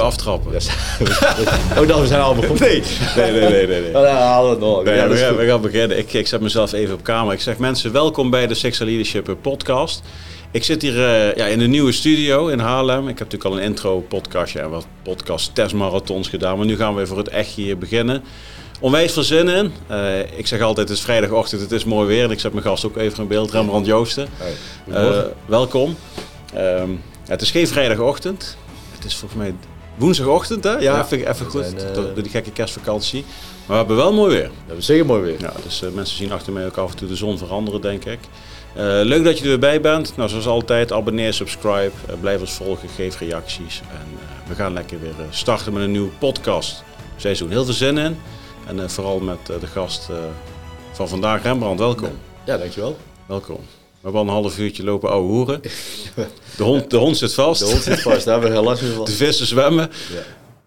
Aftrappen. 0.00 0.52
Ja, 0.52 0.58
oh, 1.80 1.88
dan 1.88 2.00
we 2.00 2.06
zijn 2.06 2.20
al 2.20 2.34
begonnen. 2.34 2.68
Nee, 2.68 2.82
nee, 3.16 3.30
nee, 3.30 3.40
nee. 3.50 3.66
nee, 3.66 3.80
nee. 3.82 3.92
Halen 4.06 4.44
we 4.48 4.50
het 4.56 4.64
nog. 4.64 4.84
Nee, 4.84 4.94
Ja, 4.94 5.00
dat 5.00 5.08
we, 5.10 5.14
is 5.14 5.20
gaan, 5.20 5.30
goed. 5.30 5.38
we 5.38 5.46
gaan 5.46 5.60
beginnen. 5.60 5.98
Ik, 5.98 6.12
ik 6.12 6.26
zet 6.26 6.40
mezelf 6.40 6.72
even 6.72 6.94
op 6.94 7.02
camera. 7.02 7.32
Ik 7.32 7.40
zeg 7.40 7.58
mensen, 7.58 7.92
welkom 7.92 8.30
bij 8.30 8.46
de 8.46 8.54
Sexual 8.54 8.88
Leadership 8.88 9.36
podcast. 9.40 10.02
Ik 10.50 10.64
zit 10.64 10.82
hier 10.82 11.04
eh, 11.04 11.34
ja, 11.36 11.46
in 11.46 11.58
de 11.58 11.66
nieuwe 11.66 11.92
studio 11.92 12.46
in 12.46 12.58
Haarlem. 12.58 13.08
Ik 13.08 13.18
heb 13.18 13.30
natuurlijk 13.30 13.44
al 13.44 13.56
een 13.56 13.62
intro 13.70 14.00
podcastje 14.00 14.60
en 14.60 14.70
wat 14.70 14.86
podcast 15.02 15.54
testmarathons 15.54 16.28
gedaan. 16.28 16.56
Maar 16.56 16.66
nu 16.66 16.76
gaan 16.76 16.94
we 16.94 17.06
voor 17.06 17.18
het 17.18 17.28
echt 17.28 17.48
hier 17.54 17.78
beginnen. 17.78 18.22
Onwijs 18.80 19.12
veel 19.12 19.22
zin 19.22 19.48
in. 19.48 19.72
Eh, 19.86 20.18
ik 20.38 20.46
zeg 20.46 20.60
altijd, 20.60 20.88
het 20.88 20.96
is 20.98 21.04
vrijdagochtend, 21.04 21.60
het 21.60 21.72
is 21.72 21.84
mooi 21.84 22.06
weer. 22.06 22.24
En 22.24 22.30
ik 22.30 22.40
zet 22.40 22.52
mijn 22.52 22.64
gast 22.64 22.84
ook 22.86 22.96
even 22.96 23.18
in 23.22 23.28
beeld, 23.28 23.50
Rembrandt 23.50 23.86
Joosten. 23.86 24.28
Hey, 24.36 24.52
Eh, 25.10 25.18
welkom. 25.46 25.96
Ehm, 26.54 26.90
het 27.26 27.42
is 27.42 27.50
geen 27.50 27.68
vrijdagochtend. 27.68 28.56
Het 28.94 29.04
is 29.04 29.14
volgens 29.16 29.40
mij 29.40 29.54
woensdagochtend, 29.96 30.64
hè? 30.64 30.70
Ja, 30.70 30.78
Ja, 30.80 31.04
even, 31.04 31.18
even 31.30 31.44
we 31.44 31.50
goed. 31.50 31.64
zijn, 31.64 31.78
eh, 31.78 31.94
Door 31.94 32.04
door 32.14 32.22
die 32.22 32.30
gekke 32.30 32.50
kerstvakantie. 32.50 33.24
Maar 33.56 33.66
we 33.66 33.74
hebben 33.74 33.96
wel 33.96 34.12
mooi 34.12 34.34
weer. 34.36 34.50
Dat 34.66 34.76
is 34.76 34.86
zeker 34.86 35.06
mooi 35.06 35.22
weer. 35.22 35.40
Ja, 35.40 35.52
dus 35.62 35.82
eh, 35.82 35.90
mensen 35.90 36.16
zien 36.16 36.32
achter 36.32 36.52
mij 36.52 36.66
ook 36.66 36.76
af 36.76 36.90
en 36.90 36.96
toe 36.96 37.08
de 37.08 37.16
zon 37.16 37.38
veranderen, 37.38 37.80
denk 37.80 38.04
ik. 38.04 38.18
Eh, 38.74 38.82
leuk 38.84 39.24
dat 39.24 39.36
je 39.38 39.42
er 39.42 39.48
weer 39.48 39.58
bij 39.58 39.80
bent. 39.80 40.16
Nou, 40.16 40.28
zoals 40.28 40.46
altijd, 40.46 40.92
abonneer, 40.92 41.32
subscribe. 41.34 41.90
blijf 42.20 42.40
ons 42.40 42.52
volgen, 42.52 42.88
geef 42.88 43.18
reacties. 43.18 43.80
En 43.90 44.06
we 44.48 44.54
gaan 44.54 44.72
lekker 44.72 45.00
weer 45.00 45.14
starten 45.30 45.72
met 45.72 45.82
een 45.82 45.90
nieuw 45.92 46.10
podcast 46.18 46.84
seizoen. 47.16 47.50
Heel 47.50 47.64
veel 47.64 47.74
zin 47.74 47.98
in. 47.98 48.18
En 48.66 48.90
vooral 48.90 49.18
met 49.18 49.46
de 49.46 49.66
gast 49.66 50.08
van 50.92 51.08
vandaag, 51.08 51.42
Rembrandt. 51.42 51.80
Welkom. 51.80 52.10
Ja, 52.44 52.56
dankjewel. 52.58 52.96
Welkom. 53.26 53.60
We 54.06 54.12
hebben 54.12 54.32
al 54.32 54.36
een 54.36 54.42
half 54.42 54.58
uurtje 54.58 54.84
lopen 54.84 55.10
ouwe 55.10 55.28
hoeren. 55.28 55.60
De 56.56 56.62
hond, 56.62 56.90
de 56.90 56.96
hond 56.96 57.16
zit 57.16 57.34
vast. 57.34 57.60
De 57.60 57.66
hond 57.66 57.82
zit 57.82 58.00
vast, 58.00 58.24
daar 58.24 58.32
hebben 58.32 58.50
we 58.50 58.56
heel 58.56 58.64
last 58.64 58.82
van. 58.82 59.04
De 59.04 59.10
vissen 59.10 59.46
zwemmen. 59.46 59.90
Ja. 60.12 60.22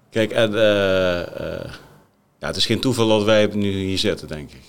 Kijk, 0.10 0.32
en, 0.32 0.56
eh, 0.56 1.20
eh, 1.22 1.72
ja, 2.40 2.48
het 2.48 2.56
is 2.56 2.66
geen 2.66 2.80
toeval 2.80 3.08
dat 3.08 3.24
wij 3.24 3.50
nu 3.54 3.72
hier 3.72 3.98
zitten, 3.98 4.28
denk 4.28 4.52
ik. 4.52 4.64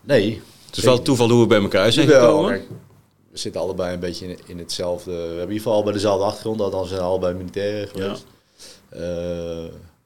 Nee. 0.00 0.42
Het 0.66 0.76
is 0.76 0.84
wel 0.84 1.02
toeval 1.02 1.30
hoe 1.30 1.40
we 1.40 1.46
bij 1.46 1.60
elkaar 1.60 1.92
zijn 1.92 2.06
Wel, 2.06 2.20
gekomen. 2.20 2.50
kijk, 2.50 2.68
we 3.30 3.38
zitten 3.38 3.60
allebei 3.60 3.94
een 3.94 4.00
beetje 4.00 4.26
in, 4.26 4.38
in 4.46 4.58
hetzelfde. 4.58 5.10
We 5.10 5.16
hebben 5.16 5.34
in 5.34 5.52
ieder 5.52 5.62
geval 5.62 5.82
bij 5.82 5.92
dezelfde 5.92 6.24
achtergrond, 6.24 6.60
althans 6.60 6.88
zijn 6.88 7.00
allebei 7.00 7.34
militair 7.34 7.88
geweest. 7.88 8.26
Eh, 8.88 9.64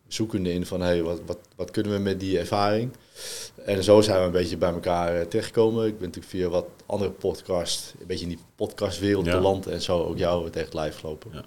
zoekende 0.08 0.52
in 0.52 0.66
van 0.66 0.80
hey, 0.80 1.02
wat, 1.02 1.20
wat, 1.26 1.38
wat 1.56 1.70
kunnen 1.70 1.92
we 1.92 1.98
met 1.98 2.20
die 2.20 2.38
ervaring. 2.38 2.90
En 3.68 3.84
zo 3.84 4.00
zijn 4.00 4.18
we 4.18 4.24
een 4.24 4.30
beetje 4.30 4.56
bij 4.56 4.70
elkaar 4.72 5.14
eh, 5.20 5.26
terechtgekomen. 5.26 5.86
Ik 5.86 5.98
ben 5.98 6.06
natuurlijk 6.06 6.34
via 6.34 6.48
wat 6.48 6.66
andere 6.86 7.10
podcasts, 7.10 7.92
een 8.00 8.06
beetje 8.06 8.22
in 8.24 8.30
die 8.30 8.38
podcastwereld 8.56 9.26
Ja. 9.26 9.36
beland 9.36 9.66
en 9.66 9.82
zo 9.82 10.02
ook 10.04 10.18
jou 10.18 10.44
het 10.44 10.56
echt 10.56 10.74
live 10.74 10.98
gelopen. 10.98 11.30
Ja. 11.32 11.42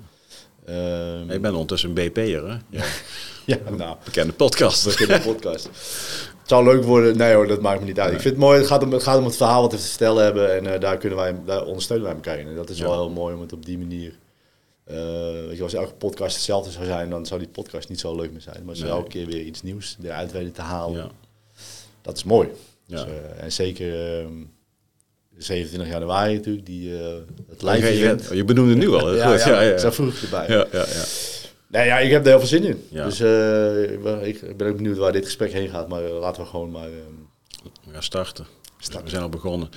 Ehm, 0.66 1.30
Ik 1.32 1.42
ben 1.42 1.52
ondertussen 1.52 1.90
een 1.90 1.96
BP'er, 1.96 2.50
hè? 2.50 2.56
Ja. 2.78 2.84
ja, 3.46 3.58
nou, 3.78 3.96
Bekende 4.04 4.34
podcast. 4.34 5.00
een 5.00 5.22
podcast. 5.22 5.66
Het 6.40 6.50
zou 6.50 6.64
leuk 6.66 6.84
worden. 6.84 7.18
Nee 7.18 7.34
hoor, 7.34 7.48
dat 7.48 7.62
maakt 7.62 7.80
me 7.80 7.86
niet 7.86 8.00
uit. 8.00 8.14
Ik 8.14 8.20
vind 8.22 8.34
het 8.34 8.44
mooi. 8.44 8.58
Het 8.58 8.68
gaat 8.68 8.84
om 8.84 8.92
het, 8.92 9.04
gaat 9.04 9.18
om 9.18 9.26
het 9.26 9.36
verhaal 9.36 9.62
wat 9.62 9.72
we 9.72 9.78
te 9.78 9.84
vertellen 9.84 10.24
hebben. 10.24 10.56
En 10.56 10.74
eh, 10.74 10.80
daar, 10.80 10.98
kunnen 10.98 11.18
wij, 11.18 11.36
daar 11.46 11.66
ondersteunen 11.66 12.06
wij 12.06 12.16
elkaar 12.16 12.40
in. 12.40 12.48
En 12.48 12.56
dat 12.56 12.70
is 12.70 12.78
Ja. 12.78 12.84
wel 12.84 12.94
heel 12.94 13.10
mooi 13.10 13.36
om 13.36 13.42
het 13.42 13.54
op 13.54 13.66
die 13.66 13.78
manier... 13.78 14.14
eh, 14.84 14.96
weet 15.48 15.58
je, 15.58 15.64
als 15.64 15.74
elke 15.74 15.94
podcast 15.94 16.36
hetzelfde 16.36 16.72
zou 16.72 16.86
zijn, 16.86 17.10
dan 17.10 17.26
zou 17.26 17.40
die 17.40 17.50
podcast 17.50 17.90
niet 17.90 18.00
zo 18.00 18.16
leuk 18.16 18.32
meer 18.32 18.42
zijn. 18.42 18.64
Maar 18.66 18.76
Nee. 18.80 18.90
elke 18.90 19.08
keer 19.10 19.26
weer 19.26 19.42
iets 19.42 19.62
nieuws 19.62 19.98
eruit 20.04 20.32
weten 20.32 20.52
te 20.54 20.62
halen, 20.62 20.98
Ja. 20.98 21.10
Dat 22.02 22.18
is 22.18 22.24
mooi. 22.24 22.50
Dus, 22.88 23.04
eh, 23.04 23.44
en 23.44 23.52
zeker 23.52 24.20
ehm, 24.20 24.34
27 25.38 25.92
januari 25.94 26.34
natuurlijk, 26.34 26.66
die, 26.66 26.98
eh 26.98 27.14
het 27.50 27.62
live 27.62 27.88
je, 27.88 27.94
event. 27.94 28.30
je 28.34 28.44
benoemde 28.44 28.76
nu 28.76 28.90
al. 28.90 29.14
Ja, 29.16 29.36
ja, 29.38 29.62
ja, 29.62 29.62
ja. 29.62 29.92
vroeg 29.92 30.22
erbij. 30.22 30.46
Ja, 30.48 30.66
ja, 30.72 30.86
ja. 30.94 31.04
Nee, 31.68 31.86
ja, 31.86 32.00
ik 32.00 32.12
heb 32.12 32.22
er 32.22 32.30
heel 32.30 32.40
veel 32.40 32.48
zin 32.48 32.64
in. 32.64 32.86
Ja. 32.90 33.06
Dus 33.06 33.20
eh, 33.20 34.28
ik, 34.28 34.58
ben, 34.58 34.68
ook 34.68 34.76
benieuwd 34.76 34.98
waar 34.98 35.12
dit 35.12 35.26
gesprek 35.26 35.52
heen 35.54 35.70
gaat. 35.70 35.88
Maar 35.88 36.02
laten 36.02 36.44
we 36.44 36.50
gewoon 36.50 36.72
maar 36.72 36.88
ehm, 36.88 37.64
We 37.86 37.94
gaan 37.94 38.04
starten. 38.04 38.46
starten. 38.78 39.04
We 39.04 39.10
zijn 39.10 39.22
al 39.22 39.30
begonnen. 39.30 39.70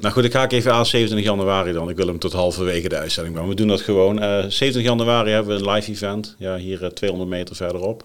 Nou 0.00 0.14
goed, 0.14 0.24
ik 0.24 0.32
ga 0.32 0.48
even 0.48 0.72
aan 0.72 0.86
27 0.86 1.28
januari 1.28 1.72
dan. 1.72 1.88
Ik 1.88 1.96
wil 1.96 2.06
hem 2.06 2.18
tot 2.18 2.32
halverwege 2.32 2.88
de 2.88 2.96
uitzending 2.96 3.34
brengen. 3.34 3.50
We 3.54 3.60
doen 3.60 3.68
dat 3.68 3.80
gewoon. 3.80 4.18
Eh 4.18 4.28
27 4.28 4.82
januari 4.82 5.30
hebben 5.30 5.56
we 5.56 5.62
een 5.64 5.70
live 5.70 5.90
event. 5.90 6.34
Ja, 6.38 6.56
hier 6.56 6.84
eh, 6.84 6.90
200 6.90 7.30
meter 7.30 7.56
verderop. 7.56 8.04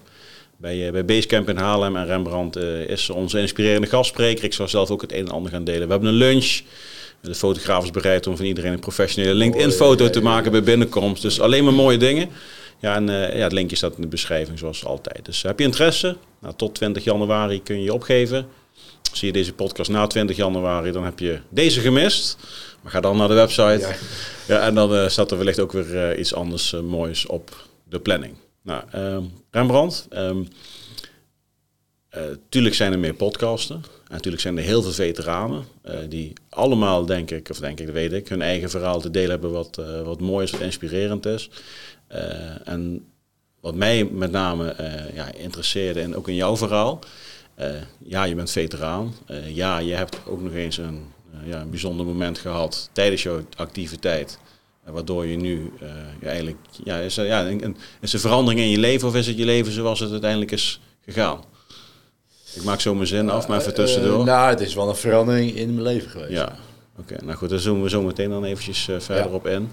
Bij, 0.56 0.86
eh, 0.86 0.92
bij 0.92 1.04
Basecamp 1.04 1.48
in 1.48 1.56
Haarlem. 1.56 1.96
En 1.96 2.06
Rembrandt 2.06 2.56
eh, 2.56 2.88
is 2.88 3.10
onze 3.10 3.40
inspirerende 3.40 3.86
gastspreker. 3.86 4.44
Ik 4.44 4.52
zal 4.52 4.68
zelf 4.68 4.90
ook 4.90 5.00
het 5.00 5.12
een 5.12 5.26
en 5.26 5.30
ander 5.30 5.52
gaan 5.52 5.64
delen. 5.64 5.86
We 5.86 5.92
hebben 5.92 6.08
een 6.08 6.14
lunch. 6.14 6.60
De 7.20 7.34
fotograaf 7.34 7.84
is 7.84 7.90
bereid 7.90 8.26
om 8.26 8.36
van 8.36 8.44
iedereen 8.44 8.72
een 8.72 8.78
professionele 8.78 9.34
LinkedIn-foto 9.34 10.10
te 10.10 10.22
maken 10.22 10.50
bij 10.50 10.62
binnenkomst. 10.62 11.22
Dus 11.22 11.40
alleen 11.40 11.64
maar 11.64 11.72
mooie 11.72 11.98
dingen. 11.98 12.28
Ja, 12.80 12.94
en 12.94 13.08
eh, 13.08 13.36
ja, 13.36 13.42
het 13.42 13.52
linkje 13.52 13.76
staat 13.76 13.94
in 13.96 14.02
de 14.02 14.08
beschrijving 14.08 14.58
zoals 14.58 14.84
altijd. 14.84 15.24
Dus 15.24 15.42
heb 15.42 15.58
je 15.58 15.64
interesse? 15.64 16.16
Nou, 16.40 16.54
tot 16.56 16.74
20 16.74 17.04
januari 17.04 17.62
kun 17.62 17.76
je 17.76 17.84
je 17.84 17.92
opgeven. 17.92 18.46
Zie 19.12 19.26
je 19.26 19.32
deze 19.32 19.52
podcast 19.52 19.90
na 19.90 20.06
20 20.06 20.36
januari, 20.36 20.92
dan 20.92 21.04
heb 21.04 21.18
je 21.18 21.38
deze 21.48 21.80
gemist. 21.80 22.36
Maar 22.82 22.92
ga 22.92 23.00
dan 23.00 23.16
naar 23.16 23.28
de 23.28 23.34
website. 23.34 23.78
Ja. 23.78 23.94
Ja. 24.46 24.60
en 24.60 24.74
dan 24.74 25.10
staat 25.10 25.30
er 25.30 25.36
wellicht 25.36 25.60
ook 25.60 25.72
weer 25.72 26.18
iets 26.18 26.34
anders 26.34 26.74
moois 26.82 27.26
op 27.26 27.66
de 27.88 27.98
planning. 27.98 28.34
Nou, 28.66 28.82
ehm, 28.90 29.22
Rembrandt. 29.50 30.08
eh, 32.08 32.22
tuurlijk 32.48 32.74
zijn 32.74 32.92
er 32.92 32.98
meer 32.98 33.14
podcasten. 33.14 33.76
En 33.76 34.12
natuurlijk 34.12 34.42
zijn 34.42 34.56
er 34.58 34.62
heel 34.64 34.82
veel 34.82 34.92
veteranen. 34.92 35.64
eh, 35.82 35.98
die 36.08 36.32
allemaal, 36.48 37.06
denk 37.06 37.30
ik, 37.30 37.50
of 37.50 37.58
denk 37.58 37.80
ik, 37.80 37.88
weet 37.88 38.12
ik, 38.12 38.28
hun 38.28 38.42
eigen 38.42 38.70
verhaal 38.70 39.00
te 39.00 39.10
delen 39.10 39.30
hebben 39.30 39.52
wat, 39.52 39.78
eh, 39.78 40.02
wat 40.02 40.20
mooi 40.20 40.44
is, 40.44 40.50
wat 40.50 40.60
inspirerend 40.60 41.26
is. 41.26 41.50
En 42.64 43.06
wat 43.60 43.74
mij 43.74 44.04
met 44.04 44.30
name 44.30 44.74
ja, 45.14 45.32
interesseerde, 45.32 46.00
en 46.00 46.16
ook 46.16 46.28
in 46.28 46.34
jouw 46.34 46.56
verhaal. 46.56 46.98
ja, 48.04 48.24
je 48.24 48.34
bent 48.34 48.50
veteraan. 48.50 49.14
Ja, 49.46 49.78
je 49.78 49.94
hebt 49.94 50.18
ook 50.26 50.40
nog 50.40 50.52
eens 50.52 50.76
een, 50.76 51.04
ja, 51.44 51.60
een 51.60 51.70
bijzonder 51.70 52.06
moment 52.06 52.38
gehad 52.38 52.90
tijdens 52.92 53.22
jouw 53.22 53.40
activiteit. 53.56 54.38
Waardoor 54.92 55.26
je 55.26 55.36
nu 55.36 55.72
eh, 55.80 55.88
ja, 56.20 56.26
eigenlijk, 56.28 56.56
ja, 56.84 56.96
is 56.98 57.16
er, 57.16 57.26
ja, 57.26 57.46
een, 57.48 57.76
is 58.00 58.12
er 58.12 58.20
verandering 58.20 58.60
in 58.62 58.70
je 58.70 58.78
leven 58.78 59.08
of 59.08 59.14
is 59.16 59.26
het 59.26 59.36
je 59.38 59.44
leven 59.44 59.72
zoals 59.72 60.00
het 60.00 60.10
uiteindelijk 60.10 60.50
is 60.50 60.80
gegaan? 61.04 61.40
Ik 62.54 62.62
maak 62.64 62.80
zo 62.80 62.94
mijn 62.94 63.06
zin 63.06 63.30
af, 63.30 63.48
maar 63.48 63.60
even 63.60 63.74
tussendoor. 63.74 64.18
Eh, 64.20 64.24
nou, 64.24 64.48
het 64.50 64.60
is 64.60 64.74
wel 64.74 64.88
een 64.88 64.96
verandering 64.96 65.54
in 65.54 65.70
mijn 65.70 65.82
leven 65.82 66.10
geweest. 66.10 66.30
Ja, 66.30 66.56
oké. 66.98 67.24
Nou 67.24 67.36
goed, 67.36 67.48
daar 67.48 67.58
zoomen 67.58 67.82
we 67.82 67.88
zo 67.88 68.02
meteen 68.02 68.30
dan 68.30 68.44
eventjes 68.44 68.88
eh, 68.88 69.00
verder 69.00 69.24
Ja. 69.24 69.30
op 69.30 69.46
in. 69.46 69.68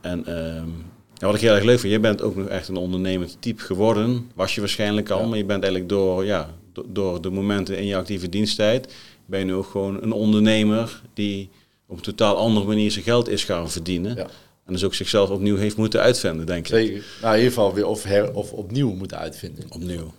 En 0.00 0.26
ehm, 0.26 0.68
ja, 1.14 1.26
wat 1.26 1.34
ik 1.34 1.40
heel 1.40 1.54
erg 1.54 1.64
leuk 1.64 1.78
vind, 1.80 1.92
je 1.92 2.00
bent 2.00 2.22
ook 2.22 2.36
nog 2.36 2.46
echt 2.48 2.68
een 2.68 2.76
ondernemend 2.76 3.36
type 3.40 3.62
geworden. 3.62 4.30
Was 4.34 4.54
je 4.54 4.60
waarschijnlijk 4.60 5.10
al, 5.10 5.20
Ja. 5.20 5.26
maar 5.26 5.38
je 5.38 5.44
bent 5.44 5.62
eigenlijk 5.62 5.92
door, 5.92 6.24
ja, 6.24 6.50
do- 6.72 6.84
door 6.88 7.20
de 7.20 7.30
momenten 7.30 7.78
in 7.78 7.86
je 7.86 7.96
actieve 7.96 8.28
diensttijd, 8.28 8.94
ben 9.26 9.38
je 9.38 9.44
nu 9.44 9.54
ook 9.54 9.66
gewoon 9.66 10.02
een 10.02 10.12
ondernemer 10.12 11.00
die 11.14 11.50
op 11.94 12.06
een 12.06 12.14
totaal 12.16 12.36
andere 12.36 12.66
manier 12.66 12.90
zijn 12.90 13.04
geld 13.04 13.28
is 13.28 13.44
gaan 13.44 13.70
verdienen. 13.70 14.16
Ja. 14.16 14.26
En 14.66 14.72
dus 14.72 14.84
ook 14.84 14.94
zichzelf 14.94 15.30
opnieuw 15.30 15.56
heeft 15.56 15.76
moeten 15.76 16.00
uitvinden, 16.00 16.46
denk 16.46 16.58
ik. 16.68 16.74
Zeker. 16.74 17.04
Nou, 17.20 17.32
in 17.34 17.38
ieder 17.38 17.52
geval 17.54 17.74
weer 17.74 17.86
of, 17.86 18.02
her, 18.02 18.34
of 18.34 18.52
opnieuw 18.52 18.92
moeten 18.94 19.18
uitvinden. 19.18 19.64
Opnieuw. 19.68 20.14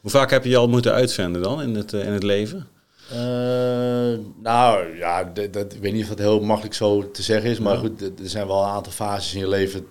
Hoe 0.00 0.10
vaak 0.10 0.30
heb 0.30 0.44
je 0.44 0.50
je 0.50 0.56
al 0.56 0.68
moeten 0.68 0.92
uitvinden 0.92 1.42
dan 1.42 1.62
in 1.62 1.74
het, 1.74 1.92
eh, 1.92 2.06
in 2.06 2.12
het 2.12 2.22
leven? 2.22 2.68
Eh, 3.10 3.16
nou, 4.42 4.96
ja, 4.96 5.24
dat, 5.24 5.52
dat- 5.52 5.74
ik 5.74 5.80
weet 5.80 5.92
niet 5.92 6.02
of 6.02 6.08
het 6.08 6.18
heel 6.18 6.40
makkelijk 6.40 6.74
zo 6.74 7.10
te 7.10 7.22
zeggen 7.22 7.50
is. 7.50 7.58
Maar 7.58 7.76
goed, 7.76 8.00
er 8.02 8.12
zijn 8.22 8.46
wel 8.46 8.62
een 8.62 8.68
aantal 8.68 8.92
fases 8.92 9.34
in 9.34 9.40
je 9.40 9.48
leven 9.48 9.86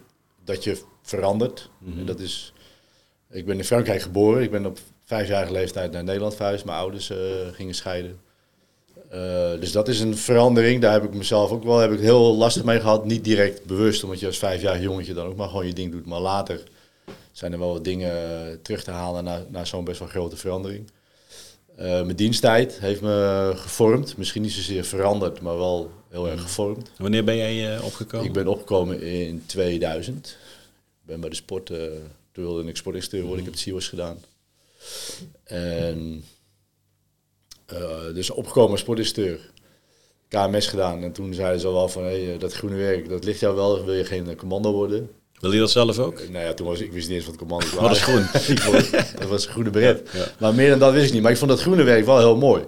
dat 0.46 0.64
je 0.64 0.82
verandert. 1.04 1.70
En 1.98 2.06
dat 2.06 2.20
is... 2.20 2.54
Ik 3.32 3.46
ben 3.46 3.58
in 3.58 3.64
Frankrijk 3.64 4.02
geboren. 4.02 4.44
Ik 4.44 4.52
ben 4.52 4.66
op 4.66 4.80
vijfjarige 5.06 5.52
leeftijd 5.52 5.92
naar 5.92 6.04
Nederland 6.04 6.36
verhuisd. 6.36 6.66
Mijn 6.66 6.78
ouders 6.78 7.10
eh, 7.10 7.18
gingen 7.52 7.74
scheiden. 7.76 8.20
Eh, 9.14 9.60
dus 9.60 9.72
dat 9.72 9.88
is 9.88 10.00
een 10.00 10.18
verandering. 10.18 10.82
Daar 10.82 10.92
heb 10.92 11.04
ik 11.04 11.14
mezelf 11.14 11.52
ook 11.52 11.64
wel 11.64 11.78
heb 11.78 11.92
ik 11.92 12.00
heel 12.00 12.36
lastig 12.36 12.64
mee 12.64 12.80
gehad. 12.80 13.06
Niet 13.06 13.24
direct 13.24 13.66
bewust, 13.66 14.04
omdat 14.04 14.20
je 14.20 14.26
als 14.26 14.38
vijfjarig 14.38 14.82
jongetje 14.82 15.14
dan 15.14 15.28
ook 15.28 15.36
maar 15.36 15.48
gewoon 15.48 15.68
je 15.68 15.74
ding 15.74 15.92
doet. 15.92 16.06
Maar 16.06 16.20
later 16.20 16.64
zijn 17.32 17.54
er 17.54 17.60
wel 17.60 17.74
wat 17.74 17.84
dingen 17.84 18.12
eh, 18.12 18.58
terug 18.62 18.84
te 18.84 18.92
halen 18.92 19.24
naar, 19.24 19.42
naar 19.48 19.68
zo'n 19.68 19.84
best 19.84 20.00
wel 20.00 20.08
grote 20.08 20.36
verandering. 20.36 20.90
Eh, 21.76 21.86
mijn 21.88 22.16
diensttijd 22.16 22.80
heeft 22.80 23.02
me 23.02 23.52
gevormd. 23.56 24.18
Misschien 24.18 24.42
niet 24.42 24.52
zozeer 24.52 24.84
veranderd, 24.84 25.42
maar 25.42 25.58
wel 25.58 25.92
heel 26.10 26.30
erg 26.30 26.42
gevormd. 26.42 26.90
Wanneer 26.98 27.24
ben 27.24 27.38
jij 27.38 27.80
opgekomen? 27.80 28.28
Ik 28.28 28.34
ben 28.34 28.48
opgekomen 28.48 29.02
in 29.02 29.44
2000. 29.46 30.28
Ik 30.28 31.06
ben 31.06 31.20
bij 31.20 31.30
de 31.30 31.36
sport, 31.36 31.66
toen 31.66 32.44
wilde 32.44 32.70
ik 32.70 32.78
sportinstructeur 32.78 33.28
worden. 33.28 33.46
Ik 33.46 33.52
heb 33.52 33.60
het 33.60 33.64
CIO's 33.64 33.88
gedaan. 33.88 34.18
En 35.44 36.24
dus 38.14 38.30
opgekomen 38.30 38.72
als. 38.72 38.84
KMS 40.34 40.68
gedaan. 40.68 41.04
En 41.04 41.12
toen 41.12 41.34
zeiden 41.34 41.60
ze 41.60 41.68
al 41.68 41.74
wel 41.74 41.90
van, 41.90 42.04
hey, 42.04 42.34
eh, 42.34 42.40
dat 42.40 42.54
groene 42.54 42.76
werk, 42.76 43.10
dat 43.10 43.24
ligt 43.24 43.40
jou 43.40 43.56
wel. 43.56 43.86
Wil 43.86 43.94
je 43.94 44.06
geen 44.06 44.30
eh, 44.30 44.36
commando 44.36 44.72
worden? 44.72 45.10
Wil 45.40 45.52
je 45.52 45.60
dat 45.60 45.72
zelf 45.72 46.00
ook? 46.00 46.20
Eh, 46.20 46.30
Nou 46.30 46.46
ja, 46.46 46.54
toen 46.54 46.68
was 46.68 46.80
ik, 46.80 46.92
wist 46.92 47.08
niet 47.08 47.18
eens 47.18 47.26
wat 47.26 47.36
commando 47.36 47.66
was. 47.66 47.80
Wat 47.80 47.92
is 47.92 48.02
groen? 48.02 48.26
Dat 49.20 49.30
was 49.30 49.46
een 49.46 49.52
groene 49.52 49.70
beret. 49.70 50.10
Ja. 50.14 50.26
Maar 50.40 50.54
meer 50.54 50.70
dan 50.70 50.80
dat 50.80 50.94
wist 50.94 51.08
ik 51.08 51.14
niet. 51.14 51.22
Maar 51.22 51.32
ik 51.32 51.38
vond 51.38 51.50
dat 51.50 51.62
groene 51.62 51.84
werk 51.84 52.06
wel 52.06 52.18
heel 52.18 52.38
mooi. 52.38 52.64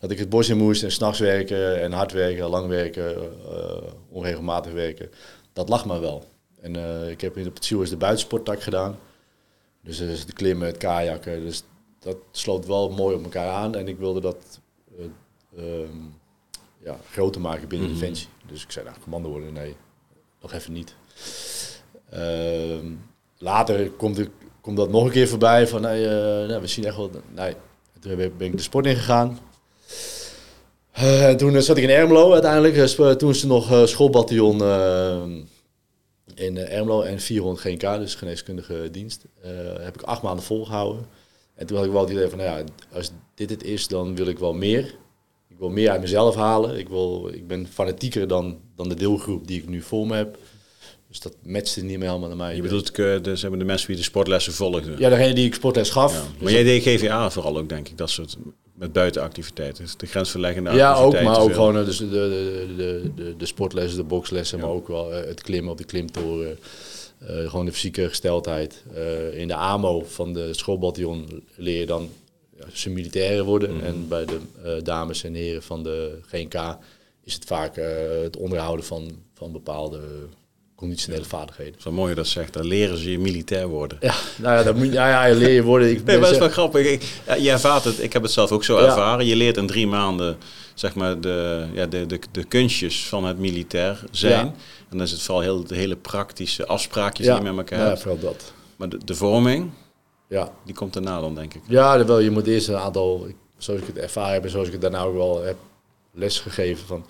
Dat 0.00 0.10
ik 0.10 0.18
het 0.18 0.28
bos 0.28 0.48
in 0.48 0.56
moest 0.56 0.82
en 0.82 0.92
s'nachts 0.92 1.18
werken 1.18 1.80
en 1.80 1.92
hard 1.92 2.12
werken, 2.12 2.48
lang 2.48 2.68
werken, 2.68 3.16
eh, 3.16 3.82
onregelmatig 4.10 4.72
werken. 4.72 5.10
Dat 5.52 5.68
lag 5.68 5.86
me 5.86 6.00
wel. 6.00 6.24
En 6.60 6.76
ik 7.10 7.20
heb 7.20 7.36
op 7.36 7.54
het 7.54 7.64
CIO's 7.64 7.90
de 7.90 7.96
buitensporttak 7.96 8.62
gedaan. 8.62 8.98
Dus 9.82 10.00
is 10.00 10.26
de 10.26 10.32
klimmen, 10.32 10.66
het 10.66 10.76
kajakken. 10.76 11.44
Dus 11.44 11.62
dat 11.98 12.16
sloot 12.30 12.66
wel 12.66 12.90
mooi 12.90 13.16
op 13.16 13.22
elkaar 13.22 13.50
aan. 13.50 13.74
En 13.74 13.88
ik 13.88 13.98
wilde 13.98 14.20
dat 14.20 14.60
ehm, 15.56 15.96
ja, 16.84 16.96
groter 17.10 17.40
maken 17.40 17.68
binnen 17.68 17.90
mhm. 17.90 17.98
Defensie. 17.98 18.28
Dus 18.46 18.62
ik 18.62 18.70
zei, 18.70 18.84
nou, 18.84 18.96
commando 19.02 19.28
worden, 19.28 19.52
nee, 19.52 19.76
nog 20.40 20.52
even 20.52 20.72
niet. 20.72 20.94
Ehm, 22.10 22.86
later 23.38 23.90
komt, 23.90 24.18
er, 24.18 24.30
komt 24.60 24.76
dat 24.76 24.90
nog 24.90 25.04
een 25.04 25.10
keer 25.10 25.28
voorbij 25.28 25.66
van, 25.68 25.80
nee, 25.80 26.06
nou, 26.46 26.60
we 26.60 26.66
zien 26.66 26.84
echt 26.84 26.96
wel, 26.96 27.10
nee. 27.34 27.54
Toen 28.00 28.16
ben 28.16 28.46
ik 28.46 28.56
de 28.56 28.62
sport 28.62 28.86
ingegaan. 28.86 29.38
Uh, 30.98 31.30
toen 31.30 31.62
zat 31.62 31.76
ik 31.76 31.82
in 31.82 31.90
Ermelo 31.90 32.32
uiteindelijk. 32.32 32.74
Toen 33.18 33.30
is 33.30 33.42
er 33.42 33.48
nog 33.48 33.88
schoolbataljon 33.88 34.62
in 36.34 36.56
Ermelo 36.56 37.02
en 37.02 37.20
400 37.20 37.60
GNK, 37.60 37.98
dus 37.98 38.14
geneeskundige 38.14 38.88
dienst. 38.90 39.24
heb 39.80 39.94
ik 39.94 40.02
acht 40.02 40.22
maanden 40.22 40.44
volgehouden. 40.44 41.06
En 41.58 41.66
toen 41.66 41.76
had 41.76 41.86
ik 41.86 41.92
wel 41.92 42.00
het 42.00 42.10
idee 42.10 42.28
van, 42.28 42.38
nou 42.38 42.58
ja, 42.58 42.64
als 42.92 43.10
dit 43.34 43.50
het 43.50 43.64
is, 43.64 43.88
dan 43.88 44.16
wil 44.16 44.26
ik 44.26 44.38
wel 44.38 44.54
meer. 44.54 44.84
Ik 45.48 45.58
wil 45.58 45.68
meer 45.68 45.90
uit 45.90 46.00
mezelf 46.00 46.34
halen. 46.34 46.78
Ik, 46.78 46.88
wil, 46.88 47.30
ik 47.32 47.46
ben 47.46 47.66
fanatieker 47.66 48.28
dan, 48.28 48.58
dan 48.76 48.88
de 48.88 48.94
deelgroep 48.94 49.46
die 49.46 49.58
ik 49.58 49.68
nu 49.68 49.82
voor 49.82 50.06
me 50.06 50.16
heb. 50.16 50.38
Dus 51.08 51.20
dat 51.20 51.36
matchte 51.42 51.84
niet 51.84 51.98
meer 51.98 52.08
helemaal 52.08 52.28
naar 52.28 52.36
mij. 52.36 52.56
Je 52.56 52.62
bedoelt 52.62 52.96
de, 52.96 53.18
de, 53.22 53.56
de 53.56 53.64
mensen 53.64 53.86
die 53.86 53.96
de 53.96 54.02
sportlessen 54.02 54.52
volgden? 54.52 54.98
Ja, 54.98 55.08
degene 55.08 55.34
die 55.34 55.46
ik 55.46 55.54
sportles 55.54 55.90
gaf. 55.90 56.12
Ja. 56.12 56.42
Maar 56.42 56.52
jij 56.52 56.62
deed 56.62 56.82
GVA 56.82 57.30
vooral 57.30 57.58
ook, 57.58 57.68
denk 57.68 57.88
ik, 57.88 57.98
dat 57.98 58.10
soort 58.10 58.36
met 58.74 58.92
buitenactiviteiten. 58.92 59.84
Dus 59.84 59.96
de 59.96 60.06
grensverleggende 60.06 60.70
ja, 60.70 60.90
activiteiten. 60.90 61.32
Ja, 61.32 61.36
ook, 61.36 61.36
maar 61.36 61.44
ook 61.44 61.54
gewoon 61.54 61.78
eh, 61.78 61.84
dus 61.84 61.96
de, 61.96 62.08
de, 62.08 62.66
de, 62.76 63.10
de, 63.14 63.36
de 63.36 63.46
sportlessen, 63.46 63.98
de 63.98 64.04
boxlessen, 64.04 64.60
maar 64.60 64.70
ook 64.70 64.88
wel 64.88 65.12
eh, 65.12 65.26
het 65.26 65.42
klimmen 65.42 65.72
op 65.72 65.78
de 65.78 65.84
klimtoren. 65.84 66.58
Uh, 67.22 67.50
gewoon 67.50 67.66
de 67.66 67.72
fysieke 67.72 68.08
gesteldheid. 68.08 68.84
Uh, 68.96 69.38
in 69.38 69.48
de 69.48 69.54
AMO 69.54 70.04
van 70.04 70.32
de 70.32 70.54
schoolbataljon 70.54 71.44
leer 71.56 71.80
je 71.80 71.86
dan 71.86 72.10
ja, 72.56 72.64
ze 72.72 72.90
militairen 72.90 73.44
worden. 73.44 73.76
Mhm. 73.76 73.84
En 73.84 74.08
bij 74.08 74.24
de 74.24 74.38
uh, 74.64 74.72
dames 74.82 75.24
en 75.24 75.34
heren 75.34 75.62
van 75.62 75.82
de 75.82 76.18
GNK 76.26 76.78
is 77.24 77.34
het 77.34 77.44
vaak 77.44 77.76
het 78.22 78.36
onderhouden 78.36 78.84
van, 78.84 79.10
van 79.34 79.52
bepaalde 79.52 80.00
conditionele 80.78 81.24
vaardigheden. 81.24 81.80
Zo 81.80 81.92
mooi 81.92 82.14
dat 82.14 82.26
zegt, 82.26 82.52
dan 82.52 82.66
leren 82.66 82.98
ze 82.98 83.10
je 83.10 83.18
militair 83.18 83.68
worden. 83.68 83.98
Ja, 84.00 84.14
nou 84.36 84.56
ja, 84.56 84.62
dat 84.62 84.76
moet, 84.76 84.92
ja, 84.92 85.26
ja, 85.26 85.34
leer 85.34 85.52
je 85.52 85.62
worden. 85.62 85.90
Ik 85.90 86.04
nee, 86.04 86.18
dat 86.18 86.30
is 86.30 86.38
wel 86.38 86.48
grappig. 86.48 86.86
Ik, 86.86 87.02
ja, 87.26 87.34
je 87.34 87.50
ervaart 87.50 87.84
het, 87.84 88.02
ik 88.02 88.12
heb 88.12 88.22
het 88.22 88.30
zelf 88.30 88.52
ook 88.52 88.64
zo 88.64 88.78
ervaren. 88.78 89.26
Je 89.26 89.36
leert 89.36 89.56
in 89.56 89.66
drie 89.66 89.86
maanden 89.86 90.36
zeg 90.74 90.94
maar, 90.94 91.20
de, 91.20 91.66
ja, 91.72 91.86
de, 91.86 92.06
de, 92.06 92.18
de 92.32 92.44
kunstjes 92.44 93.06
van 93.06 93.24
het 93.24 93.38
militair 93.38 94.04
zijn. 94.10 94.54
En 94.90 94.96
dan 94.96 95.06
is 95.06 95.12
het 95.12 95.22
vooral 95.22 95.42
heel, 95.42 95.64
de 95.64 95.74
hele 95.74 95.96
praktische 95.96 96.66
afspraakjes 96.66 97.26
die 97.26 97.34
je 97.34 97.42
met 97.42 97.56
elkaar 97.56 97.78
hebt. 97.78 97.96
Ja, 97.96 98.02
vooral 98.02 98.20
dat. 98.20 98.52
Maar 98.76 98.88
de, 98.88 99.04
de 99.04 99.14
vorming, 99.14 99.70
ja. 100.28 100.52
die 100.64 100.74
komt 100.74 100.92
daarna 100.92 101.20
dan, 101.20 101.34
denk 101.34 101.54
ik. 101.54 101.62
Ja, 101.66 102.04
wel, 102.04 102.18
je 102.18 102.30
moet 102.30 102.46
eerst 102.46 102.68
een 102.68 102.76
aantal, 102.76 103.26
zoals 103.56 103.80
ik 103.80 103.86
het 103.86 103.98
ervaren 103.98 104.32
heb 104.32 104.44
en 104.44 104.50
zoals 104.50 104.66
ik 104.66 104.72
het 104.72 104.82
daarna 104.82 105.02
ook 105.02 105.14
wel 105.14 105.42
heb 105.42 105.56
lesgegeven, 106.12 106.86
van, 106.86 107.04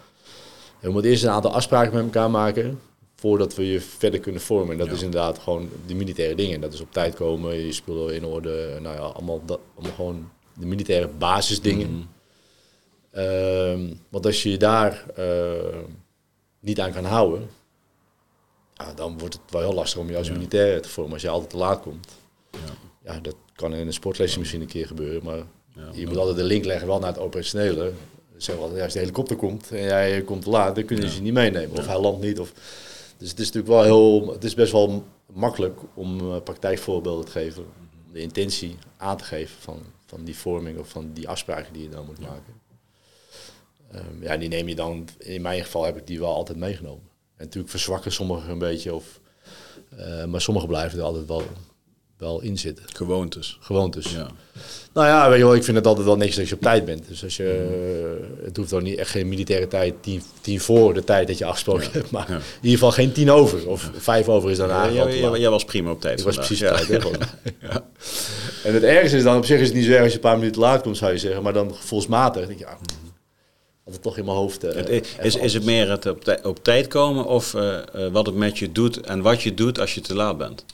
je 0.80 0.88
moet 0.88 1.04
eerst 1.04 1.25
een 1.25 1.30
aantal 1.30 1.54
afspraken 1.54 1.94
met 1.94 2.04
elkaar 2.04 2.30
maken 2.30 2.80
voordat 3.14 3.54
we 3.54 3.66
je 3.66 3.81
verder 3.81 4.20
kunnen 4.20 4.40
vormen. 4.40 4.72
En 4.72 4.78
dat 4.78 4.96
is 4.96 5.02
inderdaad 5.02 5.38
gewoon 5.38 5.69
de 5.86 5.94
militaire 5.94 6.34
dingen. 6.34 6.60
Dat 6.60 6.72
is 6.72 6.81
op 6.81 6.92
tijd 6.92 7.14
komen, 7.14 7.66
je 7.66 7.72
spullen 7.72 8.14
in 8.14 8.24
orde, 8.24 8.78
nou 8.81 8.96
ja, 8.96 9.02
allemaal, 9.02 9.42
dat, 9.44 9.60
allemaal 9.74 9.94
gewoon 9.94 10.31
de 10.54 10.66
militaire 10.66 11.08
basisdingen. 11.08 11.90
Mm 11.90 12.08
want 14.08 14.26
als 14.26 14.42
je 14.42 14.50
je 14.50 14.56
daar 14.56 15.04
uh, 15.19 15.78
niet 16.60 16.81
aan 16.81 16.92
kan 16.92 17.04
houden, 17.04 17.48
ja, 18.78 18.92
dan 18.94 19.19
wordt 19.19 19.34
het 19.34 19.50
wel 19.50 19.60
heel 19.60 19.72
lastig 19.72 20.00
om 20.00 20.10
je 20.10 20.16
als 20.16 20.30
militair 20.30 20.82
te 20.82 20.88
vormen 20.88 21.12
als 21.12 21.22
je 21.22 21.28
altijd 21.28 21.50
te 21.50 21.56
laat 21.56 21.80
komt. 21.80 22.08
Ja, 22.50 22.58
ja 23.12 23.20
dat 23.20 23.36
kan 23.54 23.75
in 23.75 23.86
een 23.86 23.92
sportlesje 23.92 24.38
misschien 24.38 24.60
een 24.60 24.66
keer 24.66 24.86
gebeuren, 24.86 25.25
maar 25.25 25.42
je 25.92 26.06
moet 26.06 26.16
altijd 26.16 26.36
de 26.36 26.44
link 26.44 26.64
leggen 26.64 26.86
wel 26.86 26.98
naar 26.98 27.12
het 27.12 27.19
operationele. 27.19 27.92
Zeg 28.36 28.56
wel, 28.56 28.80
als 28.80 28.92
de 28.92 28.98
helikopter 28.98 29.36
komt 29.36 29.70
en 29.70 29.82
jij 29.82 30.22
komt 30.22 30.42
te 30.42 30.50
laat, 30.50 30.75
dan 30.75 30.84
kunnen 30.84 31.08
ze 31.08 31.16
je 31.16 31.22
niet 31.22 31.32
meenemen. 31.32 31.78
Of 31.78 31.86
hij 31.86 32.00
landt 32.00 32.20
niet. 32.20 32.40
Of, 32.40 32.52
dus 33.16 33.30
het 33.30 33.38
is 33.38 33.50
natuurlijk 33.52 33.66
wel 33.66 33.82
heel, 33.82 34.32
het 34.32 34.44
is 34.44 34.54
best 34.54 34.72
wel 34.72 35.04
makkelijk 35.32 35.81
om 35.94 36.20
uh, 36.20 36.36
praktijkvoorbeelden 36.44 37.24
te 37.24 37.31
geven. 37.31 37.64
De 38.12 38.20
intentie 38.20 38.76
aan 38.96 39.16
te 39.16 39.24
geven 39.24 39.56
van, 39.60 39.82
van 40.06 40.24
die 40.24 40.36
vorming 40.36 40.78
of 40.78 40.88
van 40.88 41.10
die 41.12 41.28
afspraken 41.28 41.72
die 41.72 41.82
je 41.82 41.88
dan 41.88 42.06
moet 42.06 42.20
maken. 42.20 42.60
Um, 43.94 44.22
ja, 44.22 44.36
die 44.36 44.48
neem 44.48 44.69
je 44.69 44.74
dan, 44.74 45.08
in 45.19 45.42
mijn 45.42 45.62
geval 45.62 45.84
heb 45.84 45.96
ik 45.96 46.06
die 46.06 46.19
wel 46.19 46.34
altijd 46.34 46.58
meegenomen. 46.58 47.08
En 47.38 47.44
natuurlijk 47.44 47.70
verzwakken 47.70 48.12
sommigen 48.12 48.50
een 48.50 48.58
beetje, 48.58 48.94
of, 48.94 49.20
uh, 49.99 50.25
maar 50.25 50.40
sommigen 50.40 50.69
blijven 50.69 50.99
er 50.99 51.05
altijd 51.05 51.26
wel, 51.26 51.43
wel 52.17 52.40
in 52.40 52.58
zitten. 52.58 52.85
Gewoontes. 52.93 53.58
Gewoontes. 53.61 54.12
Ja. 54.12 54.31
Nou 54.93 55.06
ja, 55.06 55.29
weet 55.29 55.38
je 55.38 55.44
wel, 55.44 55.55
ik 55.55 55.64
vind 55.64 55.76
het 55.76 55.87
altijd 55.87 56.06
wel 56.06 56.17
niks 56.17 56.38
als 56.38 56.49
je 56.49 56.55
op 56.55 56.61
tijd 56.61 56.85
bent. 56.85 57.08
Dus 57.08 57.25
als 57.25 57.37
je, 57.37 57.69
uh, 58.40 58.44
het 58.44 58.56
hoeft 58.56 58.70
dan 58.70 58.82
niet 58.82 58.99
echt 58.99 59.11
geen 59.11 59.29
militaire 59.29 59.69
tijd, 59.69 59.94
tien, 60.00 60.23
tien 60.40 60.61
voor 60.61 60.94
de 60.94 61.05
tijd 61.05 61.26
dat 61.26 61.38
je 61.38 61.44
afgesproken 61.44 61.88
hebt, 61.93 62.11
maar 62.11 62.29
in 62.29 62.40
ieder 62.61 62.79
geval 62.79 62.93
geen 62.93 63.12
tien 63.12 63.31
over. 63.31 63.69
Of 63.69 63.91
vijf 63.96 64.29
over 64.29 64.50
is 64.50 64.56
dan 64.56 64.69
ja, 64.69 65.11
jij, 65.38 65.50
was 65.50 65.64
prima 65.64 65.91
op 65.91 66.00
tijd. 66.00 66.19
Ik 66.19 66.25
was 66.25 66.37
precies 66.37 66.62
op 66.62 66.69
tijd. 66.69 66.88
ja. 67.61 67.84
En 68.64 68.75
het 68.75 68.82
ergste 68.82 69.17
is 69.17 69.23
dan, 69.23 69.37
op 69.37 69.44
zich 69.44 69.61
is 69.61 69.67
het 69.67 69.76
niet 69.76 69.84
zo 69.84 69.91
erg 69.91 70.02
als 70.02 70.11
je 70.11 70.14
een 70.14 70.20
paar 70.20 70.38
minuten 70.38 70.61
laat 70.61 70.82
komt, 70.82 70.96
zou 70.96 71.12
je 71.12 71.19
zeggen, 71.19 71.43
maar 71.43 71.52
dan 71.52 71.75
gevoelsmatig. 71.75 72.46
Denk 72.46 72.58
je, 72.58 72.64
ja, 72.64 72.79
het 73.93 74.02
toch 74.02 74.19
in 74.19 74.25
mijn 74.25 74.37
hoofd. 74.37 74.64
Uh, 74.64 75.00
is, 75.23 75.37
is 75.37 75.55
het 75.55 75.64
meer 75.64 75.90
het 75.90 76.06
op, 76.06 76.38
op 76.43 76.64
tijd 76.64 76.87
komen 76.87 77.25
of 77.25 77.55
uh, 77.55 77.79
uh, 77.96 78.08
wat 78.08 78.26
het 78.26 78.35
met 78.35 78.58
je 78.58 78.73
doet 78.73 79.00
en 79.00 79.23
wat 79.23 79.43
je 79.43 79.55
doet 79.55 79.81
als 79.81 79.94
je 79.94 80.00
te 80.00 80.14
laat 80.14 80.38
bent? 80.38 80.64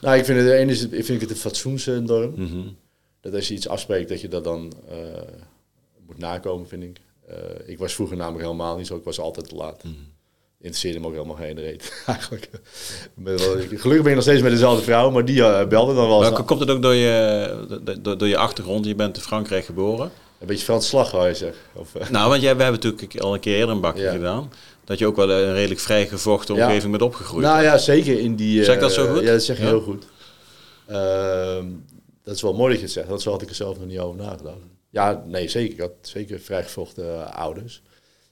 Nou, 0.00 0.18
ik 0.18 0.24
vind 0.24 0.38
het, 0.38 0.48
ene 0.48 0.72
is, 0.72 0.88
ik 0.88 1.04
vind 1.04 1.20
het 1.20 1.30
een 1.30 1.36
fatsoensnorm. 1.36 2.32
Mm 2.36 2.46
-hmm. 2.46 2.76
Dat 3.20 3.34
als 3.34 3.48
je 3.48 3.54
iets 3.54 3.68
afspreekt, 3.68 4.08
dat 4.08 4.20
je 4.20 4.28
dat 4.28 4.44
dan 4.44 4.72
moet 6.06 6.18
nakomen, 6.18 6.68
vind 6.68 6.82
ik. 6.82 7.00
ik 7.66 7.78
was 7.78 7.94
vroeger 7.94 8.16
namelijk 8.16 8.44
helemaal 8.44 8.76
niet 8.76 8.86
zo. 8.86 8.96
Ik 8.96 9.04
was 9.04 9.20
altijd 9.20 9.48
te 9.48 9.54
laat. 9.54 9.84
Mm 9.84 9.90
-hmm. 9.90 10.14
Interesseerde 10.56 11.00
me 11.00 11.06
ook 11.06 11.12
helemaal 11.12 11.36
geen 11.36 11.58
reet, 11.58 11.92
eigenlijk. 12.06 12.50
Gelukkig 13.68 14.02
ben 14.02 14.06
ik 14.06 14.14
nog 14.14 14.22
steeds 14.22 14.42
met 14.42 14.50
dezelfde 14.50 14.82
vrouw, 14.82 15.10
maar 15.10 15.24
die 15.24 15.66
belde 15.66 15.94
dan 15.94 16.08
wel. 16.08 16.20
Maar 16.20 16.42
komt 16.42 16.60
het 16.60 16.70
ook 16.70 16.82
door 16.82 16.94
je, 16.94 17.98
door, 18.00 18.18
door 18.18 18.28
je 18.28 18.36
achtergrond? 18.36 18.86
Je 18.86 18.94
bent 18.94 19.16
in 19.16 19.22
Frankrijk 19.22 19.64
geboren. 19.64 20.10
Een 20.38 20.46
beetje 20.46 20.64
Frans 20.64 20.90
wou 20.90 21.26
je 21.26 21.34
zeggen. 21.34 21.62
Of, 21.72 21.94
uh... 21.94 22.08
Nou, 22.08 22.28
want 22.28 22.42
jij, 22.42 22.56
we 22.56 22.62
hebben 22.62 22.80
natuurlijk 22.82 23.20
al 23.20 23.34
een 23.34 23.40
keer 23.40 23.56
eerder 23.56 23.74
een 23.74 23.80
bakje 23.80 24.10
gedaan. 24.10 24.52
Dat 24.84 24.98
je 24.98 25.06
ook 25.06 25.16
wel 25.16 25.30
een 25.30 25.52
redelijk 25.52 25.80
vrijgevochten 25.80 26.54
omgeving 26.54 26.82
ja. 26.82 26.90
bent 26.90 27.02
opgegroeid. 27.02 27.44
Nou 27.44 27.62
ja, 27.62 27.78
zeker 27.78 28.18
in 28.18 28.36
die... 28.36 28.64
Zeg 28.64 28.78
dat 28.78 28.92
zo 28.92 29.14
goed? 29.14 29.22
Ja, 29.22 29.32
dat 29.32 29.42
zeg 29.42 29.58
je 29.58 29.64
heel 29.64 29.80
goed. 29.80 30.04
Uh, 30.90 31.64
dat 32.22 32.34
is 32.34 32.42
wel 32.42 32.54
mooi 32.54 32.68
dat 32.68 32.78
je 32.78 32.84
het 32.84 32.92
zegt. 32.92 33.08
Dat 33.08 33.24
had 33.24 33.42
ik 33.42 33.48
er 33.48 33.54
zelf 33.54 33.78
nog 33.78 33.86
niet 33.86 33.98
over 33.98 34.16
nagedacht. 34.16 34.56
Ja, 34.90 35.24
nee, 35.26 35.48
zeker. 35.48 35.74
Ik 35.74 35.80
had 35.80 35.90
zeker 36.00 36.40
vrijgevochten 36.40 37.34
ouders. 37.34 37.82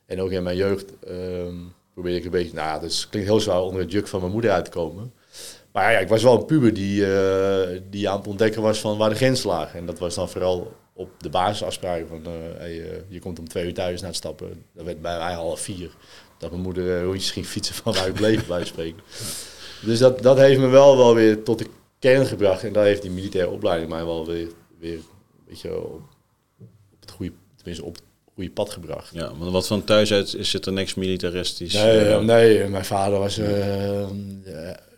En 0.07 0.21
ook 0.21 0.31
in 0.31 0.43
mijn 0.43 0.57
jeugd 0.57 0.93
ehm, 1.07 1.55
probeerde 1.95 2.19
ik 2.19 2.25
een 2.25 2.31
beetje... 2.31 2.55
Nou 2.55 2.81
dat 2.81 3.07
klinkt 3.11 3.29
heel 3.29 3.41
zwaar 3.41 3.61
onder 3.61 3.81
het 3.81 3.93
juk 3.93 4.09
van 4.09 4.21
mijn 4.21 4.33
moeder 4.33 4.51
uit 4.51 4.65
te 4.65 4.71
komen. 4.71 5.13
Maar 5.73 5.93
ja, 5.93 5.99
ik 5.99 6.09
was 6.09 6.23
wel 6.23 6.39
een 6.39 6.47
puber 6.47 6.75
die, 6.75 7.07
die 7.91 8.09
aan 8.09 8.19
het 8.19 8.27
ontdekken 8.27 8.63
was 8.63 8.79
van 8.79 8.99
waar 8.99 9.11
de 9.11 9.17
grens 9.17 9.43
lagen. 9.43 9.79
En 9.79 9.87
dat 9.87 9.99
was 9.99 10.15
dan 10.15 10.29
vooral 10.29 10.73
op 10.95 11.11
de 11.19 11.29
basisafspraken 11.29 12.09
van 12.09 12.23
uh, 12.27 12.87
je 13.09 13.19
komt 13.21 13.39
om 13.39 13.49
twee 13.49 13.67
uur 13.67 13.75
thuis 13.75 14.01
na 14.01 14.07
het 14.07 14.17
stappen. 14.17 14.65
Dat 14.73 14.85
werd 14.85 15.03
bij 15.03 15.19
mij 15.19 15.33
half 15.33 15.61
vier. 15.61 15.91
Dat 16.39 16.51
mijn 16.51 16.63
moeder 16.63 16.85
uh, 16.85 17.03
rondjes 17.03 17.31
ging 17.31 17.47
fietsen 17.47 17.75
van 17.75 17.93
waar 17.93 18.09
ik 18.09 18.15
bleef 18.15 18.47
bij 18.47 18.65
spreken. 18.65 19.03
Dus 19.83 19.99
dat, 19.99 20.23
dat 20.23 20.39
heeft 20.39 20.61
me 20.61 20.67
wel, 20.67 20.97
wel 20.97 21.15
weer 21.15 21.43
tot 21.43 21.59
de 21.59 21.67
kern 21.99 22.27
gebracht. 22.27 22.65
En 22.65 22.73
daar 22.73 22.85
heeft 22.85 23.03
die 23.03 23.11
militaire 23.11 23.51
opleiding 23.51 23.91
mij 23.91 24.05
wel 24.05 24.27
weer, 24.27 24.49
weer 24.79 24.99
weet 25.47 25.61
je, 25.61 25.81
op, 25.81 26.03
het 27.01 27.11
goede, 27.11 27.33
tenminste 27.57 27.85
op 27.85 27.95
het 27.95 28.05
goede 28.35 28.51
pad 28.51 28.71
gebracht. 28.71 29.11
Ja, 29.15 29.33
maar 29.33 29.51
wat 29.51 29.67
van 29.67 29.85
thuis 29.85 30.13
uit 30.13 30.35
is 30.35 30.53
het 30.53 30.67
er 30.67 30.73
niks 30.73 30.95
militaristisch? 30.95 31.73
Nee, 31.73 32.21
nee 32.21 32.69
mijn 32.69 32.85
vader 32.85 33.19
was... 33.19 33.37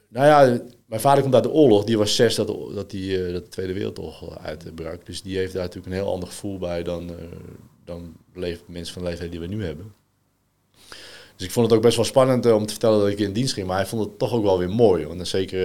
nou 0.09 0.27
ja, 0.27 0.61
mijn 0.87 1.01
vader 1.01 1.23
komt 1.23 1.35
uit 1.35 1.43
de 1.43 1.51
oorlog. 1.51 1.85
Die 1.85 1.99
was 1.99 2.15
zes 2.15 2.35
dat, 2.35 2.47
dat, 2.75 2.91
die, 2.91 3.19
uh, 3.19 3.33
dat 3.33 3.45
de 3.45 3.49
Tweede 3.49 3.73
Wereldoorlog 3.73 4.39
uitbrak. 4.39 5.07
Dus 5.07 5.23
die 5.23 5.37
heeft 5.37 5.53
daar 5.53 5.63
natuurlijk 5.63 5.87
een 5.87 6.01
heel 6.01 6.13
ander 6.13 6.29
gevoel 6.29 6.59
bij 6.59 6.83
dan, 6.83 7.11
uh, 7.11 7.17
dan 7.85 8.17
leef, 8.35 8.63
mensen 8.67 8.95
van 8.95 9.03
de 9.03 9.09
leeftijd 9.09 9.31
die 9.31 9.41
we 9.41 9.47
nu 9.47 9.65
hebben. 9.65 9.95
Dus 11.37 11.47
ik 11.47 11.53
vond 11.53 11.67
het 11.67 11.77
ook 11.77 11.83
best 11.83 11.97
wel 11.97 12.05
spannend 12.05 12.47
uh, 12.47 12.55
om 12.55 12.67
te 12.67 12.73
vertellen 12.73 13.01
dat 13.01 13.09
ik 13.09 13.19
in 13.19 13.33
dienst 13.33 13.55
ging. 13.55 13.67
Maar 13.67 13.77
hij 13.77 13.87
vond 13.87 14.05
het 14.05 14.19
toch 14.19 14.33
ook 14.33 14.43
wel 14.43 14.59
weer 14.59 14.71
mooi. 14.71 15.05
Want 15.05 15.17
dan 15.17 15.27
zeker 15.27 15.59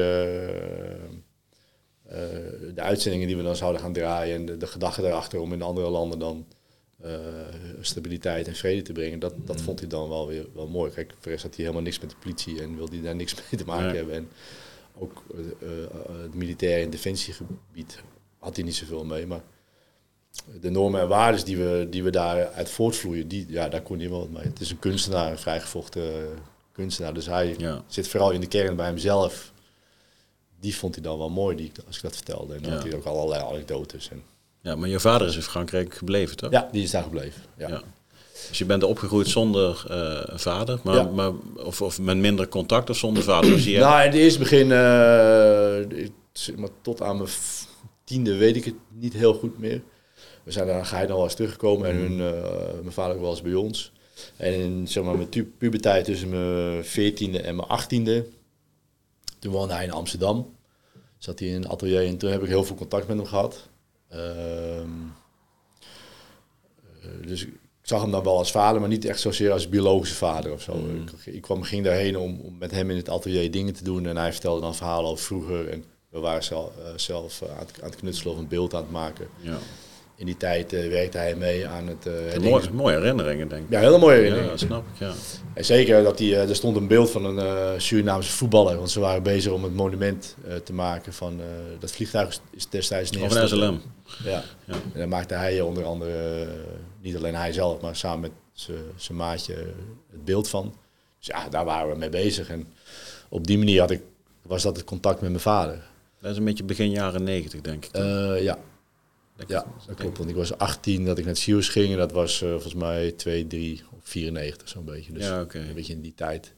de 2.76 2.82
uitzendingen 2.82 3.28
die 3.28 3.38
we 3.38 3.44
dan 3.44 3.56
zouden 3.56 3.82
gaan 3.82 3.94
draaien. 3.94 4.36
En 4.36 4.46
de, 4.46 4.58
de 4.58 4.68
gedachte 4.68 5.02
daarachter 5.02 5.40
om 5.40 5.54
in 5.54 5.62
andere 5.62 5.90
landen 5.90 6.20
dan 6.20 6.46
stabiliteit 7.82 8.48
en 8.48 8.56
vrede 8.56 8.82
te 8.82 8.92
brengen. 8.92 9.20
Dat, 9.20 9.34
dat 9.46 9.58
mm. 9.58 9.64
vond 9.64 9.80
hij 9.80 9.90
dan 9.90 10.10
wel 10.10 10.28
weer 10.28 10.46
wel 10.54 10.68
mooi. 10.68 10.92
Kijk, 10.92 11.14
voor 11.20 11.32
had 11.32 11.42
hij 11.42 11.52
helemaal 11.56 11.82
niks 11.82 12.00
met 12.00 12.10
de 12.10 12.16
politie 12.20 12.62
en 12.62 12.76
wilde 12.76 12.96
hij 12.96 13.04
daar 13.04 13.16
niks 13.16 13.36
mee 13.36 13.62
te 13.62 13.66
maken 13.66 13.96
hebben. 13.96 14.16
En, 14.16 14.30
ook 14.98 15.24
uh, 15.36 15.70
het 16.22 16.34
militaire 16.34 16.84
en 16.84 16.90
defensiegebied 16.90 18.02
had 18.40 18.56
hij 18.56 18.66
niet 18.66 18.76
zoveel 18.76 19.06
mee. 19.06 19.28
Maar 19.28 19.42
de 20.62 20.70
normen 20.70 21.02
en 21.02 21.08
waarden 21.08 21.46
die 21.46 21.58
we, 21.58 21.88
die 21.90 22.04
we 22.04 22.10
daaruit 22.10 22.70
voortvloeien, 22.70 23.28
die, 23.28 23.46
ja, 23.50 23.70
daar 23.70 23.82
kon 23.82 24.00
hij 24.00 24.10
wel 24.10 24.28
mee. 24.32 24.44
Het 24.44 24.60
is 24.60 24.72
een 24.72 24.80
kunstenaar, 24.80 25.32
een 25.32 25.38
vrijgevochten 25.38 26.30
kunstenaar. 26.72 27.14
Dus 27.14 27.26
hij 27.26 27.56
Ja. 27.58 27.84
zit 27.88 28.08
vooral 28.08 28.32
in 28.32 28.42
de 28.42 28.48
kern 28.48 28.76
bij 28.76 28.86
hemzelf. 28.86 29.52
Die 30.60 30.76
vond 30.76 30.96
hij 30.96 31.04
dan 31.04 31.18
wel 31.18 31.30
mooi, 31.30 31.56
die, 31.56 31.72
als 31.88 31.96
ik 31.96 32.02
dat 32.02 32.16
vertelde. 32.16 32.54
En 32.56 32.62
dan 32.62 32.72
Ja. 32.72 32.78
had 32.78 32.88
hij 32.88 32.96
ook 32.96 33.06
allerlei 33.06 33.44
anekdotes. 33.44 34.10
En, 34.10 34.24
ja, 34.62 34.76
maar 34.76 34.90
je 34.90 35.00
vader 35.00 35.28
is 35.28 35.36
in 35.36 35.42
Frankrijk 35.42 35.94
gebleven, 35.94 36.38
toch? 36.38 36.52
ja, 36.52 36.70
die 36.72 36.84
is 36.84 36.92
daar 36.92 37.04
gebleven. 37.04 37.42
Ja. 37.58 37.68
Ja. 37.68 37.82
Dus 38.50 38.58
je 38.58 38.66
bent 38.66 38.84
opgegroeid 38.84 39.28
zonder 39.28 39.86
eh, 39.90 40.38
vader, 40.38 40.80
maar, 40.84 40.96
Ja. 40.96 41.04
maar, 41.04 41.32
of, 41.56 41.82
of 41.82 42.00
met 42.00 42.18
minder 42.18 42.48
contact 42.48 42.90
of 42.90 42.98
zonder 42.98 43.24
vader. 43.24 43.50
Dus 43.50 43.64
je, 43.66 43.78
Nou, 43.80 44.00
in 44.02 44.06
het 44.08 44.16
eerste 44.18 44.40
begin, 44.40 44.72
eh, 44.72 46.00
ik- 46.04 46.12
zeg 46.34 46.56
maar, 46.56 46.70
tot 46.82 47.02
aan 47.02 47.18
mijn 47.18 47.30
tiende 48.04 48.36
weet 48.38 48.56
ik 48.56 48.66
het 48.66 48.74
niet 48.90 49.14
heel 49.14 49.34
goed 49.34 49.58
meer. 49.60 49.82
We 50.44 50.52
zijn 50.52 50.68
daar 50.68 50.86
geheid 50.86 51.08
nog 51.08 51.16
wel 51.18 51.26
eens 51.26 51.36
teruggekomen 51.36 51.90
en 51.90 51.96
hun, 51.96 52.20
eh, 52.34 52.52
mijn 52.82 52.92
vader 52.94 53.16
ook 53.16 53.22
wel 53.22 53.30
eens 53.30 53.42
bij 53.42 53.54
ons. 53.54 53.92
En 54.38 54.54
in 54.54 54.88
zeg 54.88 55.04
maar, 55.04 55.16
mijn 55.16 55.30
tu- 55.30 55.54
puberteit 55.58 56.06
tussen 56.06 56.30
mijn 56.30 56.86
veertiende 56.86 57.42
en 57.42 57.56
mijn 57.56 57.68
achttiende, 57.68 58.26
toen 59.40 59.52
woonde 59.52 59.74
hij 59.74 59.84
in 59.84 59.92
Amsterdam. 59.92 60.56
Zat 61.18 61.40
hij 61.40 61.48
in 61.48 61.56
een 61.56 61.68
atelier 61.70 62.06
en 62.06 62.18
toen 62.18 62.32
heb 62.32 62.42
ik 62.42 62.48
heel 62.48 62.64
veel 62.64 62.76
contact 62.76 63.08
met 63.08 63.18
hem 63.18 63.26
gehad. 63.26 63.70
Eh, 64.08 64.20
dus 67.26 67.48
ik 67.82 67.88
zag 67.88 68.02
hem 68.02 68.12
dan 68.12 68.24
wel 68.24 68.38
als 68.38 68.52
vader, 68.52 68.80
maar 68.80 68.90
niet 68.90 69.06
echt 69.06 69.20
zozeer 69.20 69.52
als 69.52 69.70
biologische 69.70 70.16
vader 70.16 70.52
of 70.52 70.62
zo. 70.62 70.72
Ik, 71.26 71.34
ik 71.34 71.42
kwam, 71.42 71.64
ging 71.64 71.84
daarheen 71.86 72.18
om, 72.18 72.40
om 72.44 72.58
met 72.60 72.72
hem 72.72 72.90
in 72.90 72.98
het 72.98 73.10
atelier 73.10 73.52
dingen 73.52 73.74
te 73.74 73.84
doen 73.84 74.06
en 74.06 74.18
hij 74.18 74.32
vertelde 74.32 74.62
dan 74.62 74.76
verhalen 74.76 75.10
over 75.12 75.24
vroeger. 75.26 75.70
En 75.70 75.84
we 76.10 76.20
waren 76.20 76.44
zelf, 76.44 76.70
eh, 76.78 76.92
zelf 76.96 77.42
eh, 77.42 77.50
aan, 77.50 77.58
het, 77.66 77.82
aan 77.82 77.90
het 77.90 78.00
knutselen 78.00 78.34
of 78.34 78.40
een 78.40 78.48
beeld 78.48 78.74
aan 78.74 78.82
het 78.82 78.92
maken. 78.92 79.28
ja. 79.42 79.58
In 80.16 80.28
die 80.28 80.38
tijd 80.38 80.74
eh, 80.74 80.90
werkte 80.90 81.18
hij 81.18 81.36
mee 81.36 81.68
aan 81.68 81.88
het... 81.88 82.06
Een 82.06 82.12
herdenken- 82.14 82.50
mooie, 82.50 82.72
mooie 82.72 82.96
herinneringen, 82.96 83.48
denk 83.50 83.64
ik. 83.64 83.70
Ja, 83.72 83.80
hele 83.80 83.98
mooie 83.98 84.16
Ja, 84.16 84.22
herinneringen. 84.22 84.50
dat 84.50 84.60
snap 84.60 84.84
ik, 84.94 85.00
ja. 85.00 85.12
En 85.54 85.66
zeker 85.66 86.04
dat 86.04 86.18
die, 86.18 86.36
er 86.36 86.56
stond 86.56 86.76
een 86.76 86.88
beeld 86.88 87.10
van 87.12 87.26
een 87.38 87.82
Surinaamse 87.82 88.32
voetballer. 88.32 88.76
Want 88.78 88.92
ze 88.92 89.00
waren 89.00 89.24
bezig 89.24 89.52
om 89.52 89.64
het 89.64 89.74
monument 89.76 90.36
te 90.64 90.74
maken 90.74 91.14
van... 91.14 91.40
dat 91.80 91.92
vliegtuig 91.92 92.40
is- 92.52 92.70
destijds 92.70 93.12
neergestort. 93.12 93.50
SLM. 93.50 93.82
Ja. 94.24 94.44
Ja. 94.66 94.74
En 94.94 95.00
dan 95.00 95.10
maakte 95.10 95.34
hij 95.34 95.62
onder 95.62 95.84
andere, 95.86 96.48
niet 97.02 97.16
alleen 97.16 97.36
hij 97.36 97.54
zelf, 97.54 97.82
maar 97.82 97.96
samen 97.96 98.22
met 98.22 98.32
zijn 98.96 99.18
maatje 99.18 99.56
eh, 99.56 99.66
het 100.12 100.26
beeld 100.26 100.50
van. 100.50 100.76
Dus 101.18 101.28
ja, 101.28 101.50
daar 101.50 101.66
waren 101.66 101.92
we 101.92 101.98
mee 101.98 102.10
bezig. 102.10 102.50
En 102.50 102.68
op 103.30 103.48
die 103.48 103.58
manier 103.58 103.80
had 103.80 103.92
ik, 103.92 104.02
was 104.42 104.64
dat 104.64 104.76
het 104.76 104.86
contact 104.86 105.22
met 105.22 105.30
mijn 105.30 105.42
vader. 105.42 105.90
Dat 106.20 106.32
is 106.32 106.38
een 106.38 106.44
beetje 106.44 106.64
begin 106.64 106.92
jaren 106.92 107.24
negentig, 107.24 107.62
denk 107.62 107.86
ik. 107.86 107.92
Eh, 107.92 108.44
ja, 108.44 108.60
Denk 109.36 109.50
ja, 109.50 109.66
dat 109.88 109.96
klopt. 109.96 110.18
Want 110.18 110.30
ik 110.30 110.36
was 110.36 110.58
18 110.58 111.06
dat 111.06 111.18
ik 111.18 111.24
naar 111.24 111.34
het 111.34 111.42
Sius 111.42 111.70
ging. 111.70 111.92
En 111.92 111.98
dat 111.98 112.12
was 112.12 112.42
eh, 112.42 112.50
volgens 112.50 112.74
mij 112.74 113.12
2, 113.12 113.48
3 113.48 113.84
of 113.92 114.00
94 114.04 114.70
zo'n 114.70 114.86
beetje. 114.86 115.14
Dus 115.14 115.24
Ja, 115.24 115.46
een 115.50 115.74
beetje 115.74 115.94
in 115.94 116.02
die 116.02 116.14
tijd. 116.16 116.54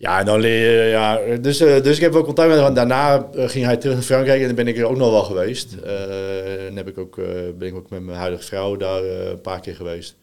Ja, 0.00 0.18
en 0.18 0.24
dan 0.26 0.40
leer 0.40 0.82
je, 0.84 0.90
ja, 0.90 1.36
dus, 1.40 1.60
eh, 1.60 1.82
dus 1.82 1.96
ik 1.96 2.02
heb 2.02 2.12
wel 2.12 2.24
contact 2.24 2.48
met 2.48 2.58
hem. 2.58 2.74
Daarna 2.74 3.28
eh, 3.32 3.48
ging 3.48 3.64
hij 3.64 3.76
terug 3.76 3.94
naar 3.94 4.04
Frankrijk 4.04 4.40
en 4.40 4.46
dan 4.46 4.54
ben 4.54 4.66
ik 4.66 4.78
er 4.78 4.84
ook 4.84 4.96
nog 4.96 5.10
wel 5.10 5.22
geweest. 5.22 5.74
Eh, 5.74 6.66
en 6.66 6.76
heb 6.76 6.88
ik 6.88 6.98
ook, 6.98 7.18
eh, 7.18 7.24
ben 7.58 7.68
ik 7.68 7.74
ook 7.74 7.90
met 7.90 8.02
mijn 8.02 8.18
huidige 8.18 8.42
vrouw 8.42 8.76
daar 8.76 9.04
een 9.04 9.40
paar 9.40 9.60
keer 9.60 9.74
geweest. 9.74 10.16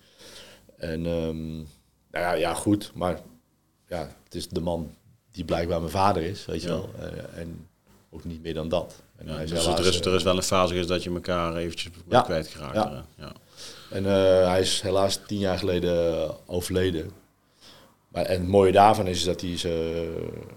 En 0.77 1.05
ehm, 1.05 1.53
nou 1.55 1.65
ja, 2.11 2.33
ja, 2.33 2.53
goed, 2.53 2.91
maar 2.93 3.19
ja, 3.87 4.09
het 4.23 4.35
is 4.35 4.47
de 4.49 4.61
man 4.61 4.93
die 5.31 5.45
blijkbaar 5.45 5.79
mijn 5.79 5.91
vader 5.91 6.23
is, 6.23 6.45
weet 6.45 6.61
je 6.61 6.67
Ja. 6.67 6.73
wel. 6.73 6.89
En 7.35 7.67
ook 8.11 8.23
niet 8.23 8.41
meer 8.43 8.53
dan 8.53 8.69
dat. 8.69 8.95
En 9.17 9.27
Ja, 9.27 9.33
hij 9.33 9.43
is 9.43 9.49
dus 9.49 9.59
helaas, 9.65 9.79
er 9.79 9.85
is, 9.87 9.99
er 9.99 10.15
is 10.15 10.23
wel 10.23 10.35
een 10.35 10.43
fase 10.43 10.67
geweest 10.67 10.87
dat 10.89 11.03
je 11.03 11.09
elkaar 11.13 11.55
eventjes 11.55 11.91
Ja. 12.09 12.21
kwijtgeraakt. 12.21 12.73
Ja. 12.75 13.05
Ja. 13.17 13.31
En 13.89 14.03
hij 14.49 14.59
is 14.61 14.81
helaas 14.81 15.19
tien 15.27 15.39
jaar 15.39 15.57
geleden 15.57 16.29
overleden. 16.47 17.11
Maar, 18.15 18.25
en 18.25 18.39
het 18.39 18.49
mooie 18.49 18.71
daarvan 18.71 19.07
is 19.07 19.23
dat 19.23 19.41
hij, 19.41 19.57
ze, 19.57 19.69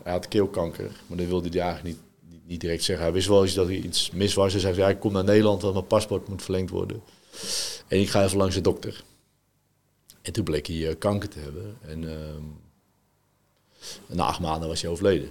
hij 0.02 0.12
had 0.12 0.28
keelkanker, 0.28 0.90
maar 1.06 1.16
dat 1.18 1.26
wilde 1.26 1.48
hij 1.48 1.60
eigenlijk 1.60 1.96
niet, 1.96 2.04
niet, 2.30 2.46
niet 2.46 2.60
direct 2.60 2.82
zeggen. 2.82 3.04
Hij 3.04 3.14
wist 3.14 3.28
wel 3.28 3.42
eens 3.42 3.54
dat 3.54 3.66
er 3.66 3.72
iets 3.72 4.10
mis 4.10 4.34
was. 4.34 4.52
Hij 4.52 4.60
zei, 4.60 4.76
ja, 4.76 4.88
ik 4.88 5.00
kom 5.00 5.12
naar 5.12 5.24
Nederland, 5.24 5.62
want 5.62 5.74
mijn 5.74 5.86
paspoort 5.86 6.28
moet 6.28 6.42
verlengd 6.42 6.70
worden. 6.70 7.02
En 7.88 8.00
ik 8.00 8.08
ga 8.08 8.24
even 8.24 8.36
langs 8.38 8.54
de 8.54 8.60
dokter. 8.60 9.04
En 10.22 10.32
toen 10.32 10.44
bleek 10.44 10.66
hij 10.66 10.88
eh, 10.88 10.94
kanker 10.98 11.28
te 11.28 11.38
hebben. 11.38 11.76
En 11.80 12.08
ehm, 12.10 12.42
na 14.06 14.24
acht 14.24 14.40
maanden 14.40 14.68
was 14.68 14.82
hij 14.82 14.90
overleden. 14.90 15.30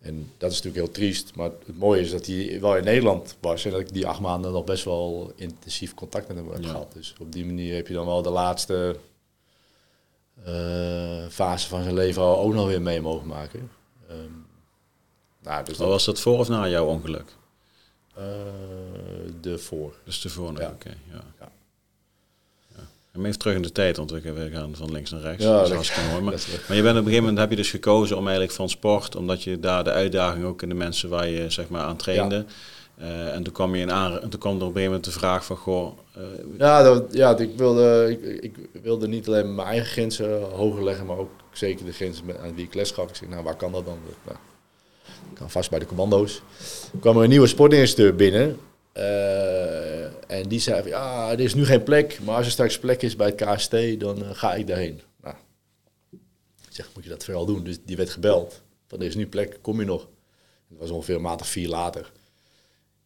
En 0.00 0.30
dat 0.38 0.50
is 0.50 0.56
natuurlijk 0.62 0.84
heel 0.84 0.94
triest. 0.94 1.34
Maar 1.34 1.50
het 1.66 1.78
mooie 1.78 2.00
is 2.00 2.10
dat 2.10 2.26
hij 2.26 2.60
wel 2.60 2.76
in 2.76 2.84
Nederland 2.84 3.36
was. 3.40 3.64
En 3.64 3.70
dat 3.70 3.80
ik 3.80 3.92
die 3.92 4.06
acht 4.06 4.20
maanden 4.20 4.52
nog 4.52 4.64
best 4.64 4.84
wel 4.84 5.32
intensief 5.36 5.94
contact 5.94 6.28
met 6.28 6.36
hem 6.36 6.50
heb 6.50 6.62
Ja. 6.62 6.68
gehad. 6.68 6.92
Dus 6.92 7.14
op 7.20 7.32
die 7.32 7.44
manier 7.44 7.74
heb 7.74 7.86
je 7.88 7.94
dan 7.94 8.06
wel 8.06 8.22
de 8.22 8.30
laatste 8.30 8.96
fase 11.30 11.68
van 11.68 11.82
zijn 11.82 11.94
leven 11.94 12.22
al 12.22 12.38
ook 12.38 12.54
nog 12.54 12.66
weer 12.66 12.82
mee 12.82 13.00
mogen 13.00 13.26
maken. 13.26 13.70
Ehm, 14.08 14.16
nou, 15.42 15.64
dus 15.64 15.76
dat, 15.76 15.88
was 15.88 16.04
dat 16.04 16.20
voor 16.20 16.38
of 16.38 16.48
na 16.48 16.68
jouw 16.68 16.86
ongeluk? 16.86 17.34
eh, 18.16 18.22
de 19.40 19.58
voor. 19.58 19.94
Dus 20.04 20.18
tevoren, 20.20 20.60
Ja. 20.62 20.68
oké. 20.68 20.88
ja. 21.10 21.20
Ja. 21.40 21.48
Ja. 22.76 22.82
En 23.12 23.24
even 23.24 23.38
terug 23.38 23.54
in 23.56 23.62
de 23.62 23.72
tijd, 23.72 23.96
want 23.96 24.10
we 24.10 24.50
gaan 24.52 24.76
van 24.76 24.92
links 24.92 25.10
naar 25.10 25.20
rechts. 25.20 25.44
Ja, 25.44 25.52
dat 25.56 25.66
is 25.66 25.72
hartstikke 25.72 26.10
mooi. 26.10 26.22
Maar 26.68 26.76
je 26.76 26.82
bent 26.82 26.84
op 26.84 26.86
een 26.86 26.94
gegeven 26.94 27.20
moment 27.20 27.38
heb 27.38 27.50
je 27.50 27.56
dus 27.56 27.70
gekozen 27.70 28.16
om 28.16 28.22
eigenlijk 28.24 28.54
van 28.56 28.68
sport, 28.68 29.16
omdat 29.16 29.42
je 29.42 29.60
daar 29.60 29.84
de 29.84 29.90
uitdaging 29.90 30.44
ook 30.44 30.62
in 30.62 30.68
de 30.68 30.74
mensen 30.74 31.08
waar 31.08 31.28
je 31.28 31.50
zeg 31.50 31.68
maar 31.68 31.82
aan 31.82 31.96
trainde. 31.96 32.44
Eh, 33.02 33.34
en 33.34 33.42
toen 33.42 33.52
kwam 33.52 33.74
je 33.74 33.80
in 33.80 33.90
aan, 33.92 34.20
en 34.20 34.28
toen 34.28 34.40
kwam 34.40 34.52
er 34.56 34.62
op 34.62 34.68
een 34.68 34.74
gegeven 34.74 34.84
moment 34.92 35.04
de 35.04 35.10
vraag 35.18 35.44
van 35.44 35.56
goh, 35.56 35.98
eh, 36.14 36.22
Ja, 36.58 36.82
dat, 36.82 37.04
ja 37.10 37.36
ik, 37.38 37.56
wilde, 37.56 38.10
ik, 38.10 38.40
ik 38.42 38.82
wilde 38.82 39.08
niet 39.08 39.26
alleen 39.26 39.54
mijn 39.54 39.68
eigen 39.68 39.86
grenzen 39.88 40.42
hoger 40.42 40.84
leggen, 40.84 41.06
maar 41.06 41.16
ook 41.16 41.30
zeker 41.52 41.84
de 41.84 41.92
grenzen 41.92 42.26
met, 42.26 42.38
aan 42.38 42.54
wie 42.54 42.64
ik 42.64 42.74
les 42.74 42.90
gaf. 42.90 43.08
Ik 43.08 43.14
zei, 43.14 43.30
nou, 43.30 43.42
waar 43.42 43.56
kan 43.56 43.72
dat 43.72 43.84
dan? 43.84 43.98
Nou, 44.24 44.38
ik 45.30 45.34
kan 45.36 45.50
vast 45.50 45.70
bij 45.70 45.78
de 45.78 45.86
commando's. 45.86 46.42
Er 46.92 46.98
kwam 47.00 47.16
er 47.16 47.22
een 47.22 47.28
nieuwe 47.28 47.46
sportinstructeur 47.46 48.16
binnen. 48.16 48.58
eh, 48.92 50.04
en 50.30 50.48
die 50.48 50.60
zei 50.60 50.88
ja, 50.88 51.30
er 51.30 51.40
is 51.40 51.54
nu 51.54 51.64
geen 51.64 51.82
plek, 51.82 52.18
maar 52.24 52.36
als 52.36 52.46
er 52.46 52.52
straks 52.52 52.78
plek 52.78 53.02
is 53.02 53.16
bij 53.16 53.26
het 53.36 53.44
KST, 53.44 54.00
dan 54.00 54.24
ga 54.34 54.54
ik 54.54 54.66
daarheen. 54.66 55.00
Nou, 55.22 55.34
ik 56.68 56.68
zeg, 56.68 56.88
moet 56.94 57.04
je 57.04 57.10
dat 57.10 57.24
vooral 57.24 57.46
doen? 57.46 57.64
Dus 57.64 57.78
die 57.84 57.96
werd 57.96 58.10
gebeld. 58.10 58.62
Van, 58.86 59.00
er 59.00 59.06
is 59.06 59.14
nu 59.14 59.26
plek, 59.26 59.58
kom 59.60 59.80
je 59.80 59.86
nog? 59.86 60.08
Dat 60.68 60.78
was 60.78 60.90
ongeveer 60.90 61.14
een 61.14 61.22
maand 61.22 61.40
of 61.40 61.46
vier 61.46 61.68
later. 61.68 62.12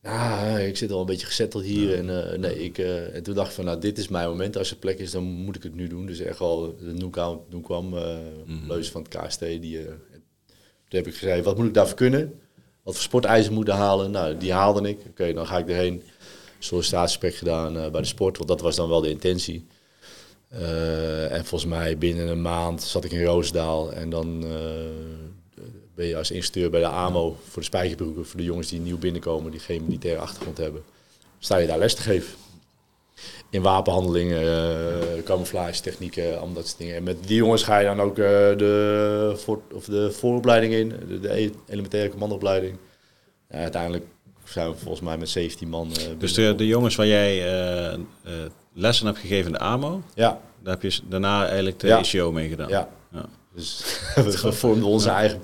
Ja, 0.07 0.59
ik 0.59 0.77
zit 0.77 0.91
al 0.91 1.01
een 1.01 1.07
beetje 1.07 1.27
gezetteld 1.27 1.65
hier. 1.65 1.95
En, 1.95 2.31
eh, 2.33 2.39
nee, 2.39 2.65
ik, 2.65 2.79
eh, 2.79 3.15
en 3.15 3.23
toen 3.23 3.35
dacht 3.35 3.49
ik 3.49 3.55
van, 3.55 3.65
nou, 3.65 3.81
dit 3.81 3.99
is 3.99 4.09
mijn 4.09 4.29
moment. 4.29 4.57
Als 4.57 4.71
er 4.71 4.77
plek 4.77 4.99
is, 4.99 5.11
dan 5.11 5.25
moet 5.25 5.57
ik 5.57 5.63
het 5.63 5.75
nu 5.75 5.89
doen. 5.89 6.07
Dus 6.07 6.21
echt 6.21 6.41
al, 6.41 6.77
toen 7.51 7.63
kwam 7.63 7.97
eh 7.97 8.17
Leus 8.69 8.91
van 8.91 9.03
het 9.03 9.17
KST. 9.17 9.41
Die, 9.41 9.85
toen 9.85 10.99
heb 10.99 11.07
ik 11.07 11.15
gezegd, 11.15 11.45
wat 11.45 11.57
moet 11.57 11.67
ik 11.67 11.75
daarvoor 11.75 11.97
kunnen? 11.97 12.41
Wat 12.83 12.95
voor 12.95 13.03
sporteisen 13.03 13.53
moet 13.53 13.69
ik 13.69 13.75
halen? 13.75 14.11
Nou, 14.11 14.37
die 14.37 14.53
haalde 14.53 14.89
ik. 14.89 14.99
Oké, 15.09 15.33
dan 15.33 15.47
ga 15.47 15.59
ik 15.59 15.69
erheen. 15.69 16.03
Sollicitatiegesprek 16.59 17.35
gedaan 17.35 17.73
bij 17.73 18.01
de 18.01 18.07
sport, 18.07 18.37
want 18.37 18.49
dat 18.49 18.61
was 18.61 18.77
dan 18.77 18.89
wel 18.89 19.01
de 19.01 19.11
intentie. 19.11 19.67
En 21.31 21.45
volgens 21.45 21.71
mij 21.71 21.99
binnen 21.99 22.29
een 22.29 22.43
maand 22.43 22.83
zat 22.83 23.05
ik 23.05 23.13
in 23.13 23.25
Roosdaal. 23.25 23.93
En 23.93 24.11
dan 24.11 24.45
ben 25.97 26.07
je 26.07 26.17
als 26.17 26.31
instructeur 26.31 26.71
bij 26.71 26.81
de 26.81 26.87
AMO 26.87 27.37
voor 27.49 27.61
de 27.61 27.69
spijkerbroeken. 27.69 28.27
Voor 28.27 28.37
de 28.41 28.45
jongens 28.47 28.69
die 28.69 28.81
nieuw 28.81 28.99
binnenkomen, 28.99 29.51
die 29.51 29.61
geen 29.61 29.85
militaire 29.85 30.21
achtergrond 30.21 30.59
hebben. 30.59 30.83
Sta 31.39 31.57
je 31.57 31.67
daar 31.67 31.79
les 31.79 31.95
te 31.95 32.03
geven. 32.03 32.35
In 33.51 33.63
wapenhandelingen, 33.63 34.41
eh 34.43 35.23
camouflage 35.25 35.81
technieken, 35.83 36.37
allemaal 36.37 36.55
dat 36.55 36.67
soort 36.67 36.79
dingen. 36.79 36.95
En 36.97 37.03
met 37.03 37.17
die 37.27 37.37
jongens 37.37 37.63
ga 37.63 37.79
je 37.79 37.87
dan 37.87 38.01
ook 38.01 38.19
eh, 38.19 38.25
de, 38.57 39.33
voor, 39.37 39.61
of 39.73 39.85
de 39.85 40.13
vooropleiding 40.13 40.73
in, 40.75 40.89
de, 41.09 41.21
de 41.21 41.41
e- 41.41 41.51
elementaire 41.69 42.11
commandoopleiding. 42.11 42.77
Ja, 43.51 43.59
uiteindelijk 43.59 44.05
zijn 44.45 44.71
we 44.71 44.77
volgens 44.77 45.01
mij 45.01 45.19
met 45.19 45.29
17 45.29 45.69
man. 45.69 45.91
eh, 45.97 46.03
dus 46.19 46.33
de, 46.35 46.55
de 46.57 46.67
jongens 46.67 46.95
waar 46.97 47.07
jij 47.07 47.43
lessen 48.75 49.07
hebt 49.07 49.19
gegeven 49.19 49.47
in 49.47 49.53
de 49.53 49.59
AMO, 49.59 50.03
Ja, 50.15 50.41
daar 50.63 50.73
heb 50.79 50.83
je 50.93 50.99
daarna 51.09 51.47
eigenlijk 51.47 51.81
de 51.81 51.87
Ja. 51.87 51.99
ICO 52.03 52.33
mee 52.33 52.49
gedaan. 52.49 52.69
ja. 52.69 52.89
Ja. 53.13 53.25
Dus 53.55 53.85
we 54.43 54.53
vormden 54.53 54.89
onze 54.89 55.11
eigen. 55.11 55.41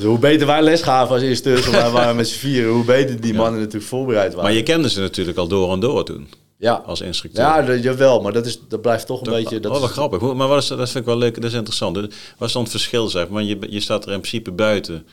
Dus 0.00 0.08
hoe 0.08 0.18
beter 0.18 0.46
wij 0.46 0.62
les 0.62 0.82
gaven 0.82 1.14
als 1.14 1.22
instructeurs, 1.22 1.66
want 1.66 1.82
wij 1.82 1.90
waren 1.90 2.16
met 2.16 2.28
z'n 2.28 2.38
vieren, 2.38 2.72
hoe 2.72 2.84
beter 2.84 3.20
die 3.20 3.34
mannen 3.34 3.60
natuurlijk 3.60 3.84
voorbereid 3.84 4.28
waren. 4.34 4.44
Maar 4.44 4.58
je 4.58 4.62
kende 4.62 4.90
ze 4.90 5.00
natuurlijk 5.00 5.38
al 5.38 5.48
door 5.48 5.72
en 5.72 5.80
door 5.80 6.04
toen, 6.04 6.28
ja, 6.56 6.72
als 6.86 7.00
instructeur. 7.00 7.44
ja 7.44 7.62
dat, 7.62 7.82
jawel, 7.82 8.20
maar 8.20 8.32
dat, 8.32 8.46
is, 8.46 8.60
dat 8.68 8.80
blijft 8.82 9.06
toch 9.06 9.20
een 9.26 9.32
beetje. 9.32 9.60
Dat 9.60 9.72
oh, 9.72 9.80
wat 9.80 9.88
is- 9.88 9.94
grappig. 9.96 10.20
Maar 10.34 10.48
wat 10.48 10.62
is, 10.62 10.68
dat 10.68 10.78
vind 10.90 10.94
ik 10.94 11.04
wel 11.04 11.16
leuk, 11.18 11.34
dat 11.34 11.44
is 11.44 11.52
interessant. 11.52 11.96
Wat 12.38 12.48
is 12.48 12.52
dan 12.52 12.62
het 12.62 12.70
verschil, 12.70 13.08
zeg 13.08 13.28
maar? 13.28 13.42
Je, 13.42 13.58
je 13.68 13.80
staat 13.80 14.06
er 14.06 14.12
in 14.12 14.18
principe 14.20 14.52
buiten 14.52 15.06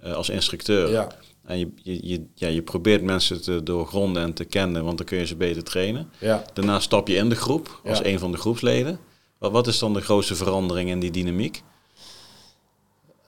eh, 0.00 0.12
als 0.12 0.28
instructeur. 0.28 0.90
Ja. 0.90 1.08
En 1.44 1.58
je, 1.58 1.68
je, 1.82 1.98
je, 2.08 2.24
ja, 2.34 2.48
je 2.48 2.62
probeert 2.62 3.02
mensen 3.02 3.42
te 3.42 3.62
doorgronden 3.62 4.22
en 4.22 4.32
te 4.32 4.44
kennen, 4.44 4.84
want 4.84 4.96
dan 4.98 5.06
kun 5.06 5.18
je 5.18 5.26
ze 5.26 5.36
beter 5.36 5.62
trainen. 5.64 6.10
Ja. 6.18 6.44
Daarna 6.54 6.80
stap 6.80 7.08
je 7.08 7.14
in 7.16 7.28
de 7.28 7.36
groep 7.36 7.80
als 7.84 7.98
Ja. 7.98 8.04
een 8.06 8.18
van 8.18 8.32
de 8.32 8.38
groepsleden. 8.38 8.98
Wat, 9.38 9.52
wat 9.52 9.66
is 9.66 9.78
dan 9.78 9.94
de 9.94 10.00
grootste 10.00 10.34
verandering 10.34 10.90
in 10.90 11.00
die 11.00 11.10
dynamiek? 11.10 11.62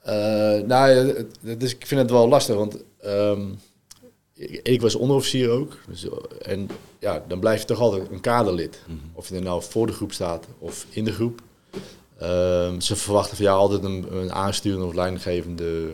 Eh, 0.01 0.59
nou, 0.65 1.13
is, 1.59 1.75
ik 1.75 1.85
vind 1.85 2.01
het 2.01 2.11
wel 2.11 2.27
lastig, 2.27 2.55
want 2.55 2.77
ehm, 3.01 3.41
ik, 4.33 4.59
ik 4.63 4.81
was 4.81 4.95
onderofficier 4.95 5.49
ook. 5.49 5.77
Dus, 5.87 6.05
eh, 6.05 6.51
en 6.51 6.69
ja, 6.99 7.23
dan 7.27 7.39
blijf 7.39 7.59
je 7.59 7.65
toch 7.65 7.79
altijd 7.79 8.11
een 8.11 8.21
kaderlid. 8.21 8.79
Of 9.13 9.29
je 9.29 9.35
er 9.35 9.41
nou 9.41 9.63
voor 9.63 9.87
de 9.87 9.93
groep 9.93 10.11
staat 10.13 10.45
of 10.59 10.85
in 10.89 11.05
de 11.05 11.11
groep. 11.11 11.41
Ehm, 12.19 12.79
ze 12.79 12.95
verwachten 12.95 13.35
van 13.35 13.45
jou 13.45 13.57
altijd 13.57 13.83
een, 13.83 14.05
een 14.11 14.31
aansturende 14.33 14.85
of 14.85 14.93
leidinggevende 14.93 15.89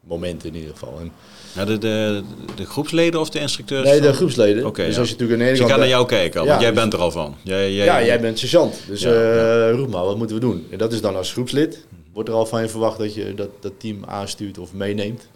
moment 0.00 0.44
in 0.44 0.54
ieder 0.54 0.70
geval. 0.70 0.98
En, 1.00 1.12
Ja, 1.54 1.64
de, 1.64 1.78
de, 1.78 2.22
de 2.54 2.64
groepsleden 2.64 3.20
of 3.20 3.30
de 3.30 3.38
instructeurs? 3.38 3.88
nee, 3.88 4.00
de 4.00 4.12
groepsleden. 4.12 4.66
Oké, 4.66 4.84
dus 4.84 4.94
ja. 4.94 5.00
als 5.00 5.08
je 5.08 5.14
natuurlijk 5.14 5.40
aan 5.40 5.46
de 5.46 5.52
Dus 5.52 5.62
je 5.62 5.68
gaat 5.68 5.78
naar 5.78 5.88
jou 5.88 6.06
kijken 6.06 6.40
al, 6.40 6.46
Ja, 6.46 6.50
want 6.50 6.62
jij 6.62 6.72
dus- 6.72 6.80
bent 6.80 6.92
er 6.92 6.98
al 6.98 7.10
van. 7.10 7.36
Jij, 7.42 7.72
jij, 7.72 7.84
ja, 7.84 8.04
jij 8.04 8.20
bent 8.20 8.38
sergeant. 8.38 8.80
Dus 8.86 9.00
ja. 9.00 9.70
roep 9.70 9.90
maar, 9.90 10.04
wat 10.04 10.16
moeten 10.16 10.36
we 10.36 10.42
doen? 10.42 10.66
En 10.70 10.78
dat 10.78 10.92
is 10.92 11.00
dan 11.00 11.16
als 11.16 11.32
groepslid. 11.32 11.86
Wordt 12.18 12.32
er 12.32 12.38
al 12.38 12.46
van 12.46 12.62
je 12.62 12.68
verwacht 12.68 12.98
dat 12.98 13.14
je 13.14 13.34
dat, 13.34 13.48
dat 13.60 13.80
team 13.80 14.04
aanstuurt 14.04 14.58
of 14.58 14.72
meeneemt. 14.72 15.28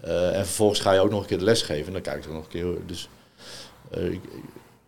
Eh, 0.00 0.36
en 0.36 0.46
vervolgens 0.46 0.80
ga 0.80 0.92
je 0.92 1.00
ook 1.00 1.10
nog 1.10 1.20
een 1.20 1.26
keer 1.26 1.38
de 1.38 1.44
les 1.44 1.62
geven. 1.62 1.86
En 1.86 1.92
dan 1.92 2.02
kijk 2.02 2.16
ik 2.16 2.24
er 2.24 2.32
nog 2.32 2.42
een 2.42 2.48
keer. 2.48 2.76
Dus 2.86 3.08
eh, 3.90 4.12
ik, 4.12 4.20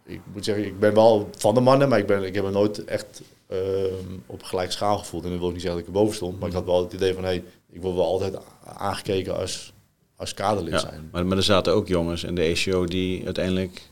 ik, 0.05 0.21
moet 0.33 0.45
zeggen, 0.45 0.65
ik 0.65 0.79
ben 0.79 0.95
wel 0.95 1.29
van 1.39 1.55
de 1.55 1.61
mannen, 1.61 1.89
maar 1.89 1.99
ik, 1.99 2.07
ben, 2.07 2.25
ik 2.25 2.35
heb 2.35 2.45
me 2.45 2.51
nooit 2.51 2.85
echt 2.85 3.23
ehm, 3.49 4.19
op 4.27 4.43
gelijk 4.43 4.73
schaal 4.73 4.99
gevoeld. 4.99 5.25
En 5.25 5.31
dan 5.31 5.39
wil 5.39 5.49
ik 5.49 5.55
niet 5.55 5.63
zeggen 5.63 5.81
dat 5.81 5.89
ik 5.89 5.95
erboven 5.95 6.17
stond. 6.17 6.39
Maar 6.39 6.49
ik 6.49 6.55
had 6.55 6.65
wel 6.65 6.83
het 6.83 6.93
idee 6.93 7.15
van, 7.15 7.23
hé, 7.23 7.29
hey, 7.29 7.45
ik 7.71 7.83
word 7.83 7.95
wel 7.95 8.07
altijd 8.07 8.37
aangekeken 8.65 9.37
als, 9.37 9.73
als 10.17 10.35
kaderlid 10.35 10.73
Ja, 10.73 10.79
zijn. 10.79 11.09
maar, 11.13 11.27
maar 11.27 11.37
er 11.37 11.43
zaten 11.43 11.73
ook 11.73 11.89
jongens 11.89 12.25
in 12.25 12.35
de 12.35 12.55
ACO 12.57 12.85
die 12.85 13.25
uiteindelijk 13.25 13.83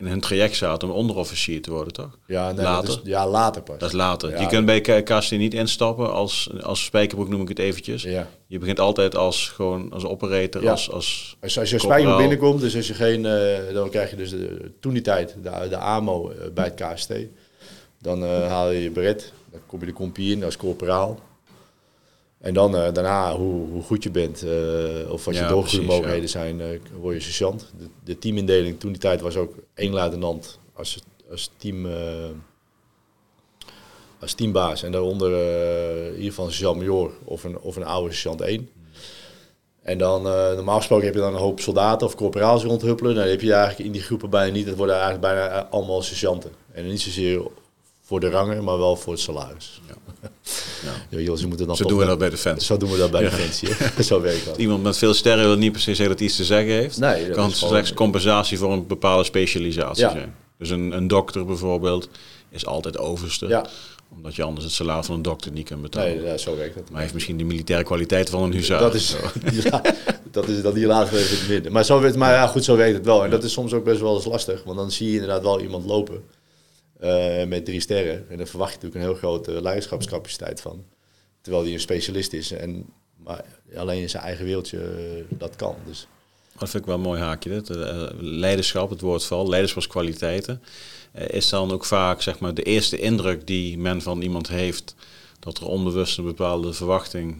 in 0.00 0.06
hun 0.06 0.20
traject 0.20 0.56
zaten 0.56 0.88
om 0.88 0.94
onderofficier 0.94 1.62
te 1.62 1.70
worden, 1.70 1.92
toch? 1.92 2.18
Ja, 2.26 2.52
nee, 2.52 2.64
Later? 2.64 2.86
Dat 2.88 3.00
is, 3.04 3.10
ja, 3.10 3.28
later 3.28 3.62
pas. 3.62 3.78
Dat 3.78 3.88
is 3.88 3.94
later. 3.94 4.30
Ja. 4.30 4.40
Je 4.40 4.46
kunt 4.46 4.66
bij 4.66 4.80
KST 5.02 5.30
niet 5.30 5.54
instappen 5.54 6.12
als, 6.12 6.50
als 6.62 6.84
spijkerbroek, 6.84 7.28
noem 7.28 7.40
ik 7.42 7.48
het 7.48 7.58
eventjes. 7.58 8.02
Ja. 8.02 8.28
Je 8.46 8.58
begint 8.58 8.80
altijd 8.80 9.16
als, 9.16 9.48
gewoon, 9.48 9.92
als 9.92 10.04
operator, 10.04 10.62
Ja. 10.62 10.70
als, 10.70 10.90
als 10.90 11.36
Als, 11.40 11.58
als 11.58 11.70
je 11.70 11.76
Corporaal. 11.76 12.00
spijker 12.00 12.20
binnenkomt, 12.28 12.60
dus 12.60 12.76
als 12.76 12.86
je 12.86 12.94
geen, 12.94 13.26
eh, 13.26 13.74
dan 13.74 13.90
krijg 13.90 14.10
je 14.10 14.16
dus 14.16 14.30
de, 14.30 14.70
toen 14.80 14.92
die 14.92 15.02
tijd 15.02 15.36
de, 15.42 15.66
de 15.68 15.76
AMO 15.76 16.30
eh, 16.30 16.36
bij 16.54 16.64
het 16.64 16.74
KST. 16.94 17.12
Dan 17.98 18.24
eh, 18.24 18.46
haal 18.48 18.70
je 18.70 18.82
je 18.82 18.90
beret, 18.90 19.32
dan 19.50 19.60
kom 19.66 19.80
je 19.80 19.86
de 19.86 19.92
compie 19.92 20.32
in 20.36 20.44
als 20.44 20.56
corporaal. 20.56 21.18
En 22.40 22.54
dan 22.54 22.76
eh, 22.76 22.92
daarna, 22.92 23.36
hoe, 23.36 23.68
hoe 23.68 23.82
goed 23.82 24.02
je 24.02 24.10
bent, 24.10 24.42
eh, 24.42 25.10
of 25.10 25.24
wat 25.24 25.34
je 25.34 25.40
Ja, 25.40 25.48
doorgroeide 25.48 25.60
precies, 25.60 25.86
mogelijkheden 25.86 26.28
zijn, 26.28 26.60
eh, 26.60 26.80
word 27.00 27.14
je 27.14 27.20
sergeant. 27.20 27.72
De, 27.78 27.88
de 28.04 28.18
teamindeling 28.18 28.80
toen 28.80 28.92
die 28.92 29.00
tijd 29.00 29.20
was 29.20 29.36
ook 29.36 29.54
één 29.74 29.92
luitenant 29.92 30.58
als, 30.74 30.98
als 31.30 31.50
team... 31.56 31.86
als 34.20 34.34
teambaas 34.34 34.82
en 34.82 34.92
daaronder 34.92 35.30
in 36.06 36.14
ieder 36.14 36.28
geval 36.28 36.46
een 36.46 36.52
sergeant-major 36.52 37.10
of 37.24 37.44
een, 37.44 37.58
of 37.58 37.76
een 37.76 37.84
oude 37.84 38.12
sergeant 38.12 38.40
1. 38.40 38.68
En 39.82 39.98
dan, 39.98 40.22
normaal 40.22 40.76
gesproken 40.76 41.06
heb 41.06 41.14
je 41.14 41.20
dan 41.20 41.32
een 41.32 41.40
hoop 41.40 41.60
soldaten 41.60 42.06
of 42.06 42.14
corporaals 42.14 42.64
rondhuppelen. 42.64 43.14
Dan 43.14 43.26
heb 43.26 43.40
je 43.40 43.52
eigenlijk 43.52 43.86
in 43.86 43.92
die 43.92 44.02
groepen 44.02 44.30
bijna 44.30 44.52
niet. 44.52 44.66
Het 44.66 44.76
worden 44.76 44.94
eigenlijk 44.94 45.24
bijna 45.24 45.66
allemaal 45.66 46.02
sergeanten. 46.02 46.52
En 46.72 46.86
niet 46.86 47.00
zozeer 47.00 47.42
voor 48.10 48.20
de 48.20 48.28
rangen, 48.30 48.64
maar 48.64 48.78
wel 48.78 48.96
voor 48.96 49.12
het 49.12 49.22
salaris. 49.22 49.80
Ja. 49.88 49.94
Ja. 51.10 51.18
joh, 51.18 51.36
ze 51.36 51.46
moeten 51.46 51.66
dan 51.66 51.76
Zo 51.76 51.84
doen 51.84 51.98
we 51.98 52.04
dat 52.06 52.18
bij 52.18 52.30
de 52.30 52.36
fans. 52.36 52.66
Zo 52.66 52.76
doen 52.76 52.90
we 52.90 52.96
dat 52.98 53.10
bij 53.10 53.20
de 53.22 53.28
Defensie. 53.30 53.68
hè. 53.72 54.02
zo 54.12 54.20
werkt 54.20 54.44
dat. 54.44 54.56
Iemand 54.56 54.82
met 54.82 54.96
veel 54.98 55.14
sterren 55.14 55.44
wil 55.44 55.56
niet 55.56 55.72
per 55.72 55.80
se 55.80 55.94
zeggen 55.94 56.08
dat 56.16 56.20
iets 56.24 56.36
te 56.36 56.44
zeggen 56.44 56.72
heeft. 56.72 56.98
Nee, 56.98 57.26
dat 57.26 57.36
kan 57.36 57.52
gewoon- 57.52 57.68
slechts 57.70 57.92
compensatie 57.94 58.58
voor 58.58 58.72
een 58.72 58.86
bepaalde 58.86 59.24
specialisatie 59.24 60.04
Ja. 60.04 60.10
zijn. 60.10 60.34
Dus 60.58 60.70
een, 60.70 60.92
een 60.92 61.06
dokter 61.08 61.44
bijvoorbeeld 61.46 62.08
is 62.50 62.66
altijd 62.66 62.98
overste. 62.98 63.46
Ja, 63.46 63.66
Omdat 64.16 64.34
je 64.34 64.42
anders 64.42 64.64
het 64.64 64.74
salaris 64.74 65.06
van 65.06 65.14
een 65.14 65.22
dokter 65.22 65.52
niet 65.52 65.66
kunt 65.66 65.82
betalen. 65.82 66.16
nee, 66.16 66.24
ja, 66.24 66.36
zo 66.36 66.56
werkt 66.56 66.74
dat. 66.74 66.82
Maar 66.82 66.92
hij 66.92 67.00
heeft 67.02 67.14
misschien 67.14 67.36
de 67.38 67.44
militaire 67.44 67.84
kwaliteit 67.84 68.30
van 68.30 68.42
een 68.42 68.52
huzaar. 68.52 68.80
Dat 68.80 68.94
is, 68.94 69.16
ja, 69.70 69.82
dat 70.30 70.48
is 70.48 70.62
dat 70.62 70.74
die 70.74 70.86
laatste 70.86 71.18
even 71.18 71.48
minder. 71.48 71.72
Maar, 71.72 71.84
zo, 71.84 72.00
weet- 72.00 72.16
maar 72.16 72.32
ja, 72.32 72.46
goed, 72.46 72.64
zo 72.64 72.76
werkt 72.76 72.96
het 72.96 73.04
wel. 73.04 73.24
En 73.24 73.30
dat 73.30 73.44
is 73.44 73.52
soms 73.52 73.72
ook 73.72 73.84
best 73.84 74.00
wel 74.00 74.14
eens 74.14 74.24
lastig. 74.24 74.62
Want 74.64 74.76
dan 74.78 74.90
zie 74.90 75.06
je 75.08 75.12
inderdaad 75.12 75.42
wel 75.42 75.60
iemand 75.60 75.84
lopen 75.86 76.22
eh, 77.00 77.46
met 77.46 77.64
drie 77.64 77.80
sterren. 77.80 78.26
En 78.30 78.36
dan 78.36 78.46
verwacht 78.46 78.70
je 78.72 78.76
natuurlijk 78.76 79.04
een 79.04 79.10
heel 79.10 79.18
grote 79.20 79.62
leiderschapscapaciteit 79.62 80.60
van. 80.60 80.84
Terwijl 81.40 81.64
die 81.64 81.74
een 81.74 81.80
specialist 81.80 82.32
is. 82.32 82.50
En, 82.50 82.86
maar 83.16 83.44
alleen 83.76 84.00
in 84.02 84.10
zijn 84.10 84.22
eigen 84.22 84.44
wereldje 84.44 84.78
eh, 84.78 85.38
dat 85.38 85.56
kan. 85.56 85.76
Dus 85.86 86.06
Dat 86.58 86.70
vind 86.70 86.82
ik 86.82 86.88
wel 86.88 86.94
een 86.94 87.00
mooi 87.00 87.20
haakje. 87.20 87.50
Dit. 87.50 87.70
Eh, 87.70 88.06
leiderschap, 88.18 88.90
het 88.90 89.00
woordval, 89.00 89.48
leiderschapskwaliteiten. 89.48 90.62
eh, 91.12 91.28
is 91.28 91.48
dan 91.48 91.72
ook 91.72 91.84
vaak 91.84 92.22
zeg 92.22 92.38
maar, 92.38 92.54
de 92.54 92.62
eerste 92.62 92.98
indruk 92.98 93.46
die 93.46 93.78
men 93.78 94.02
van 94.02 94.22
iemand 94.22 94.48
heeft 94.48 94.94
dat 95.38 95.58
er 95.58 95.66
onbewust 95.66 96.18
een 96.18 96.24
bepaalde 96.24 96.72
verwachting 96.72 97.36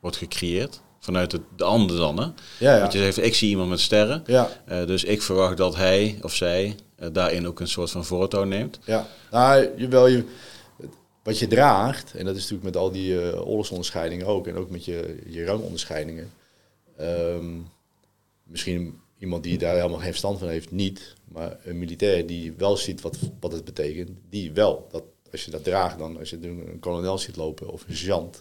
wordt 0.00 0.16
gecreëerd. 0.16 0.80
Vanuit 1.02 1.32
het, 1.32 1.42
de 1.56 1.64
ander 1.64 1.96
dan. 1.96 2.18
Hè? 2.18 2.24
ja, 2.58 2.74
ja. 2.74 2.80
Want 2.80 2.92
je 2.92 2.98
zegt, 2.98 3.22
ik 3.22 3.34
zie 3.34 3.48
iemand 3.48 3.68
met 3.68 3.80
sterren. 3.80 4.22
ja, 4.26 4.50
eh, 4.64 4.86
dus 4.86 5.04
ik 5.04 5.22
verwacht 5.22 5.56
dat 5.56 5.76
hij 5.76 6.18
of 6.22 6.34
zij 6.34 6.76
eh, 6.96 7.08
daarin 7.12 7.46
ook 7.46 7.60
een 7.60 7.68
soort 7.68 7.90
van 7.90 8.04
voortouw 8.04 8.44
neemt. 8.44 8.78
ja. 8.84 9.06
Nou, 9.30 9.68
jawel, 9.76 10.06
je, 10.06 10.24
wat 11.22 11.38
je 11.38 11.46
draagt, 11.46 12.14
en 12.14 12.24
dat 12.24 12.34
is 12.34 12.40
natuurlijk 12.40 12.74
met 12.74 12.76
al 12.76 12.90
die 12.90 13.20
eh 13.20 13.46
oorlogsonderscheidingen 13.46 14.26
ook. 14.26 14.46
En 14.46 14.56
ook 14.56 14.70
met 14.70 14.84
je, 14.84 15.18
je 15.26 15.44
rangonderscheidingen. 15.44 16.32
Ehm, 16.96 17.58
misschien 18.42 19.00
iemand 19.18 19.42
die 19.42 19.58
daar 19.58 19.74
helemaal 19.74 19.98
geen 19.98 20.08
verstand 20.08 20.38
van 20.38 20.48
heeft, 20.48 20.70
niet. 20.70 21.14
Maar 21.28 21.56
een 21.64 21.78
militair 21.78 22.26
die 22.26 22.52
wel 22.56 22.76
ziet 22.76 23.00
wat, 23.00 23.18
wat 23.40 23.52
het 23.52 23.64
betekent, 23.64 24.10
die 24.28 24.52
wel. 24.52 24.88
Dat, 24.90 25.02
als 25.32 25.44
je 25.44 25.50
dat 25.50 25.64
draagt 25.64 25.98
dan, 25.98 26.18
als 26.18 26.30
je 26.30 26.38
een 26.42 26.76
kolonel 26.80 27.18
ziet 27.18 27.36
lopen 27.36 27.68
of 27.68 27.84
een 27.88 27.96
sergeant. 27.96 28.40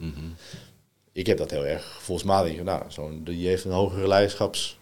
Ik 1.13 1.27
heb 1.27 1.37
dat 1.37 1.51
heel 1.51 1.65
erg 1.65 1.93
gevoelsmatig. 1.95 2.63
Nou, 2.63 2.81
zo'n, 2.87 3.21
die 3.23 3.47
heeft 3.47 3.65
een 3.65 3.71
hogere 3.71 4.07
leiderschaps 4.07 4.79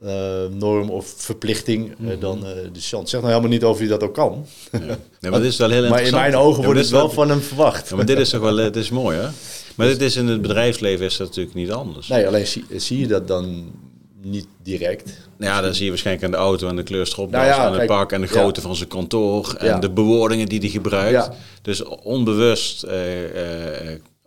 eh, 0.00 0.90
of 0.90 1.14
verplichting 1.16 1.94
eh, 2.08 2.20
dan 2.20 2.46
eh, 2.46 2.52
de 2.72 2.80
sergeant. 2.80 3.08
Zeg 3.08 3.20
nou 3.20 3.32
helemaal 3.32 3.52
niet 3.52 3.64
of 3.64 3.78
hij 3.78 3.86
dat 3.86 4.02
ook 4.02 4.14
kan. 4.14 4.46
Ja. 4.72 4.78
Nee, 5.20 5.30
maar 5.30 5.40
dit 5.40 5.50
is 5.50 5.56
wel 5.58 5.70
heel 5.70 5.88
Maar 5.88 6.02
in 6.02 6.12
mijn 6.14 6.36
ogen 6.36 6.60
Ja, 6.60 6.64
wordt 6.64 6.80
het 6.80 6.90
wel 6.90 7.10
van 7.10 7.28
hem 7.28 7.40
verwacht. 7.40 7.88
Ja, 7.88 7.96
maar 7.96 8.06
dit 8.06 8.18
is 8.18 8.30
toch 8.30 8.40
wel, 8.40 8.56
het 8.56 8.76
is 8.76 8.90
mooi 8.90 9.18
hè? 9.18 9.28
Maar 9.74 9.86
dit 9.86 10.00
is 10.00 10.16
in 10.16 10.26
het 10.26 10.42
bedrijfsleven 10.42 11.06
is 11.06 11.16
dat 11.16 11.26
natuurlijk 11.26 11.56
niet 11.56 11.70
anders. 11.70 12.08
Nee, 12.08 12.26
alleen 12.26 12.46
zie, 12.46 12.64
zie 12.76 12.98
je 12.98 13.06
dat 13.06 13.28
dan 13.28 13.72
niet 14.22 14.46
direct. 14.62 15.28
Nou 15.36 15.52
Ja, 15.52 15.60
dan 15.60 15.74
zie 15.74 15.84
je 15.84 15.90
waarschijnlijk 15.90 16.26
aan 16.26 16.30
de 16.30 16.36
auto 16.36 16.68
en 16.68 16.76
de 16.76 16.82
kleurstropdas 16.82 17.40
Nou 17.40 17.52
ja, 17.52 17.58
en 17.64 17.68
het 17.68 17.76
kijk, 17.76 17.88
pak 17.88 18.12
en 18.12 18.20
de 18.20 18.26
ja. 18.26 18.32
grootte 18.32 18.60
van 18.60 18.76
zijn 18.76 18.88
kantoor 18.88 19.54
en 19.58 19.66
Ja. 19.66 19.78
de 19.78 19.90
bewoordingen 19.90 20.48
die 20.48 20.60
hij 20.60 20.68
gebruikt. 20.68 21.30
Dus 21.62 21.82
onbewust, 21.84 22.86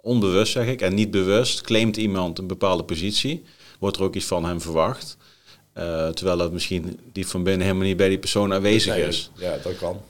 onbewust 0.04 0.52
zeg 0.52 0.68
ik, 0.68 0.82
en 0.82 0.94
niet 0.94 1.12
bewust, 1.12 1.62
claimt 1.62 1.98
iemand 1.98 2.40
een 2.40 2.48
bepaalde 2.48 2.84
positie, 2.84 3.44
wordt 3.80 3.98
er 3.98 4.04
ook 4.04 4.16
iets 4.16 4.26
van 4.26 4.46
hem 4.46 4.62
verwacht. 4.62 5.18
Eh, 5.74 6.08
terwijl 6.10 6.38
dat 6.38 6.52
misschien 6.52 7.00
diep 7.12 7.26
van 7.26 7.44
binnen 7.44 7.66
helemaal 7.66 7.88
niet 7.88 7.98
bij 7.98 8.10
die 8.10 8.18
persoon 8.18 8.54
aanwezig 8.54 8.96
Nee, 8.96 9.08
is. 9.08 9.32
Ja, 9.36 9.58
dat 9.64 9.78
kan. 9.78 10.02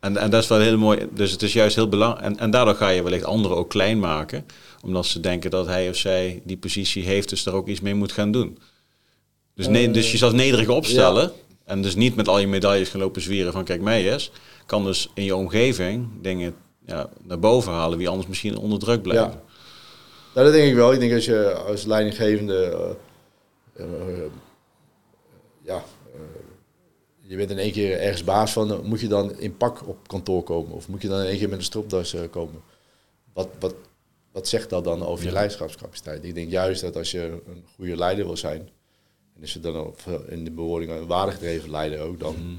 En, 0.00 0.16
en 0.16 0.30
dat 0.30 0.42
is 0.42 0.48
wel 0.48 0.60
heel 0.60 0.78
mooi. 0.78 1.08
Dus 1.12 1.30
het 1.30 1.42
is 1.42 1.52
juist 1.52 1.76
heel 1.76 1.88
belangrijk. 1.88 2.24
En, 2.24 2.38
en 2.38 2.50
daardoor 2.50 2.74
ga 2.74 2.88
je 2.88 3.02
wellicht 3.02 3.24
anderen 3.24 3.56
ook 3.56 3.70
klein 3.70 3.98
maken. 3.98 4.46
Omdat 4.82 5.06
ze 5.06 5.20
denken 5.20 5.50
dat 5.50 5.66
hij 5.66 5.88
of 5.88 5.96
zij 5.96 6.40
die 6.44 6.56
positie 6.56 7.04
heeft, 7.04 7.28
dus 7.28 7.42
daar 7.42 7.54
ook 7.54 7.68
iets 7.68 7.80
mee 7.80 7.94
moet 7.94 8.12
gaan 8.12 8.32
doen. 8.32 8.58
Dus, 9.54 9.68
ne- 9.68 9.90
dus 9.90 10.12
jezelf 10.12 10.32
nederig 10.32 10.68
opstellen. 10.68 11.32
En 11.64 11.82
dus 11.82 11.94
niet 11.94 12.16
met 12.16 12.28
al 12.28 12.38
je 12.38 12.46
medailles 12.46 12.88
gaan 12.88 13.00
lopen 13.00 13.22
zwieren 13.22 13.52
van 13.52 13.64
kijk 13.64 13.80
mij 13.80 14.12
eens. 14.12 14.30
Kan 14.66 14.84
dus 14.84 15.10
in 15.14 15.24
je 15.24 15.36
omgeving 15.36 16.08
dingen 16.22 16.54
ja, 16.86 17.08
naar 17.22 17.38
boven 17.38 17.72
halen 17.72 17.98
wie 17.98 18.08
anders 18.08 18.28
misschien 18.28 18.56
onder 18.56 18.78
druk 18.78 19.02
blijven. 19.02 19.30
Ja. 19.30 19.42
Nou, 20.34 20.46
dat 20.46 20.52
denk 20.56 20.68
ik 20.68 20.74
wel. 20.74 20.92
Ik 20.92 21.00
denk 21.00 21.12
als 21.12 21.24
je 21.24 21.52
als 21.54 21.84
leidinggevende, 21.84 22.96
eh, 23.74 23.84
eh, 23.84 24.30
ja, 25.62 25.84
eh, 26.14 26.20
je 27.20 27.36
bent 27.36 27.50
in 27.50 27.58
één 27.58 27.72
keer 27.72 28.00
ergens 28.00 28.24
baas 28.24 28.52
van, 28.52 28.86
moet 28.86 29.00
je 29.00 29.08
dan 29.08 29.38
in 29.38 29.56
pak 29.56 29.88
op 29.88 30.08
kantoor 30.08 30.42
komen? 30.42 30.72
Of 30.72 30.88
moet 30.88 31.02
je 31.02 31.08
dan 31.08 31.20
in 31.20 31.26
één 31.26 31.38
keer 31.38 31.48
met 31.48 31.58
een 31.58 31.64
stropdas 31.64 32.16
komen? 32.30 32.62
Wat, 33.32 33.48
wat, 33.60 33.74
wat 34.32 34.48
zegt 34.48 34.70
dat 34.70 34.84
dan 34.84 35.06
over 35.06 35.24
je 35.24 35.32
leiderschapscapaciteit? 35.32 36.24
Ik 36.24 36.34
denk 36.34 36.50
juist 36.50 36.80
dat 36.80 36.96
als 36.96 37.10
je 37.10 37.42
een 37.46 37.64
goede 37.74 37.96
leider 37.96 38.24
wil 38.26 38.36
zijn, 38.36 38.68
en 39.34 39.40
als 39.40 39.52
je 39.52 39.60
dan 39.60 39.94
in 40.28 40.44
de 40.44 40.50
bewoording 40.50 40.90
een 40.90 41.06
waardegedreven 41.06 41.70
leider 41.70 42.00
ook, 42.00 42.20
dan 42.20 42.34
Mhm. 42.34 42.54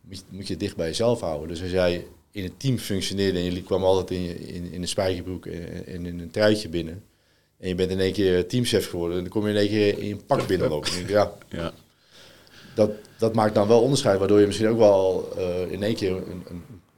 moet, 0.00 0.16
je, 0.16 0.22
moet 0.28 0.46
je 0.46 0.52
het 0.52 0.62
dicht 0.62 0.76
bij 0.76 0.86
jezelf 0.86 1.20
houden. 1.20 1.48
Dus 1.48 1.62
als 1.62 1.70
jij 1.70 2.06
in 2.32 2.44
een 2.44 2.56
team 2.56 2.78
functioneerde 2.78 3.38
en 3.38 3.54
je 3.54 3.62
kwam 3.62 3.84
altijd 3.84 4.10
in, 4.10 4.22
je, 4.22 4.34
in, 4.38 4.72
in 4.72 4.82
een 4.82 4.88
spijkerbroek 4.88 5.46
en, 5.46 5.86
en 5.86 6.06
in 6.06 6.20
een 6.20 6.30
truitje 6.30 6.68
binnen. 6.68 7.02
En 7.58 7.68
je 7.68 7.74
bent 7.74 7.90
in 7.90 8.00
één 8.00 8.12
keer 8.12 8.46
teamchef 8.46 8.88
geworden. 8.90 9.16
En 9.16 9.22
dan 9.22 9.32
kom 9.32 9.44
je 9.46 9.50
in 9.52 9.58
één 9.58 9.68
keer 9.68 9.98
in 9.98 10.10
een 10.10 10.24
pak 10.26 10.46
binnenlopen. 10.46 10.90
Ja, 11.06 11.32
Ja. 11.48 11.72
dat, 12.74 12.90
dat 13.18 13.34
maakt 13.34 13.54
dan 13.54 13.68
wel 13.68 13.82
onderscheid. 13.82 14.18
Waardoor 14.18 14.40
je 14.40 14.46
misschien 14.46 14.68
ook 14.68 14.78
wel 14.78 15.32
eh, 15.36 15.72
in 15.72 15.82
één 15.82 15.94
keer 15.94 16.10
een, 16.10 16.22
een, 16.26 16.44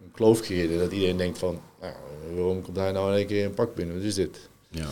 een 0.03 0.11
kloof 0.13 0.41
creëert. 0.41 0.79
Dat 0.79 0.93
iedereen 0.93 1.17
denkt 1.17 1.39
van, 1.39 1.61
nou, 1.81 1.95
waarom 2.35 2.63
komt 2.63 2.77
hij 2.77 2.93
nou 2.93 3.11
in 3.11 3.17
één 3.17 3.27
keer 3.27 3.39
in 3.39 3.45
een 3.45 3.55
pak 3.55 3.75
binnen? 3.75 3.95
Wat 3.97 4.05
is 4.05 4.15
dit? 4.15 4.49
ja. 4.71 4.89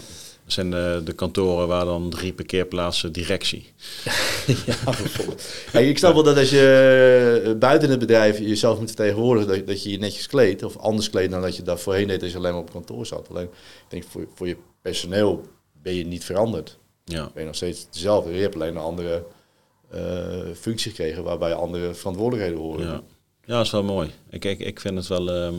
Zijn 0.52 0.70
de, 0.70 1.00
de 1.04 1.12
kantoren 1.12 1.68
waar 1.68 1.84
dan 1.84 2.10
drie 2.10 2.32
parkeerplaatsen 2.32 3.12
directie. 3.12 3.72
ja, 4.66 4.84
bijvoorbeeld. 4.84 5.42
Ik 5.72 5.98
snap 5.98 6.14
wel 6.14 6.22
dat 6.22 6.36
als 6.36 6.50
je 6.50 7.42
eh, 7.44 7.52
buiten 7.58 7.90
het 7.90 7.98
bedrijf 7.98 8.38
jezelf 8.38 8.78
moet 8.78 8.88
vertegenwoordigen, 8.88 9.56
dat, 9.56 9.66
dat 9.66 9.82
je 9.82 9.90
je 9.90 9.98
netjes 9.98 10.26
kleedt. 10.26 10.62
Of 10.62 10.76
anders 10.76 11.10
kleedt 11.10 11.30
dan 11.30 11.42
dat 11.42 11.56
je 11.56 11.62
daar 11.62 11.78
voorheen 11.78 12.06
deed 12.06 12.22
als 12.22 12.30
je 12.30 12.36
alleen 12.36 12.52
maar 12.52 12.60
op 12.60 12.70
kantoor 12.70 13.06
zat. 13.06 13.28
Alleen, 13.30 13.44
ik 13.44 13.50
denk, 13.88 14.04
voor, 14.04 14.26
voor 14.34 14.48
je 14.48 14.56
personeel 14.82 15.44
ben 15.82 15.94
je 15.94 16.06
niet 16.06 16.24
veranderd. 16.24 16.78
Ja. 17.04 17.30
Ben 17.34 17.42
je 17.42 17.46
nog 17.46 17.56
steeds 17.56 17.86
dezelfde. 17.90 18.32
Je 18.32 18.40
hebt 18.40 18.54
alleen 18.54 18.76
een 18.76 18.82
andere 18.82 19.24
eh, 19.90 20.00
functie 20.54 20.90
gekregen 20.90 21.22
waarbij 21.22 21.54
andere 21.54 21.94
verantwoordelijkheden 21.94 22.60
horen. 22.60 22.86
Ja, 22.86 23.02
ja 23.44 23.56
dat 23.56 23.64
is 23.64 23.70
wel 23.70 23.82
mooi. 23.82 24.10
Ik, 24.30 24.44
ik, 24.44 24.58
ik 24.58 24.80
vind 24.80 24.96
het 24.96 25.06
wel 25.06 25.30
ehm, 25.30 25.54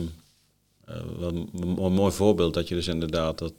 een, 1.20 1.48
een, 1.52 1.92
mooi 1.92 2.12
voorbeeld 2.12 2.54
dat 2.54 2.68
je 2.68 2.74
dus 2.74 2.88
inderdaad, 2.88 3.38
dat, 3.38 3.52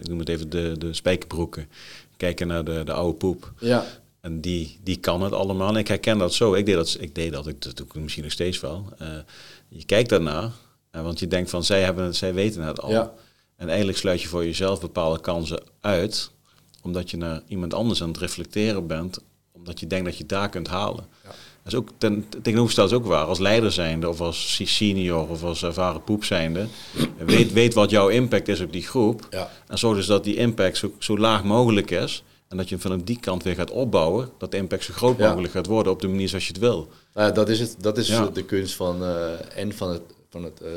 ik 0.00 0.08
noem 0.08 0.18
het 0.18 0.28
even 0.28 0.50
de, 0.50 0.74
de 0.78 0.94
spijkerbroeken, 0.94 1.68
kijken 2.16 2.46
naar 2.46 2.64
de, 2.64 2.82
de 2.84 2.92
oude 2.92 3.16
poep. 3.16 3.52
Ja. 3.58 3.84
En 4.20 4.40
die, 4.40 4.78
die 4.82 4.96
kan 4.96 5.22
het 5.22 5.32
allemaal. 5.32 5.68
En 5.68 5.76
ik 5.76 5.88
herken 5.88 6.18
dat 6.18 6.34
zo. 6.34 6.54
Ik 6.54 6.66
deed 6.66 6.74
dat, 6.74 6.96
ik 7.00 7.14
deed 7.14 7.32
dat, 7.32 7.46
ik, 7.46 7.62
dat 7.62 7.76
doe 7.76 7.86
ik 7.86 7.94
misschien 7.94 8.22
nog 8.22 8.32
steeds 8.32 8.60
wel. 8.60 8.84
je 9.68 9.84
kijkt 9.84 10.08
daarna, 10.08 10.52
want 10.90 11.18
je 11.18 11.28
denkt 11.28 11.50
van 11.50 11.64
zij, 11.64 11.82
hebben 11.82 12.04
het, 12.04 12.16
zij 12.16 12.34
weten 12.34 12.62
het 12.62 12.80
al. 12.80 12.90
Ja. 12.90 13.12
En 13.56 13.68
eigenlijk 13.68 13.98
sluit 13.98 14.22
je 14.22 14.28
voor 14.28 14.44
jezelf 14.44 14.80
bepaalde 14.80 15.20
kansen 15.20 15.62
uit, 15.80 16.30
omdat 16.82 17.10
je 17.10 17.16
naar 17.16 17.42
iemand 17.46 17.74
anders 17.74 18.02
aan 18.02 18.08
het 18.08 18.18
reflecteren 18.18 18.86
bent, 18.86 19.18
omdat 19.52 19.80
je 19.80 19.86
denkt 19.86 20.04
dat 20.04 20.16
je 20.16 20.26
daar 20.26 20.48
kunt 20.48 20.68
halen. 20.68 21.06
Ja. 21.24 21.30
Dat 21.62 21.72
is 21.72 21.78
ook 21.78 21.88
ten, 21.98 22.28
tegenovergesteld 22.42 22.90
is 22.90 22.96
ook 22.96 23.06
waar. 23.06 23.24
Als 23.24 23.38
leider 23.38 23.72
zijnde, 23.72 24.08
of 24.08 24.20
als 24.20 24.60
senior, 24.64 25.28
of 25.28 25.42
als 25.42 25.62
ervaren 25.62 26.04
poep 26.04 26.24
zijnde, 26.24 26.66
weet, 27.18 27.52
weet 27.52 27.74
wat 27.74 27.90
jouw 27.90 28.08
impact 28.08 28.48
is 28.48 28.60
op 28.60 28.72
die 28.72 28.82
groep. 28.82 29.26
Ja. 29.30 29.50
En 29.66 29.78
zorg 29.78 29.96
dus 29.96 30.06
dat 30.06 30.24
die 30.24 30.36
impact 30.36 30.76
zo, 30.76 30.92
zo 30.98 31.18
laag 31.18 31.44
mogelijk 31.44 31.90
is. 31.90 32.24
En 32.48 32.56
dat 32.56 32.68
je 32.68 32.74
hem 32.74 32.90
van 32.90 33.00
die 33.00 33.20
kant 33.20 33.42
weer 33.42 33.54
gaat 33.54 33.70
opbouwen, 33.70 34.30
dat 34.38 34.50
de 34.50 34.56
impact 34.56 34.84
zo 34.84 34.92
groot 34.92 35.18
mogelijk 35.18 35.52
gaat 35.52 35.66
worden 35.66 35.92
op 35.92 36.00
de 36.00 36.08
manier 36.08 36.28
zoals 36.28 36.46
je 36.46 36.52
het 36.52 36.60
wil. 36.60 36.88
Nou, 37.14 37.32
dat 37.32 37.48
is, 37.48 37.60
het, 37.60 37.76
dat 37.78 37.98
is 37.98 38.06
de 38.32 38.44
kunst 38.44 38.74
van, 38.74 39.02
uh, 39.02 39.56
en 39.56 39.72
van 39.72 39.90
het, 39.90 40.02
van 40.30 40.44
het, 40.44 40.60
uh, 40.62 40.68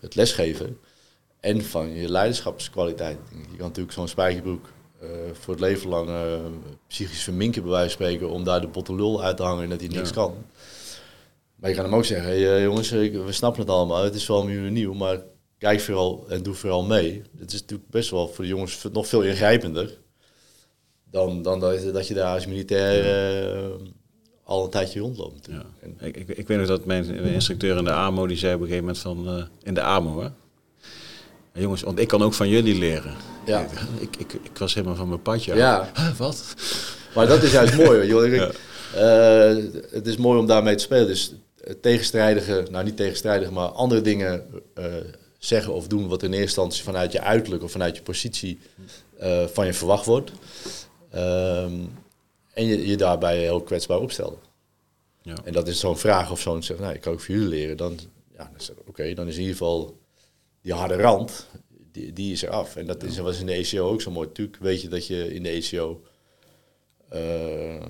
het 0.00 0.14
lesgeven 0.14 0.78
en 1.40 1.64
van 1.64 1.94
je 1.94 2.08
leiderschapskwaliteit. 2.08 3.18
Je 3.30 3.56
kan 3.56 3.66
natuurlijk 3.66 3.94
zo'n 3.94 4.08
spijkerbroek 4.08 4.66
voor 5.32 5.54
het 5.54 5.62
leven 5.62 5.88
lang 5.88 6.08
uh, 6.08 6.34
psychisch 6.86 7.22
verminken, 7.22 7.62
bij 7.62 7.70
wijze 7.70 7.96
van 7.96 8.06
spreken, 8.06 8.30
om 8.30 8.44
daar 8.44 8.60
de 8.60 8.66
botte 8.66 8.94
lul 8.94 9.22
uit 9.22 9.36
te 9.36 9.42
hangen 9.42 9.62
en 9.62 9.70
dat 9.70 9.80
hij 9.80 9.88
niks 9.88 10.12
kan. 10.12 10.34
Maar 11.54 11.70
je 11.70 11.76
kan 11.76 11.84
hem 11.84 11.94
ook 11.94 12.04
zeggen, 12.04 12.26
hey, 12.26 12.38
uh, 12.38 12.62
jongens, 12.62 12.90
we 12.90 13.32
snappen 13.32 13.60
het 13.60 13.70
allemaal, 13.70 14.04
het 14.04 14.14
is 14.14 14.26
wel 14.26 14.44
nu 14.44 14.70
nieuw, 14.70 14.92
maar 14.92 15.22
kijk 15.58 15.80
vooral 15.80 16.24
en 16.28 16.42
doe 16.42 16.54
vooral 16.54 16.84
mee. 16.84 17.22
Het 17.38 17.52
is 17.52 17.60
natuurlijk 17.60 17.90
best 17.90 18.10
wel 18.10 18.28
voor 18.28 18.44
de 18.44 18.50
jongens 18.50 18.86
nog 18.92 19.06
veel 19.06 19.22
ingrijpender 19.22 19.98
dan, 21.10 21.42
dan 21.42 21.60
dat, 21.60 21.92
dat 21.92 22.08
je 22.08 22.14
daar 22.14 22.34
als 22.34 22.46
militair 22.46 23.04
al 24.44 24.64
een 24.64 24.70
tijdje 24.70 25.00
rondloopt. 25.00 25.48
Ja. 25.50 25.64
ik, 26.00 26.16
ik, 26.16 26.28
ik, 26.28 26.48
weet 26.48 26.58
nog 26.58 26.66
dat 26.66 26.84
mijn 26.84 27.04
instructeur 27.14 27.76
in 27.76 27.84
de 27.84 27.92
AMO, 27.92 28.26
die 28.26 28.36
zei 28.36 28.54
op 28.54 28.60
een 28.60 28.66
gegeven 28.66 28.86
moment 28.86 29.02
van, 29.02 29.48
in 29.62 29.74
de 29.74 29.82
AMO 29.82 30.20
hè, 30.20 30.28
jongens, 31.62 31.82
want 31.82 31.98
ik 31.98 32.08
kan 32.08 32.22
ook 32.22 32.34
van 32.34 32.48
jullie 32.48 32.78
leren. 32.78 33.14
Ja. 33.46 33.66
Ik, 33.98 34.16
ik, 34.16 34.32
ik 34.32 34.58
was 34.58 34.74
helemaal 34.74 34.96
van 34.96 35.08
mijn 35.08 35.22
padje. 35.22 35.54
Ja. 35.54 35.90
wat? 36.16 36.54
Maar 37.14 37.26
dat 37.26 37.42
is 37.42 37.52
juist 37.52 37.76
mooi. 37.76 38.06
Joh. 38.06 38.22
Ja. 38.34 38.50
Uh, 38.96 39.64
het 39.90 40.06
is 40.06 40.16
mooi 40.16 40.38
om 40.38 40.46
daarmee 40.46 40.74
te 40.74 40.82
spelen. 40.82 41.06
Dus 41.06 41.34
tegenstrijdige, 41.80 42.66
nou 42.70 42.84
niet 42.84 42.96
tegenstrijdige, 42.96 43.52
maar 43.52 43.68
andere 43.68 44.00
dingen 44.00 44.44
uh, 44.78 44.84
zeggen 45.38 45.72
of 45.72 45.86
doen 45.86 46.08
wat 46.08 46.22
in 46.22 46.28
eerste 46.28 46.42
instantie 46.44 46.82
vanuit 46.82 47.12
je 47.12 47.20
uiterlijk 47.20 47.62
of 47.62 47.70
vanuit 47.70 47.96
je 47.96 48.02
positie 48.02 48.58
uh, 49.22 49.46
van 49.46 49.66
je 49.66 49.72
verwacht 49.72 50.06
wordt. 50.06 50.30
Um, 51.14 51.92
en 52.52 52.66
je, 52.66 52.86
je 52.86 52.96
daarbij 52.96 53.38
heel 53.38 53.60
kwetsbaar 53.60 53.98
opstellen. 53.98 54.38
Ja. 55.22 55.34
En 55.44 55.52
dat 55.52 55.68
is 55.68 55.80
zo'n 55.80 55.98
vraag 55.98 56.30
of 56.30 56.40
zo'n 56.40 56.62
zeg, 56.62 56.78
nou, 56.78 56.94
ik 56.94 57.00
kan 57.00 57.12
ook 57.12 57.20
voor 57.20 57.34
jullie 57.34 57.48
leren. 57.48 57.76
Dan, 57.76 57.98
ja, 58.36 58.50
dan 58.56 58.76
oké, 58.86 59.14
dan 59.14 59.26
is 59.26 59.34
in 59.34 59.40
ieder 59.40 59.56
geval 59.56 59.98
die 60.64 60.72
harde 60.72 60.96
rand, 60.96 61.46
die, 61.92 62.12
die 62.12 62.32
is 62.32 62.42
er 62.42 62.50
af. 62.50 62.76
En 62.76 62.86
dat 62.86 63.02
is, 63.02 63.18
was 63.18 63.40
in 63.40 63.46
de 63.46 63.52
ECO 63.52 63.88
ook 63.88 64.00
zo 64.00 64.10
mooi. 64.10 64.26
Natuurlijk 64.26 64.58
weet 64.60 64.82
je 64.82 64.88
dat 64.88 65.06
je 65.06 65.34
in 65.34 65.42
de 65.42 65.48
ECO 65.48 66.02
uh, 67.12 67.76
eh, 67.76 67.82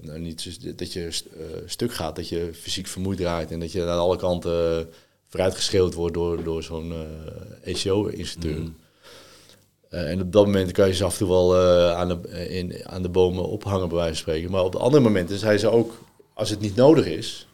nou, 0.00 0.18
niet 0.18 0.78
dat 0.78 0.92
je 0.92 1.00
uh, 1.02 1.44
stuk 1.66 1.94
gaat, 1.94 2.16
dat 2.16 2.28
je 2.28 2.50
fysiek 2.54 2.86
vermoeid 2.86 3.20
raakt 3.20 3.50
en 3.50 3.60
dat 3.60 3.72
je 3.72 3.82
aan 3.82 3.98
alle 3.98 4.16
kanten 4.16 4.88
vooruitgeschreeuwd 5.26 5.94
wordt 5.94 6.14
door, 6.14 6.44
door 6.44 6.62
zo'n 6.62 6.92
uh, 6.92 6.98
ECO-instructeur. 7.62 8.58
Mm. 8.58 8.76
en 9.88 10.20
op 10.20 10.32
dat 10.32 10.44
moment 10.46 10.72
kan 10.72 10.88
je 10.88 10.94
ze 10.94 11.04
af 11.04 11.12
en 11.12 11.18
toe 11.18 11.28
wel 11.28 11.56
aan, 11.94 12.08
de, 12.08 12.48
in, 12.48 12.86
aan 12.86 13.02
de 13.02 13.08
bomen 13.08 13.44
ophangen, 13.44 13.88
bij 13.88 13.96
wijze 13.96 14.12
van 14.12 14.22
spreken. 14.22 14.50
Maar 14.50 14.64
op 14.64 14.72
de 14.72 14.78
andere 14.78 15.02
momenten 15.02 15.38
zei 15.38 15.58
ze 15.58 15.68
ook, 15.68 15.98
als 16.34 16.50
het 16.50 16.60
niet 16.60 16.76
nodig 16.76 17.06
is, 17.06 17.46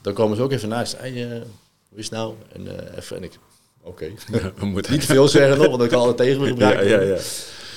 dan 0.00 0.12
komen 0.12 0.36
ze 0.36 0.42
ook 0.42 0.52
even 0.52 0.68
naast. 0.68 0.98
Hey, 0.98 1.42
hoe 1.90 1.98
is 1.98 2.04
het 2.04 2.14
nou? 2.14 2.34
En 2.52 2.66
uh, 2.66 2.96
even, 2.96 3.16
en 3.16 3.22
ik, 3.22 3.38
oké. 3.82 4.12
Okay. 4.34 4.68
moeten 4.68 4.92
niet 4.92 5.04
veel 5.04 5.28
zeggen 5.28 5.58
nog, 5.58 5.68
want 5.68 5.82
ik 5.82 5.88
kan 5.88 5.98
altijd 5.98 6.16
tegen 6.28 6.40
me 6.40 6.46
gebruiken. 6.46 6.88
Ja, 6.88 7.00
ja. 7.00 7.18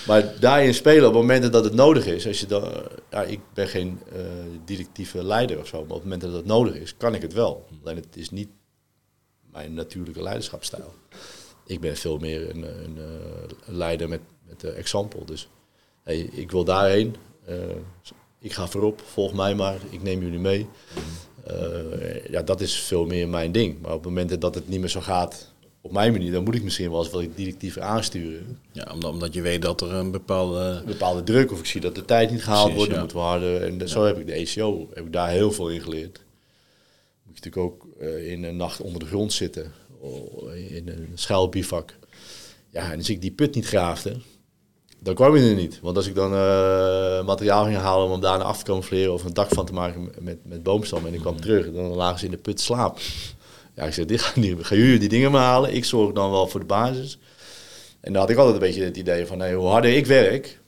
Maar 0.08 0.40
daarin 0.40 0.74
spelen 0.74 1.08
op 1.08 1.14
momenten 1.14 1.52
dat 1.52 1.64
het 1.64 1.74
nodig 1.74 2.06
is. 2.06 2.28
Als 2.28 2.40
je 2.40 2.46
dan, 2.46 2.72
ja, 3.12 3.24
ik 3.24 3.40
ben 3.54 3.68
geen 3.68 4.00
uh, 4.16 4.22
directieve 4.66 5.24
leider 5.24 5.60
of 5.60 5.68
zo, 5.68 5.78
maar 5.78 5.88
op 5.88 5.94
het 5.94 6.04
moment 6.04 6.22
dat 6.22 6.34
het 6.34 6.46
nodig 6.46 6.76
is, 6.76 6.98
kan 6.98 7.16
ik 7.16 7.22
het 7.22 7.34
wel. 7.34 7.66
Alleen 7.84 7.96
het 7.96 8.16
is 8.18 8.30
niet 8.30 8.50
mijn 9.52 9.74
natuurlijke 9.74 10.22
leiderschapsstijl. 10.22 10.94
Ik 11.66 11.80
ben 11.80 11.98
veel 11.98 12.18
meer 12.18 12.50
een, 12.50 12.64
een, 12.64 12.98
een 13.66 13.76
leider 13.76 14.10
met, 14.10 14.22
met 14.48 14.64
uh, 14.64 14.78
example. 14.78 15.26
Dus 15.26 15.48
hey, 16.04 16.18
ik 16.18 16.52
wil 16.52 16.64
daarheen. 16.64 17.16
Uh, 17.50 17.56
ik 18.40 18.54
ga 18.54 18.68
voorop, 18.68 19.02
volg 19.02 19.34
mij 19.34 19.56
maar, 19.56 19.78
ik 19.90 20.02
neem 20.02 20.22
jullie 20.22 20.40
mee. 20.40 20.68
Uh, 21.52 22.26
ja, 22.30 22.42
dat 22.42 22.62
is 22.62 22.76
veel 22.76 23.06
meer 23.06 23.30
mijn 23.30 23.52
ding. 23.52 23.82
Maar 23.82 23.92
op 23.92 24.04
het 24.04 24.14
moment 24.14 24.42
dat 24.42 24.56
het 24.56 24.70
niet 24.70 24.80
meer 24.80 24.90
zo 24.90 25.02
gaat 25.02 25.54
op 25.82 25.92
mijn 25.92 26.12
manier, 26.12 26.32
dan 26.32 26.44
moet 26.44 26.56
ik 26.56 26.64
misschien 26.64 26.92
wel 26.92 27.04
eens 27.04 27.10
wat 27.12 27.26
directiever 27.36 27.82
aansturen. 27.82 28.60
Ja, 28.72 28.90
omdat, 28.94 29.12
omdat 29.12 29.34
je 29.34 29.42
weet 29.42 29.62
dat 29.62 29.82
er 29.82 29.94
een 29.94 30.12
bepaalde... 30.12 30.60
Een 30.60 30.86
bepaalde 30.86 31.24
druk, 31.24 31.52
of 31.52 31.60
ik 31.60 31.66
zie 31.66 31.82
dat 31.82 31.96
de 31.96 32.06
tijd 32.06 32.32
niet 32.32 32.44
gehaald 32.44 32.74
Precies, 32.74 32.78
wordt, 32.78 32.92
dan 32.92 33.00
moeten 33.00 33.18
we 33.18 33.24
harder. 33.24 33.64
En 33.64 33.80
ja. 33.80 33.86
zo 33.86 34.06
heb 34.06 34.20
ik 34.20 34.26
de 34.26 34.34
ECO, 34.34 34.90
heb 34.94 35.06
ik 35.06 35.14
daar 35.14 35.30
heel 35.30 35.52
veel 35.52 35.70
in 35.70 35.82
geleerd. 35.82 36.22
Moet 37.24 37.38
je 37.38 37.50
natuurlijk 37.50 37.74
ook 37.74 37.88
uh, 38.02 38.32
in 38.32 38.44
een 38.44 38.58
nacht 38.58 38.82
onder 38.82 39.00
de 39.00 39.06
grond 39.06 39.34
zitten, 39.34 39.72
in 40.68 40.88
een 40.88 41.12
schuilbivak. 41.14 41.96
Ja, 42.70 42.92
en 42.92 42.98
als 42.98 43.10
ik 43.10 43.22
die 43.22 43.32
put 43.32 43.56
niet 43.56 43.66
graafde, 43.66 44.18
dan 45.04 45.14
kwam 45.14 45.36
je 45.36 45.50
er 45.50 45.56
niet. 45.56 45.80
Want 45.82 45.98
als 45.98 46.08
ik 46.08 46.16
dan 46.16 46.34
uh, 46.34 47.26
materiaal 47.26 47.66
ging 47.66 47.78
halen 47.78 48.06
om 48.06 48.12
hem 48.12 48.22
daarna 48.22 48.44
af 48.44 48.58
te 48.58 48.64
camoufleren 48.64 49.14
of 49.14 49.24
een 49.24 49.34
dak 49.34 49.50
van 49.50 49.66
te 49.66 49.74
maken 49.74 50.12
met, 50.20 50.38
met 50.46 50.64
boomstammen 50.64 51.10
en 51.10 51.16
ik 51.16 51.22
kwam 51.22 51.42
terug, 51.42 51.72
dan 51.72 51.86
lagen 51.86 52.20
ze 52.20 52.26
in 52.26 52.32
de 52.32 52.38
put 52.38 52.60
slaap. 52.60 53.00
Ja, 53.76 53.84
ik 53.84 53.94
zei, 53.94 54.06
dit 54.06 54.22
gaan, 54.22 54.42
die, 54.42 54.64
gaan 54.64 54.78
jullie 54.78 55.00
die 55.00 55.10
dingen 55.10 55.32
maar 55.32 55.44
halen? 55.44 55.74
Ik 55.74 55.86
zorg 55.86 56.14
dan 56.14 56.32
wel 56.32 56.48
voor 56.48 56.60
de 56.60 56.66
basis. 56.66 57.20
En 58.00 58.14
dan 58.14 58.22
had 58.22 58.32
ik 58.32 58.38
altijd 58.38 58.56
een 58.56 58.68
beetje 58.68 58.84
het 58.84 58.98
idee 58.98 59.26
van, 59.26 59.38
nee, 59.38 59.56
hoe 59.56 59.68
harder 59.68 59.96
ik 59.96 60.06
werk, 60.06 60.60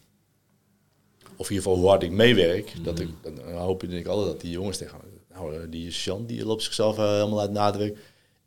of 1.36 1.50
in 1.50 1.56
ieder 1.56 1.64
geval 1.64 1.76
hoe 1.76 1.90
hard 1.90 2.04
ik 2.04 2.12
meewerk, 2.12 2.74
mm 2.78 2.84
dat 2.84 3.00
ik, 3.00 3.10
dan 3.22 3.52
hoop 3.54 3.84
ik 3.84 4.08
altijd 4.08 4.28
dat 4.28 4.42
die 4.42 4.52
jongens 4.52 4.78
tegen 4.78 4.98
nou, 5.34 5.56
eh, 5.56 5.60
die 5.70 5.90
Jean, 5.90 6.26
die 6.26 6.46
loopt 6.46 6.64
zichzelf 6.64 6.98
uh, 6.98 7.10
helemaal 7.10 7.40
uit 7.40 7.52
nadruk. 7.52 7.98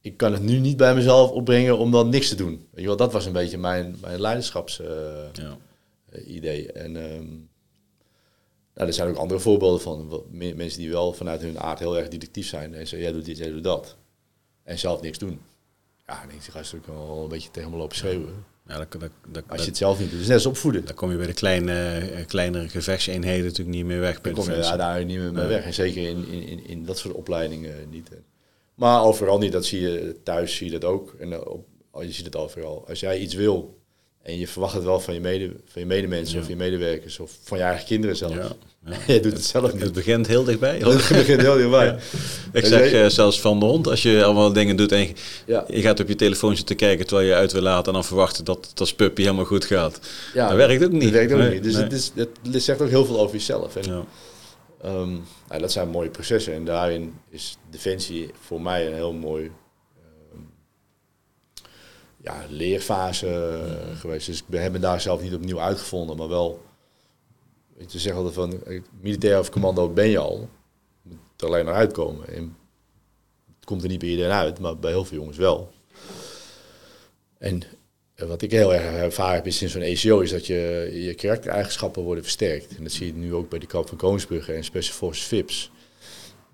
Ik 0.00 0.16
kan 0.16 0.32
het 0.32 0.42
nu 0.42 0.58
niet 0.58 0.76
bij 0.76 0.94
mezelf 0.94 1.30
opbrengen 1.30 1.78
om 1.78 1.90
dan 1.90 2.08
niks 2.08 2.28
te 2.28 2.34
doen. 2.34 2.66
Weet 2.70 2.80
je 2.80 2.86
wel, 2.86 2.96
dat 2.96 3.12
was 3.12 3.26
een 3.26 3.32
beetje 3.32 3.58
mijn, 3.58 3.96
mijn 4.00 4.20
leiderschaps... 4.20 4.80
Uh, 4.80 4.86
ja 5.32 5.42
eh, 5.42 5.52
idee. 6.26 6.72
En 6.72 6.96
um, 6.96 7.48
nou, 8.74 8.88
er 8.88 8.92
zijn 8.92 9.08
ook 9.08 9.16
andere 9.16 9.40
voorbeelden 9.40 9.80
van 9.80 10.22
mensen 10.32 10.78
die 10.78 10.90
wel 10.90 11.12
vanuit 11.12 11.40
hun 11.40 11.60
aard 11.60 11.78
heel 11.78 11.98
erg 11.98 12.08
detectief 12.08 12.46
zijn. 12.46 12.74
En 12.74 12.86
zeggen, 12.86 12.98
jij 12.98 13.12
doet 13.12 13.24
dit, 13.24 13.38
jij 13.38 13.50
doet 13.50 13.64
dat. 13.64 13.96
En 14.62 14.78
zelf 14.78 15.00
niks 15.00 15.18
doen. 15.18 15.40
Ja, 16.06 16.20
dan 16.20 16.28
denk 16.28 16.42
je, 16.42 16.50
ga 16.50 16.58
je 16.58 16.78
wel 16.86 17.22
een 17.22 17.28
beetje 17.28 17.50
tegen 17.50 17.70
me 17.70 17.76
lopen 17.76 17.96
schreeuwen. 17.96 18.44
Ja, 18.66 18.78
dat, 18.78 19.00
dat, 19.00 19.10
dat, 19.28 19.44
als 19.48 19.60
je 19.60 19.66
het 19.66 19.76
zelf 19.76 19.98
niet 19.98 20.10
doet. 20.10 20.18
Dus 20.18 20.28
net 20.28 20.36
als 20.36 20.46
opvoeden. 20.46 20.84
Dan 20.84 20.94
kom 20.94 21.10
je 21.10 21.16
bij 21.16 21.26
de 21.26 21.32
kleine, 21.32 22.02
uh, 22.12 22.26
kleinere 22.26 22.68
gevechtseenheden 22.68 23.44
natuurlijk 23.44 23.76
niet 23.76 23.84
meer 23.86 24.00
weg. 24.00 24.20
Dan 24.20 24.32
kom 24.32 24.44
je 24.44 24.74
daar 24.76 25.04
niet 25.04 25.18
meer 25.18 25.32
mee 25.32 25.46
weg. 25.46 25.64
En 25.64 25.74
zeker 25.74 26.08
in, 26.08 26.28
in, 26.28 26.66
in, 26.66 26.84
dat 26.84 26.98
soort 26.98 27.14
opleidingen 27.14 27.90
niet. 27.90 28.10
Maar 28.74 29.02
overal 29.02 29.38
niet. 29.38 29.52
Dat 29.52 29.64
zie 29.64 29.80
je 29.80 30.16
thuis, 30.22 30.56
zie 30.56 30.66
je 30.66 30.78
dat 30.78 30.90
ook. 30.90 31.14
En 31.18 31.48
op, 31.48 31.66
je 32.00 32.12
ziet 32.12 32.24
het 32.24 32.36
overal. 32.36 32.88
Als 32.88 33.00
jij 33.00 33.18
iets 33.18 33.34
wil 33.34 33.77
en 34.28 34.38
je 34.38 34.48
verwacht 34.48 34.74
het 34.74 34.84
wel 34.84 35.00
van 35.00 35.14
je, 35.14 35.20
mede, 35.20 35.50
van 35.66 35.82
je 35.82 35.86
medemensen 35.86 36.40
of 36.40 36.48
je 36.48 36.56
medewerkers 36.56 37.18
of 37.18 37.32
van 37.42 37.58
je 37.58 37.64
eigen 37.64 37.86
kinderen 37.86 38.16
zelfs. 38.16 38.34
Ja, 38.34 38.52
ja. 39.06 39.12
je 39.14 39.20
doet 39.20 39.32
het 39.32 39.44
zelf 39.44 39.72
niet. 39.72 39.82
Het 39.88 39.92
begint 39.92 40.26
heel 40.26 40.44
dichtbij. 40.44 40.78
Het 40.78 41.08
begint 41.08 41.40
heel 41.40 41.56
dichtbij. 41.56 41.98
Ik 42.52 42.64
zeg 42.64 42.92
uh, 42.92 43.06
zelfs 43.06 43.40
van 43.40 43.60
de 43.60 43.64
hond, 43.64 43.86
als 43.86 44.02
je 44.02 44.24
allemaal 44.24 44.52
dingen 44.52 44.76
doet 44.76 44.92
en 44.92 45.14
je, 45.46 45.64
gaat 45.68 46.00
op 46.00 46.08
je 46.08 46.14
telefoon 46.14 46.56
zitten 46.56 46.76
kijken 46.76 47.06
terwijl 47.06 47.28
je 47.28 47.34
uit 47.34 47.52
wil 47.52 47.62
laten 47.62 47.86
en 47.86 47.92
dan 47.92 48.04
verwachten 48.04 48.44
dat 48.44 48.70
dat 48.74 48.96
puppy 48.96 49.22
helemaal 49.22 49.44
goed 49.44 49.64
gaat. 49.64 50.00
Ja, 50.34 50.48
dat 50.48 50.56
werkt 50.56 50.84
ook 50.84 50.92
niet. 50.92 51.02
Dat 51.02 51.12
werkt 51.12 51.32
ook 51.32 51.50
niet. 51.50 51.62
Dus 51.62 51.74
het, 51.74 51.92
is, 51.92 52.12
het 52.52 52.62
zegt 52.62 52.82
ook 52.82 52.88
heel 52.88 53.04
veel 53.04 53.20
over 53.20 53.36
jezelf. 53.36 53.76
En, 53.76 53.90
um, 54.84 55.24
nou, 55.48 55.60
dat 55.60 55.72
zijn 55.72 55.88
mooie 55.88 56.10
processen 56.10 56.54
en 56.54 56.64
daarin 56.64 57.14
is 57.30 57.56
defensie 57.70 58.30
voor 58.40 58.60
mij 58.60 58.86
een 58.86 58.94
heel 58.94 59.12
mooi 59.12 59.50
ja, 62.22 62.44
leerfase 62.48 63.26
uh, 63.26 63.98
geweest. 63.98 64.26
Dus 64.26 64.42
we 64.46 64.58
hebben 64.58 64.80
daar 64.80 65.00
zelf 65.00 65.22
niet 65.22 65.34
opnieuw 65.34 65.60
uitgevonden, 65.60 66.16
maar 66.16 66.28
wel, 66.28 66.62
weet 67.76 67.92
je, 67.92 67.98
zeggen 67.98 68.32
van 68.32 68.64
eh, 68.64 68.82
militair 69.00 69.38
of 69.38 69.50
commando 69.50 69.88
ben 69.88 70.08
je 70.08 70.18
al, 70.18 70.48
moet 71.02 71.18
er 71.36 71.46
alleen 71.46 71.64
naar 71.64 71.74
uitkomen. 71.74 72.28
En 72.28 72.56
het 73.56 73.64
komt 73.64 73.82
er 73.82 73.88
niet 73.88 73.98
bij 73.98 74.08
iedereen 74.08 74.32
uit, 74.32 74.58
maar 74.58 74.78
bij 74.78 74.90
heel 74.90 75.04
veel 75.04 75.18
jongens 75.18 75.36
wel. 75.36 75.70
En 77.38 77.62
eh, 78.14 78.26
wat 78.26 78.42
ik 78.42 78.50
heel 78.50 78.74
erg 78.74 78.82
ervaren 78.84 79.34
heb 79.34 79.52
sinds 79.52 79.72
zo'n 79.72 79.82
ECO 79.82 80.20
is 80.20 80.30
dat 80.30 80.46
je, 80.46 80.90
je 80.92 81.14
karaktereigenschappen 81.14 82.02
worden 82.02 82.24
versterkt. 82.24 82.76
En 82.76 82.82
dat 82.82 82.92
zie 82.92 83.06
je 83.06 83.14
nu 83.14 83.34
ook 83.34 83.48
bij 83.48 83.58
de 83.58 83.66
kamp 83.66 83.88
van 83.88 83.98
Koningsbrugge 83.98 84.52
en 84.52 84.64
Special 84.64 84.96
Forces 84.96 85.26
VIPs. 85.26 85.70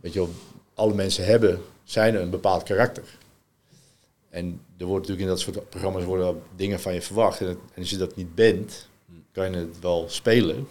Weet 0.00 0.12
je 0.12 0.28
alle 0.74 0.94
mensen 0.94 1.24
hebben, 1.24 1.60
zijn 1.84 2.14
een 2.14 2.30
bepaald 2.30 2.62
karakter. 2.62 3.04
En 4.34 4.60
er 4.76 4.86
wordt 4.86 5.08
natuurlijk 5.08 5.20
in 5.20 5.26
dat 5.26 5.40
soort 5.40 5.68
programma's 5.68 6.04
worden 6.04 6.42
dingen 6.56 6.80
van 6.80 6.94
je 6.94 7.02
verwacht. 7.02 7.40
En, 7.40 7.58
als 7.76 7.90
je 7.90 7.96
dat 7.96 8.16
niet 8.16 8.34
bent, 8.34 8.88
kan 9.32 9.50
je 9.50 9.56
het 9.56 9.80
wel 9.80 10.04
spelen. 10.08 10.66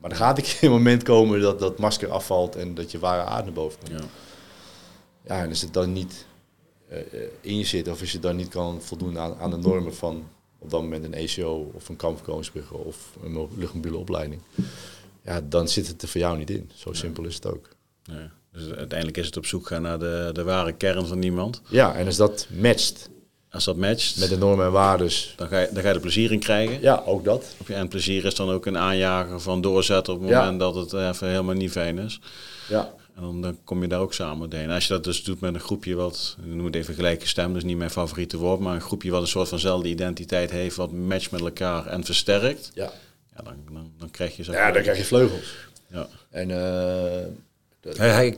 Maar 0.00 0.10
dan 0.10 0.18
gaat 0.18 0.62
een 0.62 0.70
moment 0.70 1.02
komen 1.02 1.40
dat 1.40 1.58
dat 1.58 1.78
masker 1.78 2.10
afvalt 2.10 2.56
en 2.56 2.74
dat 2.74 2.90
je 2.90 2.98
ware 2.98 3.22
aard 3.22 3.44
naar 3.44 3.52
boven 3.52 3.78
komt. 3.78 4.00
Ja, 4.00 4.06
ja 5.26 5.42
en 5.42 5.48
als 5.48 5.60
het 5.60 5.72
dan 5.72 5.92
niet 5.92 6.26
uh, 6.90 6.98
in 7.40 7.56
je 7.56 7.64
zit, 7.64 7.88
of 7.88 8.00
als 8.00 8.12
je 8.12 8.18
dan 8.18 8.36
niet 8.36 8.48
kan 8.48 8.82
voldoen 8.82 9.18
aan, 9.18 9.34
aan 9.34 9.50
de 9.50 9.56
normen 9.56 9.94
van 9.94 10.28
op 10.58 10.70
dat 10.70 10.82
moment 10.82 11.04
een 11.04 11.14
ECO 11.14 11.70
of 11.74 11.88
een 11.88 11.96
kampvakantiebugger 11.96 12.76
of 12.76 13.16
een 13.22 13.48
luchtmobiele 13.56 13.96
opleiding, 13.96 14.42
ja, 15.22 15.40
dan 15.40 15.68
zit 15.68 15.86
het 15.86 16.02
er 16.02 16.08
voor 16.08 16.20
jou 16.20 16.38
niet 16.38 16.50
in. 16.50 16.70
Zo 16.74 16.92
simpel 16.92 17.24
is 17.24 17.34
het 17.34 17.46
ook. 17.46 17.68
Nee. 18.04 18.28
Dus 18.58 18.76
uiteindelijk 18.76 19.18
is 19.18 19.26
het 19.26 19.36
op 19.36 19.46
zoek 19.46 19.66
gaan 19.66 19.82
naar 19.82 19.98
de, 19.98 20.30
de 20.32 20.42
ware 20.42 20.72
kern 20.72 21.06
van 21.06 21.22
iemand. 21.22 21.62
Ja, 21.68 21.94
en 21.94 22.06
als 22.06 22.16
dat 22.16 22.46
matcht. 22.50 23.08
Als 23.50 23.64
dat 23.64 23.76
matcht. 23.76 24.18
Met 24.18 24.28
de 24.28 24.38
normen 24.38 24.66
en 24.66 24.72
waarden. 24.72 25.10
Dan 25.36 25.48
ga, 25.48 25.58
je, 25.58 25.68
dan 25.72 25.82
ga 25.82 25.88
je 25.88 25.94
er 25.94 26.00
plezier 26.00 26.32
in 26.32 26.40
krijgen. 26.40 26.80
Ja, 26.80 27.02
ook 27.06 27.24
dat. 27.24 27.44
En 27.66 27.88
plezier 27.88 28.24
is 28.24 28.34
dan 28.34 28.50
ook 28.50 28.66
een 28.66 28.78
aanjager 28.78 29.40
van 29.40 29.60
doorzetten 29.60 30.14
op 30.14 30.20
het 30.20 30.30
moment 30.30 30.60
dat 30.60 30.74
het 30.74 30.92
even 30.92 31.28
helemaal 31.28 31.54
niet 31.54 31.70
fijn 31.70 31.98
is. 31.98 32.20
Ja. 32.68 32.94
En 33.14 33.24
dan, 33.24 33.42
dan 33.42 33.58
kom 33.64 33.82
je 33.82 33.88
daar 33.88 34.00
ook 34.00 34.14
samen 34.14 34.50
doorheen. 34.50 34.70
Als 34.70 34.86
je 34.86 34.92
dat 34.92 35.04
dus 35.04 35.24
doet 35.24 35.40
met 35.40 35.54
een 35.54 35.60
groepje 35.60 35.94
wat, 35.94 36.36
ik 36.44 36.54
noem 36.54 36.64
het 36.64 36.74
even 36.74 36.94
gelijke 36.94 37.28
stem, 37.28 37.52
dus 37.52 37.64
niet 37.64 37.76
mijn 37.76 37.90
favoriete 37.90 38.36
woord, 38.36 38.60
maar 38.60 38.74
een 38.74 38.80
groepje 38.80 39.10
wat 39.10 39.20
een 39.20 39.28
soort 39.28 39.48
vanzelfde 39.48 39.88
identiteit 39.88 40.50
heeft, 40.50 40.76
wat 40.76 40.92
matcht 40.92 41.30
met 41.30 41.40
elkaar 41.40 41.86
en 41.86 42.04
versterkt. 42.04 42.70
Ja. 42.74 42.92
ja 43.36 43.42
dan, 43.42 43.54
dan, 43.72 43.92
dan 43.98 44.10
krijg 44.10 44.36
je 44.36 44.44
zo. 44.44 44.52
Ja, 44.52 44.72
dan 44.72 44.82
krijg 44.82 44.98
je 44.98 45.04
vleugels. 45.04 45.54
Ja. 45.90 46.08
En 46.30 46.48
uh, 46.48 47.34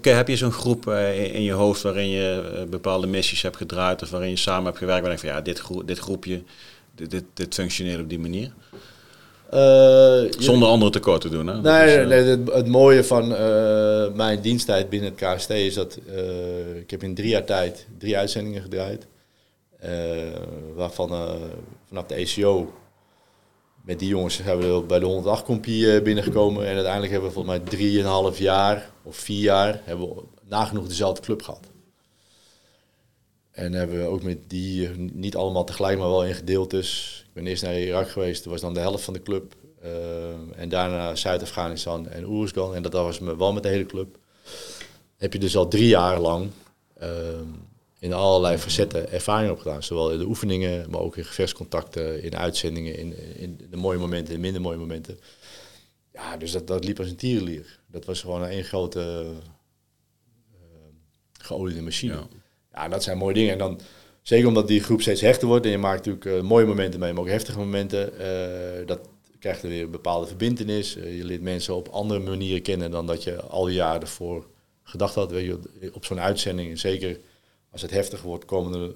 heb 0.03 0.29
je 0.29 0.37
zo'n 0.37 0.53
groep 0.53 0.89
eh, 0.89 1.35
in 1.35 1.43
je 1.43 1.53
hoofd 1.53 1.83
waarin 1.83 2.09
je 2.09 2.53
eh, 2.55 2.65
bepaalde 2.65 3.07
missies 3.07 3.43
hebt 3.43 3.57
gedraaid 3.57 4.03
of 4.03 4.11
waarin 4.11 4.31
je 4.31 4.37
samen 4.37 4.65
hebt 4.65 4.79
gewerkt 4.79 5.03
waar 5.03 5.13
je 5.13 5.19
van 5.19 5.29
ja, 5.29 5.41
dit, 5.41 5.63
dit 5.85 5.99
groepje, 5.99 6.43
dit, 6.95 7.11
dit, 7.11 7.25
dit 7.35 7.55
functioneert 7.55 8.01
op 8.01 8.09
die 8.09 8.19
manier? 8.19 8.53
Uh, 9.55 10.33
Zonder 10.39 10.69
andere 10.69 10.91
tekort 10.91 11.21
te 11.21 11.29
doen. 11.29 11.47
Hè? 11.47 11.61
Nee, 11.61 12.01
is, 12.01 12.09
nee 12.09 12.23
het, 12.23 12.53
het, 12.53 12.67
mooie 12.67 13.05
van 13.05 13.29
mijn 14.17 14.41
diensttijd 14.41 14.89
binnen 14.89 15.13
het 15.17 15.35
KST 15.37 15.51
is 15.51 15.75
dat 15.75 15.99
ik 16.81 16.91
heb 16.91 17.03
in 17.03 17.15
drie 17.15 17.29
jaar 17.29 17.45
tijd 17.45 17.87
drie 17.99 18.17
uitzendingen 18.17 18.63
gedraaid. 18.63 19.07
waarvan 20.75 21.09
vanaf 21.89 22.07
de 22.07 22.15
ECO 22.15 22.73
met 23.83 23.99
die 23.99 24.09
jongens 24.09 24.37
zijn 24.37 24.59
we 24.59 24.85
bij 24.87 24.99
de 24.99 25.07
108 25.07 25.45
compie 25.45 25.93
eh, 25.93 26.03
binnengekomen. 26.03 26.67
En 26.67 26.75
uiteindelijk 26.75 27.13
hebben 27.13 27.29
we 27.29 27.35
volgens 27.35 27.57
mij 27.57 27.67
drieënhalf 27.67 28.39
jaar 28.39 28.91
of 29.03 29.17
vier 29.17 29.43
jaar 29.43 29.81
hebben 29.85 30.09
we 30.09 30.23
nagenoeg 30.49 30.89
dezelfde 30.89 31.23
club 31.23 31.43
gehad. 31.43 31.67
En 33.51 33.73
hebben 33.73 33.99
we 33.99 34.07
ook 34.07 34.23
met 34.23 34.39
die, 34.47 34.89
eh, 34.89 34.97
niet 34.97 35.37
allemaal 35.37 35.65
tegelijk, 35.65 35.99
maar 35.99 36.09
wel 36.09 36.27
in 36.27 36.35
gedeeltes. 36.35 37.21
Ik 37.27 37.33
ben 37.33 37.47
eerst 37.47 37.63
naar 37.63 37.81
Irak 37.81 38.11
geweest, 38.11 38.43
dat 38.45 38.53
was 38.53 38.61
dan 38.61 38.75
de 38.75 38.81
helft 38.81 39.05
van 39.05 39.15
de 39.15 39.23
club. 39.23 39.55
Uh, 39.85 39.91
en 40.57 40.69
daarna 40.69 41.15
Zuid-Afghanistan 41.15 42.09
en 42.09 42.27
Oeruzgan. 42.27 42.75
En 42.75 42.83
dat 42.83 42.93
was 42.93 43.19
wel 43.19 43.53
met 43.53 43.63
de 43.63 43.69
hele 43.69 43.87
club. 43.87 44.19
Heb 45.17 45.33
je 45.33 45.39
dus 45.39 45.57
al 45.57 45.69
drie 45.69 45.89
jaar 45.89 46.21
lang 46.21 46.51
in 48.01 48.13
allerlei 48.13 48.59
facetten 48.59 49.11
ervaring 49.11 49.51
opgedaan. 49.51 49.83
Zowel 49.83 50.13
in 50.13 50.19
de 50.19 50.27
oefeningen, 50.27 50.91
maar 50.91 51.01
ook 51.01 51.17
in 51.17 51.25
gevechtscontacten, 51.25 52.23
in 52.23 52.37
uitzendingen, 52.37 52.99
in, 52.99 53.37
in 53.37 53.67
de 53.71 53.77
mooie 53.77 53.99
momenten, 53.99 54.35
in 54.35 54.41
minder 54.41 54.61
mooie 54.61 54.79
momenten. 54.79 55.19
Ja, 56.13 56.37
dus 56.37 56.53
dat, 56.53 56.67
dat 56.67 56.85
liep 56.85 56.99
als 56.99 57.09
een 57.09 57.17
tierenlier. 57.17 57.79
Dat 57.87 58.05
was 58.05 58.21
gewoon 58.21 58.43
een 58.43 58.65
grote 58.65 59.27
uh, 60.53 60.59
geoliede 61.33 61.83
machine. 61.83 62.13
Ja. 62.13 62.29
ja. 62.73 62.89
dat 62.89 63.03
zijn 63.03 63.19
mooie 63.19 63.35
dingen. 63.35 63.53
En 63.53 63.59
dan, 63.59 63.81
zeker 64.23 64.49
omdat 64.49 64.69
die 64.69 64.83
groep 64.83 65.01
steeds 65.01 65.21
hechter 65.21 65.49
wordt 65.49 65.65
en 65.65 65.71
je 65.71 65.79
maakt 65.79 66.07
natuurlijk 66.07 66.43
uh, 66.43 66.49
mooie 66.49 66.67
momenten 66.67 67.01
mee, 67.01 67.13
maar 67.13 67.23
ook 67.23 67.29
heftige 67.29 67.59
momenten. 67.59 68.13
Uh, 68.21 68.87
dat 68.87 69.09
krijgt 69.39 69.63
er 69.63 69.69
weer 69.69 69.83
een 69.83 69.91
bepaalde 69.91 70.27
verbindenis. 70.27 70.93
je 70.93 71.25
leert 71.25 71.43
mensen 71.43 71.75
op 71.75 71.89
andere 71.89 72.21
manieren 72.21 72.63
kennen 72.63 72.91
dan 72.91 73.07
dat 73.07 73.23
je 73.23 73.41
al 73.43 73.65
die 73.65 73.75
jaren 73.75 74.01
ervoor 74.01 74.47
gedacht 74.83 75.15
had. 75.15 75.31
Weet 75.31 75.47
je, 75.47 75.95
op 75.95 76.05
zo'n 76.05 76.21
uitzending, 76.21 76.79
zeker 76.79 77.19
als 77.71 77.83
het 77.83 77.91
heftig 77.91 78.23
wordt, 78.23 78.45
komen 78.45 78.81
er, 78.81 78.89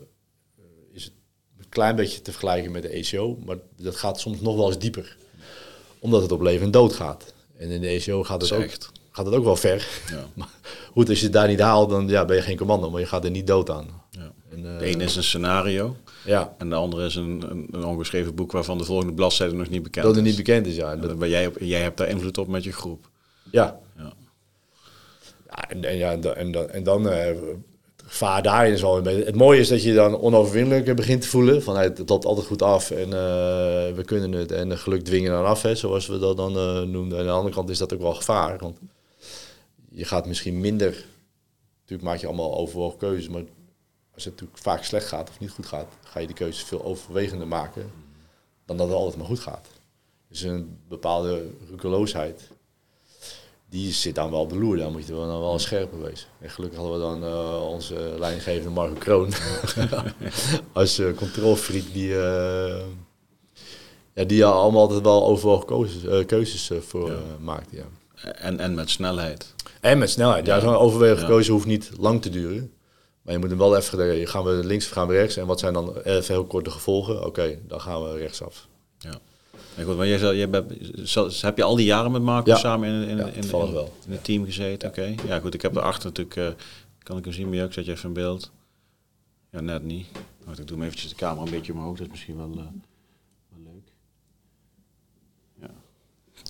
eh, 0.57 0.65
is 0.93 1.05
het 1.05 1.13
een 1.59 1.69
klein 1.69 1.97
beetje 1.97 2.23
te 2.23 2.31
vergelijken 2.31 2.73
met 2.73 2.83
de 2.83 2.89
ECO. 2.89 3.39
Maar 3.45 3.57
dat 3.77 3.97
gaat 3.97 4.21
soms 4.21 4.41
nog 4.41 4.57
wel 4.57 4.67
eens 4.67 4.79
dieper. 4.79 5.17
Omdat 5.99 6.23
het 6.23 6.33
op 6.33 6.41
leven 6.41 6.67
en 6.67 6.71
dood 6.71 6.93
gaat. 6.93 7.35
En 7.57 7.71
in 7.71 7.81
de 7.81 7.87
ECO 7.87 8.25
gaat 8.25 8.41
het, 8.41 8.53
ook, 8.53 8.71
gaat 9.11 9.27
het 9.27 9.35
ook 9.35 9.45
wel 9.45 9.57
ver. 9.57 9.89
Ja. 10.11 10.27
maar 10.35 10.49
goed, 10.93 11.09
als 11.09 11.19
je 11.19 11.25
het 11.25 11.33
daar 11.33 11.49
niet 11.49 11.61
haalt, 11.61 11.91
dan 11.91 12.09
ja, 12.09 12.25
ben 12.25 12.37
je 12.37 12.43
geen 12.43 12.57
commando. 12.57 12.91
Maar 12.91 13.01
je 13.01 13.07
gaat 13.07 13.25
er 13.25 13.31
niet 13.31 13.47
dood 13.47 13.71
aan. 13.71 14.03
Ja. 14.11 14.33
En, 14.51 14.65
uh, 14.65 14.79
de 14.79 14.85
ene 14.85 15.05
is 15.05 15.17
een 15.17 15.25
scenario. 15.25 15.97
Ja. 16.25 16.55
En 16.59 16.69
de 16.69 16.75
andere 16.75 17.07
is 17.07 17.15
een, 17.15 17.45
een, 17.51 17.69
een, 17.71 17.85
ongeschreven 17.85 18.35
boek 18.35 18.53
waarvan 18.53 18.79
de 18.79 18.85
volgende 18.85 19.13
bladzijde 19.13 19.55
nog 19.55 19.69
niet 19.69 19.83
bekend 19.83 20.05
dat 20.05 20.17
is. 20.17 20.21
Dat 20.21 20.29
niet 20.29 20.37
bekend 20.37 20.67
is, 20.67 20.77
ja. 20.77 20.97
Dat, 20.97 21.29
jij, 21.29 21.51
jij 21.61 21.81
hebt 21.81 21.97
daar 21.97 22.09
invloed 22.09 22.39
op 22.39 22.49
met 22.49 22.65
je 22.65 22.73
groep. 22.73 23.09
Ja. 23.51 23.81
Ja, 23.97 24.13
ja 25.47 25.69
en, 25.69 25.85
en, 25.85 25.97
ja, 25.97 26.13
en, 26.13 26.53
dan, 26.53 26.71
en 26.71 26.83
dan 26.83 27.07
uh, 27.07 27.31
gevaar 28.15 28.43
daarin 28.43 28.73
is 28.73 28.81
wel 28.81 29.05
Het 29.05 29.35
mooie 29.35 29.61
is 29.61 29.69
dat 29.69 29.83
je 29.83 29.95
dan 29.95 30.19
onoverwinnelijk 30.19 30.97
begint 30.97 31.23
te 31.23 31.29
voelen. 31.29 31.63
Van 31.63 31.77
het 31.77 32.09
loopt 32.09 32.25
altijd 32.25 32.47
goed 32.47 32.63
af 32.63 32.91
en 32.91 33.07
uh, 33.07 33.15
we 33.97 34.03
kunnen 34.05 34.33
het. 34.33 34.53
En 34.53 34.79
geluk 34.79 35.05
dwingen 35.05 35.31
dan 35.31 35.45
af, 35.45 35.63
hè, 35.63 35.75
zoals 35.75 36.07
we 36.07 36.19
dat 36.19 36.37
dan 36.37 36.57
uh, 36.57 36.83
noemden. 36.83 37.19
aan 37.19 37.25
de 37.25 37.31
andere 37.31 37.55
kant 37.55 37.71
is 37.71 37.79
dat 37.79 37.95
ook 37.95 38.01
wel 38.01 38.15
gevaar. 38.15 38.59
Want 38.59 38.79
je 39.91 40.05
gaat 40.05 40.27
misschien 40.27 40.61
minder. 40.61 41.05
Natuurlijk 41.81 42.09
maak 42.09 42.19
je 42.19 42.27
allemaal 42.27 42.57
overwogen 42.57 42.99
keuzes. 42.99 43.29
Maar 43.29 43.43
als 44.15 44.25
het 44.25 44.33
natuurlijk 44.33 44.63
vaak 44.63 44.85
slecht 44.85 45.07
gaat 45.07 45.29
of 45.29 45.41
niet 45.41 45.51
goed 45.51 45.67
gaat, 45.67 45.93
ga 46.05 46.21
je 46.21 46.27
die 46.27 46.37
keuzes 46.37 46.65
veel 46.65 46.85
overwegender 46.85 47.47
maken. 47.47 47.91
Dan 48.67 48.77
dat 48.77 48.87
het 48.87 48.97
altijd 48.97 49.17
maar 49.17 49.27
goed 49.27 49.41
gaat. 49.41 49.69
Dus 50.29 50.43
een 50.43 50.79
bepaalde 50.89 51.47
roekeloosheid 51.69 52.51
die 53.75 53.93
zit 53.93 54.15
dan 54.15 54.31
wel 54.31 54.41
op 54.41 54.51
de 54.51 54.59
loer. 54.59 54.77
Dan 54.77 54.93
moet 54.93 55.07
je 55.07 55.15
wel, 55.15 55.27
dan 55.27 55.41
wel 55.41 55.59
scherper 55.59 56.03
wezen. 56.03 56.29
En 56.41 56.51
gelukkig 56.51 56.79
hadden 56.79 56.97
we 56.97 57.05
dan 57.05 57.25
uh, 57.25 57.69
onze 57.69 58.15
leidinggevende 58.19 58.71
Marco 58.71 58.95
Kroon 58.99 59.33
als 60.73 60.99
uh, 60.99 61.17
controlfreak 61.17 61.85
die, 61.93 62.09
uh, 62.09 62.81
ja, 64.15 64.25
die 64.25 64.45
allemaal 64.45 64.81
altijd 64.81 65.03
wel 65.03 65.25
overal 65.25 65.59
keuzes, 65.59 66.27
keuzes 66.27 66.71
voor 66.81 67.11
ja. 67.11 67.19
maakt. 67.41 67.69
Ja. 67.71 67.85
En, 68.33 68.59
en 68.59 68.75
met 68.75 68.91
snelheid. 68.91 69.55
En 69.81 69.99
met 69.99 70.11
snelheid. 70.11 70.47
Ja, 70.47 70.61
zo'n 70.61 70.77
overwegen 70.77 71.27
keuze 71.27 71.53
hoeft 71.53 71.67
niet 71.67 71.91
lang 71.99 72.23
te 72.23 72.31
duren. 72.31 72.73
Maar 73.23 73.33
je 73.33 73.39
moet 73.39 73.49
hem 73.49 73.59
wel 73.59 73.77
even, 73.77 74.29
gaan 74.29 74.45
we 74.45 74.51
links 74.51 74.85
of 74.85 74.93
gaan 74.93 75.09
we 75.09 75.15
rechts? 75.15 75.37
En 75.37 75.47
wat 75.47 75.61
zijn 75.61 75.73
dan 75.73 75.97
even 75.97 76.35
heel 76.35 76.45
korte 76.45 76.71
gevolgen? 76.71 77.17
Oké, 77.17 77.27
okay, 77.27 77.61
dan 77.67 77.81
gaan 77.81 78.03
we 78.03 78.19
rechtsaf. 78.19 78.69
Ja. 78.99 79.21
Ja, 79.77 79.85
goed, 79.85 79.97
maar 79.97 80.07
jij, 80.07 80.37
jij, 80.37 80.49
heb 81.41 81.57
je 81.57 81.63
al 81.63 81.77
die 81.77 81.87
jaren 81.87 82.13
met 82.13 82.23
Marco 82.23 82.55
samen 82.55 82.89
in, 82.89 83.09
in, 83.09 83.17
ja, 83.17 83.27
in, 83.27 83.51
wel. 83.51 83.93
in 84.07 84.13
het 84.13 84.25
team 84.25 84.45
gezeten? 84.45 84.89
Oké. 84.89 85.15
Ja, 85.27 85.39
goed. 85.41 85.55
Ik 85.55 85.63
heb 85.63 85.77
erachter 85.77 86.05
natuurlijk, 86.09 86.37
uh, 86.37 86.49
kan 87.03 87.19
ik 87.19 87.25
hem 87.25 87.33
zien 87.33 87.51
jou? 87.51 87.67
Ik 87.67 87.73
zet 87.73 87.85
je 87.85 87.93
even 87.93 88.09
in 88.09 88.15
beeld. 88.15 88.51
Ja, 89.51 89.61
net 89.61 89.83
niet. 89.83 90.07
Wacht, 90.45 90.59
ik 90.59 90.67
doe 90.67 90.77
hem 90.77 90.87
eventjes 90.87 91.11
de 91.11 91.17
camera 91.17 91.45
een 91.45 91.51
beetje 91.51 91.73
omhoog. 91.73 91.97
Dat 91.97 92.07
is 92.07 92.13
misschien 92.13 92.37
wel, 92.37 92.51
uh, 92.51 92.57
wel 92.57 93.73
leuk. 93.73 93.93
Ja. 95.61 95.71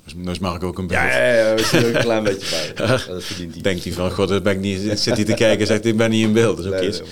Dus, 0.05 0.15
dus 0.17 0.39
mag 0.39 0.57
ik 0.57 0.63
ook 0.63 0.79
een 0.79 0.87
beeld. 0.87 1.01
Ja, 1.01 1.35
ja, 1.35 1.55
we 1.55 1.69
er 1.73 1.95
een 1.95 2.03
klein 2.11 2.25
beetje 2.25 2.75
bij. 2.75 2.87
Dat 2.87 3.25
verdient 3.25 3.53
hij. 3.53 3.63
Denkt 3.63 3.85
hij 3.85 3.93
van, 3.93 4.11
god, 4.11 4.29
dat 4.29 4.43
ben 4.43 4.53
ik 4.53 4.61
niet, 4.61 4.81
zit 4.81 5.17
hij 5.17 5.25
te 5.25 5.35
kijken 5.35 5.61
en 5.61 5.67
zegt, 5.67 5.85
ik 5.85 5.97
ben 5.97 6.11
niet 6.11 6.27
in 6.27 6.33
beeld. 6.33 6.57
Dat 6.57 6.67
is 6.67 6.73
ook 6.73 6.79
nee, 6.79 6.89
iets. 6.89 7.01
Nee, 7.01 7.09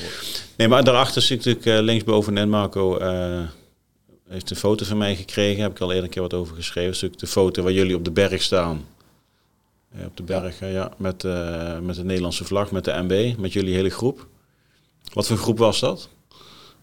nee, 0.57 0.69
maar 0.69 0.85
daarachter 0.85 1.23
zit 1.23 1.37
natuurlijk 1.37 1.67
uh, 1.67 1.79
linksboven 1.81 2.49
Marco... 2.49 2.99
Heeft 4.33 4.51
een 4.51 4.57
foto 4.57 4.85
van 4.85 4.99
mij 4.99 5.17
gekregen. 5.17 5.63
Heb 5.63 5.71
ik 5.71 5.81
al 5.81 5.89
eerder 5.89 6.05
een 6.05 6.11
keer 6.11 6.23
wat 6.23 6.35
over 6.35 6.57
geschreven. 6.57 6.97
Stuk 6.97 7.19
de 7.19 7.27
foto 7.27 7.63
waar 7.63 7.73
jullie 7.73 7.97
op 7.97 8.05
de 8.05 8.11
berg 8.11 8.43
staan. 8.43 8.87
Ja, 9.95 10.05
op 10.05 10.17
de 10.17 10.23
berg, 10.23 10.59
ja, 10.59 10.67
ja 10.67 10.93
met, 10.97 11.25
uh, 11.25 11.79
met 11.79 11.97
de 11.97 12.05
Nederlandse 12.05 12.45
vlag, 12.45 12.71
met 12.71 12.85
de 12.85 13.03
MB, 13.03 13.35
met 13.39 13.53
jullie 13.53 13.75
hele 13.75 13.91
groep. 13.91 14.27
Wat 15.13 15.27
voor 15.27 15.37
groep 15.37 15.59
was 15.59 15.81
dat? 15.81 16.09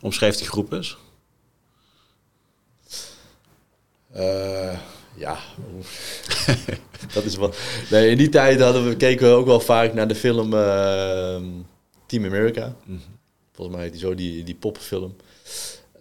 Omschrijf 0.01 0.35
die 0.35 0.47
groep 0.47 0.71
eens. 0.71 0.97
Uh, 4.15 4.79
ja, 5.15 5.37
dat 7.13 7.23
is 7.23 7.35
wat. 7.35 7.57
Nee, 7.89 8.09
in 8.09 8.17
die 8.17 8.29
tijd 8.29 8.59
hadden 8.59 8.87
we, 8.87 8.95
keken 8.95 9.27
we 9.27 9.33
ook 9.33 9.45
wel 9.45 9.59
vaak 9.59 9.93
naar 9.93 10.07
de 10.07 10.15
film 10.15 10.53
uh, 10.53 11.41
Team 12.05 12.25
America. 12.25 12.67
Mm 12.67 12.75
-hmm. 12.85 13.17
Volgens 13.51 13.75
mij 13.75 13.85
heet 13.85 13.93
die 13.93 14.01
zo, 14.01 14.15
die, 14.15 14.43
die 14.43 14.55
poppenfilm. 14.55 15.15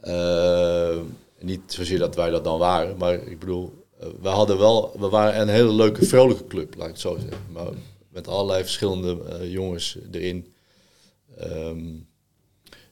Uh, 0.05 0.97
niet 1.41 1.61
zozeer 1.67 1.99
dat 1.99 2.15
wij 2.15 2.31
dat 2.31 2.45
dan 2.45 2.59
waren, 2.59 2.97
maar 2.97 3.15
ik 3.15 3.39
bedoel, 3.39 3.87
eh, 3.99 4.09
we 4.21 4.29
hadden 4.29 4.59
wel, 4.59 4.93
we 4.99 5.09
waren 5.09 5.41
een 5.41 5.49
hele 5.49 5.73
leuke, 5.73 6.05
vrolijke 6.05 6.47
club, 6.47 6.75
laat 6.75 6.87
ik 6.87 6.93
het 6.93 7.01
zo 7.01 7.17
zeggen. 7.21 7.53
Maar 7.53 7.67
met 8.09 8.29
allerlei 8.29 8.63
verschillende 8.63 9.19
uh, 9.31 9.53
jongens 9.53 9.99
erin. 10.13 10.53
Um, 11.43 12.09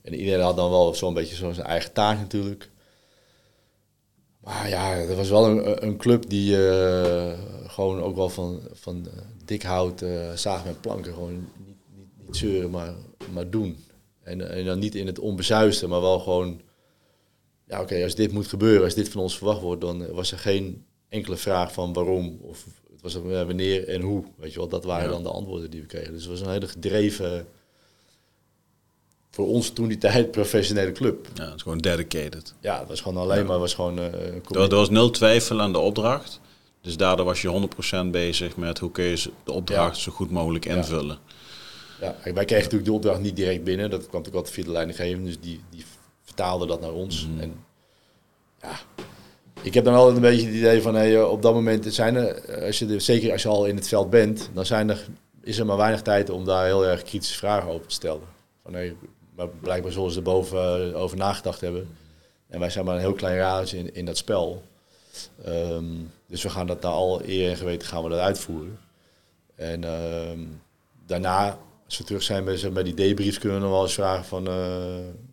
en 0.03 0.15
iedereen 0.15 0.45
had 0.45 0.57
dan 0.57 0.71
wel 0.71 0.95
zo'n 0.95 1.15
beetje 1.15 1.37
zijn 1.37 1.67
eigen 1.67 1.93
taak 1.93 2.19
natuurlijk. 2.19 2.71
Maar 4.41 4.69
ja, 4.69 5.07
dat 5.07 5.17
was 5.17 5.29
wel 5.29 5.47
een, 5.47 5.87
een 5.87 5.97
club 5.97 6.29
die 6.29 6.57
uh, 6.57 7.33
gewoon 7.67 8.03
ook 8.03 8.17
wel 8.17 8.29
van, 8.29 8.61
van 8.73 9.07
dik 9.45 9.63
hout, 9.63 10.05
zagen 10.35 10.67
met 10.67 10.81
planken, 10.81 11.13
gewoon 11.13 11.35
niet, 11.35 11.77
niet, 11.95 12.27
niet 12.27 12.37
zeuren, 12.37 12.71
maar, 12.71 12.95
maar 13.33 13.51
doen. 13.51 13.85
En, 14.23 14.51
en 14.51 14.65
dan 14.65 14.79
niet 14.79 14.95
in 14.95 15.07
het 15.07 15.19
onbezuisten, 15.19 15.89
maar 15.89 16.01
wel 16.01 16.19
gewoon... 16.19 16.61
Ja, 17.69 17.81
oké, 17.81 18.03
als 18.03 18.15
dit 18.15 18.33
moet 18.33 18.47
gebeuren, 18.47 18.85
als 18.85 18.95
dit 18.95 19.09
van 19.09 19.21
ons 19.21 19.37
verwacht 19.37 19.61
wordt... 19.61 19.81
dan 19.81 20.13
was 20.13 20.33
er 20.33 20.39
geen 20.39 20.85
enkele 21.09 21.37
vraag 21.37 21.73
van 21.73 21.93
waarom 21.93 22.39
of 22.43 22.65
het 22.93 23.03
was 23.03 23.13
ja, 23.33 23.47
wanneer 23.47 23.89
en 23.89 24.01
hoe. 24.01 24.25
Weet 24.37 24.53
je 24.53 24.59
wel, 24.59 24.69
dat 24.69 24.85
waren 24.85 25.05
Ja. 25.05 25.11
dan 25.11 25.23
de 25.23 25.29
antwoorden 25.31 25.71
die 25.71 25.81
we 25.81 25.87
kregen. 25.87 26.13
Dus 26.13 26.23
het 26.23 26.31
was 26.31 26.41
een 26.41 26.51
hele 26.51 26.69
gedreven, 26.69 27.47
voor 29.31 29.47
ons 29.49 29.71
toen 29.71 29.89
die 29.89 29.99
tijd, 29.99 30.31
professionele 30.31 30.93
club. 30.93 31.29
Ja, 31.35 31.45
het 31.45 31.55
is 31.55 31.63
gewoon 31.63 31.79
dedicated. 31.79 32.55
Ja, 32.61 32.79
het 32.79 32.89
was 32.89 33.01
gewoon 33.01 33.23
alleen 33.23 33.47
maar 33.47 33.59
was 33.59 33.75
gewoon, 33.75 33.99
eh, 33.99 34.05
een 34.05 34.43
Er, 34.51 34.61
er 34.61 34.69
was 34.75 34.91
nul 34.91 35.11
twijfel 35.11 35.61
aan 35.61 35.73
de 35.73 35.79
opdracht. 35.79 36.41
Dus 36.81 36.97
daardoor 36.97 37.25
was 37.27 37.43
je 37.43 37.49
100% 37.49 38.11
bezig 38.11 38.57
met 38.57 38.79
hoe 38.79 38.91
kun 38.91 39.05
je 39.05 39.31
de 39.45 39.53
opdracht 39.53 39.97
Ja. 39.97 40.03
zo 40.03 40.13
goed 40.13 40.31
mogelijk 40.31 40.65
invullen. 40.65 41.19
Ja, 42.01 42.17
wij 42.25 42.33
kregen 42.45 42.57
natuurlijk 42.65 42.85
de 42.85 42.93
opdracht 42.93 43.21
niet 43.21 43.37
direct 43.37 43.65
binnen. 43.65 43.91
Dat 43.91 44.01
kwam 44.01 44.13
natuurlijk 44.23 44.37
altijd 44.37 44.55
via 44.55 44.65
de 44.65 44.71
leidinggevende. 44.71 45.27
Dus 45.27 45.41
die, 45.41 45.61
die 45.71 45.85
vertaalde 46.37 46.67
dat 46.67 46.81
naar 46.81 46.93
ons. 46.93 47.27
Mhm. 47.27 47.41
En 47.41 47.65
ja, 48.61 48.79
ik 49.63 49.75
heb 49.75 49.85
dan 49.85 49.95
altijd 49.95 50.17
een 50.17 50.23
beetje 50.23 50.47
het 50.47 50.55
idee 50.55 50.83
van... 50.83 50.95
Hey, 50.95 51.23
op 51.23 51.43
dat 51.43 51.55
moment 51.55 51.95
zijn 51.95 52.17
er, 52.17 52.65
als 52.65 52.79
je 52.79 52.87
er, 52.87 53.01
zeker 53.01 53.33
als 53.33 53.43
je 53.43 53.49
al 53.49 53.67
in 53.67 53.77
het 53.77 53.89
veld 53.89 54.11
bent... 54.11 54.51
dan 54.53 54.67
zijn 54.67 54.91
er, 54.91 55.07
is 55.43 55.59
er 55.59 55.67
maar 55.67 55.77
weinig 55.77 56.03
tijd 56.03 56.31
om 56.31 56.45
daar 56.45 56.65
heel 56.65 56.87
erg 56.87 57.03
kritische 57.03 57.39
vragen 57.39 57.71
over 57.71 57.87
te 57.87 57.95
stellen. 57.95 58.27
Van, 58.63 58.75
hey, 58.75 58.97
maar 59.35 59.49
blijkbaar 59.49 59.93
zullen 59.93 60.11
ze 60.11 60.17
er 60.17 60.23
boven 60.23 60.93
eh, 60.93 61.01
over 61.01 61.17
nagedacht 61.17 61.61
hebben. 61.61 61.97
En 62.49 62.61
wij 62.61 62.71
zijn 62.71 62.85
maar 62.85 62.95
een 62.95 63.01
heel 63.01 63.13
klein 63.13 63.37
raadje 63.37 63.79
in, 63.79 63.95
in 63.95 64.05
dat 64.05 64.17
spel. 64.17 64.63
Ehm, 65.45 65.85
dus 66.27 66.43
we 66.43 66.51
gaan 66.51 66.67
dat 66.67 66.83
naar 66.83 66.93
al 66.93 67.21
eer 67.25 67.51
en 67.51 67.57
geweten 67.57 67.89
gaan 67.89 68.03
we 68.03 68.09
dat 68.09 68.19
uitvoeren. 68.19 68.79
En 69.55 69.85
ehm, 69.85 70.41
daarna, 71.07 71.59
als 71.85 71.99
we 71.99 72.05
terug 72.05 72.23
zijn 72.23 72.45
bij, 72.45 72.73
bij 72.73 72.83
die 72.83 72.95
debriefs, 72.95 73.39
kunnen 73.39 73.59
we 73.59 73.65
nog 73.65 73.73
wel 73.73 73.83
eens 73.83 73.95
vragen 73.95 74.25
van... 74.25 74.47
eh, 74.47 75.26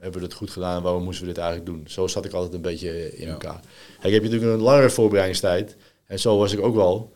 hebben 0.00 0.20
we 0.20 0.26
het 0.26 0.34
goed 0.36 0.50
gedaan? 0.50 0.82
Waarom 0.82 1.02
moesten 1.02 1.26
we 1.26 1.32
dit 1.32 1.42
eigenlijk 1.42 1.70
doen? 1.70 1.84
Zo 1.88 2.06
zat 2.06 2.24
ik 2.24 2.32
altijd 2.32 2.54
een 2.54 2.60
beetje 2.60 3.16
in 3.16 3.26
Ja. 3.26 3.32
elkaar. 3.32 3.60
Kijk, 4.00 4.12
heb 4.14 4.22
natuurlijk 4.22 4.52
een 4.52 4.60
langere 4.60 4.90
voorbereidingstijd. 4.90 5.76
En 6.06 6.18
zo 6.20 6.38
was 6.38 6.52
ik 6.52 6.60
ook 6.60 6.74
wel. 6.74 7.12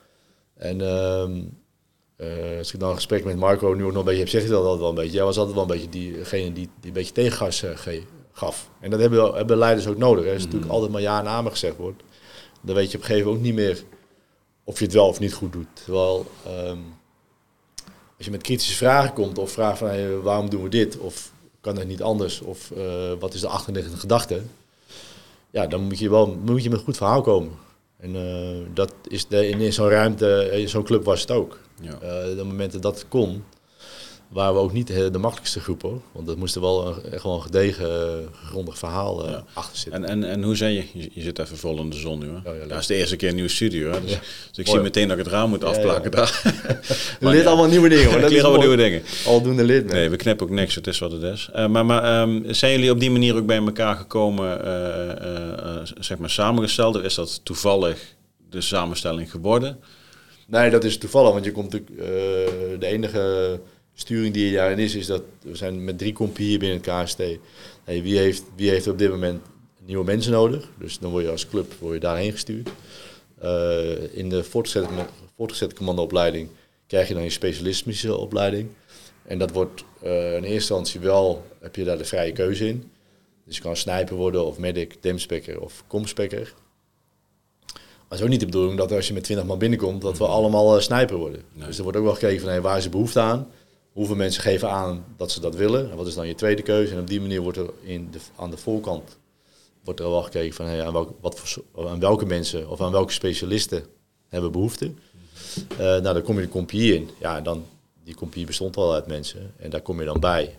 En 0.54 0.80
ehm, 0.80 1.40
eh, 2.16 2.58
als 2.58 2.72
ik 2.74 2.80
dan 2.80 2.88
een 2.88 2.94
gesprek 2.94 3.24
met 3.24 3.36
Marco 3.36 3.68
nu 3.72 3.84
ook 3.84 3.90
nog 3.90 3.98
een 3.98 4.04
beetje 4.04 4.20
heb, 4.20 4.28
zeg 4.28 4.42
ik 4.42 4.48
dat 4.48 4.58
altijd 4.62 4.80
wel 4.80 4.88
een 4.88 4.94
beetje. 4.94 5.12
Jij 5.16 5.24
was 5.24 5.36
altijd 5.36 5.54
wel 5.54 5.64
een 5.64 5.70
beetje 5.70 5.88
diegene 5.88 6.52
die, 6.52 6.68
die 6.80 6.86
een 6.88 6.92
beetje 6.92 7.12
tegengas 7.12 7.62
eh, 7.62 7.76
ge- 7.76 8.02
gaf. 8.32 8.70
En 8.80 8.90
dat 8.90 9.00
hebben, 9.00 9.34
hebben 9.34 9.56
leiders 9.58 9.86
ook 9.86 9.96
nodig. 9.98 10.24
Hè. 10.24 10.32
Als 10.32 10.44
natuurlijk 10.44 10.72
altijd 10.72 10.92
maar 10.92 11.00
ja 11.00 11.20
en 11.20 11.26
amen 11.28 11.50
gezegd 11.52 11.76
wordt, 11.76 12.02
dan 12.60 12.74
weet 12.74 12.90
je 12.90 12.96
op 12.96 13.02
een 13.02 13.08
gegeven 13.08 13.28
moment 13.30 13.46
ook 13.48 13.54
niet 13.56 13.64
meer 13.66 13.82
of 14.64 14.78
je 14.78 14.84
het 14.84 14.94
wel 14.94 15.08
of 15.08 15.20
niet 15.20 15.34
goed 15.34 15.52
doet. 15.52 15.66
Terwijl 15.72 16.26
ehm, 16.46 16.78
als 18.16 18.26
je 18.26 18.30
met 18.30 18.42
kritische 18.42 18.76
vragen 18.76 19.12
komt 19.12 19.38
of 19.38 19.50
vraagt 19.52 19.78
van 19.78 19.88
hey, 19.88 20.16
waarom 20.16 20.50
doen 20.50 20.62
we 20.62 20.68
dit 20.68 20.98
of 20.98 21.31
kan 21.62 21.78
het 21.78 21.88
niet 21.88 22.02
anders 22.02 22.40
of 22.40 22.70
eh, 22.70 23.12
wat 23.18 23.34
is 23.34 23.40
de 23.40 23.48
achterliggende 23.48 23.98
gedachte, 23.98 24.42
ja, 25.50 25.66
dan 25.66 25.82
moet 25.82 25.98
je 25.98 26.10
wel 26.10 26.38
moet 26.44 26.62
je 26.62 26.70
met 26.70 26.78
een 26.78 26.84
goed 26.84 26.96
verhaal 26.96 27.20
komen. 27.20 27.52
En 27.96 28.16
eh, 28.16 28.74
dat 28.74 28.94
is 29.08 29.26
de, 29.26 29.48
in 29.48 29.72
zo'n 29.72 29.88
ruimte, 29.88 30.48
in 30.52 30.68
zo'n 30.68 30.84
club 30.84 31.04
was 31.04 31.20
het 31.20 31.30
ook. 31.30 31.58
Ja. 31.80 31.92
Eh, 31.92 32.36
de 32.36 32.44
momenten 32.44 32.80
dat 32.80 32.94
het 32.94 33.08
kon, 33.08 33.44
waren 34.32 34.54
we 34.54 34.60
ook 34.60 34.72
niet 34.72 34.86
de, 34.86 35.10
de 35.10 35.18
makkelijkste 35.18 35.60
groep 35.60 35.82
hoor. 35.82 36.00
Want 36.12 36.26
dat 36.26 36.36
moest 36.36 36.54
er 36.54 36.60
wel 36.60 36.86
een, 36.86 37.12
echt 37.12 37.22
wel 37.22 37.34
een 37.34 37.42
gedegen, 37.42 37.86
eh, 37.90 38.46
grondig 38.48 38.78
verhaal 38.78 39.24
eh, 39.26 39.30
Ja. 39.30 39.44
achter 39.52 39.78
zitten. 39.78 40.04
En, 40.04 40.08
en, 40.22 40.30
en 40.30 40.42
hoe 40.42 40.56
zijn 40.56 40.72
je? 40.72 40.84
je? 40.92 41.10
je 41.12 41.20
zit 41.22 41.38
even 41.38 41.56
vol 41.56 41.78
in 41.78 41.90
de 41.90 41.96
zon 41.96 42.18
nu. 42.18 42.26
Hè? 42.26 42.50
ja, 42.60 42.66
dat 42.66 42.78
is 42.78 42.86
de 42.86 42.94
eerste 42.94 43.16
keer 43.16 43.28
een 43.28 43.34
nieuwe 43.34 43.50
studio. 43.50 43.90
Hè? 43.92 44.00
Dus, 44.00 44.10
Ja. 44.10 44.18
dus 44.48 44.58
ik 44.58 44.66
zie 44.66 44.80
meteen 44.80 45.08
dat 45.08 45.18
ik 45.18 45.24
het 45.24 45.32
raam 45.32 45.48
moet 45.48 45.64
afplakken 45.64 46.10
daar. 46.10 46.40
We 47.20 47.28
leert 47.28 47.46
allemaal 47.46 47.66
nieuwe 47.68 47.88
dingen. 47.88 48.10
hoor. 48.10 48.20
Dat 48.30 48.32
allemaal 48.42 48.60
nieuwe 48.60 48.76
dingen. 48.76 49.02
Aldoende 49.26 49.64
lid. 49.64 49.92
Nee, 49.92 50.08
we 50.08 50.16
knippen 50.16 50.46
ook 50.46 50.52
niks. 50.52 50.74
Het 50.74 50.86
is 50.86 50.98
wat 50.98 51.12
het 51.12 51.22
is. 51.22 51.48
Eh, 51.52 51.66
maar 51.66 51.86
maar 51.86 52.02
ehm, 52.04 52.52
zijn 52.52 52.72
jullie 52.72 52.90
op 52.90 53.00
die 53.00 53.10
manier 53.10 53.36
ook 53.36 53.46
bij 53.46 53.56
elkaar 53.56 53.96
gekomen, 53.96 54.64
eh, 54.64 55.10
eh, 55.10 55.52
eh, 55.52 55.82
zeg 55.98 56.18
maar 56.18 56.30
samengesteld? 56.30 56.96
Of 56.96 57.02
is 57.02 57.14
dat 57.14 57.40
toevallig 57.44 57.98
de 58.50 58.60
samenstelling 58.60 59.30
geworden? 59.30 59.78
Nee, 60.46 60.70
dat 60.70 60.84
is 60.84 60.98
toevallig, 60.98 61.32
want 61.32 61.44
je 61.44 61.52
komt 61.52 61.72
natuurlijk, 61.72 62.00
eh, 62.00 62.80
de 62.80 62.86
enige 62.86 63.60
sturing 63.94 64.34
die 64.34 64.50
er 64.50 64.56
daarin 64.56 64.78
is, 64.78 64.94
is 64.94 65.06
dat 65.06 65.22
we 65.42 65.54
zijn 65.56 65.84
met 65.84 65.98
drie 65.98 66.12
kompieën 66.12 66.58
binnen 66.58 66.80
het 66.82 67.04
KST. 67.04 67.22
Hey, 67.84 68.02
wie, 68.02 68.18
heeft, 68.18 68.42
wie 68.56 68.70
heeft 68.70 68.88
op 68.88 68.98
dit 68.98 69.10
moment 69.10 69.42
nieuwe 69.86 70.04
mensen 70.04 70.32
nodig? 70.32 70.68
Dus 70.78 70.98
dan 70.98 71.10
word 71.10 71.24
je 71.24 71.30
als 71.30 71.48
club 71.48 71.72
word 71.78 71.94
je 71.94 72.00
daarheen 72.00 72.32
gestuurd. 72.32 72.68
Eh, 73.38 74.16
in 74.16 74.28
de 74.28 74.44
voortgezette, 74.44 74.94
voortgezette 75.36 75.74
commandoopleiding 75.74 76.48
krijg 76.86 77.08
je 77.08 77.14
dan 77.14 77.22
je 77.22 77.30
specialistische 77.30 78.16
opleiding. 78.16 78.68
En 79.24 79.38
dat 79.38 79.50
wordt 79.50 79.84
eh, 80.02 80.26
in 80.26 80.42
eerste 80.42 80.52
instantie 80.52 81.00
wel, 81.00 81.44
heb 81.60 81.76
je 81.76 81.84
daar 81.84 81.98
de 81.98 82.04
vrije 82.04 82.32
keuze 82.32 82.68
in. 82.68 82.90
Dus 83.44 83.56
je 83.56 83.62
kan 83.62 83.76
sniper 83.76 84.16
worden 84.16 84.44
of 84.46 84.58
medic, 84.58 85.02
demspekker 85.02 85.60
of 85.60 85.84
komspekker. 85.86 86.54
Maar 87.72 88.08
het 88.08 88.18
is 88.18 88.22
ook 88.22 88.28
niet 88.28 88.40
de 88.40 88.46
bedoeling 88.46 88.78
dat 88.78 88.92
als 88.92 89.06
je 89.08 89.14
met 89.14 89.24
20 89.24 89.46
man 89.46 89.58
binnenkomt, 89.58 90.02
dat 90.02 90.18
we 90.18 90.26
allemaal 90.26 90.76
eh, 90.76 90.82
sniper 90.82 91.16
worden. 91.16 91.42
Nee. 91.52 91.66
Dus 91.66 91.76
er 91.76 91.82
wordt 91.82 91.98
ook 91.98 92.04
wel 92.04 92.14
gekeken 92.14 92.40
van 92.40 92.48
hey, 92.48 92.60
waar 92.60 92.76
is 92.76 92.84
de 92.84 92.90
behoefte 92.90 93.20
aan? 93.20 93.48
Hoeveel 93.92 94.16
mensen 94.16 94.42
geven 94.42 94.70
aan 94.70 95.04
dat 95.16 95.30
ze 95.30 95.40
dat 95.40 95.54
willen? 95.54 95.90
En 95.90 95.96
wat 95.96 96.06
is 96.06 96.14
dan 96.14 96.26
je 96.26 96.34
tweede 96.34 96.62
keuze? 96.62 96.94
En 96.94 97.00
op 97.00 97.06
die 97.06 97.20
manier 97.20 97.40
wordt 97.40 97.58
er 97.58 97.70
in 97.82 98.10
de, 98.10 98.18
aan 98.36 98.50
de 98.50 98.56
voorkant 98.56 99.20
wordt 99.84 100.00
er 100.00 100.10
wel 100.10 100.22
gekeken 100.22 100.54
van 100.54 100.66
hey, 100.66 100.86
aan, 100.86 100.92
welke, 100.92 101.12
wat 101.20 101.40
voor, 101.40 101.88
aan 101.88 102.00
welke 102.00 102.26
mensen 102.26 102.68
of 102.68 102.80
aan 102.80 102.92
welke 102.92 103.12
specialisten 103.12 103.84
hebben 104.28 104.52
behoefte. 104.52 104.92
Eh, 105.68 105.76
nou, 105.78 106.02
dan 106.02 106.22
kom 106.22 106.36
je 106.36 106.42
de 106.42 106.48
compie 106.48 106.94
in. 106.94 107.10
Ja, 107.18 107.36
en 107.36 107.42
dan, 107.42 107.66
die 108.04 108.14
compie 108.14 108.46
bestond 108.46 108.76
al 108.76 108.94
uit 108.94 109.06
mensen. 109.06 109.54
En 109.56 109.70
daar 109.70 109.80
kom 109.80 109.98
je 109.98 110.04
dan 110.04 110.20
bij. 110.20 110.56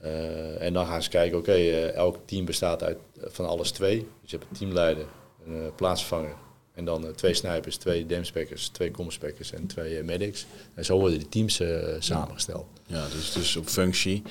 Eh, 0.00 0.62
en 0.62 0.72
dan 0.72 0.86
gaan 0.86 1.02
ze 1.02 1.08
kijken, 1.08 1.38
oké, 1.38 1.52
eh, 1.52 1.94
elk 1.94 2.16
team 2.24 2.44
bestaat 2.44 2.82
uit, 2.82 2.98
van 3.20 3.46
alles 3.46 3.70
twee. 3.70 3.98
Dus 4.20 4.30
je 4.30 4.36
hebt 4.36 4.50
een 4.50 4.56
teamleider, 4.56 5.04
een 5.46 5.72
plaatsvervanger. 5.74 6.34
En 6.80 6.86
dan 6.86 7.06
eh, 7.06 7.12
twee 7.12 7.34
snipers, 7.34 7.76
twee 7.76 8.06
demspekkers, 8.06 8.68
twee 8.68 8.90
comspekkers 8.90 9.52
en 9.52 9.66
twee 9.66 9.98
eh, 9.98 10.04
medics. 10.04 10.46
En 10.74 10.84
zo 10.84 10.98
worden 10.98 11.18
die 11.18 11.28
teams 11.28 11.60
eh, 11.60 11.76
samengesteld. 11.98 12.66
Ja, 12.86 13.06
dus, 13.16 13.32
dus 13.32 13.56
op 13.56 13.66
functie. 13.66 14.22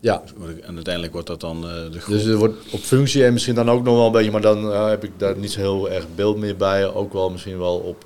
Ja, 0.00 0.22
En 0.62 0.74
uiteindelijk 0.74 1.12
wordt 1.12 1.28
dat 1.28 1.40
dan 1.40 1.60
de 1.60 2.00
groep. 2.00 2.14
dus 2.16 2.24
er 2.24 2.36
wordt 2.36 2.72
op 2.72 2.80
functie 2.80 3.24
en 3.24 3.32
misschien 3.32 3.54
dan 3.54 3.70
ook 3.70 3.84
nog 3.84 3.94
wel 3.94 4.06
een 4.06 4.12
beetje, 4.12 4.30
maar 4.30 4.40
dan 4.40 4.88
heb 4.88 5.04
ik 5.04 5.10
daar 5.16 5.36
niet 5.36 5.50
zo 5.50 5.60
heel 5.60 5.90
erg 5.90 6.06
beeld 6.14 6.36
meer 6.36 6.56
bij. 6.56 6.86
Ook 6.86 7.12
wel 7.12 7.30
misschien 7.30 7.58
wel 7.58 7.78
op, 7.78 8.02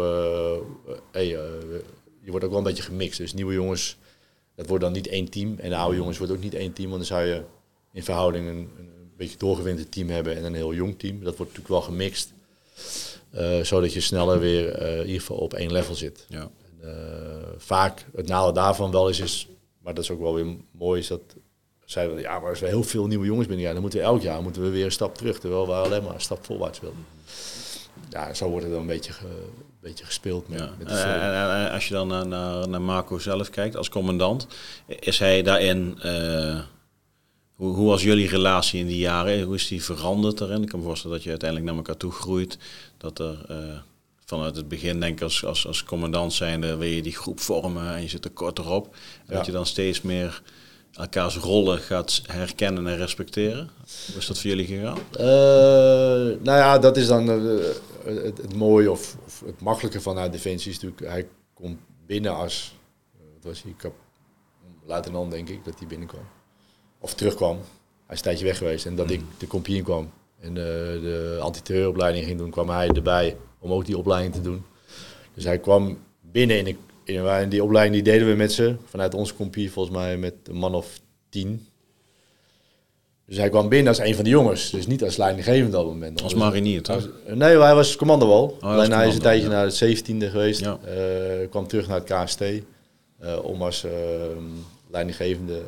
hey, 1.11 1.27
je 1.27 2.31
wordt 2.31 2.45
ook 2.45 2.51
wel 2.51 2.59
een 2.59 2.67
beetje 2.67 2.83
gemixt. 2.83 3.19
Dus 3.19 3.35
nieuwe 3.35 3.53
jongens, 3.53 3.97
dat 4.55 4.67
wordt 4.67 4.85
dan 4.85 4.93
niet 4.93 5.07
één 5.07 5.29
team. 5.29 5.55
En 5.59 5.71
de 5.71 5.77
oude 5.77 5.97
jongens 5.97 6.19
wordt 6.19 6.33
ook 6.33 6.43
niet 6.43 6.55
één 6.55 6.73
team, 6.73 6.91
want 6.91 7.09
dan 7.09 7.19
zou 7.19 7.29
je 7.29 7.43
in 7.93 8.05
verhouding 8.05 8.49
een, 8.49 8.71
een 8.79 9.13
beetje 9.17 9.39
doorgewinterd 9.39 9.93
team 9.93 10.09
hebben 10.09 10.37
en 10.37 10.45
een 10.45 10.55
heel 10.55 10.75
jong 10.75 10.99
team. 10.99 11.25
Dat 11.25 11.37
wordt 11.37 11.53
natuurlijk 11.57 11.69
wel 11.69 11.81
gemixt, 11.81 12.33
zodat 13.63 13.93
je 13.93 14.01
sneller 14.01 14.39
weer 14.39 14.69
eh, 14.69 14.95
in 14.99 15.05
ieder 15.07 15.21
geval 15.21 15.37
op 15.37 15.55
één 15.55 15.73
level 15.73 15.95
zit. 15.95 16.27
ja. 16.29 16.41
En, 16.81 16.89
eh, 16.89 17.49
vaak 17.57 18.05
het 18.17 18.29
nadeel 18.29 18.53
daarvan 18.53 18.91
wel 18.91 19.09
is, 19.09 19.21
is, 19.21 19.49
maar 19.83 19.95
dat 19.95 20.05
is 20.05 20.11
ook 20.11 20.21
wel 20.21 20.35
weer 20.35 20.57
mooi, 20.71 21.01
is 21.01 21.07
dat 21.07 21.21
zeiden 21.85 22.17
we, 22.17 22.23
ja, 22.23 22.39
maar 22.39 22.51
als 22.51 22.61
we 22.61 22.67
heel 22.67 22.83
veel 22.83 23.07
nieuwe 23.07 23.27
jongens 23.27 23.47
binnen, 23.47 23.67
ja, 23.67 23.73
dan 23.73 23.81
moeten 23.81 23.99
we 24.01 24.05
elk 24.07 24.23
jaar 24.23 24.43
moeten 24.43 24.63
we 24.63 24.69
weer 24.69 24.85
een 24.85 24.93
stap 24.93 25.17
terug, 25.17 25.39
terwijl 25.39 25.67
we 25.67 25.73
alleen 25.73 26.03
maar 26.03 26.15
een 26.15 26.21
stap 26.21 26.45
voorwaarts 26.45 26.81
wilden. 26.81 27.05
Ja, 28.11 28.35
zo 28.35 28.49
wordt 28.49 28.63
het 28.65 28.73
dan 28.73 28.81
een 28.83 28.87
beetje, 28.87 29.13
ge- 29.13 29.27
een 29.27 29.63
beetje 29.81 30.05
gespeeld 30.05 30.49
met, 30.49 30.59
Ja. 30.59 30.71
met 30.79 30.89
de 30.89 30.95
En, 30.95 31.21
en- 31.67 31.71
als 31.71 31.89
je 31.89 31.95
dan 31.95 32.09
naar, 32.09 32.27
naar, 32.27 32.69
naar 32.69 32.81
Marco 32.83 33.19
zelf 33.19 33.51
kijkt 33.51 33.77
als 33.77 33.89
commandant, 33.89 34.47
is 34.87 35.19
hij 35.19 35.43
daarin, 35.43 35.99
eh, 36.03 36.61
hoe, 37.55 37.75
hoe 37.75 37.89
was 37.89 38.03
jullie 38.03 38.29
relatie 38.29 38.81
in 38.81 38.87
die 38.87 38.99
jaren? 38.99 39.43
Hoe 39.43 39.55
is 39.55 39.69
die 39.69 39.83
veranderd 39.85 40.39
daarin? 40.39 40.63
Ik 40.63 40.69
kan 40.69 40.79
me 40.79 40.85
voorstellen 40.85 41.15
dat 41.17 41.25
je 41.25 41.31
uiteindelijk 41.31 41.69
naar 41.71 41.79
elkaar 41.79 41.97
toe 41.97 42.13
groeit. 42.13 42.59
Dat 43.03 43.19
er 43.19 43.45
eh, 43.49 43.79
vanuit 44.25 44.57
het 44.57 44.69
begin, 44.69 45.01
denk 45.01 45.17
ik, 45.17 45.23
als, 45.23 45.45
als, 45.45 45.67
als 45.67 45.85
commandant 45.85 46.33
zijnde, 46.33 46.77
wil 46.77 46.89
je 46.89 47.03
die 47.03 47.15
groep 47.15 47.41
vormen 47.41 47.95
en 47.95 48.03
je 48.03 48.09
zit 48.09 48.25
er 48.25 48.31
kort 48.31 48.59
erop. 48.59 48.87
En 48.87 48.93
Ja. 49.27 49.35
dat 49.37 49.47
je 49.47 49.53
dan 49.53 49.67
steeds 49.67 50.01
meer 50.03 50.43
elkaars 50.93 51.37
rollen 51.37 51.79
gaat 51.79 52.23
herkennen 52.27 52.87
en 52.87 52.97
respecteren. 52.97 53.71
Hoe 54.07 54.17
is 54.17 54.27
dat 54.27 54.39
voor 54.39 54.51
jullie 54.51 54.67
gegaan? 54.67 54.99
Eh, 55.13 56.39
nou 56.43 56.59
ja, 56.59 56.79
dat 56.79 56.97
is 56.97 57.07
dan 57.07 57.31
eh, 57.31 57.65
het, 58.05 58.39
het 58.39 58.55
mooie 58.55 58.91
of, 58.91 59.17
of 59.27 59.43
het 59.47 59.61
makkelijke 59.61 60.01
vanuit 60.01 60.33
Defensie 60.33 60.71
is 60.71 60.81
natuurlijk, 60.81 61.13
hij 61.13 61.29
komt 61.55 61.79
binnen 62.07 62.35
als, 62.35 62.75
wat 63.35 63.45
was 63.53 63.63
hij, 63.63 63.75
kap, 63.77 63.95
luitenant 64.87 65.31
denk 65.31 65.49
ik, 65.49 65.65
dat 65.65 65.79
hij 65.79 65.89
binnenkwam. 65.89 66.27
Of 66.99 67.15
terugkwam. 67.15 67.57
Hij 67.57 68.15
is 68.15 68.17
een 68.17 68.23
tijdje 68.23 68.45
weg 68.45 68.59
geweest 68.59 68.87
en 68.87 68.97
dat 68.97 69.11
ik 69.11 69.21
de 69.39 69.47
compie 69.47 69.77
in 69.77 69.83
kwam 69.85 70.11
en 70.43 70.49
eh, 70.49 70.63
de 71.03 71.39
antiterreuropleiding 71.41 72.25
ging 72.25 72.39
doen, 72.39 72.51
kwam 72.51 72.69
hij 72.71 72.89
erbij 72.89 73.37
om 73.59 73.73
ook 73.73 73.87
die 73.87 73.99
opleiding 73.99 74.35
te 74.35 74.41
doen. 74.41 74.63
Dus 75.35 75.45
hij 75.45 75.59
kwam 75.59 75.99
binnen 76.21 76.59
in, 76.59 76.65
de, 76.65 76.75
in, 77.43 77.49
die 77.49 77.65
opleiding, 77.65 77.95
die 78.03 78.13
deden 78.13 78.29
we 78.29 78.35
met 78.35 78.53
ze, 78.53 78.75
vanuit 78.85 79.15
onze 79.15 79.35
compie 79.35 79.73
volgens 79.73 79.97
mij 79.97 80.17
met 80.17 80.35
een 80.45 80.57
man 80.57 80.75
of 80.75 81.01
tien. 81.29 81.67
Dus 83.27 83.37
hij 83.37 83.49
kwam 83.49 83.69
binnen 83.69 83.89
als 83.89 83.99
een 83.99 84.15
van 84.15 84.25
de 84.25 84.31
jongens, 84.31 84.71
dus 84.71 84.87
niet 84.87 85.05
als 85.05 85.17
leidinggevende 85.17 85.79
op 85.79 85.85
dat 85.85 85.93
moment. 85.93 86.23
Als 86.23 86.33
Dus- 86.33 86.43
marinier, 86.43 86.83
toch? 86.83 86.95
als- 86.95 87.09
nee, 87.35 87.59
hij 87.59 87.75
was 87.75 87.97
commando 87.97 88.27
wel. 88.27 88.57
was 88.61 88.73
Alleen 88.73 88.93
hij 88.93 89.09
is 89.09 89.15
een 89.15 89.21
tijdje 89.21 89.49
ja. 89.49 89.53
naar 89.53 89.65
het 89.65 89.75
17e 89.75 90.31
geweest. 90.31 90.61
Ja. 90.61 90.79
eh, 90.85 91.49
kwam 91.51 91.67
terug 91.67 91.89
naar 91.89 92.01
het 92.05 92.13
KST. 92.25 92.41
eh, 92.41 93.45
om 93.45 93.63
als 93.63 93.85
ehm, 93.85 94.43
leidinggevende 94.91 95.63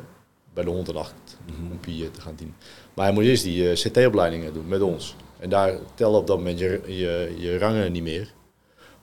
bij 0.53 0.63
de 0.63 0.69
108 0.69 1.13
Mhm. 1.45 1.77
pier 1.79 2.11
te 2.11 2.21
gaan 2.21 2.33
dienen. 2.35 2.55
Maar 2.95 3.05
hij 3.05 3.13
moet 3.13 3.23
eerst 3.23 3.43
die 3.43 3.69
eh, 3.69 3.75
CT-opleidingen 3.75 4.53
doen 4.53 4.67
met 4.67 4.81
ons. 4.81 5.15
En 5.39 5.49
daar 5.49 5.79
tellen 5.95 6.19
op 6.19 6.27
dat 6.27 6.37
moment 6.37 6.59
je, 6.59 6.81
je, 6.85 7.35
je 7.37 7.57
rangen 7.57 7.91
niet 7.91 8.03
meer. 8.03 8.33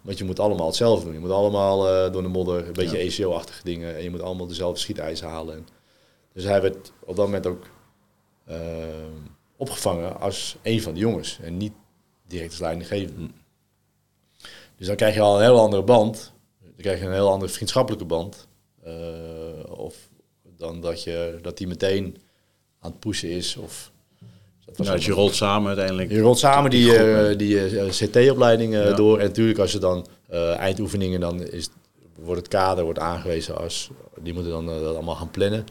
Want 0.01 0.18
je 0.18 0.24
moet 0.24 0.40
allemaal 0.40 0.66
hetzelfde 0.66 1.05
doen. 1.05 1.14
Je 1.14 1.20
moet 1.20 1.30
allemaal 1.30 1.88
eh, 1.88 2.12
door 2.12 2.22
de 2.22 2.28
modder, 2.28 2.66
een 2.66 2.72
beetje 2.72 2.99
ECO-achtige 2.99 3.64
dingen. 3.64 3.97
En 3.97 4.03
je 4.03 4.11
moet 4.11 4.22
allemaal 4.22 4.47
dezelfde 4.47 4.80
schietijzer 4.80 5.28
halen. 5.28 5.55
En 5.57 5.66
dus 6.32 6.45
hij 6.45 6.62
werd 6.62 6.93
op 7.01 7.16
dat 7.16 7.24
moment 7.24 7.47
ook 7.47 7.66
eh, 8.45 8.57
opgevangen 9.57 10.20
als 10.20 10.57
een 10.62 10.82
van 10.82 10.95
de 10.95 11.01
jongens. 11.01 11.38
En 11.43 11.57
niet 11.57 11.72
direct 12.26 12.51
als 12.51 12.61
leidinggevende. 12.61 13.30
Dus 14.76 14.86
dan 14.86 14.97
krijg 14.97 15.14
je 15.14 15.20
al 15.20 15.36
een 15.36 15.43
heel 15.43 15.61
andere 15.61 15.82
band. 15.82 16.32
Dan 16.61 16.72
krijg 16.76 16.99
je 16.99 17.07
een 17.07 17.12
heel 17.12 17.30
andere 17.30 17.53
vriendschappelijke 17.53 18.05
band. 18.05 18.49
Of 19.68 20.09
dan 20.57 20.80
dat 20.80 21.03
je 21.03 21.38
dat 21.43 21.57
die 21.59 21.66
meteen 21.66 22.16
aan 22.83 22.91
het 22.91 22.99
pushen 23.01 23.28
is. 23.30 23.57
Of, 23.57 23.91
dat 24.64 24.76
was 24.76 24.89
dus 24.89 25.05
je 25.05 25.12
rolt 25.12 25.35
samen 25.35 25.68
uiteindelijk. 25.68 26.11
je 26.11 26.20
rolt 26.20 26.39
samen 26.39 26.70
die, 26.70 26.85
die 26.85 26.93
groep, 26.95 27.07
eh, 27.07 27.39
die 27.39 27.78
eh, 27.78 27.89
CT-opleiding 27.91 28.74
eh, 28.74 28.85
Ja. 28.89 28.93
door. 28.95 29.18
En 29.18 29.26
natuurlijk 29.26 29.59
als 29.59 29.72
je 29.72 29.78
dan 29.78 30.07
eindoefeningen, 30.57 31.20
dan 31.20 31.43
is, 31.43 31.68
wordt 32.20 32.41
het 32.41 32.49
kader 32.51 32.85
wordt 32.85 32.99
aangewezen 32.99 33.57
als... 33.59 33.91
Die 34.20 34.33
moeten 34.35 34.53
dan 34.53 34.66
dat 34.66 34.95
allemaal 34.95 35.14
gaan 35.14 35.30
plannen. 35.30 35.64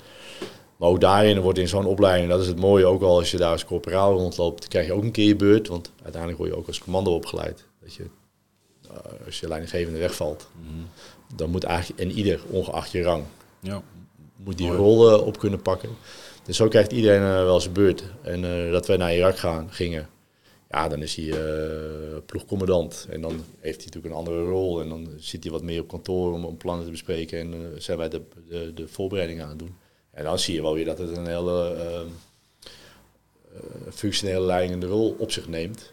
Maar 0.78 0.90
ook 0.90 1.02
daarin 1.02 1.40
wordt 1.40 1.60
in 1.60 1.68
zo'n 1.68 1.86
opleiding, 1.86 2.30
dat 2.30 2.42
is 2.42 2.48
het 2.48 2.60
mooie, 2.60 2.86
ook 2.86 3.02
al 3.02 3.18
als 3.18 3.32
je 3.32 3.38
daar 3.38 3.52
als 3.52 3.66
corporaal 3.66 4.14
rondloopt, 4.18 4.68
krijg 4.68 4.86
je 4.86 4.94
ook 4.94 5.04
een 5.04 5.12
keer 5.12 5.28
je 5.28 5.36
beurt. 5.36 5.68
Want 5.68 5.92
uiteindelijk 6.02 6.42
word 6.42 6.52
je 6.52 6.58
ook 6.58 6.68
als 6.68 6.80
commando 6.80 7.14
opgeleid. 7.16 7.66
Dat 7.84 7.94
je, 7.94 8.06
als 9.26 9.40
je 9.40 9.48
leidinggevende 9.48 10.00
wegvalt, 10.00 10.48
dan 11.36 11.50
moet 11.50 11.64
eigenlijk 11.64 12.00
en 12.00 12.12
ieder, 12.12 12.40
ongeacht 12.50 12.92
je 12.92 13.02
rang, 13.04 13.24
Ja. 13.60 13.82
moet 14.36 14.58
die 14.58 14.68
Mooi. 14.68 14.80
rol 14.80 15.12
eh, 15.12 15.26
op 15.28 15.40
kunnen 15.40 15.62
pakken. 15.62 15.90
Zo 16.52 16.68
krijgt 16.68 16.92
iedereen 16.92 17.22
eh, 17.22 17.44
wel 17.44 17.60
zijn 17.60 17.74
beurt. 17.74 18.04
En 18.22 18.66
eh, 18.66 18.72
dat 18.72 18.88
wij 18.88 18.98
naar 18.98 19.16
Irak 19.16 19.38
gaan, 19.38 19.72
gingen, 19.72 20.10
ja, 20.72 20.88
dan 20.88 21.02
is 21.02 21.16
hij 21.16 21.30
eh, 21.30 22.18
ploegcommandant. 22.26 23.08
En 23.10 23.22
dan 23.22 23.44
heeft 23.60 23.78
hij 23.78 23.86
natuurlijk 23.86 24.06
een 24.06 24.20
andere 24.20 24.44
rol. 24.44 24.82
En 24.82 24.90
dan 24.90 25.08
zit 25.18 25.44
hij 25.44 25.52
wat 25.52 25.64
meer 25.64 25.82
op 25.82 25.88
kantoor 25.88 26.34
om, 26.34 26.46
om 26.46 26.58
plannen 26.58 26.86
te 26.86 26.92
bespreken. 26.92 27.40
En 27.40 27.76
zijn 27.78 27.98
wij 27.98 28.10
de, 28.10 28.22
de, 28.50 28.74
de 28.74 28.88
voorbereidingen 28.88 29.46
aan 29.46 29.58
doen. 29.58 29.76
En 30.12 30.24
dan 30.24 30.40
zie 30.40 30.56
je 30.56 30.62
wel 30.62 30.74
weer 30.74 30.86
dat 30.86 30.98
het 30.98 31.18
een 31.18 31.28
hele 31.28 31.74
eh, 31.74 32.00
eh, 32.00 32.04
functionele 33.94 34.46
leidende 34.46 34.88
rol 34.88 35.16
op 35.20 35.32
zich 35.32 35.48
neemt. 35.48 35.92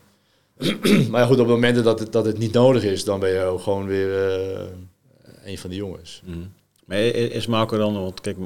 maar 1.11 1.27
goed, 1.27 1.41
op 1.41 1.47
momenten 1.47 1.85
dat 1.85 1.99
het, 1.99 2.13
dat 2.13 2.25
het 2.25 2.39
niet 2.39 2.53
nodig 2.53 2.83
is, 2.85 3.05
dan 3.05 3.21
ben 3.21 3.31
je 3.31 3.41
ook 3.41 3.61
gewoon 3.61 3.87
weer 3.87 4.11
een 5.45 5.59
van 5.59 5.71
de 5.71 5.77
jongens. 5.77 6.23
Mhm. 6.25 6.39
Maar 6.85 6.99
is 6.99 7.47
Marco 7.47 7.77
dan, 7.77 8.01
want 8.01 8.21
kijk, 8.21 8.37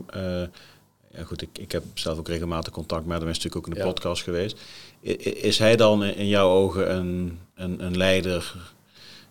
ja 1.15 1.25
goed, 1.25 1.43
ik, 1.43 1.49
ik 1.59 1.73
heb 1.73 1.83
zelf 1.95 2.19
ook 2.19 2.29
regelmatig 2.29 2.73
contact 2.73 3.07
met 3.07 3.19
hem, 3.21 3.29
is 3.29 3.37
natuurlijk 3.37 3.67
ook 3.67 3.73
in 3.73 3.79
de 3.81 3.87
Ja. 3.87 3.93
podcast 3.93 4.23
geweest. 4.23 4.57
I- 5.05 5.11
Is 5.43 5.59
hij 5.59 5.77
dan 5.77 6.05
in 6.05 6.29
jouw 6.29 6.49
ogen 6.51 6.95
een, 6.95 7.39
een, 7.55 7.85
een 7.85 7.97
leider 7.97 8.55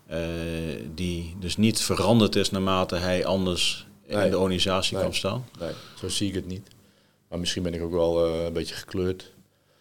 eh, 0.07 0.17
die 0.95 1.36
dus 1.39 1.57
niet 1.57 1.82
veranderd 1.82 2.36
is 2.36 2.49
naarmate 2.51 2.95
hij 2.95 3.25
anders 3.25 3.88
Nee. 4.07 4.25
in 4.25 4.32
de 4.32 4.38
organisatie 4.39 4.93
Nee. 4.93 5.01
kwam 5.03 5.15
staan? 5.15 5.45
Nee, 5.59 5.69
zo 5.99 6.07
zie 6.09 6.27
ik 6.27 6.36
het 6.36 6.47
niet. 6.47 6.67
Maar 7.29 7.39
misschien 7.39 7.63
ben 7.63 7.73
ik 7.73 7.82
ook 7.82 7.91
wel 7.91 8.25
eh, 8.25 8.43
een 8.45 8.53
beetje 8.53 8.75
gekleurd. 8.75 9.32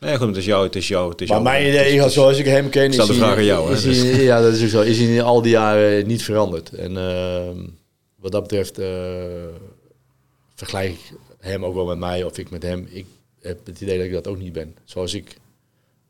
Nee, 0.01 0.16
goed, 0.16 0.26
het 0.26 0.36
is 0.36 0.44
jou, 0.44 0.64
het 0.66 0.76
is 0.76 0.88
jou, 0.88 1.11
het 1.11 1.20
is 1.20 1.28
Maar 1.28 1.42
jou. 1.42 1.51
mijn 1.51 1.68
idee, 1.68 1.94
is- 2.05 2.12
zoals 2.12 2.38
ik 2.38 2.44
hem 2.44 2.68
ken, 2.68 2.88
is 2.90 2.96
de 3.07 3.14
vraag 3.14 3.36
aan 3.36 3.44
jou, 3.44 3.72
hij- 3.72 3.82
dus. 3.82 4.16
ja, 4.16 4.40
dat 4.40 4.53
is 4.53 4.62
ook 4.62 4.68
zo. 4.68 4.80
Is 4.80 4.98
hij 4.98 5.07
in 5.07 5.22
al 5.22 5.42
die 5.42 5.51
jaren 5.51 6.07
niet 6.07 6.22
veranderd. 6.22 6.72
En 6.72 6.96
ehm, 6.96 7.59
wat 8.16 8.32
dat 8.32 8.42
betreft 8.42 8.78
eh, 8.78 8.88
vergelijk 10.55 10.90
ik 10.92 11.30
hem 11.41 11.64
ook 11.64 11.74
wel 11.74 11.86
met 11.86 11.99
mij 11.99 12.24
of 12.24 12.38
ik 12.38 12.51
met 12.51 12.62
hem. 12.62 12.86
Ik 12.91 13.07
heb 13.41 13.66
het 13.66 13.80
idee 13.80 13.97
dat 13.97 14.07
ik 14.07 14.12
dat 14.12 14.26
ook 14.28 14.38
niet 14.38 14.53
ben. 14.53 14.76
Zoals 14.84 15.14
ik 15.14 15.36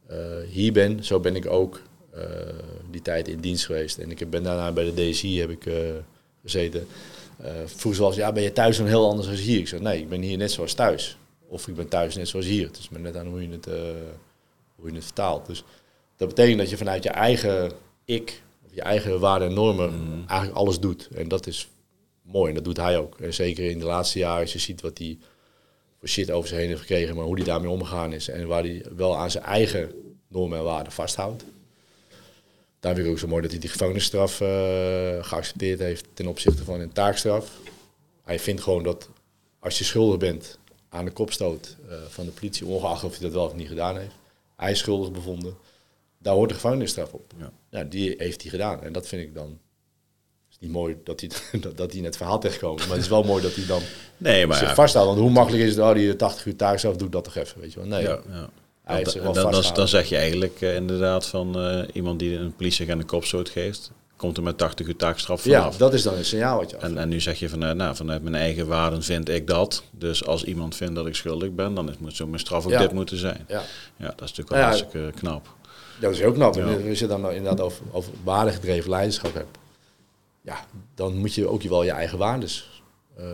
eh, 0.06 0.18
hier 0.48 0.72
ben, 0.72 1.04
zo 1.04 1.20
ben 1.20 1.36
ik 1.36 1.46
ook 1.46 1.80
eh, 2.10 2.22
die 2.90 3.02
tijd 3.02 3.28
in 3.28 3.40
dienst 3.40 3.66
geweest. 3.66 3.98
En 3.98 4.10
ik 4.10 4.18
heb- 4.18 4.30
ben 4.30 4.42
daarna 4.42 4.72
bij 4.72 4.92
de 4.92 5.10
DSI 5.10 5.38
heb 5.40 5.50
ik 5.50 5.66
eh, 5.66 5.74
gezeten. 6.42 6.86
Vroeger 7.64 7.94
zoals, 7.94 8.16
ja, 8.16 8.32
ben 8.32 8.42
je 8.42 8.52
thuis 8.52 8.76
dan 8.76 8.86
heel 8.86 9.08
anders 9.08 9.28
dan 9.28 9.36
hier? 9.36 9.58
Ik 9.58 9.68
zeg, 9.68 9.80
nee, 9.80 9.98
ik 10.00 10.08
ben 10.08 10.20
hier 10.22 10.36
net 10.36 10.50
zoals 10.50 10.74
thuis. 10.74 11.16
Of 11.48 11.68
ik 11.68 11.74
ben 11.74 11.88
thuis 11.88 12.16
net 12.16 12.28
zoals 12.28 12.46
hier. 12.46 12.66
Het 12.66 12.78
is 12.78 12.88
maar 12.88 13.00
net 13.00 13.16
aan 13.16 13.26
hoe 13.26 13.42
je 13.42 13.48
het, 13.50 13.64
hoe 14.76 14.88
je 14.88 14.94
het 14.94 15.04
vertaalt. 15.04 15.46
Dus 15.46 15.64
dat 16.16 16.28
betekent 16.28 16.58
dat 16.58 16.70
je 16.70 16.76
vanuit 16.76 17.02
je 17.02 17.08
eigen 17.10 17.72
ik, 18.04 18.42
of 18.66 18.74
je 18.74 18.82
eigen 18.82 19.20
waarden 19.20 19.48
en 19.48 19.54
normen, 19.54 20.24
eigenlijk 20.26 20.58
alles 20.58 20.80
doet. 20.80 21.08
En 21.14 21.28
dat 21.28 21.46
is 21.46 21.68
mooi 22.32 22.48
en 22.48 22.54
dat 22.54 22.64
doet 22.64 22.76
hij 22.76 22.98
ook. 22.98 23.20
En 23.20 23.34
zeker 23.34 23.70
in 23.70 23.78
de 23.78 23.84
laatste 23.84 24.18
jaren, 24.18 24.40
als 24.40 24.52
je 24.52 24.58
ziet 24.58 24.80
wat 24.80 24.98
hij 24.98 25.18
voor 25.98 26.08
shit 26.08 26.30
over 26.30 26.48
zich 26.48 26.58
heen 26.58 26.68
heeft 26.68 26.80
gekregen, 26.80 27.16
maar 27.16 27.24
hoe 27.24 27.36
hij 27.36 27.44
daarmee 27.44 27.70
omgegaan 27.70 28.12
is 28.12 28.28
en 28.28 28.46
waar 28.46 28.62
hij 28.62 28.84
wel 28.96 29.16
aan 29.16 29.30
zijn 29.30 29.44
eigen 29.44 29.92
normen 30.28 30.58
en 30.58 30.64
waarden 30.64 30.92
vasthoudt. 30.92 31.44
Daar 32.80 32.94
vind 32.94 33.06
ik 33.06 33.12
ook 33.12 33.18
zo 33.18 33.26
mooi 33.26 33.42
dat 33.42 33.50
hij 33.50 33.60
die 33.60 33.70
gevangenisstraf 33.70 34.40
eh, 34.40 34.48
geaccepteerd 35.24 35.78
heeft 35.78 36.06
ten 36.14 36.26
opzichte 36.26 36.64
van 36.64 36.80
een 36.80 36.92
taakstraf. 36.92 37.50
Hij 38.22 38.38
vindt 38.38 38.62
gewoon 38.62 38.82
dat 38.82 39.08
als 39.58 39.78
je 39.78 39.84
schuldig 39.84 40.18
bent 40.18 40.58
aan 40.88 41.04
de 41.04 41.10
kopstoot 41.10 41.76
eh, 41.88 41.96
van 42.08 42.24
de 42.24 42.30
politie, 42.30 42.66
ongeacht 42.66 43.04
of 43.04 43.10
hij 43.10 43.20
dat 43.20 43.32
wel 43.32 43.44
of 43.44 43.54
niet 43.54 43.68
gedaan 43.68 43.96
heeft, 43.96 44.14
hij 44.56 44.70
is 44.70 44.78
schuldig 44.78 45.12
bevonden, 45.12 45.56
daar 46.18 46.34
hoort 46.34 46.48
de 46.48 46.54
gevangenisstraf 46.54 47.12
op. 47.12 47.32
Ja. 47.38 47.52
Ja, 47.70 47.84
die 47.84 48.14
heeft 48.18 48.42
hij 48.42 48.50
gedaan. 48.50 48.82
En 48.82 48.92
dat 48.92 49.08
vind 49.08 49.22
ik 49.22 49.34
dan. 49.34 49.58
Niet 50.60 50.70
mooi 50.70 50.96
dat 51.04 51.20
hij, 51.20 51.30
dat, 51.60 51.76
dat 51.76 51.90
hij 51.90 51.98
in 51.98 52.04
het 52.04 52.16
verhaal 52.16 52.38
terechtkomt. 52.40 52.78
Maar 52.78 52.88
het 52.96 53.04
is 53.04 53.08
wel 53.08 53.22
mooi 53.22 53.42
dat 53.42 53.54
hij 53.54 53.66
dan 53.66 53.80
Nee, 54.16 54.46
maar 54.46 54.56
zich 54.56 54.68
ja, 54.68 54.74
vasthoudt. 54.74 55.08
Want 55.08 55.20
hoe 55.20 55.30
makkelijk 55.30 55.62
is 55.64 55.70
het, 55.70 55.78
oh, 55.84 55.94
die 55.94 56.16
80 56.16 56.46
uur 56.46 56.56
taakstraf 56.56 56.96
doet 56.96 57.12
dat 57.12 57.24
toch 57.24 57.36
even, 57.36 57.60
weet 57.60 57.72
je 57.72 57.78
wel. 57.78 57.88
Nee, 57.88 58.02
ja, 58.02 58.18
ja. 58.30 58.48
hij 58.84 58.94
heeft 58.96 59.04
Dan- 59.04 59.12
zich 59.12 59.22
wel 59.22 59.32
dan, 59.32 59.52
dan, 59.62 59.74
dan 59.74 59.88
zeg 59.88 60.08
je 60.08 60.16
eigenlijk 60.16 60.60
eh, 60.60 60.74
inderdaad 60.74 61.26
van 61.26 61.58
eh, 61.60 61.82
iemand 61.92 62.18
die 62.18 62.36
een 62.36 62.54
politieagent 62.54 63.00
een 63.00 63.06
kopstoot 63.06 63.48
geeft, 63.48 63.90
komt 64.16 64.36
er 64.36 64.42
met 64.42 64.58
80 64.58 64.86
uur 64.86 64.96
taakstraf 64.96 65.44
Ja, 65.44 65.58
vanaf. 65.58 65.76
dat 65.76 65.94
is 65.94 66.02
dan 66.02 66.14
een 66.16 66.24
signaal 66.24 66.58
wat 66.58 66.70
je. 66.70 66.76
En, 66.76 66.98
en 66.98 67.08
nu 67.08 67.20
zeg 67.20 67.38
je 67.38 67.48
vanuit, 67.48 67.76
nou, 67.76 67.96
vanuit 67.96 68.22
mijn 68.22 68.34
eigen 68.34 68.66
waarden 68.66 69.02
vind 69.02 69.28
ik 69.28 69.46
dat. 69.46 69.82
Dus 69.90 70.26
als 70.26 70.44
iemand 70.44 70.76
vindt 70.76 70.94
dat 70.94 71.06
ik 71.06 71.14
schuldig 71.14 71.50
ben, 71.50 71.74
dan 71.74 71.88
is, 71.90 71.94
moet 71.98 72.16
zo 72.16 72.26
mijn 72.26 72.40
straf 72.40 72.64
ook 72.64 72.70
Ja. 72.70 72.78
dit 72.78 72.92
moeten 72.92 73.16
zijn. 73.16 73.44
Ja, 73.48 73.62
Ja, 73.96 74.06
dat 74.06 74.14
is 74.14 74.20
natuurlijk 74.20 74.48
wel 74.48 74.58
Ja. 74.58 74.64
hartstikke 74.64 75.12
knap. 75.18 75.48
dat 76.00 76.12
is 76.12 76.18
heel 76.18 76.32
knap. 76.32 76.54
Ja. 76.54 76.66
En 76.66 76.88
als 76.88 76.98
je 76.98 77.06
dan 77.06 77.30
inderdaad 77.32 77.60
over, 77.60 77.82
over 77.92 78.12
waardegedreven 78.24 78.90
leiderschap 78.90 79.34
hebt, 79.34 79.58
ja, 80.42 80.66
dan 80.94 81.16
moet 81.16 81.34
je 81.34 81.46
ook 81.46 81.62
wel 81.62 81.82
je 81.82 81.90
eigen 81.90 82.18
waardes 82.18 82.82
eh, 83.16 83.24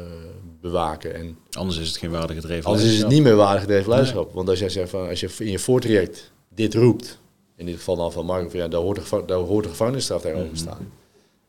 bewaken. 0.60 1.14
En 1.14 1.38
Anders 1.50 1.78
is 1.78 1.88
het 1.88 1.96
geen 1.96 2.10
waardegedreven 2.10 2.64
Anders 2.64 2.88
is 2.92 2.98
het 2.98 3.08
niet 3.08 3.22
meer 3.22 3.36
waardegedreven 3.36 3.88
leiderschap. 3.88 4.32
Want 4.32 4.48
als 4.48 4.58
jij 4.58 4.68
zegt 4.68 4.90
van, 4.90 5.08
als 5.08 5.20
je 5.20 5.30
in 5.38 5.50
je 5.50 5.58
voortraject 5.58 6.32
dit 6.48 6.74
roept, 6.74 7.20
in 7.56 7.66
dit 7.66 7.76
geval 7.76 7.96
dan 7.96 8.12
van 8.12 8.24
Marco, 8.24 8.48
van, 8.48 8.58
ja, 8.58 8.68
daar 8.68 8.80
hoort, 8.80 9.10
de, 9.10 9.22
daar 9.26 9.38
hoort 9.38 9.64
de 9.64 9.70
gevangenisstraf 9.70 10.20
tegenover 10.20 10.52
te 10.52 10.58
staan. 10.58 10.92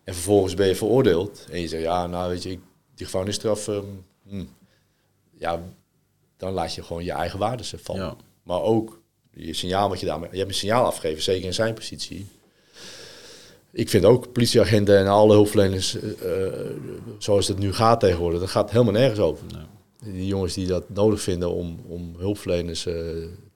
En 0.04 0.14
vervolgens 0.14 0.54
ben 0.54 0.68
je 0.68 0.76
veroordeeld 0.76 1.46
en 1.52 1.62
je 1.62 1.68
zegt, 1.68 1.84
ja, 1.84 2.08
nou 2.08 2.30
weet 2.30 2.44
je, 2.44 2.52
ik, 2.52 2.60
die 2.96 3.06
gevangenisstraf, 3.06 3.68
ehm, 3.68 3.84
hm, 4.28 4.44
ja, 5.34 5.62
dan 6.38 6.54
laat 6.54 6.76
je 6.76 6.84
gewoon 6.84 7.04
je 7.04 7.12
eigen 7.12 7.40
waarden 7.40 7.66
vallen. 7.66 8.02
Ja. 8.02 8.16
Maar 8.44 8.62
ook 8.62 9.02
je 9.32 9.54
signaal 9.54 9.90
wat 9.90 10.00
je 10.00 10.06
daarmee, 10.06 10.30
je 10.32 10.38
hebt 10.38 10.50
een 10.50 10.56
signaal 10.56 10.86
afgegeven, 10.86 11.24
zeker 11.24 11.46
in 11.46 11.54
zijn 11.54 11.74
positie. 11.74 12.28
Ik 13.78 13.90
vind 13.90 14.06
ook 14.06 14.32
politieagenten 14.32 14.98
en 14.98 15.08
alle 15.08 15.34
hulpverleners, 15.34 15.96
eh, 16.00 16.46
eh, 16.46 16.54
zoals 17.18 17.48
het 17.48 17.60
nu 17.60 17.74
gaat 17.74 18.00
tegenwoordig, 18.00 18.40
dat 18.40 18.50
gaat 18.50 18.72
helemaal 18.72 18.94
nergens 18.94 19.20
over. 19.20 19.46
Die 20.04 20.28
jongens 20.28 20.54
die 20.54 20.68
dat 20.68 20.84
nodig 20.90 21.22
vinden 21.22 21.52
om, 21.52 21.80
om 21.88 22.16
hulpverleners 22.18 22.86
eh, 22.86 22.94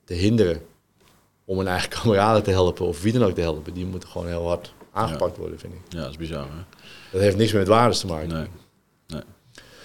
te 0.04 0.14
hinderen 0.14 0.62
om 1.46 1.58
hun 1.58 1.68
eigen 1.68 1.90
kameraden 2.02 2.44
te 2.44 2.52
helpen 2.52 2.86
of 2.86 3.02
wie 3.02 3.14
dan 3.14 3.24
ook 3.24 3.36
te 3.36 3.42
helpen, 3.42 3.74
die 3.74 3.86
moeten 3.86 4.10
gewoon 4.10 4.28
heel 4.28 4.48
hard 4.48 4.74
aangepakt 4.92 5.38
worden, 5.38 5.60
vind 5.60 5.74
ik. 5.74 5.80
Ja, 5.90 6.02
dat 6.02 6.10
is 6.10 6.18
bizar. 6.18 6.44
Hè? 6.44 6.64
Dat 7.12 7.22
heeft 7.22 7.38
niks 7.38 7.52
meer 7.52 7.62
met 7.62 7.70
waardes 7.70 8.00
te 8.00 8.08
maken. 8.08 8.28
Nee. 8.28 8.46
nee. 9.08 9.22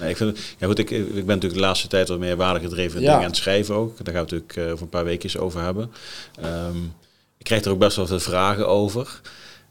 Nee, 0.00 0.10
ik, 0.10 0.16
vind, 0.16 0.38
ja 0.58 0.66
goed, 0.66 0.78
ik, 0.78 0.90
ik 0.90 1.12
ben 1.12 1.26
natuurlijk 1.26 1.54
de 1.54 1.60
laatste 1.60 1.88
tijd 1.88 2.08
wat 2.08 2.18
meer 2.18 2.36
waardegedreven 2.36 3.00
Ja. 3.00 3.06
dingen 3.06 3.20
aan 3.22 3.30
het 3.30 3.36
schrijven 3.36 3.74
ook. 3.74 4.04
Daar 4.04 4.14
gaan 4.14 4.26
we 4.26 4.34
het 4.36 4.46
natuurlijk 4.46 4.56
eh, 4.56 4.72
over 4.72 4.82
een 4.82 4.88
paar 4.88 5.04
weken 5.04 5.40
over 5.40 5.60
hebben. 5.60 5.92
Ehm, 6.40 6.76
ik 7.38 7.44
krijg 7.44 7.64
er 7.64 7.70
ook 7.70 7.78
best 7.78 7.96
wel 7.96 8.06
veel 8.06 8.20
vragen 8.20 8.68
over. 8.68 9.20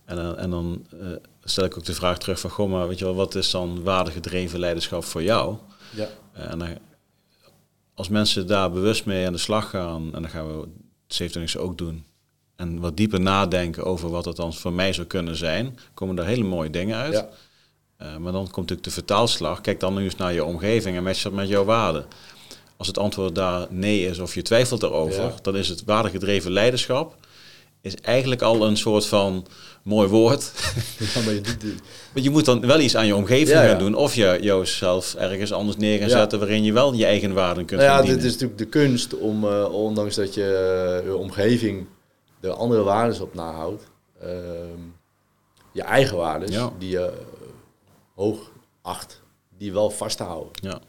En, 0.06 0.16
dan- 0.16 0.38
en 0.38 0.50
dan 0.50 0.86
eh, 1.02 1.08
stel 1.44 1.64
ik 1.66 1.78
ook 1.78 1.86
de 1.86 1.94
vraag 1.94 2.18
terug 2.18 2.40
van, 2.40 2.50
goh, 2.50 2.70
maar 2.72 2.88
weet 2.88 3.00
je 3.00 3.06
wel, 3.06 3.16
wat 3.16 3.36
is 3.36 3.52
dan 3.52 3.84
waardegedreven 3.84 4.60
leiderschap 4.60 5.04
voor 5.04 5.24
jou? 5.24 5.56
Ja. 5.96 6.08
Eh, 6.34 6.52
en 6.52 6.60
dan, 6.60 6.68
als 7.94 8.10
mensen 8.10 8.48
daar 8.48 8.72
bewust 8.72 9.06
mee 9.06 9.26
aan 9.26 9.34
de 9.34 9.40
slag 9.40 9.70
gaan, 9.70 10.04
en 10.14 10.22
dan 10.22 10.30
gaan 10.30 10.48
we 10.48 10.60
het 10.62 10.70
27 11.16 11.62
ook 11.62 11.78
doen, 11.78 12.04
en 12.56 12.80
wat 12.80 12.98
dieper 12.98 13.20
nadenken 13.22 13.84
over 13.84 14.10
wat 14.10 14.26
het 14.26 14.36
dan 14.36 14.54
voor 14.54 14.74
mij 14.74 14.94
zou 14.94 15.08
kunnen 15.08 15.36
zijn, 15.36 15.78
komen 15.94 16.16
daar 16.16 16.26
hele 16.26 16.44
mooie 16.44 16.70
dingen 16.70 16.98
uit. 16.98 17.14
Ja. 17.14 17.30
Eh, 17.98 18.18
maar 18.18 18.32
dan 18.32 18.44
komt 18.44 18.56
natuurlijk 18.56 18.84
de 18.84 18.92
vertaalslag. 18.92 19.62
Kijk 19.62 19.80
dan 19.80 19.94
nu 19.96 20.04
eens 20.04 20.16
naar 20.16 20.34
je 20.34 20.44
omgeving 20.44 20.98
en 20.98 21.04
match 21.04 21.22
dat 21.24 21.32
met 21.34 21.48
jouw 21.48 21.64
waarden. 21.66 22.06
Als 22.78 22.88
het 22.88 22.98
antwoord 22.98 23.36
daar 23.36 23.68
nee 23.70 24.06
is 24.08 24.20
of 24.20 24.34
je 24.36 24.42
twijfelt 24.42 24.84
erover, 24.84 25.22
Ja. 25.24 25.34
dan 25.42 25.56
is 25.56 25.68
het 25.70 25.84
waardegedreven 25.84 26.52
leiderschap 26.52 27.16
is 27.86 27.96
eigenlijk 28.02 28.42
al 28.42 28.66
een 28.68 28.78
soort 28.78 29.06
van 29.06 29.46
mooi 29.84 30.08
woord. 30.08 30.52
Ja, 31.14 31.22
maar 31.22 31.34
je 31.34 31.42
doet- 31.42 31.82
Want 32.14 32.26
je 32.26 32.30
moet 32.30 32.46
dan 32.46 32.66
wel 32.68 32.80
iets 32.80 32.96
aan 32.96 33.06
je 33.06 33.16
omgeving 33.16 33.50
Ja, 33.50 33.62
ja. 33.64 33.70
gaan 33.70 33.80
doen. 33.80 33.96
Of 33.96 34.16
je 34.16 34.38
jezelf 34.42 35.14
ergens 35.16 35.54
anders 35.54 35.78
neer 35.78 36.00
gaan 36.00 36.10
zetten 36.10 36.40
waarin 36.40 36.64
je 36.64 36.74
wel 36.74 36.94
je 36.94 37.06
eigen 37.06 37.34
waarden 37.34 37.66
kunt 37.66 37.82
Nou 37.82 37.92
ja, 38.08 38.14
dit 38.14 38.24
is 38.24 38.32
natuurlijk 38.32 38.58
de 38.60 38.66
kunst 38.66 39.18
om, 39.18 39.44
eh, 39.48 39.74
ondanks 39.74 40.16
dat 40.16 40.34
je 40.34 40.44
eh, 41.02 41.06
je 41.08 41.16
omgeving 41.16 41.86
de 42.40 42.50
andere 42.50 42.84
waarden 42.84 43.22
op 43.22 43.34
nahoudt, 43.34 43.84
ehm, 44.22 44.80
je 45.74 45.82
eigen 45.82 46.18
waarden, 46.18 46.72
die 46.80 46.90
je 46.90 47.06
eh, 47.06 47.14
hoog 48.16 48.52
acht, 48.82 49.22
die 49.58 49.74
wel 49.74 49.90
vast 49.90 50.18
te 50.18 50.24
houden. 50.24 50.52
Ja. 50.54 50.80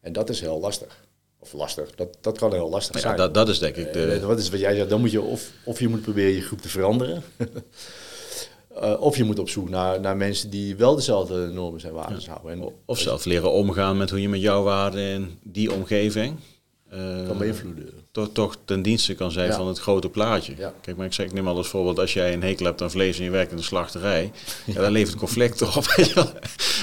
En 0.00 0.12
dat 0.12 0.28
is 0.28 0.40
heel 0.40 0.60
lastig. 0.60 1.00
Of 1.42 1.52
lastig, 1.52 1.90
dat, 1.94 2.16
dat 2.20 2.38
kan 2.38 2.52
heel 2.52 2.68
lastig 2.68 2.94
Ja, 2.94 3.00
zijn. 3.00 3.16
dat, 3.16 3.34
dat 3.34 3.48
is 3.48 3.58
denk 3.58 3.76
ik 3.76 3.86
Eh, 3.86 3.92
de... 3.92 4.20
wat 4.20 4.38
is 4.38 4.50
wat 4.50 4.60
jij 4.60 4.74
zegt, 4.74 4.88
dan 4.90 5.00
moet 5.00 5.10
je 5.10 5.20
of, 5.20 5.50
of 5.64 5.78
je 5.80 5.88
moet 5.88 6.02
proberen 6.02 6.34
je 6.34 6.40
groep 6.40 6.60
te 6.60 6.68
veranderen. 6.68 7.22
Eh, 8.80 9.00
of 9.00 9.16
je 9.16 9.24
moet 9.24 9.38
op 9.38 9.48
zoek 9.48 9.68
naar, 9.68 10.00
naar 10.00 10.16
mensen 10.16 10.50
die 10.50 10.76
wel 10.76 10.94
dezelfde 10.94 11.46
normen 11.46 11.82
en 11.84 11.92
waarden 11.92 12.22
houden. 12.28 12.52
En 12.52 12.72
Of 12.84 12.98
zelf 12.98 13.24
leren 13.24 13.52
omgaan 13.52 13.96
met 13.96 14.10
hoe 14.10 14.20
je 14.20 14.28
met 14.28 14.40
jouw 14.40 14.62
waarden 14.62 15.02
in 15.02 15.38
die 15.42 15.72
omgeving... 15.72 16.36
eh, 16.92 17.26
kan 17.26 17.38
beïnvloeden. 17.38 17.88
toch, 18.10 18.28
toch 18.32 18.56
ten 18.64 18.82
dienste 18.82 19.14
kan 19.14 19.30
zijn 19.30 19.48
Ja. 19.48 19.56
van 19.56 19.66
het 19.66 19.78
grote 19.78 20.08
plaatje. 20.08 20.54
Ja. 20.56 20.72
Kijk, 20.80 20.96
maar 20.96 21.06
ik, 21.06 21.12
zeg, 21.12 21.26
ik 21.26 21.32
neem 21.32 21.48
al 21.48 21.56
als 21.56 21.68
voorbeeld, 21.68 21.98
als 21.98 22.12
jij 22.12 22.32
een 22.32 22.42
hekel 22.42 22.66
hebt 22.66 22.82
aan 22.82 22.90
vlees 22.90 23.18
en 23.18 23.24
je 23.24 23.30
werkt 23.30 23.50
in 23.50 23.56
de 23.56 23.62
slachterij, 23.62 24.32
ja, 24.66 24.80
dan 24.80 24.92
levert 24.92 25.16
conflict 25.16 25.62
op, 25.62 25.68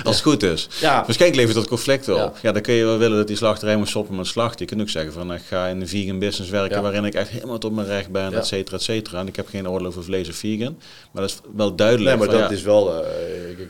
als 0.03 0.15
het 0.15 0.21
goed 0.21 0.43
is. 0.43 0.67
Ja. 0.81 0.95
Waarschijnlijk 1.05 1.35
levert 1.41 1.55
dat 1.55 1.67
conflict 1.67 2.09
op. 2.09 2.37
Ja. 2.41 2.51
Dan 2.51 2.61
kun 2.61 2.73
je 2.73 2.85
wel 2.85 2.97
willen 2.97 3.17
dat 3.17 3.27
die 3.27 3.35
slachterij 3.35 3.77
moet 3.77 3.89
stoppen 3.89 4.15
met 4.15 4.27
slachten. 4.27 4.59
Je 4.59 4.65
kunt 4.65 4.81
ook 4.81 4.89
zeggen 4.89 5.13
van, 5.13 5.33
ik 5.33 5.41
ga 5.41 5.67
in 5.67 5.81
een 5.81 5.87
vegan 5.87 6.19
business 6.19 6.51
werken 6.51 6.81
waarin 6.81 7.05
ik 7.05 7.13
echt 7.13 7.29
helemaal 7.29 7.57
tot 7.57 7.75
mijn 7.75 7.87
recht 7.87 8.09
ben, 8.11 8.33
et 8.33 8.47
cetera, 8.47 8.77
et 8.77 8.83
cetera. 8.83 9.19
En 9.19 9.27
ik 9.27 9.35
heb 9.35 9.47
geen 9.47 9.69
oordeel 9.69 9.87
over 9.87 10.03
vlees 10.03 10.29
of 10.29 10.35
vegan. 10.35 10.79
Maar 11.11 11.21
dat 11.21 11.31
is 11.31 11.39
wel 11.55 11.75
duidelijk. 11.75 12.09
Nee, 12.09 12.17
maar 12.17 12.27
van, 12.35 12.41
dat 12.41 12.49
ja, 12.49 12.55
is 12.55 12.61
wel. 12.63 13.03
eh, 13.05 13.49
ik- 13.49 13.59
ik- 13.59 13.69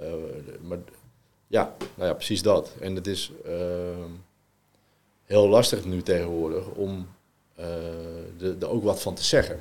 eh, 0.00 0.06
maar, 0.68 0.78
ja, 1.46 1.74
nou 1.94 2.08
ja, 2.08 2.14
precies 2.14 2.42
dat. 2.42 2.70
En 2.80 2.94
het 2.94 3.06
is 3.06 3.30
ehm, 3.46 4.10
heel 5.32 5.48
lastig 5.48 5.84
nu 5.84 6.02
tegenwoordig 6.02 6.66
om 6.66 7.06
eh, 7.54 7.66
er 8.40 8.56
er 8.60 8.68
ook 8.68 8.82
wat 8.82 9.02
van 9.02 9.14
te 9.14 9.24
zeggen. 9.24 9.60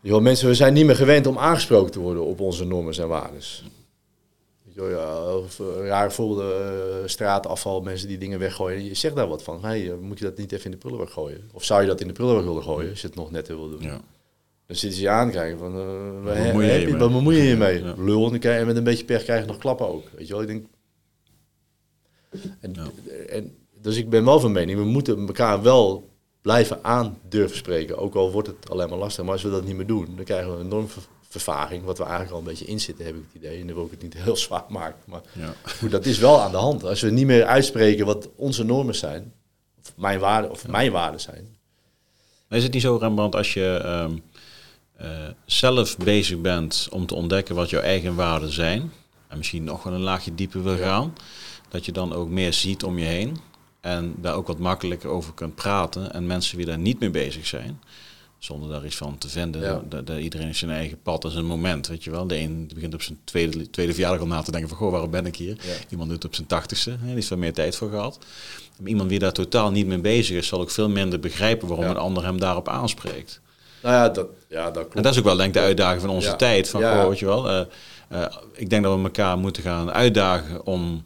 Yo, 0.00 0.20
mensen, 0.20 0.48
we 0.48 0.54
zijn 0.54 0.72
niet 0.72 0.86
meer 0.86 0.96
gewend 0.96 1.26
om 1.26 1.38
aangesproken 1.38 1.92
te 1.92 2.00
worden 2.00 2.24
op 2.24 2.40
onze 2.40 2.64
normen 2.64 2.94
en 2.94 3.02
je 3.02 4.80
wel, 4.80 4.88
Ja, 4.88 5.36
of 5.36 5.60
eh, 5.60 5.86
rare 5.86 6.10
voorbeelden, 6.10 7.02
eh, 7.02 7.08
straatafval, 7.08 7.80
mensen 7.80 8.08
die 8.08 8.18
dingen 8.18 8.38
weggooien. 8.38 8.84
Je 8.84 8.94
zegt 8.94 9.16
daar 9.16 9.28
wat 9.28 9.42
van. 9.42 9.64
Hey, 9.64 9.90
eh, 9.90 9.96
moet 10.00 10.18
je 10.18 10.24
dat 10.24 10.36
niet 10.36 10.52
even 10.52 10.64
in 10.64 10.70
de 10.70 10.76
prullenbak 10.76 11.10
gooien? 11.10 11.50
Of 11.52 11.64
zou 11.64 11.80
je 11.80 11.86
dat 11.86 12.00
in 12.00 12.06
de 12.06 12.12
prullenbak 12.12 12.44
willen 12.44 12.62
gooien 12.62 12.90
als 12.90 13.00
je 13.00 13.06
het 13.06 13.16
nog 13.16 13.30
net 13.30 13.48
wil 13.48 13.70
doen? 13.70 13.82
ja. 13.82 14.00
Dan 14.72 14.80
zitten 14.80 14.98
ze 14.98 15.04
je 15.04 15.10
aan 15.10 15.30
te 15.30 15.36
kijken 15.36 15.58
van, 15.58 15.72
eh, 15.72 16.24
waar 16.24 16.46
bemoei 16.46 16.66
je 16.66 17.42
je, 17.42 17.48
je 17.48 17.56
mee? 17.56 17.82
Lul, 17.96 18.32
en 18.32 18.66
met 18.66 18.76
een 18.76 18.84
beetje 18.84 19.04
pech 19.04 19.22
krijg 19.22 19.40
je 19.40 19.46
nog 19.46 19.58
klappen 19.58 19.88
ook. 19.88 20.04
Weet 20.16 20.26
je 20.26 20.32
wel, 20.32 20.42
ik 20.42 20.48
denk... 20.48 20.66
En, 22.60 22.74
en, 23.28 23.56
dus 23.80 23.96
ik 23.96 24.10
ben 24.10 24.24
wel 24.24 24.40
van 24.40 24.52
mening, 24.52 24.78
we 24.78 24.84
moeten 24.84 25.26
elkaar 25.26 25.62
wel 25.62 26.10
blijven 26.42 26.84
aan 26.84 27.18
durven 27.28 27.56
spreken. 27.56 27.98
Ook 27.98 28.14
al 28.14 28.32
wordt 28.32 28.48
het 28.48 28.70
alleen 28.70 28.88
maar 28.88 28.98
lastig. 28.98 29.24
Maar 29.24 29.32
als 29.32 29.42
we 29.42 29.50
dat 29.50 29.64
niet 29.64 29.76
meer 29.76 29.86
doen, 29.86 30.08
dan 30.16 30.24
krijgen 30.24 30.54
we 30.54 30.60
een 30.60 30.68
normvervaging. 30.68 31.84
Wat 31.84 31.98
we 31.98 32.04
eigenlijk 32.04 32.32
al 32.32 32.38
een 32.38 32.44
beetje 32.44 32.64
inzitten, 32.64 33.04
heb 33.04 33.14
ik 33.14 33.22
het 33.32 33.42
idee. 33.42 33.60
En 33.60 33.66
dan 33.66 33.76
wil 33.76 33.84
ik 33.84 33.90
het 33.90 34.02
niet 34.02 34.14
heel 34.24 34.36
zwaar 34.36 34.64
maken. 34.68 34.98
Maar 35.06 35.20
Ja. 35.32 35.54
goed, 35.78 35.90
dat 35.90 36.06
is 36.06 36.18
wel 36.18 36.40
aan 36.40 36.50
de 36.50 36.56
hand. 36.56 36.84
Als 36.84 37.00
we 37.00 37.10
niet 37.10 37.26
meer 37.26 37.44
uitspreken 37.44 38.06
wat 38.06 38.28
onze 38.36 38.64
normen 38.64 38.94
zijn, 38.94 39.32
of 39.80 39.92
mijn 39.96 40.18
waarden, 40.18 40.50
of 40.50 40.68
mijn 40.68 40.92
waarden 40.92 41.20
zijn. 41.20 41.56
Maar 42.48 42.58
Is 42.58 42.64
het 42.64 42.72
niet 42.72 42.82
zo, 42.82 42.96
Rembrandt, 42.96 43.34
als 43.34 43.54
je 43.54 43.80
ehm, 43.84 44.12
eh, 44.96 45.28
zelf 45.44 45.96
bezig 45.96 46.40
bent 46.40 46.88
om 46.90 47.06
te 47.06 47.14
ontdekken 47.14 47.54
wat 47.54 47.70
jouw 47.70 47.80
eigen 47.80 48.14
waarden 48.14 48.52
zijn, 48.52 48.92
en 49.28 49.38
misschien 49.38 49.64
nog 49.64 49.82
wel 49.82 49.92
een 49.92 50.00
laagje 50.00 50.34
dieper 50.34 50.62
wil 50.62 50.76
gaan, 50.76 51.12
dat 51.72 51.84
je 51.84 51.92
dan 51.92 52.12
ook 52.12 52.28
meer 52.28 52.52
ziet 52.52 52.84
om 52.84 52.98
je 52.98 53.04
heen 53.04 53.36
en 53.80 54.14
daar 54.16 54.34
ook 54.34 54.46
wat 54.46 54.58
makkelijker 54.58 55.08
over 55.08 55.32
kunt 55.34 55.54
praten 55.54 56.12
en 56.12 56.26
mensen 56.26 56.56
die 56.56 56.66
daar 56.66 56.78
niet 56.78 57.00
mee 57.00 57.10
bezig 57.10 57.46
zijn, 57.46 57.80
zonder 58.38 58.68
daar 58.68 58.84
iets 58.84 58.96
van 58.96 59.18
te 59.18 59.28
vinden, 59.28 59.62
Ja. 59.62 59.82
dat, 59.88 60.06
dat 60.06 60.18
iedereen 60.18 60.46
heeft 60.46 60.58
zijn 60.58 60.70
eigen 60.70 61.02
pad 61.02 61.24
en 61.24 61.30
zijn 61.30 61.44
moment, 61.44 61.86
weet 61.86 62.04
je 62.04 62.10
wel. 62.10 62.26
De 62.26 62.38
een 62.38 62.70
begint 62.74 62.94
op 62.94 63.02
zijn 63.02 63.18
tweede, 63.24 63.70
tweede 63.70 63.92
verjaardag 63.92 64.20
al 64.20 64.26
na 64.26 64.42
te 64.42 64.50
denken 64.50 64.68
van, 64.68 64.78
goh, 64.78 64.90
waarom 64.90 65.10
ben 65.10 65.26
ik 65.26 65.36
hier? 65.36 65.56
Ja. 65.62 65.72
Iemand 65.88 66.08
doet 66.08 66.18
het 66.22 66.26
op 66.26 66.34
zijn 66.34 66.46
tachtigste, 66.46 66.90
hè, 66.90 66.96
die 67.04 67.14
heeft 67.14 67.30
er 67.30 67.38
meer 67.38 67.52
tijd 67.52 67.76
voor 67.76 67.90
gehad. 67.90 68.18
Maar 68.78 68.88
iemand 68.88 69.08
die 69.08 69.18
daar 69.18 69.32
totaal 69.32 69.70
niet 69.70 69.86
mee 69.86 70.00
bezig 70.00 70.36
is, 70.36 70.46
zal 70.46 70.60
ook 70.60 70.70
veel 70.70 70.88
minder 70.88 71.20
begrijpen 71.20 71.68
waarom 71.68 71.86
Ja. 71.86 71.90
een 71.92 71.96
ander 71.96 72.24
hem 72.24 72.38
daarop 72.40 72.68
aanspreekt. 72.68 73.40
Nou 73.82 73.94
ja, 73.94 74.08
dat, 74.08 74.26
ja, 74.48 74.64
dat 74.64 74.72
klopt. 74.82 74.94
En 74.94 75.02
dat 75.02 75.12
is 75.12 75.18
ook 75.18 75.24
wel 75.24 75.36
denk 75.36 75.48
ik 75.48 75.54
de 75.54 75.60
uitdaging 75.60 76.00
van 76.00 76.10
onze 76.10 76.36
tijd. 76.36 76.68
Van, 76.68 76.82
goh, 76.82 77.08
weet 77.08 77.18
je 77.18 77.26
wel, 77.26 77.48
eh, 77.48 77.60
eh, 78.08 78.32
ik 78.52 78.70
denk 78.70 78.82
dat 78.82 78.96
we 78.98 79.02
elkaar 79.04 79.38
moeten 79.38 79.62
gaan 79.62 79.90
uitdagen 79.92 80.66
om 80.66 81.04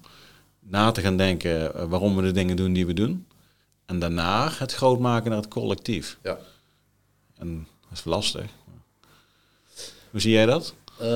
na 0.68 0.90
te 0.90 1.00
gaan 1.00 1.16
denken 1.16 1.74
eh, 1.74 1.84
waarom 1.84 2.16
we 2.16 2.22
de 2.22 2.32
dingen 2.32 2.56
doen 2.56 2.72
die 2.72 2.86
we 2.86 2.92
doen. 2.92 3.26
En 3.86 3.98
daarna 3.98 4.50
het 4.58 4.74
groot 4.74 4.98
maken 4.98 5.30
naar 5.30 5.40
het 5.40 5.48
collectief. 5.48 6.18
Ja. 6.22 6.38
En 7.38 7.66
dat 7.88 7.98
is 7.98 8.04
lastig. 8.04 8.50
Hoe 10.10 10.20
zie 10.20 10.32
jij 10.32 10.46
dat? 10.46 10.74
Eh, 10.98 11.06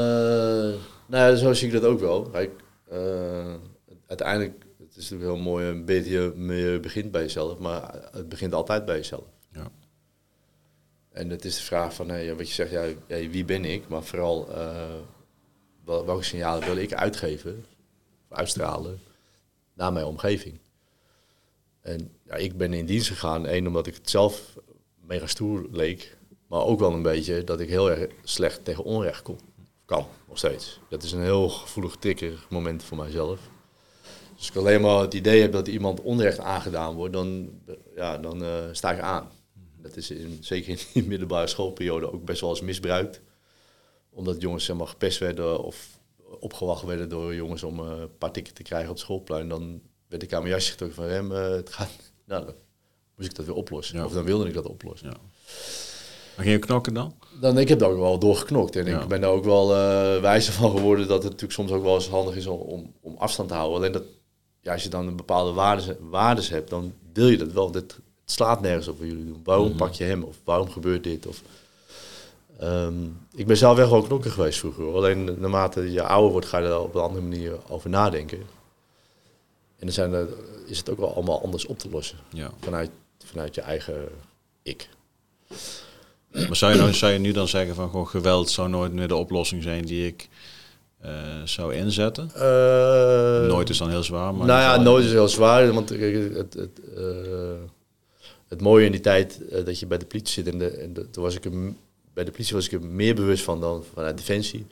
nou 1.06 1.30
ja, 1.30 1.34
zo 1.34 1.52
zie 1.52 1.66
ik 1.66 1.72
dat 1.72 1.84
ook 1.84 2.00
wel. 2.00 2.22
Kijk, 2.22 2.50
eh, 2.88 3.54
uiteindelijk, 4.06 4.64
het 4.78 4.96
is 4.96 5.10
natuurlijk 5.10 5.30
heel 5.30 5.42
mooi, 5.50 5.66
een 5.66 5.84
beetje 5.84 6.32
je 6.36 6.78
begint 6.82 7.10
bij 7.10 7.22
jezelf, 7.22 7.58
maar 7.58 8.08
het 8.12 8.28
begint 8.28 8.54
altijd 8.54 8.84
bij 8.84 8.96
jezelf. 8.96 9.24
Ja. 9.52 9.70
En 11.12 11.30
het 11.30 11.44
is 11.44 11.56
de 11.56 11.62
vraag 11.62 11.94
van, 11.94 12.08
hey, 12.08 12.36
wat 12.36 12.48
je 12.48 12.54
zegt, 12.54 12.70
ja, 12.70 12.84
ja, 13.06 13.28
wie 13.28 13.44
ben 13.44 13.64
ik? 13.64 13.88
Maar 13.88 14.02
vooral, 14.02 14.48
wel- 15.84 16.06
welke 16.06 16.22
signalen 16.22 16.64
wil 16.64 16.76
ik 16.76 16.92
uitgeven, 16.94 17.64
of 18.30 18.36
uitstralen, 18.36 19.00
naar 19.80 19.92
mijn 19.92 20.06
omgeving? 20.06 20.58
En 21.80 22.12
ja, 22.24 22.34
ik 22.34 22.56
ben 22.56 22.72
in 22.72 22.86
dienst 22.86 23.08
gegaan, 23.08 23.46
één, 23.46 23.66
omdat 23.66 23.86
ik 23.86 23.94
het 23.94 24.10
zelf 24.10 24.56
mega 25.06 25.26
stoer 25.26 25.66
leek, 25.70 26.16
maar 26.46 26.64
ook 26.64 26.78
wel 26.78 26.92
een 26.92 27.02
beetje 27.02 27.44
dat 27.44 27.60
ik 27.60 27.68
heel 27.68 27.90
erg 27.90 28.12
slecht 28.24 28.64
tegen 28.64 28.84
onrecht 28.84 29.22
kon. 29.22 29.38
Kan, 29.84 30.06
nog 30.28 30.38
steeds. 30.38 30.80
Dat 30.88 31.02
is 31.02 31.12
een 31.12 31.22
heel 31.22 31.48
gevoelig 31.48 31.96
tikker 31.96 32.46
moment 32.48 32.82
voor 32.82 32.96
mijzelf. 32.96 33.40
Dus 34.30 34.38
als 34.38 34.48
ik 34.48 34.56
alleen 34.56 34.80
maar 34.80 35.00
het 35.00 35.14
idee 35.14 35.40
heb 35.40 35.52
dat 35.52 35.68
iemand 35.68 36.00
onrecht 36.00 36.38
aangedaan 36.38 36.94
wordt, 36.94 37.12
dan, 37.12 37.50
ja, 37.96 38.18
dan 38.18 38.44
eh, 38.44 38.64
sta 38.72 38.92
ik 38.92 39.00
aan. 39.00 39.30
Dat 39.82 39.96
is 39.96 40.10
in, 40.10 40.38
zeker 40.40 40.68
in 40.68 40.78
die 40.92 41.04
middelbare 41.04 41.46
schoolperiode 41.46 42.12
ook 42.12 42.24
best 42.24 42.40
wel 42.40 42.50
eens 42.50 42.60
misbruikt. 42.60 43.20
Omdat 44.10 44.40
jongens 44.40 44.64
zeg 44.64 44.76
maar, 44.76 44.86
gepest 44.86 45.18
werden 45.18 45.64
of 45.64 45.99
opgewacht 46.40 46.84
werden 46.84 47.08
door 47.08 47.34
jongens 47.34 47.62
om 47.62 47.78
eh, 47.80 47.86
een 48.00 48.16
paar 48.18 48.32
tikken 48.32 48.54
te 48.54 48.62
krijgen 48.62 48.88
op 48.88 48.94
het 48.94 49.04
schoolplein. 49.04 49.48
Dan 49.48 49.80
werd 50.08 50.22
ik 50.22 50.32
aan 50.32 50.42
mijn 50.42 50.54
jasje 50.54 50.70
getrokken 50.70 50.96
van 50.96 51.06
Rem, 51.06 51.32
eh, 51.32 51.48
het 51.50 51.70
gaat... 51.72 51.90
Nou, 52.24 52.44
dan 52.44 52.54
moest 53.16 53.28
ik 53.30 53.36
dat 53.36 53.46
weer 53.46 53.54
oplossen. 53.54 53.96
Ja. 53.98 54.04
Of 54.04 54.12
dan 54.12 54.24
wilde 54.24 54.48
ik 54.48 54.54
dat 54.54 54.66
oplossen. 54.66 55.08
Ja. 55.08 55.16
Maar 56.36 56.44
ging 56.44 56.60
je 56.60 56.66
knokken 56.66 56.94
dan? 56.94 57.14
Dan, 57.40 57.58
ik 57.58 57.68
heb 57.68 57.78
daar 57.78 57.90
ook 57.90 57.98
wel 57.98 58.18
doorgeknokt. 58.18 58.76
En 58.76 58.86
Ja. 58.86 59.00
ik 59.02 59.08
ben 59.08 59.20
daar 59.20 59.30
ook 59.30 59.44
wel 59.44 59.74
eh 59.76 60.20
wijzer 60.20 60.52
van 60.52 60.70
geworden 60.70 61.06
dat 61.08 61.16
het 61.22 61.32
natuurlijk 61.32 61.52
soms 61.52 61.70
ook 61.70 61.82
wel 61.82 61.94
eens 61.94 62.08
handig 62.08 62.36
is 62.36 62.46
om, 62.46 62.92
om, 63.00 63.14
afstand 63.16 63.48
te 63.48 63.54
houden. 63.54 63.78
Alleen 63.78 63.92
dat, 63.92 64.02
ja, 64.60 64.72
als 64.72 64.82
je 64.82 64.88
dan 64.88 65.06
een 65.06 65.16
bepaalde 65.16 65.52
waardes, 65.52 65.86
waardes 66.00 66.48
hebt, 66.48 66.70
dan 66.70 66.92
wil 67.12 67.28
je 67.28 67.36
dat 67.36 67.52
wel. 67.52 67.70
Dit, 67.70 67.92
het 67.92 68.00
slaat 68.24 68.60
nergens 68.60 68.88
op 68.88 68.98
wat 68.98 69.08
jullie 69.08 69.24
doen. 69.26 69.40
Waarom 69.44 69.68
Mhm. 69.68 69.76
pak 69.76 69.92
je 69.92 70.04
hem? 70.04 70.22
Of 70.22 70.36
waarom 70.44 70.70
gebeurt 70.70 71.04
dit? 71.04 71.26
Of, 71.26 71.42
Ehm, 72.60 72.94
ik 73.34 73.46
ben 73.46 73.56
zelf 73.56 73.78
echt 73.78 73.90
wel 73.90 74.02
knokker 74.02 74.30
geweest 74.30 74.58
vroeger. 74.58 74.84
hoor. 74.84 74.94
Alleen 74.96 75.24
naarmate 75.38 75.92
je 75.92 76.02
ouder 76.02 76.30
wordt, 76.30 76.46
ga 76.46 76.58
je 76.58 76.66
er 76.66 76.80
op 76.80 76.94
een 76.94 77.00
andere 77.00 77.22
manier 77.26 77.52
over 77.68 77.90
nadenken. 77.90 78.38
En 79.78 79.86
dan 79.86 79.92
zijn 79.92 80.12
er, 80.12 80.26
is 80.66 80.78
het 80.78 80.90
ook 80.90 80.98
wel 80.98 81.14
allemaal 81.14 81.42
anders 81.42 81.66
op 81.66 81.78
te 81.78 81.90
lossen. 81.90 82.18
Ja. 82.32 82.50
Vanuit, 82.60 82.90
vanuit 83.24 83.54
je 83.54 83.60
eigen 83.60 84.08
ik. 84.62 84.88
Maar 86.30 86.56
zou 86.56 86.72
je, 86.72 86.78
nou, 86.78 86.92
zou 86.92 87.12
je 87.12 87.18
nu 87.18 87.32
dan 87.32 87.48
zeggen 87.48 87.74
van 87.74 87.90
gewoon 87.90 88.08
geweld 88.08 88.50
zou 88.50 88.68
nooit 88.68 88.92
meer 88.92 89.08
de 89.08 89.14
oplossing 89.16 89.62
zijn 89.62 89.84
die 89.84 90.06
ik 90.06 90.28
eh, 91.00 91.12
zou 91.44 91.74
inzetten? 91.74 92.30
Eh, 92.34 93.46
nooit 93.48 93.68
is 93.70 93.78
dan 93.78 93.90
heel 93.90 94.02
zwaar. 94.02 94.34
Maar 94.34 94.46
nou 94.46 94.60
ja, 94.60 94.76
nooit 94.82 95.04
is 95.04 95.10
heel 95.10 95.28
zwaar. 95.28 95.72
Want 95.72 95.96
kijk, 95.96 96.34
het, 96.34 96.54
het, 96.54 96.80
eh, 96.96 97.02
het 98.48 98.60
mooie 98.60 98.84
in 98.86 98.92
die 98.92 99.00
tijd 99.00 99.40
dat 99.64 99.78
je 99.78 99.86
bij 99.86 99.98
de 99.98 100.06
politie 100.06 100.32
zit, 100.32 100.52
en, 100.52 100.58
de, 100.58 100.68
en 100.68 100.92
de- 100.92 101.10
toen 101.10 101.22
was 101.22 101.34
ik 101.34 101.50
m- 101.52 101.76
bij 102.20 102.28
de 102.28 102.34
politie 102.34 102.56
was 102.56 102.66
ik 102.68 102.72
er 102.72 102.86
meer 102.86 103.14
bewust 103.14 103.44
van 103.44 103.60
dan 103.60 103.84
vanuit 103.94 104.16
Defensie. 104.16 104.66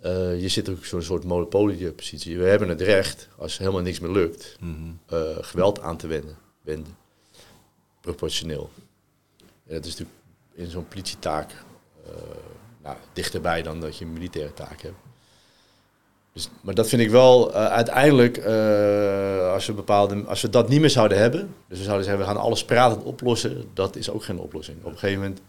Eh, 0.00 0.40
je 0.40 0.48
zit 0.48 0.68
ook 0.68 0.84
zo'n 0.84 1.02
soort 1.02 1.24
monopoliepositie. 1.24 2.38
We 2.38 2.44
hebben 2.44 2.68
het 2.68 2.80
recht, 2.80 3.28
als 3.38 3.58
helemaal 3.58 3.80
niks 3.80 4.00
meer 4.00 4.10
lukt, 4.10 4.56
Mhm. 4.60 4.72
eh, 5.06 5.36
geweld 5.40 5.80
aan 5.80 5.96
te 5.96 6.06
wenden. 6.06 6.36
wenden. 6.62 6.96
Proportioneel. 8.00 8.70
En 9.66 9.74
dat 9.74 9.84
is 9.84 9.90
natuurlijk 9.90 10.16
in 10.54 10.70
zo'n 10.70 10.88
politietaak 10.88 11.52
nou, 12.82 12.96
dichterbij 13.12 13.62
dan 13.62 13.80
dat 13.80 13.96
je 13.98 14.04
een 14.04 14.12
militaire 14.12 14.54
taak 14.54 14.82
hebt. 14.82 14.96
Dus, 16.32 16.48
maar 16.60 16.74
dat 16.74 16.88
vind 16.88 17.02
ik 17.02 17.10
wel 17.10 17.52
uiteindelijk, 17.52 18.36
als, 19.52 19.66
we 19.66 19.72
bepaalde, 19.74 20.24
als 20.26 20.42
we 20.42 20.50
dat 20.50 20.68
niet 20.68 20.80
meer 20.80 20.90
zouden 20.90 21.18
hebben, 21.18 21.54
dus 21.68 21.78
we 21.78 21.84
zouden 21.84 22.04
zeggen 22.04 22.22
we 22.24 22.30
gaan 22.32 22.40
alles 22.42 22.64
pratend 22.64 23.02
oplossen, 23.02 23.70
dat 23.74 23.96
is 23.96 24.10
ook 24.10 24.24
geen 24.24 24.38
oplossing. 24.38 24.78
Op 24.78 24.92
een 24.92 24.98
gegeven 24.98 25.22
moment 25.22 25.40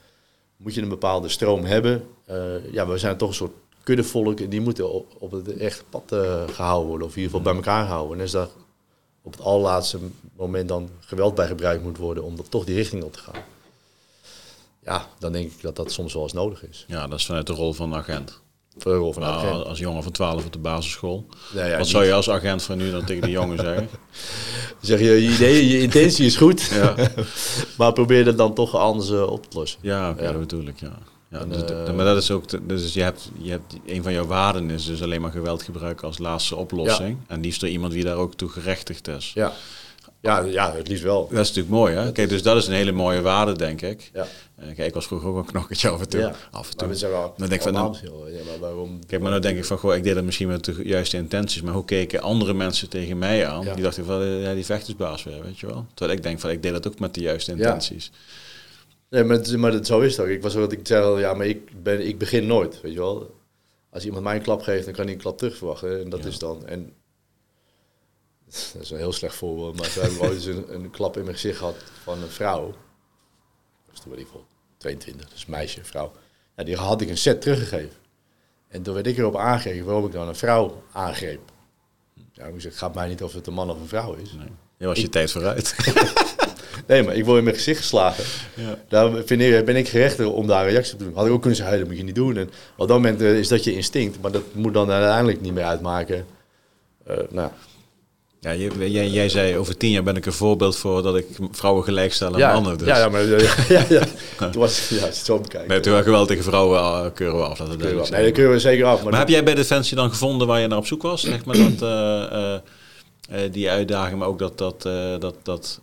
moet 0.59 0.73
je 0.73 0.81
een 0.81 0.89
bepaalde 0.89 1.29
stroom 1.29 1.65
hebben. 1.65 2.07
Uh, 2.29 2.71
ja, 2.71 2.87
we 2.87 2.97
zijn 2.97 3.17
toch 3.17 3.29
een 3.29 3.35
soort 3.35 3.55
kuddevolk 3.83 4.39
en 4.39 4.49
die 4.49 4.61
moeten 4.61 4.91
op, 4.91 5.15
op 5.19 5.31
het 5.31 5.57
echte 5.57 5.83
pad 5.89 6.11
uh, 6.13 6.47
gehouden 6.47 6.87
worden. 6.87 7.07
Of 7.07 7.15
in 7.15 7.21
ieder 7.21 7.37
geval 7.37 7.53
bij 7.53 7.61
elkaar 7.61 7.85
houden. 7.85 8.15
En 8.17 8.21
als 8.21 8.31
daar 8.31 8.47
op 9.21 9.31
het 9.31 9.41
allerlaatste 9.41 9.99
moment 10.35 10.67
dan 10.67 10.89
geweld 10.99 11.35
bij 11.35 11.47
gebruikt 11.47 11.83
moet 11.83 11.97
worden 11.97 12.23
om 12.23 12.35
dat 12.35 12.51
toch 12.51 12.65
die 12.65 12.75
richting 12.75 13.03
op 13.03 13.13
te 13.13 13.19
gaan. 13.19 13.41
Ja, 14.83 15.07
dan 15.19 15.31
denk 15.31 15.51
ik 15.51 15.61
dat 15.61 15.75
dat 15.75 15.91
soms 15.91 16.13
wel 16.13 16.23
eens 16.23 16.33
nodig 16.33 16.67
is. 16.67 16.85
Ja, 16.87 17.07
dat 17.07 17.19
is 17.19 17.25
vanuit 17.25 17.47
de 17.47 17.53
rol 17.53 17.73
van 17.73 17.95
agent. 17.95 18.41
Van 18.77 19.13
nou. 19.19 19.63
Als 19.65 19.79
jongen 19.79 20.03
van 20.03 20.11
12 20.11 20.45
op 20.45 20.53
de 20.53 20.59
basisschool. 20.59 21.25
ja, 21.53 21.77
Wat 21.77 21.87
zou 21.87 22.05
je 22.05 22.13
als 22.13 22.29
agent 22.29 22.63
van 22.63 22.77
nu 22.77 22.91
dan 22.91 23.05
tegen 23.05 23.21
de 23.21 23.29
jongen 23.29 23.57
zeggen? 23.57 23.89
zeg 24.81 24.99
je, 24.99 25.05
je 25.05 25.33
idee, 25.33 25.67
je 25.67 25.79
intentie 25.79 26.25
is 26.25 26.35
goed. 26.35 26.61
Ja. 26.61 26.95
maar 27.77 27.93
probeer 27.93 28.25
het 28.25 28.37
dan 28.37 28.53
toch 28.53 28.75
anders 28.75 29.09
uh, 29.09 29.21
op 29.31 29.49
te 29.49 29.57
lossen. 29.57 29.79
Ja, 29.81 30.09
okay, 30.09 30.23
ja. 30.23 30.31
dat 30.31 30.39
bedoel 30.39 30.67
ik, 30.67 30.79
ja. 30.79 30.97
Ja, 31.31 31.45
dus, 31.45 31.71
uh, 31.71 31.93
maar 31.93 32.05
dat 32.05 32.17
is 32.17 32.31
ook, 32.31 32.67
dus 32.67 32.93
je 32.93 33.01
hebt, 33.01 33.31
je 33.37 33.51
hebt, 33.51 33.75
een 33.85 34.03
van 34.03 34.13
jouw 34.13 34.25
waarden 34.25 34.69
is 34.69 34.85
dus 34.85 35.03
alleen 35.03 35.21
maar 35.21 35.31
geweld 35.31 35.63
gebruiken 35.63 36.07
als 36.07 36.17
laatste 36.17 36.55
oplossing. 36.55 37.17
En 37.27 37.41
liefst 37.41 37.59
door 37.59 37.69
iemand 37.69 37.93
die 37.93 38.03
daar 38.03 38.15
ook 38.15 38.35
toe 38.35 38.49
gerechtigd 38.49 39.07
is. 39.07 39.31
Ja. 39.35 39.53
Ja, 40.21 40.39
ja, 40.39 40.75
het 40.75 40.87
liefst 40.87 41.03
wel. 41.03 41.21
Dat 41.21 41.39
is 41.39 41.47
natuurlijk 41.47 41.75
mooi, 41.75 41.95
hè? 41.95 42.11
Kijk, 42.11 42.29
dus 42.29 42.43
dat 42.43 42.57
is 42.57 42.67
een 42.67 42.73
hele 42.73 42.91
mooie 42.91 43.21
waarde, 43.21 43.57
denk 43.57 43.81
ik. 43.81 44.09
Ja. 44.13 44.27
Uh, 44.59 44.65
kijk, 44.65 44.87
ik 44.87 44.93
was 44.93 45.05
vroeger 45.05 45.29
ook 45.29 45.37
een 45.37 45.45
knokketje 45.45 45.89
af 45.89 45.99
en 45.99 46.09
toe. 46.09 46.19
Ja. 46.19 46.35
Af 46.51 46.69
en 46.69 46.77
toe. 46.77 46.87
Maar 46.87 46.99
wel 46.99 47.33
dan 47.37 47.49
denk 47.49 47.51
ik 47.51 47.61
van, 47.61 47.73
dan, 47.73 47.97
ja, 48.03 48.43
maar 48.45 48.59
waarom? 48.59 49.05
Kijk, 49.05 49.21
maar 49.21 49.31
dan 49.31 49.41
denk 49.41 49.57
ik 49.57 49.65
van, 49.65 49.77
goh, 49.77 49.95
ik 49.95 50.03
deed 50.03 50.15
dat 50.15 50.23
misschien 50.23 50.47
met 50.47 50.65
de 50.65 50.79
juiste 50.83 51.17
intenties, 51.17 51.61
maar 51.61 51.73
hoe 51.73 51.85
keken 51.85 52.21
andere 52.21 52.53
mensen 52.53 52.89
tegen 52.89 53.17
mij 53.17 53.47
aan? 53.47 53.61
Die 53.73 53.83
dachten 53.83 54.05
van, 54.05 54.25
ja, 54.25 54.53
die 54.53 54.65
vechtersbaas 54.65 55.23
weer, 55.23 55.43
weet 55.43 55.59
je 55.59 55.67
wel? 55.67 55.85
Terwijl 55.93 56.17
ik 56.17 56.23
denk 56.23 56.39
van, 56.39 56.49
ik 56.49 56.61
deed 56.61 56.71
dat 56.71 56.87
ook 56.87 56.99
met 56.99 57.13
de 57.13 57.21
juiste 57.21 57.51
intenties. 57.51 58.11
Nee, 59.09 59.23
maar, 59.23 59.59
maar 59.59 59.71
dat, 59.71 59.85
zo 59.85 59.99
is 59.99 60.17
het 60.17 60.25
ook. 60.25 60.31
Ik 60.31 60.41
was 60.41 60.53
wat 60.53 60.71
ik 60.71 60.79
zei, 60.83 61.19
ja, 61.19 61.33
maar 61.33 61.45
ik, 61.45 61.83
ben, 61.83 62.07
ik 62.07 62.17
begin 62.17 62.47
nooit, 62.47 62.81
weet 62.81 62.93
je 62.93 62.99
wel. 62.99 63.37
Als 63.91 64.05
iemand 64.05 64.23
mij 64.23 64.35
een 64.35 64.41
klap 64.41 64.61
geeft, 64.61 64.85
dan 64.85 64.93
kan 64.93 65.05
hij 65.05 65.13
een 65.13 65.19
klap 65.19 65.37
terug 65.37 65.57
verwachten. 65.57 66.03
En 66.03 66.09
dat 66.09 66.25
is 66.25 66.39
dan. 66.39 66.67
En 66.67 66.93
dat 68.73 68.81
is 68.81 68.89
een 68.89 68.97
heel 68.97 69.11
slecht 69.11 69.35
voorbeeld, 69.35 69.77
maar 69.77 69.93
toen 69.93 70.03
heb 70.03 70.11
ik 70.11 70.21
ooit 70.21 70.33
eens 70.33 70.45
een, 70.45 70.73
een, 70.73 70.89
klap 70.89 71.17
in 71.17 71.23
mijn 71.23 71.35
gezicht 71.35 71.57
gehad 71.57 71.75
van 72.03 72.21
een 72.21 72.29
vrouw. 72.29 72.65
Dat 72.65 72.75
was 73.91 74.01
toen 74.01 74.11
weet 74.11 74.21
ik 74.21 74.27
wel 74.33 74.45
22, 74.77 75.29
dus 75.29 75.45
meisje, 75.45 75.83
vrouw. 75.83 76.11
Ja, 76.55 76.63
die 76.63 76.75
had 76.75 77.01
ik 77.01 77.09
een 77.09 77.17
set 77.17 77.41
teruggegeven. 77.41 77.97
En 78.67 78.81
toen 78.81 78.93
werd 78.93 79.07
ik 79.07 79.17
erop 79.17 79.35
aangegeven 79.35 79.85
waarom 79.85 80.05
ik 80.05 80.11
dan 80.11 80.27
een 80.27 80.35
vrouw 80.35 80.83
aangreep. 80.91 81.51
Ja, 82.31 82.45
ik 82.45 82.53
zeg, 82.61 82.71
het 82.71 82.79
gaat 82.79 82.95
mij 82.95 83.07
niet 83.07 83.23
of 83.23 83.33
het 83.33 83.47
een 83.47 83.53
man 83.53 83.69
of 83.69 83.79
een 83.79 83.87
vrouw 83.87 84.13
is. 84.13 84.31
Nee. 84.31 84.47
Je 84.77 84.85
was 84.85 84.99
je 84.99 85.09
tijd 85.09 85.31
vooruit. 85.31 85.75
nee, 86.87 87.03
maar 87.03 87.15
ik 87.15 87.25
word 87.25 87.37
in 87.37 87.43
mijn 87.43 87.55
gezicht 87.55 87.79
geslagen. 87.79 88.23
Ja. 88.55 88.79
Daar 88.87 89.23
vind 89.25 89.41
ik, 89.41 89.65
ben 89.65 89.75
ik 89.75 89.87
gerechter 89.87 90.31
om 90.31 90.47
daar 90.47 90.69
reactie 90.69 90.93
op 90.93 90.99
te 90.99 91.05
doen. 91.05 91.15
Had 91.15 91.25
ik 91.25 91.31
ook 91.31 91.41
kunnen 91.41 91.57
zeggen, 91.57 91.79
dat 91.79 91.87
moet 91.87 91.97
je 91.97 92.03
niet 92.03 92.15
doen. 92.15 92.37
En 92.37 92.49
op 92.77 92.87
dat 92.87 92.97
moment 92.97 93.21
eh, 93.21 93.37
is 93.37 93.47
dat 93.47 93.63
je 93.63 93.73
instinct, 93.73 94.21
maar 94.21 94.31
dat 94.31 94.53
moet 94.53 94.73
dan 94.73 94.91
uiteindelijk 94.91 95.41
niet 95.41 95.53
meer 95.53 95.63
uitmaken. 95.63 96.25
Uh, 97.09 97.17
nou, 97.29 97.51
ja, 98.41 98.55
jij, 98.55 99.07
jij, 99.07 99.29
zei 99.29 99.57
over 99.57 99.77
tien 99.77 99.89
jaar 99.89 100.03
ben 100.03 100.15
ik 100.15 100.25
een 100.25 100.33
voorbeeld 100.33 100.75
voor 100.77 101.01
dat 101.01 101.15
ik 101.17 101.25
vrouwen 101.51 101.83
gelijk 101.83 102.13
stel 102.13 102.43
aan 102.43 102.53
mannen. 102.53 102.77
Dus. 102.77 102.87
Ja, 102.87 102.97
ja, 102.97 103.09
maar 103.09 103.27
ja, 103.69 103.85
ja, 103.89 104.03
toen 104.37 104.61
was 104.61 104.89
ja, 104.89 105.05
het 105.05 105.15
zo 105.15 105.39
bekijken. 105.39 105.69
Nee, 105.69 105.79
toen 105.79 105.93
wel 105.93 106.03
geweld 106.03 106.27
tegen 106.27 106.43
vrouwen 106.43 106.79
uh, 106.79 107.05
keuren 107.13 107.37
we 107.37 107.45
af. 107.45 107.57
Dat 107.57 107.77
nee, 107.77 107.95
dat 107.95 108.31
keuren 108.31 108.51
we 108.51 108.59
zeker 108.59 108.85
af. 108.85 109.01
Maar, 109.01 109.11
maar 109.11 109.19
heb 109.19 109.29
jij 109.29 109.43
bij 109.43 109.55
Defensie 109.55 109.95
dan 109.95 110.09
gevonden 110.09 110.47
waar 110.47 110.59
je 110.59 110.67
naar 110.67 110.77
op 110.77 110.85
zoek 110.85 111.01
was? 111.01 111.21
Zeg 111.21 111.45
maar 111.45 111.57
dat, 111.57 111.81
uh, 111.81 112.55
uh, 113.31 113.51
die 113.51 113.69
uitdaging, 113.69 114.19
maar 114.19 114.27
ook 114.27 114.39
dat, 114.39 114.57
dat, 114.57 114.81
dat, 114.81 115.35
dat, 115.43 115.81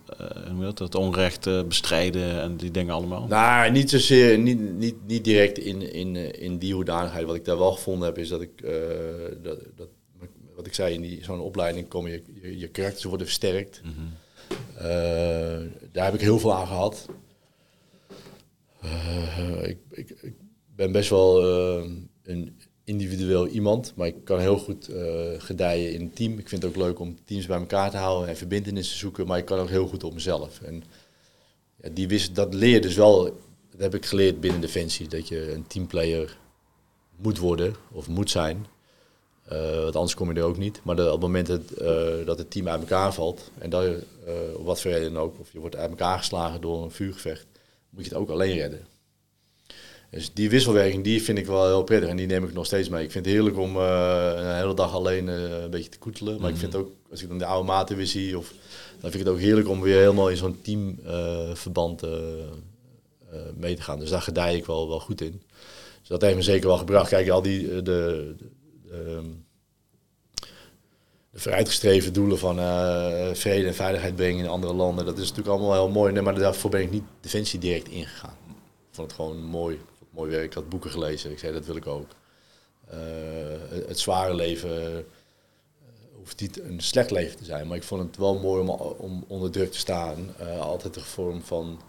dat, 0.59 0.77
dat 0.77 0.95
onrecht 0.95 1.67
bestrijden 1.67 2.41
en 2.41 2.57
die 2.57 2.71
dingen 2.71 2.93
allemaal? 2.93 3.25
Nou, 3.29 3.71
niet 3.71 3.89
zozeer, 3.89 4.37
niet, 4.37 4.77
niet, 4.77 4.95
niet 5.07 5.23
direct 5.23 5.57
in, 5.57 5.93
in, 5.93 6.39
in 6.39 6.57
die 6.57 6.73
hoedanigheid. 6.73 7.25
Wat 7.25 7.35
ik 7.35 7.45
daar 7.45 7.57
wel 7.57 7.71
gevonden 7.71 8.07
heb, 8.07 8.17
is 8.17 8.29
dat 8.29 8.41
ik 8.41 8.51
dat, 9.43 9.57
dat 9.75 9.87
ik 10.67 10.73
zei, 10.73 10.93
in 10.93 11.23
zo'n 11.23 11.39
opleiding 11.39 11.87
kom 11.87 12.07
je, 12.07 12.23
je, 12.41 12.57
je 12.57 12.67
karakters 12.67 13.03
worden 13.03 13.27
versterkt. 13.27 13.81
Mhm. 13.83 13.91
Eh, 14.77 15.59
daar 15.91 16.05
heb 16.05 16.13
ik 16.13 16.21
heel 16.21 16.39
veel 16.39 16.53
aan 16.53 16.67
gehad. 16.67 17.05
Uh, 18.83 19.67
ik, 19.67 19.77
ik, 19.89 20.09
ik, 20.21 20.33
ben 20.75 20.91
best 20.91 21.09
wel 21.09 21.45
uh, 21.79 21.91
een 22.23 22.57
individueel 22.83 23.47
iemand, 23.47 23.93
maar 23.95 24.07
ik 24.07 24.23
kan 24.23 24.39
heel 24.39 24.57
goed 24.57 24.89
gedijen 25.37 25.93
in 25.93 26.01
een 26.01 26.13
team. 26.13 26.39
Ik 26.39 26.49
vind 26.49 26.61
het 26.61 26.71
ook 26.71 26.77
leuk 26.77 26.99
om 26.99 27.17
teams 27.25 27.45
bij 27.45 27.57
elkaar 27.57 27.91
te 27.91 27.97
houden 27.97 28.29
en 28.29 28.37
verbindenis 28.37 28.89
te 28.89 28.97
zoeken, 28.97 29.27
maar 29.27 29.37
ik 29.37 29.45
kan 29.45 29.59
ook 29.59 29.69
heel 29.69 29.87
goed 29.87 30.03
op 30.03 30.13
mezelf. 30.13 30.61
En 30.61 30.83
ja, 31.81 31.89
die 31.89 32.07
wist, 32.07 32.35
dat 32.35 32.53
leer 32.53 32.81
dus 32.81 32.95
wel, 32.95 33.23
dat 33.69 33.79
heb 33.79 33.95
ik 33.95 34.05
geleerd 34.05 34.39
binnen 34.39 34.61
Defensie, 34.61 35.07
dat 35.07 35.27
je 35.27 35.53
een 35.53 35.67
teamplayer 35.67 36.37
moet 37.15 37.37
worden 37.37 37.75
of 37.91 38.07
moet 38.07 38.29
zijn. 38.29 38.65
Uh, 39.51 39.81
want 39.81 39.95
anders 39.95 40.15
kom 40.15 40.33
je 40.33 40.39
er 40.39 40.45
ook 40.45 40.57
niet. 40.57 40.79
Maar 40.83 40.95
de, 40.95 41.05
op 41.05 41.11
het 41.11 41.21
moment 41.21 41.47
dat, 41.47 41.61
uh, 41.81 42.25
dat 42.25 42.37
het 42.37 42.51
team 42.51 42.67
uit 42.67 42.79
elkaar 42.79 43.13
valt, 43.13 43.51
en 43.57 43.69
dat, 43.69 43.83
uh, 43.83 43.93
wat 44.59 44.81
voor 44.81 44.91
reden 44.91 45.17
ook, 45.17 45.39
of 45.39 45.51
je 45.51 45.59
wordt 45.59 45.75
uit 45.75 45.89
elkaar 45.89 46.17
geslagen 46.17 46.61
door 46.61 46.83
een 46.83 46.91
vuurgevecht, 46.91 47.45
moet 47.89 48.03
je 48.03 48.09
het 48.09 48.19
ook 48.19 48.29
alleen 48.29 48.57
redden. 48.57 48.85
Dus 50.09 50.33
die 50.33 50.49
wisselwerking, 50.49 51.03
die 51.03 51.23
vind 51.23 51.37
ik 51.37 51.45
wel 51.45 51.65
heel 51.65 51.83
prettig 51.83 52.09
en 52.09 52.17
die 52.17 52.27
neem 52.27 52.43
ik 52.43 52.53
nog 52.53 52.65
steeds 52.65 52.89
mee. 52.89 53.03
Ik 53.03 53.11
vind 53.11 53.25
het 53.25 53.33
heerlijk 53.33 53.57
om 53.57 53.75
een 53.75 54.55
hele 54.55 54.73
dag 54.73 54.93
alleen 54.93 55.27
een 55.27 55.69
beetje 55.69 55.89
te 55.89 55.97
koetelen. 55.97 56.41
Maar 56.41 56.49
ik 56.49 56.57
vind 56.57 56.75
ook, 56.75 56.91
als 57.11 57.21
ik 57.21 57.27
dan 57.27 57.37
de 57.37 57.45
oude 57.45 57.67
maten 57.67 57.95
weer 57.97 58.07
zie, 58.07 58.37
of, 58.37 58.53
dan 58.91 59.11
vind 59.11 59.13
ik 59.13 59.19
het 59.19 59.29
ook 59.29 59.39
heerlijk 59.39 59.69
om 59.69 59.81
weer 59.81 59.99
helemaal 59.99 60.29
in 60.29 60.37
zo'n 60.37 60.61
teamverband 60.61 62.01
mee 63.55 63.75
te 63.75 63.81
gaan. 63.81 63.99
Dus 63.99 64.09
daar 64.09 64.21
gedij 64.21 64.55
ik 64.55 64.65
wel, 64.65 64.87
wel 64.87 64.99
goed 64.99 65.21
in. 65.21 65.41
Dus 65.99 66.07
dat 66.07 66.21
heeft 66.21 66.35
me 66.35 66.41
zeker 66.41 66.67
wel 66.67 66.77
gebracht. 66.77 67.09
Kijk, 67.09 67.29
al 67.29 67.41
die, 67.41 67.81
de 67.81 68.35
Ehm, 68.91 69.25
de 71.37 71.43
vooruitgestreven 71.43 72.13
doelen 72.13 72.39
van 72.39 72.59
uh, 72.59 73.33
vrede 73.33 73.67
en 73.67 73.75
veiligheid 73.75 74.15
brengen 74.15 74.43
in 74.43 74.49
andere 74.49 74.73
landen. 74.73 75.05
Dat 75.05 75.17
is 75.17 75.29
natuurlijk 75.29 75.47
allemaal 75.47 75.73
heel 75.73 75.89
mooi. 75.89 76.13
Nee, 76.13 76.21
maar 76.21 76.39
daarvoor 76.39 76.69
ben 76.69 76.81
ik 76.81 76.91
niet 76.91 77.03
Defensie 77.21 77.59
direct 77.59 77.87
ingegaan. 77.87 78.37
Ik 78.89 78.95
vond 78.95 79.07
het 79.07 79.15
gewoon 79.15 79.43
mooi, 79.43 79.79
mooi 80.09 80.31
werk. 80.31 80.43
Ik 80.43 80.53
had 80.53 80.69
boeken 80.69 80.91
gelezen. 80.91 81.31
Ik 81.31 81.39
zei, 81.39 81.53
dat 81.53 81.65
wil 81.65 81.75
ik 81.75 81.87
ook. 81.87 82.09
Uh, 82.93 83.87
het 83.87 83.99
zware 83.99 84.33
leven 84.33 84.91
uh, 84.91 84.97
hoeft 86.15 86.41
niet 86.41 86.59
een 86.59 86.81
slecht 86.81 87.11
leven 87.11 87.37
te 87.37 87.45
zijn. 87.45 87.67
Maar 87.67 87.77
ik 87.77 87.83
vond 87.83 88.01
het 88.01 88.17
wel 88.17 88.39
mooi 88.39 88.61
om, 88.61 88.69
om 88.97 89.25
onder 89.27 89.51
druk 89.51 89.71
te 89.71 89.77
staan. 89.77 90.35
altijd 90.59 90.93
de 90.93 90.99
vorm 90.99 91.41
van... 91.41 91.81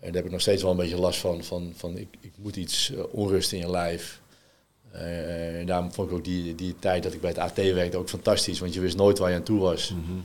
En 0.00 0.08
daar 0.08 0.16
heb 0.16 0.24
ik 0.24 0.30
nog 0.30 0.40
steeds 0.40 0.62
wel 0.62 0.70
een 0.70 0.76
beetje 0.76 0.96
last 0.96 1.20
van. 1.20 1.44
Van, 1.44 1.72
van 1.76 1.96
ik, 1.96 2.08
ik 2.20 2.32
moet 2.36 2.56
iets 2.56 2.92
onrust 3.10 3.52
in 3.52 3.58
je 3.58 3.70
lijf. 3.70 4.21
Uh, 4.94 5.58
en 5.58 5.66
daarom 5.66 5.92
vond 5.92 6.10
ik 6.10 6.16
ook 6.16 6.24
die, 6.24 6.54
die 6.54 6.74
tijd 6.78 7.02
dat 7.02 7.12
ik 7.12 7.20
bij 7.20 7.30
het 7.30 7.38
AT 7.38 7.56
werkte 7.56 7.96
ook 7.96 8.08
fantastisch, 8.08 8.58
want 8.60 8.74
je 8.74 8.80
wist 8.80 8.96
nooit 8.96 9.18
waar 9.18 9.30
je 9.30 9.36
aan 9.36 9.42
toe 9.42 9.60
was. 9.60 9.90
Mhm. 9.90 10.18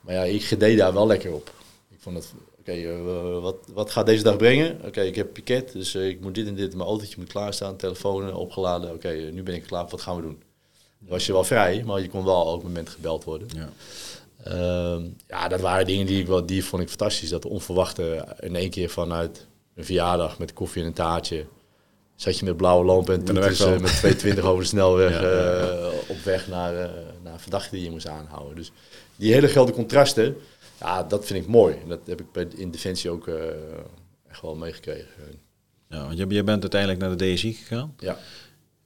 Maar 0.00 0.14
ja, 0.14 0.22
ik 0.22 0.60
deed 0.60 0.78
daar 0.78 0.92
wel 0.92 1.06
lekker 1.06 1.32
op. 1.32 1.52
Ik 1.90 1.98
vond 2.00 2.16
het, 2.16 2.32
oké, 2.58 2.72
eh, 2.72 3.42
wat, 3.42 3.56
wat 3.72 3.90
gaat 3.90 4.06
deze 4.06 4.22
dag 4.22 4.36
brengen? 4.36 4.80
Oké, 4.84 5.00
ik 5.00 5.14
heb 5.14 5.32
piket, 5.32 5.72
dus 5.72 5.94
ik 5.94 6.20
moet 6.20 6.34
dit 6.34 6.46
en 6.46 6.54
dit, 6.54 6.74
mijn 6.74 6.88
autootje 6.88 7.14
moet 7.18 7.32
klaarstaan, 7.32 7.76
telefoon 7.76 8.34
opgeladen. 8.34 8.92
Oké, 8.92 9.12
nu 9.32 9.42
ben 9.42 9.54
ik 9.54 9.62
klaar, 9.62 9.86
wat 9.88 10.00
gaan 10.00 10.16
we 10.16 10.22
doen? 10.22 10.42
Dan 10.98 11.08
was 11.08 11.26
je 11.26 11.32
wel 11.32 11.44
vrij, 11.44 11.82
maar 11.84 12.00
je 12.00 12.08
kon 12.08 12.24
wel 12.24 12.42
op 12.42 12.54
het 12.54 12.62
moment 12.62 12.88
gebeld 12.88 13.24
worden. 13.24 13.48
Ja. 13.54 13.70
Ehm, 14.44 15.04
ja, 15.28 15.48
dat 15.48 15.60
waren 15.60 15.86
dingen 15.86 16.06
die 16.06 16.20
ik 16.20 16.26
wel, 16.26 16.46
die 16.46 16.64
vond 16.64 16.82
ik 16.82 16.88
fantastisch. 16.88 17.30
Dat 17.30 17.44
onverwachte 17.44 18.26
in 18.40 18.56
één 18.56 18.70
keer 18.70 18.88
vanuit 18.88 19.46
een 19.74 19.84
verjaardag 19.84 20.38
met 20.38 20.52
koffie 20.52 20.82
en 20.82 20.88
een 20.88 20.94
taartje 20.94 21.44
zat 22.20 22.38
je 22.38 22.44
met 22.44 22.56
blauwe 22.56 22.84
lamp 22.84 23.10
en 23.10 23.24
toen 23.24 23.36
uh, 23.36 23.42
met 23.42 23.54
220 23.54 24.44
over 24.44 24.62
de 24.62 24.68
snelweg 24.68 25.22
uh, 25.22 25.86
op 26.08 26.18
weg 26.24 26.48
naar, 26.48 26.74
uh, 26.74 26.88
naar 27.22 27.40
verdachten 27.40 27.72
die 27.72 27.84
je 27.84 27.90
moest 27.90 28.06
aanhouden. 28.06 28.56
Dus 28.56 28.72
die 29.16 29.32
hele 29.32 29.48
grote 29.48 29.72
contrasten, 29.72 30.36
ja, 30.80 31.02
dat 31.02 31.26
vind 31.26 31.42
ik 31.44 31.50
mooi. 31.50 31.76
En 31.82 31.88
dat 31.88 32.00
heb 32.04 32.20
ik 32.20 32.32
bij, 32.32 32.48
in 32.56 32.70
Defensie 32.70 33.10
ook 33.10 33.30
echt 34.28 34.42
wel 34.42 34.54
meegekregen. 34.54 35.08
Ja, 35.88 36.04
want 36.04 36.18
je, 36.18 36.26
je 36.28 36.44
bent 36.44 36.60
uiteindelijk 36.60 37.00
naar 37.00 37.16
de 37.16 37.34
DSI 37.34 37.52
gegaan. 37.52 37.94
Ja. 37.98 38.18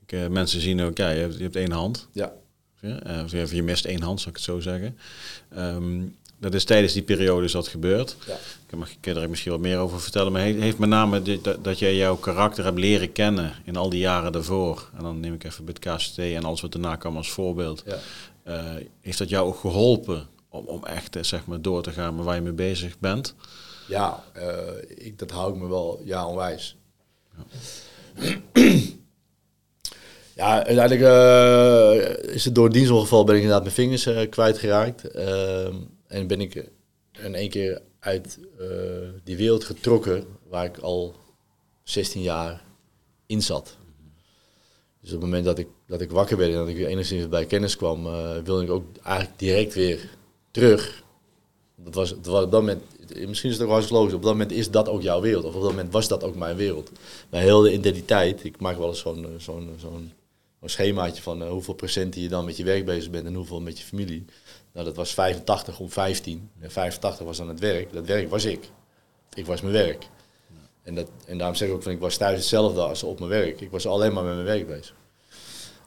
Ik, 0.07 0.29
mensen 0.29 0.61
zien 0.61 0.81
ook, 0.81 0.97
ja, 0.97 1.11
je 1.11 1.21
hebt, 1.21 1.37
je 1.37 1.43
hebt 1.43 1.57
één 1.57 1.73
hand. 1.73 2.09
Ja. 2.13 2.33
Ja, 2.81 3.25
je 3.51 3.63
mist 3.63 3.85
één 3.85 4.03
hand, 4.03 4.19
zou 4.21 4.31
ik 4.31 4.37
het 4.37 4.45
zo 4.45 4.61
zeggen. 4.61 4.99
Um, 5.57 6.17
dat 6.45 6.55
is 6.55 6.65
tijdens 6.65 6.93
die 6.93 7.03
periode 7.03 7.45
is 7.45 7.53
dat 7.53 7.69
gebeurd. 7.69 8.17
Ja. 8.27 8.37
Ik 8.69 8.79
mag 8.79 8.91
je 9.01 9.15
er 9.15 9.31
misschien 9.31 9.53
wat 9.53 9.61
meer 9.61 9.79
over 9.79 10.01
vertellen. 10.01 10.33
Maar 10.33 10.43
heeft 10.43 10.79
met 10.79 10.89
name 10.89 11.41
dat, 11.41 11.65
dat 11.65 11.79
jij 11.79 11.97
jouw 11.97 12.17
karakter 12.17 12.65
hebt 12.65 12.79
leren 12.79 13.13
kennen 13.13 13.53
in 13.65 13.77
al 13.77 13.91
die 13.91 14.01
jaren 14.01 14.33
daarvoor. 14.33 14.91
En 14.97 15.03
dan 15.03 15.21
neem 15.21 15.35
ik 15.35 15.45
even 15.45 15.65
bij 15.65 15.75
het 15.81 15.97
KCT 15.97 16.19
en 16.19 16.45
alles 16.45 16.61
wat 16.61 16.73
daarna 16.73 16.97
kwam 16.97 17.17
als 17.17 17.31
voorbeeld. 17.31 17.83
Ja. 17.87 17.99
Uh, 18.47 18.85
heeft 19.01 19.19
dat 19.19 19.29
jou 19.29 19.47
ook 19.47 19.59
geholpen 19.59 20.27
om, 20.49 20.67
om 20.67 20.85
echt 20.85 21.17
zeg 21.21 21.47
maar, 21.47 21.61
door 21.61 21.83
te 21.83 21.91
gaan 21.91 22.17
met 22.17 22.25
waar 22.25 22.35
je 22.35 22.41
mee 22.41 22.53
bezig 22.53 22.99
bent? 22.99 23.35
Ja, 23.89 24.25
uh, 24.37 24.47
ik, 25.07 25.19
dat 25.19 25.31
hou 25.31 25.55
ik 25.55 25.61
me 25.61 25.69
wel 25.69 26.01
ja, 26.05 26.27
onwijs. 26.27 26.77
Ja. 27.37 28.37
Ja, 30.37 30.65
uiteindelijk 30.65 31.01
uh, 31.01 32.35
is 32.35 32.45
het 32.45 32.55
door 32.55 32.71
ben 33.25 33.35
ik 33.35 33.43
inderdaad 33.43 33.63
mijn 33.63 33.75
vingers 33.75 34.07
uh, 34.07 34.31
kwijtgeraakt. 34.31 35.11
Ehm, 35.11 35.75
en 36.15 36.27
ben 36.27 36.41
ik 36.41 36.71
in 37.13 37.35
één 37.35 37.49
keer 37.49 37.83
uit 37.99 38.39
uh, 38.61 38.69
die 39.25 39.37
wereld 39.37 39.65
getrokken 39.65 40.25
waar 40.49 40.65
ik 40.65 40.79
al 40.79 41.15
16 41.83 42.23
jaar 42.23 42.63
in 43.27 43.43
zat. 43.43 43.77
Dus 45.01 45.13
op 45.13 45.21
het 45.21 45.25
moment 45.25 45.45
dat 45.45 45.59
ik, 45.59 45.69
dat 45.87 46.01
ik 46.01 46.11
wakker 46.11 46.37
werd 46.37 46.53
en 46.53 46.57
dat 46.57 46.69
ik 46.69 46.77
enigszins 46.77 47.29
bij 47.29 47.47
kennis 47.47 47.77
kwam, 47.77 48.07
uh, 48.07 48.39
wilde 48.45 48.63
ik 48.63 48.71
ook 48.71 48.85
eigenlijk 49.03 49.39
direct 49.39 49.75
weer 49.75 50.11
terug. 50.51 51.03
Dat 51.77 51.95
was, 51.95 52.09
dat 52.09 52.45
op 52.45 52.51
dat 52.51 52.61
moment, 52.61 52.83
misschien 53.27 53.51
is 53.51 53.59
het 53.59 53.69
ook 53.69 53.77
eens 53.77 53.89
logisch, 53.89 54.15
op 54.15 54.23
dat 54.23 54.33
moment 54.33 54.53
is 54.53 54.71
dat 54.71 54.89
ook 54.89 55.03
jouw 55.03 55.21
wereld. 55.21 55.45
Of 55.45 55.55
op 55.55 55.61
dat 55.61 55.71
moment 55.71 55.93
was 55.93 56.09
dat 56.09 56.25
ook 56.25 56.37
mijn 56.37 56.57
wereld. 56.57 56.91
Mijn 57.29 57.45
hele 57.45 57.73
identiteit, 57.73 58.45
ik 58.45 58.61
maak 58.61 58.79
wel 58.79 58.89
eens 58.89 59.01
zo'n 59.01 59.27
zo'n 59.39 59.75
zo'n 59.79 60.13
schemaatje 60.65 61.23
van 61.23 61.43
hoeveel 61.43 61.75
procent 61.75 62.15
je 62.15 62.29
dan 62.29 62.45
met 62.45 62.57
je 62.57 62.65
werk 62.65 62.85
bezig 62.85 63.11
bent 63.11 63.27
en 63.27 63.35
hoeveel 63.35 63.61
met 63.61 63.79
je 63.79 63.85
familie. 63.85 64.25
Nou, 64.75 64.87
dat 64.87 64.97
was 64.97 65.15
85 65.15 65.81
om 65.81 65.91
15. 65.91 66.51
En 66.61 66.71
85 66.71 67.27
was 67.27 67.37
dan 67.37 67.49
het 67.49 67.61
werk. 67.61 67.93
Dat 67.93 68.07
werk 68.07 68.31
was 68.31 68.45
ik. 68.45 68.71
Ik 69.35 69.47
was 69.47 69.61
mijn 69.61 69.75
werk. 69.75 70.09
En, 70.83 70.95
dat, 70.95 71.09
en 71.27 71.39
daarom 71.39 71.57
zeg 71.57 71.69
ik 71.69 71.75
ook 71.75 71.83
van 71.83 71.93
ik 71.93 72.01
was 72.01 72.17
thuis 72.17 72.39
hetzelfde 72.39 72.81
als 72.81 73.03
op 73.03 73.19
mijn 73.19 73.31
werk. 73.31 73.61
Ik 73.61 73.71
was 73.71 73.87
alleen 73.87 74.13
maar 74.13 74.25
met 74.25 74.35
mijn 74.35 74.47
werk 74.47 74.67
bezig. 74.67 74.95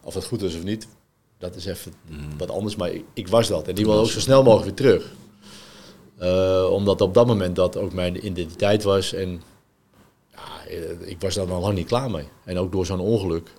Of 0.03 0.13
het 0.13 0.25
goed 0.25 0.41
is 0.41 0.55
of 0.55 0.63
niet, 0.63 0.87
dat 1.37 1.55
is 1.55 1.65
even 1.65 1.93
mm. 2.09 2.37
wat 2.37 2.49
anders. 2.49 2.75
Maar 2.75 2.91
ik, 2.91 3.05
ik, 3.13 3.27
was 3.27 3.47
dat. 3.47 3.67
En 3.67 3.75
die 3.75 3.85
wil 3.85 3.99
ook 3.99 4.09
zo 4.09 4.19
snel 4.19 4.43
mogelijk 4.43 4.79
weer 4.79 4.89
terug. 4.89 5.13
Uh, 6.21 6.71
omdat 6.71 7.01
op 7.01 7.13
dat 7.13 7.27
moment 7.27 7.55
dat 7.55 7.77
ook 7.77 7.93
mijn 7.93 8.25
identiteit 8.25 8.83
was. 8.83 9.13
En 9.13 9.41
ja, 10.31 10.63
ik 10.99 11.21
was 11.21 11.35
daar 11.35 11.47
nog 11.47 11.61
lang 11.61 11.75
niet 11.75 11.87
klaar 11.87 12.11
mee. 12.11 12.27
En 12.43 12.57
ook 12.57 12.71
door 12.71 12.85
zo'n 12.85 12.99
ongeluk 12.99 13.51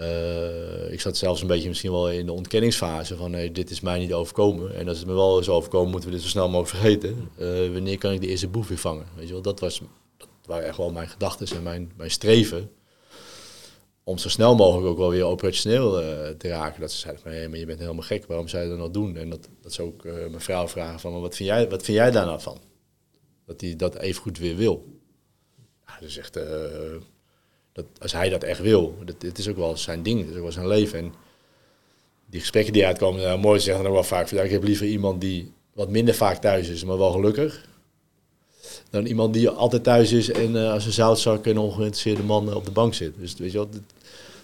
uh, 0.00 0.92
ik 0.92 1.00
zat 1.00 1.16
zelfs 1.16 1.40
een 1.40 1.46
beetje 1.46 1.68
misschien 1.68 1.90
wel 1.90 2.10
in 2.10 2.26
de 2.26 2.32
ontkenningsfase 2.32 3.16
van 3.16 3.30
nee, 3.30 3.52
dit 3.52 3.70
is 3.70 3.80
mij 3.80 3.98
niet 3.98 4.12
overkomen. 4.12 4.74
En 4.74 4.88
als 4.88 4.98
het 4.98 5.06
me 5.06 5.12
wel 5.12 5.38
is 5.38 5.48
overkomen, 5.48 5.90
moeten 5.90 6.08
we 6.08 6.14
dit 6.14 6.24
zo 6.24 6.30
snel 6.30 6.48
mogelijk 6.48 6.76
vergeten. 6.76 7.30
Uh, 7.38 7.72
wanneer 7.72 7.98
kan 7.98 8.12
ik 8.12 8.20
de 8.20 8.26
eerste 8.26 8.48
boef 8.48 8.68
weer 8.68 8.78
vangen? 8.78 9.06
Weet 9.16 9.26
je 9.26 9.32
wel, 9.32 9.42
dat, 9.42 9.60
was, 9.60 9.82
dat 10.16 10.28
waren 10.44 10.66
echt 10.66 10.76
wel 10.76 10.92
mijn 10.92 11.08
gedachten 11.08 11.56
en 11.56 11.62
mijn, 11.62 11.92
mijn 11.96 12.10
streven. 12.10 12.70
Om 14.04 14.18
zo 14.18 14.28
snel 14.28 14.54
mogelijk 14.54 14.86
ook 14.86 14.98
wel 14.98 15.10
weer 15.10 15.24
operationeel 15.24 16.02
uh, 16.02 16.28
te 16.28 16.48
raken. 16.48 16.80
Dat 16.80 16.92
ze 16.92 16.98
zeiden 16.98 17.22
van, 17.22 17.32
hé, 17.32 17.48
maar 17.48 17.58
je 17.58 17.66
bent 17.66 17.78
helemaal 17.78 18.02
gek, 18.02 18.26
waarom 18.26 18.48
zou 18.48 18.62
je 18.62 18.68
dat 18.68 18.78
nog 18.78 18.90
doen? 18.90 19.16
En 19.16 19.30
dat, 19.30 19.48
dat 19.62 19.72
ze 19.72 19.82
ook 19.82 20.04
mijn 20.04 20.40
vrouw 20.40 20.68
vragen 20.68 21.00
van, 21.00 21.20
wat 21.20 21.36
vind 21.36 21.48
jij, 21.48 21.68
wat 21.68 21.82
vind 21.82 21.96
jij 21.96 22.10
daar 22.10 22.26
nou 22.26 22.40
van? 22.40 22.58
Dat 23.46 23.60
hij 23.60 23.76
dat 23.76 23.96
even 23.96 24.22
goed 24.22 24.38
weer 24.38 24.56
wil. 24.56 24.84
Ja, 25.86 25.98
dus 26.00 26.16
echt 26.16 26.38
dat, 27.72 27.84
als 27.98 28.12
hij 28.12 28.28
dat 28.28 28.42
echt 28.42 28.60
wil, 28.60 28.96
dat, 29.04 29.14
het 29.18 29.38
is 29.38 29.48
ook 29.48 29.56
wel 29.56 29.76
zijn 29.76 30.02
ding, 30.02 30.20
het 30.20 30.28
is 30.28 30.36
ook 30.36 30.42
wel 30.42 30.52
zijn 30.52 30.68
leven. 30.68 30.98
En 30.98 31.12
die 32.26 32.40
gesprekken 32.40 32.72
die 32.72 32.86
uitkomen, 32.86 33.22
nou, 33.22 33.38
mooi 33.38 33.60
zeggen 33.60 33.82
dan 33.82 33.92
ook 33.92 33.98
wel 33.98 34.18
vaak, 34.18 34.30
ik 34.30 34.50
heb 34.50 34.62
liever 34.62 34.86
iemand 34.86 35.20
die 35.20 35.52
wat 35.72 35.88
minder 35.88 36.14
vaak 36.14 36.40
thuis 36.40 36.68
is, 36.68 36.84
maar 36.84 36.98
wel 36.98 37.12
gelukkig. 37.12 37.68
Dan 38.90 39.06
iemand 39.06 39.34
die 39.34 39.48
altijd 39.48 39.82
thuis 39.82 40.12
is 40.12 40.30
en 40.30 40.50
uh, 40.54 40.72
als 40.72 40.86
een 40.86 40.92
zoutzak 40.92 41.46
en 41.46 41.58
ongeïnteresseerde 41.58 42.22
man 42.22 42.54
op 42.54 42.64
de 42.64 42.70
bank 42.70 42.94
zit. 42.94 43.14
Dus 43.18 43.34
weet 43.34 43.52
je 43.52 43.58
wat, 43.58 43.68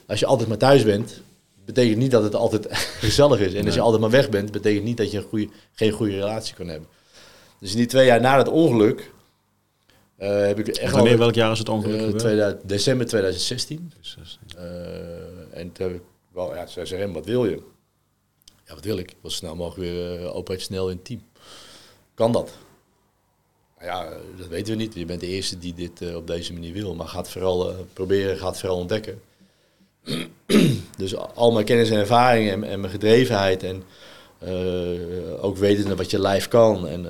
als 0.07 0.21
je 0.21 0.27
altijd 0.27 0.49
maar 0.49 0.59
thuis 0.59 0.85
bent, 0.85 1.21
betekent 1.65 1.97
niet 1.97 2.11
dat 2.11 2.23
het 2.23 2.35
altijd 2.35 2.67
gezellig 3.07 3.41
is. 3.41 3.55
En 3.55 3.65
als 3.65 3.75
je 3.75 3.81
altijd 3.81 4.01
maar 4.01 4.11
weg 4.11 4.29
bent, 4.29 4.53
betekent 4.53 4.85
niet 4.85 4.97
dat 4.97 5.11
je 5.11 5.19
een 5.19 5.25
goede, 5.25 5.49
geen 5.73 5.93
goede 5.93 6.13
relatie 6.13 6.55
kan 6.55 6.69
hebben. 6.69 6.89
Dus 7.61 7.71
in 7.71 7.77
die 7.77 7.87
twee 7.87 8.07
jaar 8.07 8.21
na 8.21 8.39
het 8.39 8.49
ongeluk 8.49 9.13
uh, 10.19 10.47
heb 10.47 10.59
ik 10.59 10.69
echt 10.69 10.93
Wanneer, 10.93 11.19
welk 11.19 11.35
jaar 11.35 11.53
is 11.53 11.59
het 11.59 11.69
ongeluk 11.69 12.23
uh, 12.23 12.49
December 12.63 13.07
2016. 13.07 13.93
Uh, 14.57 14.63
en 15.51 15.73
toen 15.73 15.87
heb 15.87 15.97
ik 15.97 16.03
wel, 16.33 16.55
ja, 16.55 16.67
ze 16.67 17.11
wat 17.13 17.25
wil 17.25 17.45
je? 17.45 17.63
Ja, 18.65 18.75
wat 18.75 18.85
wil 18.85 18.99
ik? 18.99 19.11
Ik 19.11 19.17
wil 19.21 19.31
snel 19.31 19.57
mogelijk 19.57 19.91
weer 19.91 20.33
operationeel 20.33 20.91
in 20.91 21.03
team. 21.03 21.21
Kan 22.15 22.33
dat? 22.33 22.53
Nou 23.79 23.91
ja, 23.91 24.17
dat 24.37 24.47
weten 24.47 24.77
we 24.77 24.83
niet. 24.83 24.95
Je 24.95 25.05
bent 25.05 25.21
de 25.21 25.27
eerste 25.27 25.59
die 25.59 25.75
dit 25.75 26.15
op 26.15 26.27
deze 26.27 26.53
manier 26.53 26.73
wil. 26.73 26.95
Maar 26.95 27.09
gaat 27.09 27.31
vooral 27.31 27.87
proberen, 27.93 28.37
gaat 28.37 28.59
vooral 28.59 28.79
ontdekken. 28.79 29.21
dus 30.97 31.17
al 31.17 31.53
mijn 31.53 31.65
kennis 31.65 31.91
en 31.91 31.99
ervaring 31.99 32.51
en, 32.51 32.65
en 32.65 32.81
mijn 32.81 32.93
gedrevenheid 32.93 33.63
en 33.63 33.83
ook 35.41 35.57
weten 35.57 35.97
wat 35.97 36.11
je 36.11 36.19
lijf 36.19 36.49
kan 36.49 36.89
en 36.89 37.07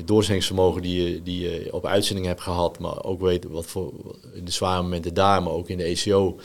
je 0.00 0.06
doorzettingsvermogen 0.06 0.82
die 0.82 1.02
je, 1.02 1.22
die 1.22 1.40
je 1.40 1.72
op 1.72 1.86
uitzending 1.86 2.26
hebt 2.26 2.40
gehad, 2.40 2.78
maar 2.78 3.04
ook 3.04 3.20
weet 3.20 3.44
wat 3.44 3.66
voor 3.66 3.92
in 4.34 4.44
de 4.44 4.50
zware 4.50 4.82
momenten 4.82 5.14
daar, 5.14 5.42
maar 5.42 5.52
ook 5.52 5.68
in 5.68 5.76
de 5.76 5.84
ECO, 5.84 6.36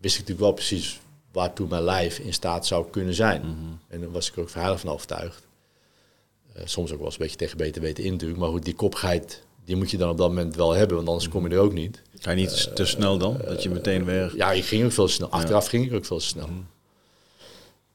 wist 0.00 0.14
ik 0.14 0.20
natuurlijk 0.20 0.40
wel 0.40 0.52
precies 0.52 1.00
waartoe 1.32 1.68
mijn 1.68 1.82
lijf 1.82 2.18
in 2.18 2.32
staat 2.32 2.66
zou 2.66 2.86
kunnen 2.90 3.14
zijn. 3.14 3.40
Mhm. 3.40 3.52
En 3.88 4.00
daar 4.00 4.10
was 4.10 4.30
ik 4.30 4.38
ook 4.38 4.50
heilig 4.50 4.80
van 4.80 4.90
overtuigd. 4.90 5.42
Uh, 6.56 6.62
soms 6.64 6.90
ook 6.90 6.96
wel 6.96 7.06
eens 7.06 7.14
een 7.14 7.22
beetje 7.22 7.36
tegen 7.36 7.56
beter 7.56 7.82
weten 7.82 8.04
in 8.04 8.12
natuurlijk, 8.12 8.40
maar 8.40 8.48
goed, 8.48 8.64
die 8.64 8.74
kopigheid, 8.74 9.42
die 9.64 9.76
moet 9.76 9.90
je 9.90 9.96
dan 9.96 10.10
op 10.10 10.18
dat 10.18 10.28
moment 10.28 10.56
wel 10.56 10.72
hebben, 10.72 10.96
want 10.96 11.08
anders 11.08 11.28
kom 11.28 11.48
je 11.48 11.54
er 11.54 11.60
ook 11.60 11.72
niet. 11.72 12.02
Ga 12.18 12.30
je 12.30 12.36
niet 12.36 12.70
te 12.74 12.84
snel 12.84 13.18
dan? 13.18 13.40
Dat 13.44 13.62
je 13.62 13.70
meteen 13.70 14.04
weer... 14.04 14.32
Ja, 14.36 14.52
ik 14.52 14.64
ging 14.64 14.84
ook 14.84 14.92
veel 14.92 15.08
snel. 15.08 15.28
Achteraf 15.28 15.66
ging 15.66 15.86
ik 15.86 15.94
ook 15.94 16.04
veel 16.04 16.20
snel. 16.20 16.46
Mhm 16.46 16.60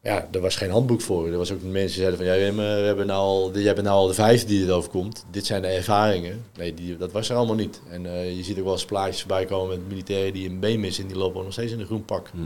ja, 0.07 0.27
er 0.31 0.39
was 0.39 0.55
geen 0.55 0.69
handboek 0.69 1.01
voor. 1.01 1.27
Er 1.27 1.37
was 1.37 1.51
ook 1.51 1.61
mensen 1.61 1.81
die 1.81 1.89
zeiden 1.89 2.17
van, 2.17 2.25
ja, 2.25 2.53
we 2.55 2.61
hebben 2.61 3.07
nou 3.07 3.19
al, 3.19 3.59
jij 3.59 3.73
bent 3.73 3.85
nou 3.85 3.97
al 3.97 4.07
de 4.07 4.13
vijfde 4.13 4.47
die 4.47 4.61
het 4.61 4.69
overkomt. 4.69 5.25
Dit 5.31 5.45
zijn 5.45 5.61
de 5.61 5.67
ervaringen. 5.67 6.45
Nee, 6.57 6.73
die, 6.73 6.97
dat 6.97 7.11
was 7.11 7.29
er 7.29 7.35
allemaal 7.35 7.55
niet. 7.55 7.81
En 7.89 8.05
uh, 8.05 8.35
je 8.35 8.43
ziet 8.43 8.57
ook 8.57 8.63
wel 8.63 8.73
eens 8.73 8.85
plaatjes 8.85 9.19
voorbij 9.19 9.45
komen 9.45 9.77
met 9.77 9.87
militairen 9.87 10.33
die 10.33 10.49
een 10.49 10.59
been 10.59 10.79
missen 10.79 11.03
en 11.03 11.09
die 11.09 11.17
lopen 11.17 11.43
nog 11.43 11.51
steeds 11.53 11.71
in 11.71 11.79
een 11.79 11.85
groen 11.85 12.05
pak. 12.05 12.27
Hm. 12.27 12.37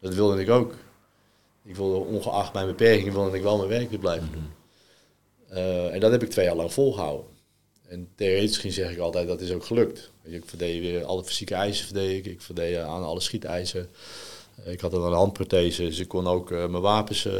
Dat 0.00 0.14
wilde 0.14 0.40
ik 0.40 0.50
ook. 0.50 0.74
Ik 1.64 1.76
wilde 1.76 1.96
ongeacht 1.96 2.52
mijn 2.52 2.66
beperkingen, 2.66 3.12
wilde 3.12 3.36
ik 3.36 3.42
wel 3.42 3.56
mijn 3.56 3.68
werk 3.68 3.90
weer 3.90 3.98
blijven 3.98 4.28
hm. 4.28 4.34
doen. 4.34 4.50
Uh, 5.58 5.94
en 5.94 6.00
dat 6.00 6.10
heb 6.10 6.22
ik 6.22 6.30
twee 6.30 6.44
jaar 6.44 6.56
lang 6.56 6.72
volgehouden. 6.72 7.26
En 7.88 8.08
theoretisch 8.14 8.56
gezien 8.56 8.72
zeg 8.72 8.90
ik 8.90 8.98
altijd, 8.98 9.26
dat 9.26 9.40
is 9.40 9.52
ook 9.52 9.64
gelukt. 9.64 10.10
Ik 10.22 10.42
verdeed 10.46 10.80
weer 10.80 11.04
alle 11.04 11.24
fysieke 11.24 11.54
eisen, 11.54 11.84
verdeed 11.84 12.26
ik. 12.26 12.32
Ik 12.32 12.40
verdeed 12.40 12.76
aan 12.76 13.04
alle 13.04 13.20
schieteisen. 13.20 13.88
Ik 14.64 14.80
had 14.80 14.90
dan 14.90 15.04
een 15.04 15.12
handprothese, 15.12 15.82
dus 15.82 15.98
ik 15.98 16.08
kon 16.08 16.26
ook 16.26 16.50
uh, 16.50 16.66
mijn 16.66 16.82
wapens 16.82 17.26
uh, 17.26 17.32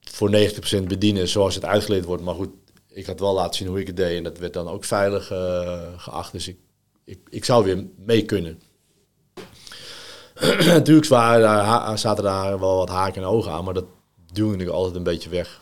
voor 0.00 0.30
90% 0.80 0.82
bedienen 0.84 1.28
zoals 1.28 1.54
het 1.54 1.64
uitgeleerd 1.64 2.04
wordt. 2.04 2.22
Maar 2.22 2.34
goed, 2.34 2.50
ik 2.88 3.06
had 3.06 3.20
wel 3.20 3.34
laten 3.34 3.54
zien 3.54 3.68
hoe 3.68 3.80
ik 3.80 3.86
het 3.86 3.96
deed 3.96 4.16
en 4.16 4.22
dat 4.22 4.38
werd 4.38 4.52
dan 4.52 4.68
ook 4.68 4.84
veilig 4.84 5.32
uh, 5.32 5.82
geacht. 5.96 6.32
Dus 6.32 6.48
ik, 6.48 6.56
ik, 7.04 7.18
ik 7.28 7.44
zou 7.44 7.64
weer 7.64 7.86
mee 7.96 8.24
kunnen. 8.24 8.60
Natuurlijk 10.66 11.06
waren, 11.06 11.98
zaten 11.98 12.24
daar 12.24 12.60
wel 12.60 12.76
wat 12.76 12.88
haken 12.88 13.22
en 13.22 13.28
ogen 13.28 13.52
aan, 13.52 13.64
maar 13.64 13.74
dat 13.74 13.86
duwde 14.32 14.64
ik 14.64 14.70
altijd 14.70 14.96
een 14.96 15.02
beetje 15.02 15.30
weg. 15.30 15.60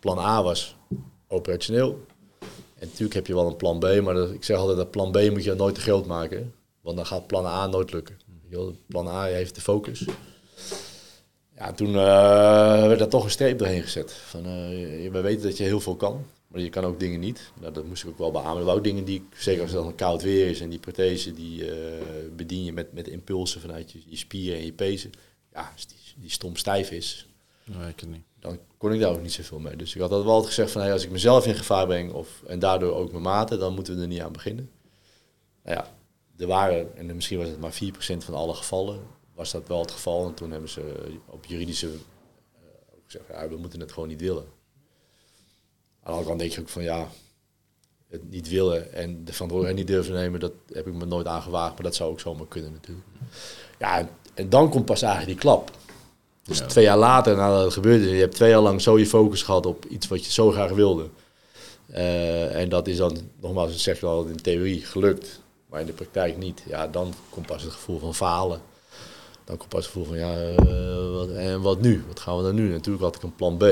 Plan 0.00 0.18
A 0.18 0.42
was 0.42 0.76
operationeel. 1.28 1.98
En 2.78 2.88
natuurlijk 2.88 3.14
heb 3.14 3.26
je 3.26 3.34
wel 3.34 3.46
een 3.46 3.56
plan 3.56 3.78
B, 3.78 4.00
maar 4.02 4.16
ik 4.16 4.44
zeg 4.44 4.56
altijd 4.56 4.76
dat 4.76 4.90
plan 4.90 5.12
B 5.12 5.30
moet 5.30 5.44
je 5.44 5.54
nooit 5.54 5.74
te 5.74 5.80
groot 5.80 6.06
maken. 6.06 6.54
Want 6.80 6.96
dan 6.96 7.06
gaat 7.06 7.26
plan 7.26 7.46
A 7.46 7.66
nooit 7.66 7.92
lukken 7.92 8.21
plan 8.86 9.08
A 9.08 9.24
heeft 9.24 9.54
de 9.54 9.60
focus. 9.60 10.06
Ja, 11.56 11.72
toen 11.72 11.88
uh, 11.88 12.86
werd 12.86 12.98
daar 12.98 13.08
toch 13.08 13.24
een 13.24 13.30
streep 13.30 13.58
doorheen 13.58 13.82
gezet. 13.82 14.12
Van, 14.12 14.40
uh, 14.40 15.10
we 15.10 15.20
weten 15.20 15.42
dat 15.42 15.56
je 15.56 15.64
heel 15.64 15.80
veel 15.80 15.96
kan, 15.96 16.26
maar 16.48 16.60
je 16.60 16.68
kan 16.68 16.84
ook 16.84 17.00
dingen 17.00 17.20
niet. 17.20 17.52
Nou, 17.60 17.72
dat 17.72 17.84
moest 17.84 18.02
ik 18.02 18.08
ook 18.08 18.18
wel 18.18 18.30
beamen. 18.30 18.62
Er 18.62 18.68
ook 18.68 18.84
dingen 18.84 19.04
die, 19.04 19.28
zeker 19.36 19.62
als 19.62 19.72
het 19.72 19.82
dan 19.82 19.94
koud 19.94 20.22
weer 20.22 20.48
is 20.48 20.60
en 20.60 20.70
die 20.70 20.78
prothese, 20.78 21.32
die 21.32 21.64
uh, 21.64 21.74
bedien 22.36 22.64
je 22.64 22.72
met, 22.72 22.92
met 22.92 23.08
impulsen 23.08 23.60
vanuit 23.60 23.92
je, 23.92 23.98
je 24.06 24.16
spieren 24.16 24.58
en 24.58 24.64
je 24.64 24.72
pezen. 24.72 25.10
Ja, 25.52 25.70
als 25.72 25.86
die, 25.86 25.96
die 26.16 26.30
stom 26.30 26.56
stijf 26.56 26.90
is, 26.90 27.26
nee, 27.64 27.88
ik 27.88 28.06
niet. 28.06 28.24
dan 28.40 28.58
kon 28.76 28.92
ik 28.92 29.00
daar 29.00 29.10
ook 29.10 29.22
niet 29.22 29.32
zoveel 29.32 29.58
mee. 29.58 29.76
Dus 29.76 29.94
ik 29.94 30.00
had 30.00 30.10
altijd 30.10 30.26
wel 30.26 30.34
altijd 30.34 30.54
gezegd 30.54 30.72
van, 30.72 30.80
hey, 30.80 30.92
als 30.92 31.04
ik 31.04 31.10
mezelf 31.10 31.46
in 31.46 31.54
gevaar 31.54 31.86
breng 31.86 32.12
of, 32.12 32.42
en 32.46 32.58
daardoor 32.58 32.94
ook 32.94 33.10
mijn 33.10 33.22
maten, 33.22 33.58
dan 33.58 33.74
moeten 33.74 33.94
we 33.96 34.00
er 34.00 34.06
niet 34.06 34.20
aan 34.20 34.32
beginnen. 34.32 34.70
Nou 35.64 35.76
ja, 35.76 35.94
er 36.42 36.48
waren, 36.48 36.96
en 36.96 37.14
misschien 37.14 37.38
was 37.38 37.48
het 37.48 37.60
maar 37.60 37.72
4% 37.72 38.24
van 38.24 38.34
alle 38.34 38.54
gevallen, 38.54 39.00
was 39.34 39.50
dat 39.50 39.68
wel 39.68 39.80
het 39.80 39.90
geval. 39.90 40.26
En 40.26 40.34
toen 40.34 40.50
hebben 40.50 40.68
ze 40.68 40.94
op 41.26 41.44
juridische 41.44 41.86
uh, 41.86 41.92
gezegd, 43.06 43.24
ja, 43.28 43.48
we 43.48 43.56
moeten 43.56 43.80
het 43.80 43.92
gewoon 43.92 44.08
niet 44.08 44.20
willen. 44.20 44.44
Aan 46.02 46.02
de 46.02 46.10
andere 46.10 46.26
kant 46.26 46.38
denk 46.38 46.52
je 46.52 46.60
ook 46.60 46.68
van 46.68 46.82
ja, 46.82 47.08
het 48.08 48.30
niet 48.30 48.48
willen 48.48 48.92
en 48.92 49.24
de 49.24 49.32
verantwoordelijkheid 49.32 49.88
niet 49.88 49.96
durven 49.96 50.14
nemen, 50.14 50.40
dat 50.40 50.52
heb 50.72 50.86
ik 50.86 50.94
me 50.94 51.04
nooit 51.04 51.26
aangewaagd, 51.26 51.74
maar 51.74 51.82
dat 51.82 51.94
zou 51.94 52.10
ook 52.10 52.20
zomaar 52.20 52.46
kunnen 52.46 52.72
natuurlijk. 52.72 53.06
Ja, 53.78 54.08
en 54.34 54.48
dan 54.48 54.70
komt 54.70 54.84
pas 54.84 55.02
eigenlijk 55.02 55.32
die 55.32 55.40
klap. 55.40 55.70
Dus 56.42 56.58
twee 56.58 56.84
jaar 56.84 56.98
later, 56.98 57.36
nadat 57.36 57.64
het 57.64 57.72
gebeurde, 57.72 58.08
je 58.08 58.20
hebt 58.20 58.34
twee 58.34 58.50
jaar 58.50 58.60
lang 58.60 58.80
zo 58.80 58.98
je 58.98 59.06
focus 59.06 59.42
gehad 59.42 59.66
op 59.66 59.84
iets 59.84 60.08
wat 60.08 60.24
je 60.24 60.32
zo 60.32 60.50
graag 60.50 60.70
wilde. 60.70 61.08
Uh, 61.90 62.60
en 62.60 62.68
dat 62.68 62.86
is 62.86 62.96
dan, 62.96 63.18
nogmaals, 63.40 63.82
zeg 63.82 63.96
ik 63.96 64.02
al 64.02 64.24
in 64.24 64.36
theorie, 64.36 64.84
gelukt 64.84 65.41
maar 65.72 65.80
in 65.80 65.86
de 65.86 65.92
praktijk 65.92 66.36
niet, 66.36 66.62
ja, 66.66 66.86
dan 66.86 67.14
komt 67.30 67.46
pas 67.46 67.62
het 67.62 67.72
gevoel 67.72 67.98
van 67.98 68.14
falen. 68.14 68.60
Dan 69.44 69.56
komt 69.56 69.68
pas 69.68 69.84
het 69.84 69.92
gevoel 69.92 70.04
van, 70.04 70.18
ja, 70.18 70.50
uh, 70.50 71.12
wat, 71.12 71.28
en 71.28 71.60
wat 71.60 71.80
nu? 71.80 72.04
Wat 72.06 72.20
gaan 72.20 72.36
we 72.36 72.42
dan 72.42 72.54
nu? 72.54 72.70
Natuurlijk 72.70 73.04
had 73.04 73.16
ik 73.16 73.22
een 73.22 73.34
plan 73.34 73.56
B. 73.56 73.64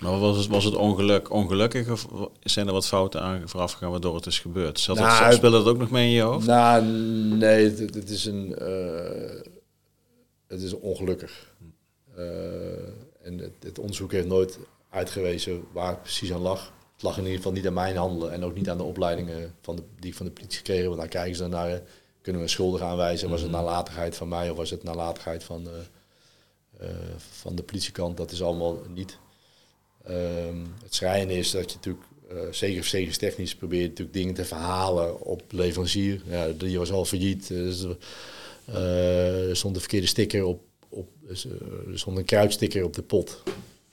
Maar 0.00 0.18
was 0.18 0.36
het, 0.36 0.46
was 0.46 0.64
het 0.64 0.74
ongeluk 0.74 1.30
ongelukkig 1.30 1.90
of 1.90 2.06
zijn 2.40 2.66
er 2.66 2.72
wat 2.72 2.86
fouten 2.86 3.22
aan 3.22 3.48
vooraf 3.48 3.72
gegaan 3.72 3.90
waardoor 3.90 4.14
het 4.14 4.26
is 4.26 4.38
gebeurd? 4.38 4.80
Zat 4.80 4.98
nou, 4.98 5.32
speelde 5.32 5.56
dat 5.56 5.66
ook 5.66 5.78
nog 5.78 5.90
mee 5.90 6.06
in 6.06 6.12
je 6.12 6.22
hoofd? 6.22 6.46
Nou, 6.46 6.84
nee, 6.84 7.64
het, 7.64 7.94
het 7.94 8.10
is 8.10 8.24
een... 8.24 8.56
Uh, 8.60 9.40
het 10.46 10.62
is 10.62 10.72
ongelukkig. 10.72 11.54
Uh, 12.18 12.24
en 13.22 13.38
het, 13.38 13.52
het, 13.60 13.78
onderzoek 13.78 14.12
heeft 14.12 14.26
nooit 14.26 14.58
uitgewezen 14.88 15.64
waar 15.72 15.88
het 15.88 16.02
precies 16.02 16.32
aan 16.32 16.40
lag. 16.40 16.72
Het 17.02 17.10
lag 17.10 17.18
in 17.18 17.24
ieder 17.24 17.36
geval 17.36 17.52
niet 17.52 17.66
aan 17.66 17.84
mijn 17.84 17.96
handelen 17.96 18.32
en 18.32 18.44
ook 18.44 18.54
niet 18.54 18.70
aan 18.70 18.76
de 18.76 18.82
opleidingen 18.82 19.54
van 19.60 19.76
de, 19.76 19.82
die 19.98 20.10
ik 20.10 20.16
van 20.16 20.26
de 20.26 20.32
politie 20.32 20.58
gekregen. 20.58 20.86
Want 20.86 20.98
daar 20.98 21.08
kijken 21.08 21.34
ze 21.34 21.40
dan 21.40 21.50
naar, 21.50 21.82
kunnen 22.20 22.40
we 22.40 22.46
een 22.46 22.52
schuldige 22.52 22.84
aanwijzen? 22.84 23.30
Was 23.30 23.40
het 23.40 23.50
mhm. 23.50 23.60
nalatigheid 23.60 24.16
van 24.16 24.28
mij 24.28 24.50
of 24.50 24.56
was 24.56 24.70
het 24.70 24.82
nalatigheid 24.82 25.44
van, 25.44 25.68
uh, 26.80 26.88
van 27.16 27.54
de 27.54 27.62
politiekant? 27.62 28.16
Dat 28.16 28.30
is 28.30 28.42
allemaal 28.42 28.82
niet. 28.94 29.18
Ehm, 30.04 30.56
het 30.82 30.94
schrijnende 30.94 31.34
is 31.34 31.50
dat 31.50 31.70
je 31.70 31.76
natuurlijk, 31.76 32.04
uh, 32.32 32.82
zeker 32.82 33.18
technisch 33.18 33.54
probeert 33.54 33.88
natuurlijk 33.88 34.16
dingen 34.16 34.34
te 34.34 34.44
verhalen 34.44 35.20
op 35.20 35.42
leverancier. 35.52 36.22
Ja, 36.26 36.48
die 36.48 36.78
was 36.78 36.92
al 36.92 37.04
failliet. 37.04 37.48
Dus, 37.48 37.86
er 38.64 39.56
stond 39.56 39.74
een 39.74 39.80
verkeerde 39.80 40.06
sticker 40.06 40.44
op, 40.44 40.62
op 40.88 41.08
er 41.28 41.98
stond 41.98 42.18
een 42.18 42.24
kruidsticker 42.24 42.84
op 42.84 42.94
de 42.94 43.02
pot. 43.02 43.42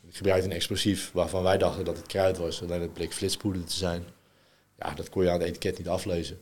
Ik 0.10 0.16
gebruikte 0.16 0.48
een 0.48 0.56
explosief 0.56 1.12
waarvan 1.14 1.44
wij 1.44 1.58
dachten 1.58 1.86
dat 1.86 1.98
het 1.98 2.08
kruid 2.08 2.38
was. 2.38 2.62
Alleen 2.62 2.82
het 2.82 2.94
bleek 2.94 3.14
flitspoeder 3.14 3.64
te 3.64 3.76
zijn. 3.76 4.04
Ja, 4.80 4.94
dat 4.94 5.10
kon 5.10 5.24
je 5.24 5.30
aan 5.30 5.40
het 5.40 5.48
etiket 5.48 5.78
niet 5.78 5.88
aflezen. 5.88 6.40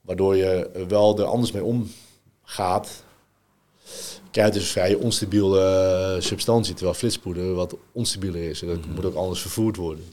Waardoor 0.00 0.36
je 0.36 0.70
wel 0.88 1.18
er 1.18 1.24
anders 1.24 1.52
mee 1.52 1.64
omgaat. 1.64 3.04
Kruid 4.30 4.54
is 4.54 4.62
een 4.62 4.68
vrij 4.68 4.94
onstabiele 4.94 5.60
eh, 5.60 6.22
substantie, 6.22 6.74
terwijl 6.74 6.96
flitspoeder 6.96 7.54
wat 7.54 7.76
onstabieler 7.92 8.48
is. 8.48 8.62
En 8.62 8.68
dat 8.68 8.78
mhm. 8.78 8.94
moet 8.94 9.04
ook 9.04 9.14
anders 9.14 9.40
vervoerd 9.40 9.76
worden. 9.76 10.04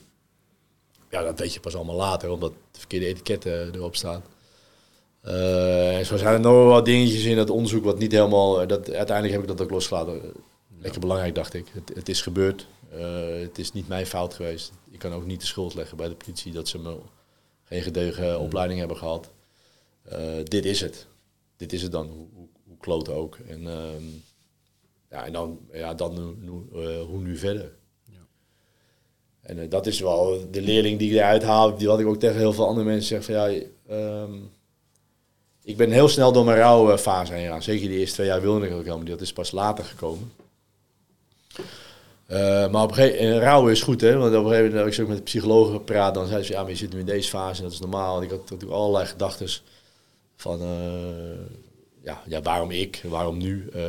Ja, 1.10 1.22
dat 1.22 1.38
weet 1.38 1.54
je 1.54 1.60
pas 1.60 1.74
allemaal 1.74 1.96
later, 1.96 2.30
omdat 2.30 2.52
de 2.70 2.78
verkeerde 2.78 3.06
etiketten 3.06 3.74
erop 3.74 3.96
staan. 3.96 4.22
Uh, 5.24 5.98
en 5.98 6.06
zo 6.06 6.16
zijn 6.16 6.34
er 6.34 6.40
nog 6.40 6.52
wel 6.52 6.66
wat 6.66 6.84
dingetjes 6.84 7.24
in 7.24 7.36
dat 7.36 7.50
onderzoek 7.50 7.84
wat 7.84 7.98
niet 7.98 8.12
helemaal... 8.12 8.66
Dat, 8.66 8.90
uiteindelijk 8.90 9.32
heb 9.32 9.42
ik 9.42 9.56
dat 9.56 9.60
ook 9.60 9.70
losgelaten. 9.70 10.20
Lekker 10.82 11.00
belangrijk, 11.00 11.34
dacht 11.34 11.54
ik. 11.54 11.66
Het, 11.72 11.92
het 11.94 12.08
is 12.08 12.22
gebeurd. 12.22 12.66
Uh, 12.94 13.40
het 13.40 13.58
is 13.58 13.72
niet 13.72 13.88
mijn 13.88 14.06
fout 14.06 14.34
geweest. 14.34 14.72
Ik 14.90 14.98
kan 14.98 15.12
ook 15.12 15.26
niet 15.26 15.40
de 15.40 15.46
schuld 15.46 15.74
leggen 15.74 15.96
bij 15.96 16.08
de 16.08 16.14
politie 16.14 16.52
dat 16.52 16.68
ze 16.68 16.78
me 16.78 16.96
geen 17.62 17.82
gedegen 17.82 18.40
opleiding 18.40 18.78
hebben 18.78 18.96
gehad. 18.96 19.30
Uh, 20.12 20.18
dit 20.44 20.64
is 20.64 20.80
het. 20.80 21.06
Dit 21.56 21.72
is 21.72 21.82
het 21.82 21.92
dan, 21.92 22.06
hoe, 22.06 22.26
hoe, 22.34 22.48
hoe 22.66 22.76
kloten 22.76 23.14
ook. 23.14 23.36
En, 23.48 23.62
uh, 23.62 23.74
ja, 25.10 25.24
en 25.24 25.32
dan, 25.32 25.58
ja, 25.72 25.94
dan 25.94 26.36
nu, 26.40 26.80
uh, 26.80 27.00
hoe 27.00 27.20
nu 27.20 27.36
verder. 27.36 27.72
Ja. 28.04 28.26
En 29.40 29.68
dat 29.68 29.86
is 29.86 30.00
wel 30.00 30.50
de 30.50 30.62
leerling 30.62 30.98
die 30.98 31.10
ik 31.10 31.16
eruit 31.16 31.42
haal, 31.42 31.76
die 31.76 31.88
wat 31.88 32.00
ik 32.00 32.06
ook 32.06 32.18
tegen 32.18 32.38
heel 32.38 32.52
veel 32.52 32.66
andere 32.66 32.86
mensen 32.86 33.06
zeg 33.06 33.24
van 33.24 33.34
ja, 33.34 33.62
um, 34.22 34.50
ik 35.62 35.76
ben 35.76 35.90
heel 35.90 36.08
snel 36.08 36.32
door 36.32 36.44
mijn 36.44 36.58
rouwfase 36.58 37.32
heen 37.32 37.44
gegaan. 37.44 37.62
Zeker 37.62 37.88
die 37.88 37.98
eerste 37.98 38.14
twee 38.14 38.26
jaar 38.26 38.40
wilde 38.40 38.66
ik 38.66 38.72
ook 38.72 38.78
helemaal 38.78 38.98
niet. 38.98 39.08
Dat 39.08 39.20
is 39.20 39.32
pas 39.32 39.50
later 39.50 39.84
gekomen. 39.84 40.32
Uh, 42.28 42.38
maar 42.70 42.82
op 42.82 42.88
een 42.88 42.94
gegeven 42.94 43.24
moment, 43.24 43.42
rouwen 43.42 43.72
is 43.72 43.82
goed, 43.82 44.00
hè? 44.00 44.16
Want 44.16 44.36
op 44.36 44.44
een 44.44 44.50
gegeven 44.50 44.70
moment, 44.70 44.86
als 44.86 44.98
ik 44.98 45.08
met 45.08 45.16
de 45.16 45.22
psychologen 45.22 45.72
gepraat, 45.72 46.14
dan 46.14 46.26
zei 46.26 46.42
ze, 46.42 46.52
ja, 46.52 46.60
maar 46.62 46.70
je 46.70 46.76
zit 46.76 46.92
nu 46.92 46.98
in 46.98 47.06
deze 47.06 47.28
fase 47.28 47.56
en 47.56 47.64
dat 47.64 47.72
is 47.72 47.80
normaal. 47.80 48.16
En 48.16 48.22
ik 48.22 48.30
had 48.30 48.38
natuurlijk 48.38 48.72
allerlei 48.72 49.06
gedachten 49.06 49.48
van, 50.36 50.60
ja, 52.02 52.22
ja, 52.26 52.42
waarom 52.42 52.70
ik, 52.70 53.02
waarom 53.08 53.38
nu? 53.38 53.68
Uh, 53.76 53.82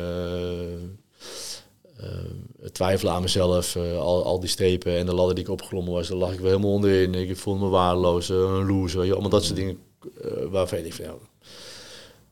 twijfelen 2.72 3.12
aan 3.12 3.22
mezelf, 3.22 3.76
al, 3.76 4.24
al 4.24 4.40
die 4.40 4.48
strepen 4.48 4.98
en 4.98 5.06
de 5.06 5.14
ladder 5.14 5.34
die 5.34 5.44
ik 5.44 5.50
opgeklommen 5.50 5.92
was, 5.92 6.08
daar 6.08 6.16
lag 6.16 6.32
ik 6.32 6.38
wel 6.40 6.50
helemaal 6.50 6.72
onderin. 6.72 7.14
Ik 7.14 7.36
voelde 7.36 7.64
me 7.64 7.68
waardeloos, 7.68 8.28
een 8.28 8.66
loser, 8.66 9.12
allemaal 9.12 9.30
dat 9.30 9.44
soort 9.44 9.56
dingen 9.56 9.78
waarvan 10.50 10.78
ik 10.78 10.94
van, 10.94 11.04
ja, 11.04 11.14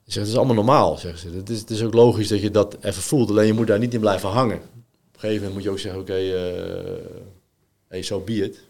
Zeg, 0.04 0.22
het 0.22 0.32
is 0.32 0.36
allemaal 0.36 0.54
normaal, 0.54 0.98
zeggen 0.98 1.20
ze. 1.20 1.36
Het 1.36 1.50
is, 1.50 1.60
het 1.60 1.70
is 1.70 1.82
ook 1.82 1.94
logisch 1.94 2.28
dat 2.28 2.40
je 2.40 2.50
dat 2.50 2.76
even 2.80 3.02
voelt, 3.02 3.30
alleen 3.30 3.46
je 3.46 3.52
moet 3.52 3.66
daar 3.66 3.78
niet 3.78 3.94
in 3.94 4.00
blijven 4.00 4.28
hangen 4.28 4.60
gegeven 5.28 5.48
moment 5.48 5.54
moet 5.54 5.62
je 5.62 5.70
ook 5.70 5.78
zeggen, 5.78 6.00
oké, 6.00 6.10
okay, 6.10 6.52
uh, 6.52 7.06
hey, 7.88 8.02
so 8.02 8.20
be 8.20 8.32
it. 8.32 8.60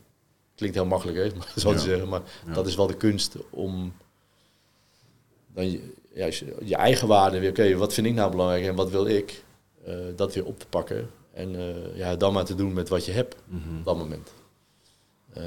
Klinkt 0.55 0.77
heel 0.77 0.87
makkelijk, 0.87 1.17
hè? 1.17 1.25
Maar, 1.39 1.53
zo 1.57 1.73
te 1.73 1.79
zeggen, 1.79 2.09
maar 2.09 2.23
dat 2.53 2.67
is 2.67 2.75
wel 2.75 2.87
de 2.87 2.97
kunst 2.97 3.37
om 3.51 3.93
dan 5.55 5.71
je, 5.71 5.93
ja, 6.15 6.27
je 6.65 6.77
eigen 6.77 7.09
waarde 7.09 7.39
weer, 7.39 7.51
oké, 7.51 7.77
wat 7.77 7.95
vind 7.95 8.07
ik 8.07 8.15
nou 8.15 8.31
belangrijk 8.31 8.65
en 8.65 8.75
wat 8.75 8.91
wil 8.91 9.07
ik, 9.07 9.45
uh, 9.89 9.95
dat 10.17 10.35
weer 10.35 10.45
op 10.47 10.59
te 10.59 10.67
pakken. 10.67 11.11
En 11.33 11.55
uh, 11.55 11.97
ja, 11.97 12.17
dan 12.17 12.33
maar 12.33 12.45
te 12.45 12.55
doen 12.55 12.73
met 12.73 12.89
wat 12.89 13.05
je 13.05 13.13
hebt 13.13 13.37
mm 13.47 13.79
op 13.79 13.85
dat 13.85 13.97
moment. 13.97 14.33
Uh, 15.37 15.45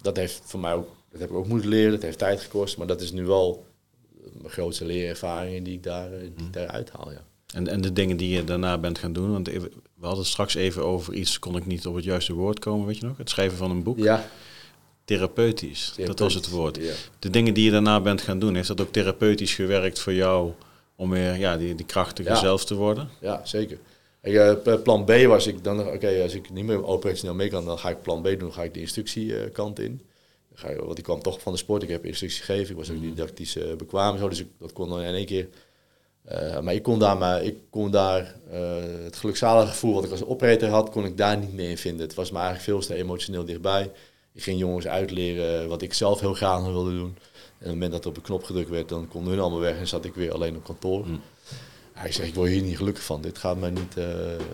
dat 0.00 0.16
heeft 0.16 0.42
voor 0.44 0.60
mij 0.60 0.72
ook, 0.74 0.88
dat 1.10 1.20
heb 1.20 1.30
ik 1.30 1.36
ook 1.36 1.46
moeten 1.46 1.68
leren, 1.68 1.90
dat 1.90 2.02
heeft 2.02 2.18
tijd 2.18 2.40
gekost, 2.40 2.78
maar 2.78 2.86
dat 2.86 3.00
is 3.00 3.12
nu 3.12 3.24
wel 3.24 3.66
mijn 4.32 4.52
grootste 4.52 4.84
leerervaring 4.84 5.64
die 5.64 5.74
ik 5.74 5.82
daar, 5.82 6.10
die 6.10 6.28
ik 6.28 6.40
mhm. 6.40 6.50
daaruit 6.50 6.90
haal, 6.90 7.10
ja. 7.10 7.24
En, 7.54 7.68
en 7.68 7.80
de 7.80 7.92
dingen 7.92 8.16
die 8.16 8.28
je 8.28 8.44
daarna 8.44 8.78
bent 8.78 8.98
gaan 8.98 9.12
doen, 9.12 9.32
want 9.32 9.50
we 10.00 10.06
hadden 10.06 10.24
het 10.24 10.32
straks 10.32 10.54
even 10.54 10.84
over 10.84 11.14
iets, 11.14 11.38
kon 11.38 11.56
ik 11.56 11.66
niet 11.66 11.86
op 11.86 11.94
het 11.94 12.04
juiste 12.04 12.32
woord 12.32 12.58
komen, 12.58 12.86
weet 12.86 12.98
je 12.98 13.06
nog? 13.06 13.16
Het 13.16 13.30
schrijven 13.30 13.58
van 13.58 13.70
een 13.70 13.82
boek. 13.82 13.98
Ja. 13.98 14.28
Therapeutisch, 15.04 15.94
dat 16.04 16.18
was 16.18 16.34
het 16.34 16.48
woord. 16.48 16.80
De 17.18 17.30
dingen 17.30 17.54
die 17.54 17.64
je 17.64 17.70
daarna 17.70 18.00
bent 18.00 18.22
gaan 18.22 18.38
doen, 18.38 18.54
heeft 18.54 18.68
dat 18.68 18.80
ook 18.80 18.92
therapeutisch 18.92 19.54
gewerkt 19.54 19.98
voor 19.98 20.12
jou 20.12 20.52
om 20.96 21.10
weer 21.10 21.36
ja, 21.36 21.56
die, 21.56 21.74
die 21.74 21.86
krachtige 21.86 22.36
zelf 22.36 22.64
te 22.64 22.74
worden? 22.74 23.08
Ja, 23.20 23.40
zeker. 23.44 23.78
Ik, 24.22 24.32
uh, 24.32 24.82
plan 24.82 25.04
B 25.04 25.10
was 25.26 25.46
ik 25.46 25.64
dan, 25.64 25.86
oké, 25.86 26.22
als 26.22 26.34
ik 26.34 26.50
niet 26.50 26.64
meer 26.64 26.84
operationeel 26.84 27.34
mee 27.34 27.48
kan, 27.48 27.64
dan 27.64 27.78
ga 27.78 27.90
ik 27.90 28.02
plan 28.02 28.22
B 28.22 28.38
doen, 28.38 28.52
ga 28.52 28.62
ik 28.62 28.74
de 28.74 28.80
instructiekant 28.80 29.78
in. 29.78 30.00
Dan 30.48 30.58
ga 30.58 30.68
ik, 30.68 30.80
want 30.80 30.98
ik 30.98 31.04
kwam 31.04 31.22
toch 31.22 31.40
van 31.40 31.52
de 31.52 31.58
sport, 31.58 31.82
ik 31.82 31.88
heb 31.88 32.04
instructie 32.04 32.42
gegeven, 32.42 32.70
ik 32.70 32.76
was 32.76 32.90
ook 32.90 32.96
mm. 32.96 33.02
didactisch 33.02 33.56
uh, 33.56 33.74
bekwaam, 33.74 34.18
zo, 34.18 34.28
dus 34.28 34.40
ik, 34.40 34.48
dat 34.58 34.72
kon 34.72 34.88
dan 34.88 35.00
in 35.00 35.14
één 35.14 35.26
keer 35.26 35.48
uh, 36.28 36.60
maar 36.60 36.74
ik 36.74 36.82
kon 36.82 36.98
daar, 36.98 37.16
maar, 37.16 37.42
ik 37.42 37.56
kon 37.70 37.90
daar 37.90 38.34
uh, 38.52 38.58
het 39.04 39.16
gelukzalige 39.16 39.70
gevoel 39.70 39.94
wat 39.94 40.04
ik 40.04 40.10
als 40.10 40.24
operator 40.24 40.68
had, 40.68 40.90
kon 40.90 41.04
ik 41.04 41.16
daar 41.16 41.36
niet 41.38 41.52
meer 41.52 41.70
in 41.70 41.78
vinden. 41.78 42.06
Het 42.06 42.14
was 42.14 42.30
me 42.30 42.38
eigenlijk 42.38 42.66
veel 42.66 42.80
te 42.80 42.94
emotioneel 42.94 43.44
dichtbij. 43.44 43.90
Ik 44.32 44.42
ging 44.42 44.58
jongens 44.58 44.86
uitleren 44.86 45.68
wat 45.68 45.82
ik 45.82 45.94
zelf 45.94 46.20
heel 46.20 46.34
graag 46.34 46.62
wilde 46.62 46.90
doen. 46.90 47.16
En 47.60 47.66
op 47.66 47.66
het 47.66 47.68
moment 47.68 47.92
dat 47.92 48.04
er 48.04 48.10
op 48.10 48.16
een 48.16 48.22
knop 48.22 48.44
gedrukt 48.44 48.68
werd, 48.68 48.88
dan 48.88 49.08
konden 49.08 49.32
hun 49.32 49.40
allemaal 49.40 49.60
weg 49.60 49.78
en 49.78 49.88
zat 49.88 50.04
ik 50.04 50.14
weer 50.14 50.32
alleen 50.32 50.56
op 50.56 50.64
kantoor. 50.64 51.06
Mm. 51.06 51.20
Ik 52.04 52.12
zeg, 52.12 52.26
ik 52.26 52.34
word 52.34 52.50
hier 52.50 52.62
niet 52.62 52.76
gelukkig 52.76 53.04
van. 53.04 53.20
Dit 53.20 53.38
gaat 53.38 53.58
mij 53.58 53.70
niet 53.70 53.96
uh, 53.98 54.04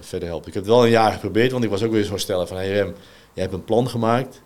verder 0.00 0.28
helpen. 0.28 0.48
Ik 0.48 0.54
heb 0.54 0.62
het 0.62 0.72
wel 0.72 0.84
een 0.84 0.90
jaar 0.90 1.12
geprobeerd, 1.12 1.52
want 1.52 1.64
ik 1.64 1.70
was 1.70 1.82
ook 1.82 1.92
weer 1.92 2.04
zo 2.04 2.16
stellen 2.16 2.48
van... 2.48 2.56
Hey 2.56 2.72
Rem, 2.72 2.94
jij 3.32 3.42
hebt 3.42 3.52
een 3.54 3.64
plan 3.64 3.88
gemaakt. 3.88 4.42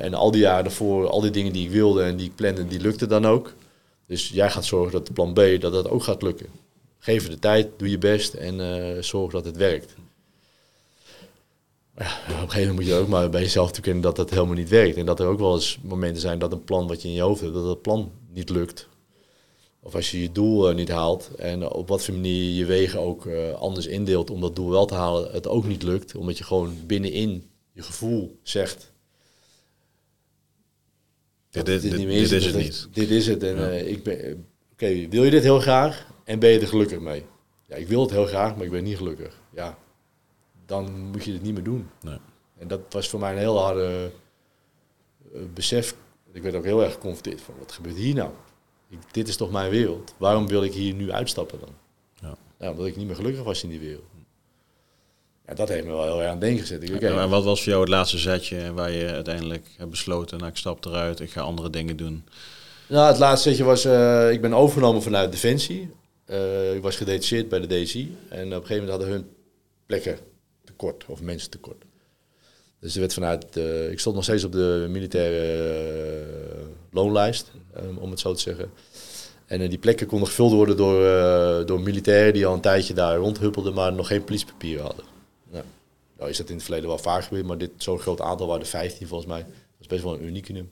en 0.00 0.14
al 0.14 0.30
die 0.30 0.40
jaren 0.40 0.64
daarvoor, 0.64 1.08
al 1.08 1.20
die 1.20 1.30
dingen 1.30 1.52
die 1.52 1.64
ik 1.64 1.72
wilde 1.72 2.02
en 2.02 2.16
die 2.16 2.26
ik 2.26 2.34
plande, 2.34 2.66
die 2.66 2.80
lukten 2.80 3.08
dan 3.08 3.26
ook. 3.26 3.52
Dus 4.12 4.28
jij 4.28 4.50
gaat 4.50 4.64
zorgen 4.64 4.92
dat 4.92 5.06
de 5.06 5.12
plan 5.12 5.32
B 5.32 5.60
dat 5.60 5.72
dat 5.72 5.88
ook 5.88 6.02
gaat 6.02 6.22
lukken. 6.22 6.46
Geef 6.98 7.28
de 7.28 7.38
tijd, 7.38 7.68
doe 7.76 7.90
je 7.90 7.98
best 7.98 8.34
en 8.34 8.58
uh, 8.58 9.02
zorg 9.02 9.32
dat 9.32 9.44
het 9.44 9.56
werkt. 9.56 9.94
Ja, 11.96 12.06
op 12.06 12.28
een 12.28 12.34
gegeven 12.34 12.58
moment 12.58 12.74
moet 12.74 12.86
je 12.86 12.94
ook 12.94 13.08
maar 13.08 13.30
bij 13.30 13.40
jezelf 13.40 13.72
toekennen 13.72 14.02
dat 14.02 14.16
dat 14.16 14.30
helemaal 14.30 14.54
niet 14.54 14.68
werkt. 14.68 14.96
En 14.96 15.06
dat 15.06 15.20
er 15.20 15.26
ook 15.26 15.38
wel 15.38 15.54
eens 15.54 15.78
momenten 15.82 16.20
zijn 16.20 16.38
dat 16.38 16.52
een 16.52 16.64
plan 16.64 16.86
wat 16.86 17.02
je 17.02 17.08
in 17.08 17.14
je 17.14 17.20
hoofd 17.20 17.40
hebt, 17.40 17.54
dat 17.54 17.64
dat 17.64 17.82
plan 17.82 18.12
niet 18.32 18.50
lukt. 18.50 18.88
Of 19.80 19.94
als 19.94 20.10
je 20.10 20.22
je 20.22 20.32
doel 20.32 20.70
uh, 20.70 20.76
niet 20.76 20.90
haalt 20.90 21.30
en 21.34 21.70
op 21.70 21.88
wat 21.88 22.04
voor 22.04 22.14
manier 22.14 22.54
je 22.54 22.64
wegen 22.64 23.00
ook 23.00 23.24
uh, 23.24 23.52
anders 23.52 23.86
indeelt 23.86 24.30
om 24.30 24.40
dat 24.40 24.56
doel 24.56 24.70
wel 24.70 24.86
te 24.86 24.94
halen, 24.94 25.32
het 25.32 25.48
ook 25.48 25.66
niet 25.66 25.82
lukt. 25.82 26.14
Omdat 26.14 26.38
je 26.38 26.44
gewoon 26.44 26.76
binnenin 26.86 27.50
je 27.72 27.82
gevoel 27.82 28.38
zegt, 28.42 28.91
dit, 31.52 31.66
dit, 31.66 31.82
dit, 31.82 31.92
dit, 31.92 32.32
is 32.32 32.44
het 32.44 32.56
niet. 32.56 32.88
Dit 32.92 33.10
is 33.10 33.26
het. 33.26 33.42
En 33.42 33.56
uh, 33.56 33.90
ik 33.90 34.02
ben. 34.02 34.46
Oké, 34.72 35.08
wil 35.08 35.24
je 35.24 35.30
dit 35.30 35.42
heel 35.42 35.60
graag 35.60 36.06
en 36.24 36.38
ben 36.38 36.50
je 36.50 36.60
er 36.60 36.66
gelukkig 36.66 37.00
mee? 37.00 37.24
Ja, 37.66 37.76
ik 37.76 37.88
wil 37.88 38.00
het 38.00 38.10
heel 38.10 38.26
graag, 38.26 38.56
maar 38.56 38.64
ik 38.64 38.70
ben 38.70 38.84
niet 38.84 38.96
gelukkig. 38.96 39.40
Ja, 39.54 39.78
dan 40.66 41.10
moet 41.10 41.24
je 41.24 41.32
het 41.32 41.42
niet 41.42 41.54
meer 41.54 41.62
doen. 41.62 41.88
Nee. 42.00 42.18
En 42.58 42.68
dat 42.68 42.80
was 42.88 43.08
voor 43.08 43.20
mij 43.20 43.32
een 43.32 43.38
heel 43.38 43.58
harde 43.58 44.10
uh, 45.34 45.40
besef. 45.54 45.94
Ik 46.32 46.42
werd 46.42 46.54
ook 46.54 46.64
heel 46.64 46.82
erg 46.82 46.92
geconfronteerd 46.92 47.40
van 47.40 47.54
wat 47.58 47.72
gebeurt 47.72 47.96
hier 47.96 48.14
nou? 48.14 48.30
Ik, 48.88 48.98
dit 49.10 49.28
is 49.28 49.36
toch 49.36 49.50
mijn 49.50 49.70
wereld. 49.70 50.14
Waarom 50.18 50.46
wil 50.46 50.64
ik 50.64 50.72
hier 50.72 50.94
nu 50.94 51.12
uitstappen 51.12 51.60
dan? 51.60 51.74
Ja. 52.14 52.36
ja. 52.58 52.70
omdat 52.70 52.86
ik 52.86 52.96
niet 52.96 53.06
meer 53.06 53.16
gelukkig 53.16 53.44
was 53.44 53.62
in 53.62 53.68
die 53.68 53.80
wereld. 53.80 54.04
Ja, 55.46 55.54
dat 55.54 55.68
heeft 55.68 55.84
me 55.84 55.92
wel 55.92 56.02
heel 56.02 56.18
erg 56.18 56.26
aan 56.26 56.30
het 56.30 56.40
denken 56.40 56.60
gezet. 56.60 56.82
Ik, 56.82 57.00
en 57.00 57.28
wat 57.28 57.44
was 57.44 57.62
voor 57.62 57.68
jou 57.68 57.80
het 57.80 57.90
laatste 57.90 58.18
zetje 58.18 58.72
waar 58.72 58.90
je 58.90 59.06
uiteindelijk 59.06 59.66
hebt 59.76 59.90
besloten, 59.90 60.38
nou 60.38 60.50
ik 60.50 60.56
stap 60.56 60.84
eruit, 60.84 61.20
ik 61.20 61.30
ga 61.30 61.40
andere 61.40 61.70
dingen 61.70 61.96
doen? 61.96 62.24
Nou, 62.88 63.06
het 63.06 63.18
laatste 63.18 63.48
zetje 63.48 63.64
was, 63.64 63.86
uh, 63.86 64.30
ik 64.30 64.40
ben 64.40 64.54
overgenomen 64.54 65.02
vanuit 65.02 65.32
Defensie. 65.32 65.90
Uh, 66.26 66.74
ik 66.74 66.82
was 66.82 66.96
gedetacheerd 66.96 67.48
bij 67.48 67.60
de 67.60 67.82
DSI 67.82 68.16
en 68.28 68.46
op 68.46 68.52
een 68.52 68.66
gegeven 68.66 68.74
moment 68.74 68.90
hadden 68.90 69.08
hun 69.08 69.26
plekken 69.86 70.18
tekort, 70.64 71.04
of 71.06 71.20
mensen 71.20 71.50
tekort. 71.50 71.84
Dus 72.80 72.94
er 72.94 73.00
werd 73.00 73.14
vanuit, 73.14 73.56
uh, 73.56 73.90
ik 73.90 74.00
stond 74.00 74.14
nog 74.14 74.24
steeds 74.24 74.44
op 74.44 74.52
de 74.52 74.86
militaire 74.88 76.26
loonlijst, 76.90 77.52
um, 77.76 77.98
om 77.98 78.10
het 78.10 78.20
zo 78.20 78.32
te 78.34 78.40
zeggen. 78.40 78.70
En 79.46 79.68
die 79.68 79.78
plekken 79.78 80.06
konden 80.06 80.28
gevuld 80.28 80.52
worden 80.52 80.76
door, 80.76 81.66
door 81.66 81.80
militairen 81.80 82.32
die 82.32 82.46
al 82.46 82.54
een 82.54 82.60
tijdje 82.60 82.94
daar 82.94 83.16
rondhuppelden, 83.16 83.74
maar 83.74 83.92
nog 83.92 84.06
geen 84.06 84.24
politiepapieren 84.24 84.84
hadden. 84.84 85.11
Nou 86.22 86.34
is 86.34 86.40
dat 86.40 86.48
in 86.48 86.54
het 86.54 86.64
verleden 86.64 86.88
wel 86.88 86.98
vaak 86.98 87.24
gebeurd, 87.24 87.46
maar 87.46 87.58
dit 87.58 87.70
zo'n 87.76 87.98
groot 87.98 88.20
aantal 88.20 88.46
waren 88.46 88.62
er 88.62 88.68
15 88.68 89.06
volgens 89.06 89.28
mij. 89.28 89.42
Dat 89.42 89.80
is 89.80 89.86
best 89.86 90.02
wel 90.02 90.14
een 90.14 90.24
unicum. 90.24 90.70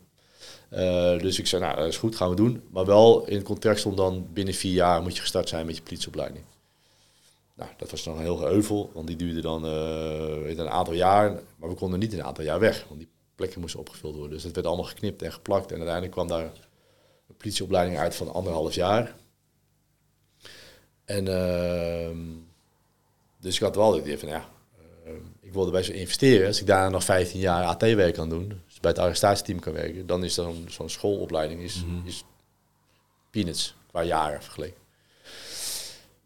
Uh, 0.70 1.18
dus 1.18 1.38
ik 1.38 1.46
zei, 1.46 1.62
nou, 1.62 1.76
dat 1.76 1.86
is 1.86 1.96
goed, 1.96 2.16
gaan 2.16 2.30
we 2.30 2.36
doen. 2.36 2.62
Maar 2.70 2.84
wel 2.84 3.26
in 3.26 3.36
het 3.36 3.44
contract 3.44 3.78
stond 3.78 3.96
dan 3.96 4.28
binnen 4.32 4.54
vier 4.54 4.72
jaar 4.72 5.02
moet 5.02 5.14
je 5.14 5.20
gestart 5.20 5.48
zijn 5.48 5.66
met 5.66 5.76
je 5.76 5.82
politieopleiding. 5.82 6.44
Nou, 7.54 7.70
dat 7.76 7.90
was 7.90 8.02
dan 8.02 8.16
een 8.16 8.22
heel 8.22 8.36
geheuvel, 8.36 8.90
want 8.94 9.06
die 9.06 9.16
duurde 9.16 9.40
dan 9.40 9.64
uh, 9.64 10.58
een 10.58 10.68
aantal 10.68 10.94
jaar. 10.94 11.40
Maar 11.56 11.68
we 11.68 11.74
konden 11.74 11.98
niet 11.98 12.12
een 12.12 12.24
aantal 12.24 12.44
jaar 12.44 12.60
weg, 12.60 12.84
want 12.88 13.00
die 13.00 13.08
plekken 13.34 13.60
moesten 13.60 13.80
opgevuld 13.80 14.14
worden. 14.14 14.32
Dus 14.32 14.42
het 14.42 14.54
werd 14.54 14.66
allemaal 14.66 14.84
geknipt 14.84 15.22
en 15.22 15.32
geplakt. 15.32 15.70
En 15.70 15.76
uiteindelijk 15.76 16.12
kwam 16.12 16.28
daar 16.28 16.44
een 17.28 17.36
politieopleiding 17.36 17.98
uit 17.98 18.14
van 18.14 18.32
anderhalf 18.32 18.74
jaar. 18.74 19.16
En 21.04 21.28
ehm, 21.28 22.18
dus 23.40 23.54
ik 23.54 23.62
had 23.62 23.76
wel 23.76 23.92
het 23.92 24.04
idee 24.04 24.18
van, 24.18 24.28
ja, 24.28 24.48
ik 25.50 25.56
wilde 25.56 25.70
best 25.70 25.88
wel 25.88 25.96
investeren. 25.98 26.46
Als 26.46 26.60
ik 26.60 26.66
daar 26.66 26.90
nog 26.90 27.04
15 27.04 27.40
jaar 27.40 27.64
AT-werk 27.64 28.14
kan 28.14 28.28
doen, 28.28 28.48
dus 28.66 28.80
bij 28.80 28.90
het 28.90 28.98
arrestatieteam 28.98 29.58
kan 29.60 29.72
werken, 29.72 30.06
dan 30.06 30.24
is 30.24 30.34
dan 30.34 30.64
zo'n 30.68 30.88
schoolopleiding 30.88 31.60
is, 31.60 31.84
Mhm. 31.86 32.06
is 32.06 32.24
peanuts 33.30 33.74
qua 33.90 34.02
jaren 34.02 34.42
vergeleken. 34.42 34.80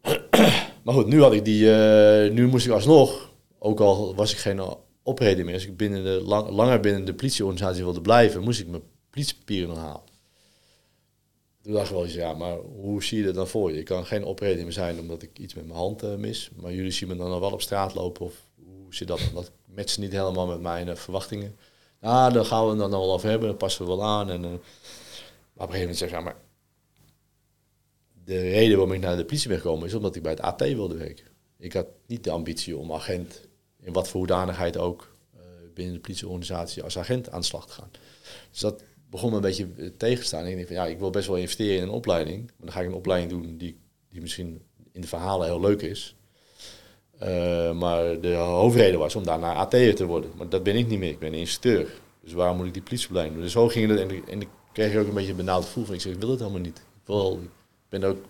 maar 0.83 0.93
goed, 0.93 1.07
nu 1.07 1.21
had 1.21 1.33
ik 1.33 1.45
die, 1.45 1.73
eh, 1.73 2.31
nu 2.31 2.47
moest 2.47 2.65
ik 2.65 2.71
alsnog, 2.71 3.31
ook 3.59 3.79
al 3.79 4.15
was 4.15 4.31
ik 4.31 4.37
geen 4.37 4.61
opreden 5.03 5.45
meer, 5.45 5.53
als 5.53 5.65
ik 5.65 5.77
binnen 5.77 6.03
de, 6.03 6.21
lang, 6.23 6.49
langer 6.49 6.79
binnen 6.79 7.05
de 7.05 7.13
politieorganisatie 7.13 7.83
wilde 7.83 8.01
blijven, 8.01 8.43
moest 8.43 8.59
ik 8.59 8.67
mijn 8.67 8.83
politiepapieren 9.09 9.69
nog 9.69 9.77
halen. 9.77 10.13
Toen 11.61 11.73
dacht 11.73 11.85
ik 11.87 11.93
wel 11.93 12.03
eens, 12.03 12.13
ja, 12.13 12.33
maar 12.33 12.57
hoe 12.57 13.03
zie 13.03 13.17
je 13.17 13.25
dat 13.25 13.35
dan 13.35 13.47
voor 13.47 13.71
je? 13.71 13.79
Ik 13.79 13.85
kan 13.85 14.05
geen 14.05 14.23
opreder 14.23 14.63
meer 14.63 14.73
zijn 14.73 14.99
omdat 14.99 15.21
ik 15.21 15.39
iets 15.39 15.53
met 15.53 15.65
mijn 15.65 15.77
hand 15.77 16.03
eh, 16.03 16.15
mis, 16.15 16.49
maar 16.55 16.73
jullie 16.73 16.91
zien 16.91 17.07
me 17.09 17.15
dan 17.15 17.29
nog 17.29 17.39
wel 17.39 17.51
op 17.51 17.61
straat 17.61 17.93
lopen 17.95 18.25
of 18.25 18.44
hoe 18.85 18.95
zit 18.95 19.07
dat? 19.07 19.21
Dat 19.33 19.51
matcht 19.65 19.97
niet 19.97 20.11
helemaal 20.11 20.47
met 20.47 20.61
mijn 20.61 20.89
eh, 20.89 20.95
verwachtingen. 20.95 21.57
Nou, 21.99 22.33
daar 22.33 22.45
gaan 22.45 22.69
we 22.69 22.75
dan 22.75 22.89
wel 22.89 23.13
over 23.13 23.29
hebben, 23.29 23.47
dat 23.47 23.57
passen 23.57 23.85
we 23.85 23.91
wel 23.91 24.03
aan. 24.03 24.29
En, 24.29 24.43
eh, 24.43 24.49
maar 24.49 25.67
op 25.67 25.73
een 25.73 25.75
gegeven 25.75 25.79
moment 25.79 25.97
zeg 25.97 26.09
ik, 26.09 26.15
ja, 26.15 26.21
maar 26.21 26.35
de 28.23 28.39
reden 28.39 28.77
waarom 28.77 28.95
ik 28.95 29.01
naar 29.01 29.17
de 29.17 29.25
politie 29.25 29.49
ben 29.49 29.57
gekomen 29.57 29.87
is 29.87 29.93
omdat 29.93 30.15
ik 30.15 30.21
bij 30.21 30.31
het 30.31 30.41
AT 30.41 30.59
wilde 30.59 30.97
werken. 30.97 31.25
Ik 31.57 31.73
had 31.73 31.87
niet 32.05 32.23
de 32.23 32.31
ambitie 32.31 32.77
om 32.77 32.93
agent, 32.93 33.47
in 33.81 33.93
wat 33.93 34.07
voor 34.07 34.19
hoedanigheid 34.19 34.77
ook, 34.77 35.15
eh, 35.33 35.41
binnen 35.73 35.93
de 35.93 35.99
politieorganisatie 35.99 36.83
als 36.83 36.97
agent 36.97 37.29
aan 37.29 37.39
de 37.39 37.45
slag 37.45 37.67
te 37.67 37.73
gaan. 37.73 37.89
Dus 38.51 38.59
dat 38.59 38.83
begon 39.09 39.29
me 39.29 39.35
een 39.35 39.41
beetje 39.41 39.93
tegen 39.97 40.19
te 40.19 40.25
staan. 40.25 40.43
En 40.43 40.49
ik 40.49 40.55
denk 40.55 40.67
van 40.67 40.75
ja, 40.75 40.85
ik 40.85 40.99
wil 40.99 41.09
best 41.09 41.27
wel 41.27 41.37
investeren 41.37 41.75
in 41.75 41.83
een 41.83 41.89
opleiding. 41.89 42.45
Maar 42.45 42.65
dan 42.65 42.71
ga 42.71 42.81
ik 42.81 42.87
een 42.87 42.93
opleiding 42.93 43.31
doen 43.31 43.57
die, 43.57 43.79
die 44.09 44.21
misschien 44.21 44.61
in 44.91 45.01
de 45.01 45.07
verhalen 45.07 45.47
heel 45.47 45.59
leuk 45.59 45.81
is. 45.81 46.15
Eh, 47.19 47.71
maar 47.71 48.19
de 48.21 48.33
hoofdreden 48.33 48.99
was 48.99 49.15
om 49.15 49.23
daarna 49.25 49.53
AT'er 49.53 49.95
te 49.95 50.05
worden. 50.05 50.29
Maar 50.37 50.49
dat 50.49 50.63
ben 50.63 50.75
ik 50.75 50.87
niet 50.87 50.99
meer. 50.99 51.09
Ik 51.09 51.19
ben 51.19 51.33
instructeur. 51.33 51.87
Dus 52.23 52.33
waarom 52.33 52.57
moet 52.57 52.65
ik 52.65 52.73
die 52.73 52.81
politieopleiding 52.81 53.35
doen? 53.35 53.43
Dus 53.45 53.53
zo 53.53 53.67
ging 53.67 53.89
het. 53.89 53.99
En, 53.99 54.11
ik- 54.11 54.27
en 54.29 54.41
ik 54.41 54.47
kreeg 54.73 54.95
ook 54.97 55.07
een 55.07 55.13
beetje 55.13 55.29
een 55.31 55.35
benauwd 55.37 55.63
gevoel 55.65 55.85
van 55.85 55.93
ik 55.95 56.01
zeg, 56.01 56.13
ik 56.13 56.19
wil 56.19 56.29
het 56.29 56.39
helemaal 56.39 56.59
niet. 56.61 56.77
Ik, 56.77 56.83
wil, 57.05 57.39
ik 57.43 57.49
ben 57.89 58.03
ook, 58.03 58.15
ik 58.17 58.23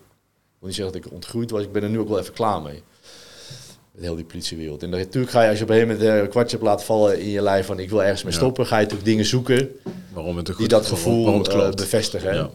wil 0.58 0.68
niet 0.68 0.74
zeggen 0.74 0.94
dat 0.96 1.04
ik 1.06 1.12
ontgroeid 1.12 1.50
was. 1.50 1.62
Ik 1.62 1.72
ben 1.72 1.82
er 1.82 1.88
nu 1.90 1.98
ook 1.98 2.08
wel 2.08 2.18
even 2.18 2.32
klaar 2.34 2.62
mee. 2.62 2.82
Met 3.92 4.04
heel 4.04 4.14
die 4.16 4.24
politiewereld. 4.24 4.82
En 4.82 4.90
dan, 4.90 5.00
natuurlijk 5.00 5.32
ga 5.32 5.42
je 5.42 5.48
als 5.48 5.58
je 5.58 5.64
op 5.64 5.70
een 5.70 5.76
gegeven 5.76 5.96
moment 5.98 6.14
eh, 6.16 6.22
een 6.22 6.28
kwartje 6.30 6.56
hebt 6.56 6.68
laten 6.68 6.86
vallen 6.86 7.20
in 7.20 7.28
je 7.28 7.42
lijf 7.42 7.66
van 7.66 7.78
ik 7.78 7.90
wil 7.90 8.02
ergens 8.02 8.22
mee 8.22 8.32
Ja. 8.32 8.38
stoppen. 8.38 8.66
Ga 8.66 8.76
je 8.76 8.82
natuurlijk 8.82 9.08
dingen 9.08 9.24
zoeken 9.24 9.70
Waarom 10.12 10.36
het 10.36 10.52
die 10.56 10.68
dat 10.68 10.86
gevoel 10.86 11.22
waarom 11.24 11.42
het 11.42 11.48
eh, 11.52 11.70
bevestigen. 11.70 12.34
Ja. 12.34 12.50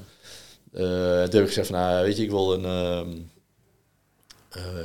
Toen 0.74 0.84
heb 1.22 1.34
ik 1.42 1.48
gezegd 1.48 1.68
van, 1.68 1.76
nou, 1.80 2.04
weet 2.06 2.18
je, 2.18 2.24
ik 2.24 2.30
wil 2.30 2.54
een 2.54 2.66
ehm 2.66 3.08
eh 3.10 3.18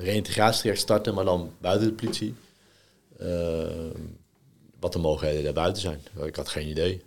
reïntegratietraject 0.02 0.80
starten, 0.80 1.14
maar 1.14 1.24
dan 1.24 1.52
buiten 1.60 1.86
de 1.86 1.94
politie. 1.94 2.34
Ehm, 3.18 4.00
wat 4.80 4.92
de 4.92 4.98
mogelijkheden 4.98 5.44
daarbuiten 5.44 5.82
zijn. 5.82 6.00
Ik 6.24 6.36
had 6.36 6.48
geen 6.48 6.68
idee. 6.68 7.02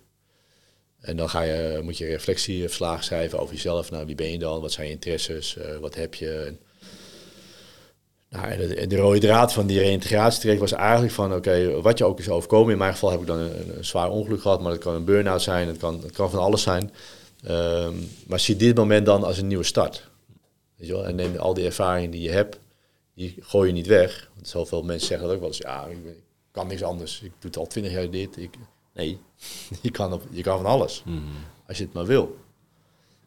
En 1.00 1.16
dan 1.16 1.28
ga 1.30 1.42
je, 1.42 1.80
moet 1.82 1.98
je 1.98 2.06
reflectieverslagen 2.06 3.04
schrijven 3.04 3.38
over 3.38 3.54
jezelf. 3.54 3.90
Nou, 3.90 4.06
wie 4.06 4.14
ben 4.14 4.30
je 4.30 4.38
dan? 4.38 4.60
Wat 4.60 4.72
zijn 4.72 4.86
je 4.86 4.92
interesses? 4.92 5.56
Eh, 5.56 5.76
wat 5.76 5.94
heb 5.94 6.14
je? 6.14 6.54
Nou, 8.28 8.56
de, 8.56 8.86
de 8.86 8.96
rode 8.96 9.18
draad 9.18 9.52
van 9.52 9.66
die 9.66 9.78
reïntegratietraject 9.78 10.60
was 10.60 10.72
eigenlijk 10.72 11.12
van, 11.12 11.34
oké, 11.34 11.80
wat 11.80 11.98
je 11.98 12.04
ook 12.04 12.18
is 12.18 12.28
overkomen. 12.28 12.72
In 12.72 12.78
mijn 12.78 12.92
geval 12.92 13.10
heb 13.10 13.20
ik 13.20 13.26
dan 13.26 13.38
een, 13.38 13.84
zwaar 13.84 14.10
ongeluk 14.10 14.40
gehad, 14.40 14.60
maar 14.60 14.72
het 14.72 14.80
kan 14.80 14.94
een 14.94 15.04
burn-out 15.04 15.42
zijn, 15.42 15.68
het 15.68 15.78
kan, 15.78 16.02
kan 16.12 16.30
van 16.30 16.40
alles 16.40 16.62
zijn. 16.62 16.92
Ehm, 17.44 17.94
maar 18.26 18.40
zie 18.40 18.56
dit 18.56 18.76
moment 18.76 19.06
dan 19.06 19.24
als 19.24 19.38
een 19.38 19.46
nieuwe 19.46 19.64
start. 19.64 20.09
Weet 20.80 20.88
je 20.88 20.94
wel? 20.94 21.06
En 21.06 21.14
neem 21.14 21.36
al 21.36 21.54
die 21.54 21.64
ervaringen 21.64 22.10
die 22.10 22.22
je 22.22 22.30
hebt, 22.30 22.58
die 23.14 23.36
gooi 23.40 23.66
je 23.68 23.72
niet 23.74 23.86
weg. 23.86 24.30
Want 24.34 24.48
zoveel 24.48 24.82
mensen 24.82 25.06
zeggen 25.06 25.26
dat 25.26 25.34
ook 25.34 25.40
wel 25.42 25.50
eens, 25.50 25.58
ja, 25.58 25.84
ik, 25.86 26.02
ben- 26.02 26.12
ik 26.16 26.22
kan 26.50 26.66
niks 26.66 26.82
anders. 26.82 27.16
Ik 27.22 27.30
doe 27.38 27.50
het 27.50 27.56
al 27.56 27.66
twintig 27.66 27.92
jaar 27.92 28.10
dit. 28.10 28.36
Ik, 28.36 28.54
nee, 28.94 29.18
je 29.82 29.90
kan, 29.90 30.12
op, 30.12 30.22
je 30.30 30.42
kan 30.42 30.56
van 30.56 30.66
alles, 30.66 31.02
Mhm. 31.06 31.18
als 31.66 31.78
je 31.78 31.84
het 31.84 31.92
maar 31.92 32.06
wil. 32.06 32.36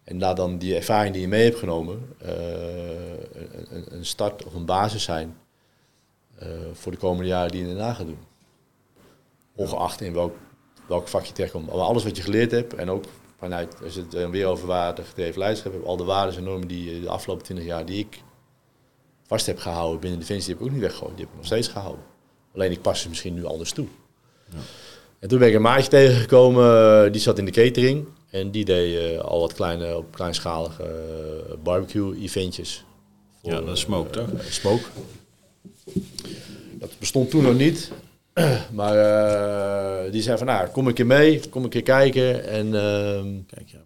En 0.04 0.20
laat 0.20 0.38
dan 0.38 0.58
die 0.58 0.76
ervaring 0.76 1.14
die 1.14 1.22
je 1.22 1.28
mee 1.28 1.43
hebt 1.43 1.58
genomen, 1.60 2.16
eh, 2.18 2.32
een, 3.34 3.76
een- 3.76 3.93
een 3.95 4.06
start 4.06 4.43
of 4.45 4.54
een 4.54 4.66
basis 4.66 5.04
zijn 5.04 5.38
eh, 6.36 6.47
voor 6.74 6.91
de 6.91 6.97
komende 6.97 7.28
jaren 7.30 7.51
die 7.51 7.62
je 7.62 7.68
daarna 7.68 7.93
gaat 7.93 8.06
doen. 8.06 8.20
Ongeacht 9.56 10.01
in 10.01 10.14
welk, 10.14 10.36
welk 10.88 11.08
vak 11.08 11.24
je 11.26 11.34
terechtkomt. 11.34 11.66
Maar 11.66 11.76
alles 11.76 12.04
wat 12.04 12.18
je 12.18 12.24
geleerd 12.24 12.51
hebt 12.51 12.74
en 12.74 12.89
ook 12.89 13.04
vanuit, 13.44 13.76
als 13.84 13.96
het 13.96 14.12
dan 14.12 14.32
weer 14.32 14.46
over 14.46 14.68
waardegedreven 14.68 15.39
leiderschap 15.39 15.72
hebt, 15.72 15.86
al 15.86 15.98
de 15.98 16.04
waarden 16.04 16.38
en 16.38 16.44
normen 16.44 16.68
die 16.68 16.96
eh, 16.96 17.02
de 17.02 17.10
afgelopen 17.10 17.44
twintig 17.44 17.66
jaar 17.66 17.86
die 17.86 18.00
ik 18.00 18.22
vast 19.28 19.46
heb 19.46 19.60
gehouden 19.60 20.00
binnen 20.00 20.20
Defensie, 20.20 20.46
die 20.46 20.56
heb 20.56 20.64
ik 20.64 20.68
ook 20.68 20.74
niet 20.74 20.88
weggegooid. 20.88 21.16
Die 21.16 21.26
heb 21.26 21.34
ik 21.34 21.39
nog 21.39 21.46
steeds 21.46 21.68
gehouden. 21.68 22.04
Alleen 22.54 22.72
ik 22.72 22.82
pas 22.82 23.02
ze 23.02 23.10
misschien 23.10 23.34
nu 23.34 23.46
anders 23.46 23.72
toe. 23.72 23.88
En 25.20 25.30
toen 25.30 25.39
ben 25.39 25.48
ik 25.48 25.54
een 25.54 25.62
maatje 25.62 25.89
tegengekomen, 25.89 27.06
eh, 27.06 27.12
die 27.12 27.22
zat 27.22 27.38
in 27.38 27.46
de 27.46 27.52
catering. 27.52 28.08
En 28.34 28.52
die 28.52 28.66
deed 28.66 28.98
eh, 28.98 29.20
al 29.20 29.39
wat 29.39 29.54
kleine, 29.54 29.98
op 29.98 30.12
kleinschalige 30.12 30.84
eh, 30.84 31.56
barbecue-eventjes. 31.64 32.86
Ja, 33.41 33.62
dat 33.62 33.78
smoke, 33.78 34.10
toch? 34.10 34.30
Eh, 34.30 34.46
smoke. 34.46 34.84
Dat 36.72 36.91
bestond 37.00 37.30
toen 37.30 37.44
nog 37.44 37.56
niet. 37.56 37.91
Maar 38.79 38.97
eh, 38.97 40.11
die 40.11 40.21
zei 40.21 40.38
van, 40.38 40.47
nou, 40.47 40.67
kom 40.67 40.88
een 40.88 40.93
keer 40.93 41.05
mee, 41.05 41.49
kom 41.49 41.63
een 41.63 41.69
keer 41.69 41.84
kijken. 41.84 42.47
En 42.47 42.65
ehm, 42.75 43.27
Kijk, 43.47 43.69
ja. 43.69 43.79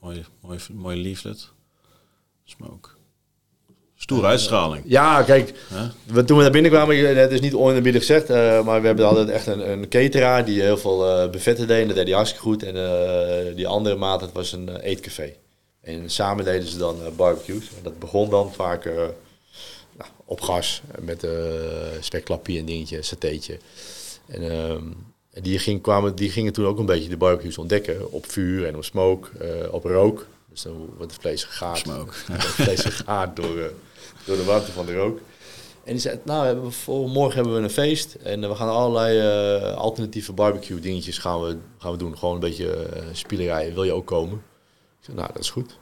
Mooi, 0.00 0.24
mooi, 0.40 0.58
mooi 0.72 1.02
leaflet. 1.02 1.48
Smoke. 2.44 2.88
Stoere 3.94 4.26
uitstraling. 4.26 4.84
ja, 4.86 5.22
kijk, 5.22 5.54
Hè? 5.68 5.86
we, 6.14 6.24
toen 6.24 6.36
we 6.36 6.42
naar 6.42 6.52
binnen 6.52 6.70
kwamen, 6.70 7.16
het 7.16 7.30
is 7.32 7.40
niet 7.40 7.54
oneerbiedig 7.54 8.00
gezegd, 8.00 8.30
eh, 8.30 8.64
maar 8.64 8.80
we 8.80 8.86
hebben 8.86 9.06
altijd 9.06 9.28
echt 9.28 9.46
een, 9.46 9.70
een 9.70 9.88
cateraar 9.88 10.44
die 10.44 10.60
heel 10.60 10.76
veel 10.76 11.08
eh 11.08 11.30
buffetten 11.30 11.66
deed. 11.66 11.80
En 11.80 11.86
dat 11.86 11.96
deed 11.96 12.06
hij 12.06 12.14
hartstikke 12.14 12.46
goed. 12.46 12.62
En 12.62 12.74
die 13.54 13.66
andere 13.66 13.96
maat, 13.96 14.20
dat 14.20 14.32
was 14.32 14.52
een 14.52 14.76
eetcafé. 14.76 15.32
En 15.80 16.10
samen 16.10 16.44
deden 16.44 16.68
ze 16.68 16.78
dan 16.78 16.96
barbecues. 17.16 17.68
En 17.68 17.82
dat 17.82 17.98
begon 17.98 18.30
dan 18.30 18.52
vaak 18.52 18.90
op 20.32 20.40
gas, 20.40 20.82
eh, 20.90 21.04
met 21.04 21.24
uh, 21.24 21.30
spekklappie 22.00 22.58
en 22.58 22.64
dingetje, 22.64 23.02
satéetje. 23.02 23.58
En 24.26 24.50
ehm, 24.50 24.84
en 25.32 25.42
die, 25.42 25.58
ging, 25.58 25.82
kwamen, 25.82 26.14
die 26.14 26.30
gingen 26.30 26.52
toen 26.52 26.66
ook 26.66 26.78
een 26.78 26.86
beetje 26.86 27.08
de 27.08 27.16
barbecues 27.16 27.58
ontdekken. 27.58 28.12
Op 28.12 28.30
vuur 28.30 28.66
en 28.66 28.76
op 28.76 28.84
smoke, 28.84 29.28
eh, 29.38 29.72
op 29.72 29.84
rook. 29.84 30.26
Dus 30.50 30.62
dan 30.62 30.76
wordt 30.96 31.12
het 31.12 31.20
vlees 31.20 31.44
gegaard. 31.44 31.78
Smoke. 31.78 32.14
Het 32.32 32.44
vlees 32.44 32.80
gegaard 32.80 33.36
door, 33.36 33.58
eh, 33.58 33.66
door 34.24 34.36
de 34.36 34.44
warmte 34.44 34.72
van 34.72 34.86
de 34.86 34.94
rook. 34.94 35.18
En 35.84 35.92
die 35.92 36.00
zei, 36.00 36.18
nou, 36.24 36.72
voor 36.72 37.08
morgen 37.08 37.34
hebben 37.34 37.54
we 37.54 37.60
een 37.60 37.70
feest. 37.70 38.14
En 38.14 38.42
eh, 38.42 38.50
we 38.50 38.56
gaan 38.56 38.68
allerlei 38.68 39.18
eh, 39.18 39.76
alternatieve 39.76 40.32
barbecue 40.32 40.80
dingetjes 40.80 41.18
gaan 41.18 41.42
we, 41.42 41.56
gaan 41.78 41.92
we 41.92 41.98
doen. 41.98 42.18
Gewoon 42.18 42.34
een 42.34 42.40
beetje 42.40 42.88
uh, 42.96 43.02
spielerij. 43.12 43.74
Wil 43.74 43.84
je 43.84 43.92
ook 43.92 44.06
komen? 44.06 44.34
Ik 44.98 45.04
zei, 45.04 45.16
nou, 45.16 45.28
dat 45.32 45.42
is 45.42 45.50
goed. 45.50 45.78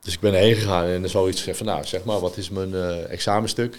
Dus 0.00 0.14
ik 0.14 0.20
ben 0.20 0.34
erheen 0.34 0.54
gegaan 0.54 0.84
en 0.84 1.02
er 1.02 1.08
zoiets 1.08 1.38
gezegd 1.38 1.56
van, 1.56 1.66
nou, 1.66 1.84
zeg 1.84 2.04
maar, 2.04 2.20
wat 2.20 2.36
is 2.36 2.50
mijn 2.50 2.74
eh, 2.74 3.10
examenstuk? 3.10 3.78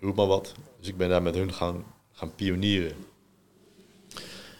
Roep 0.00 0.16
maar 0.16 0.26
wat. 0.26 0.52
Dus 0.78 0.88
ik 0.88 0.96
ben 0.96 1.08
daar 1.08 1.22
met 1.22 1.34
hun 1.34 1.52
gaan, 1.52 1.84
gaan 2.12 2.34
pionieren. 2.34 2.92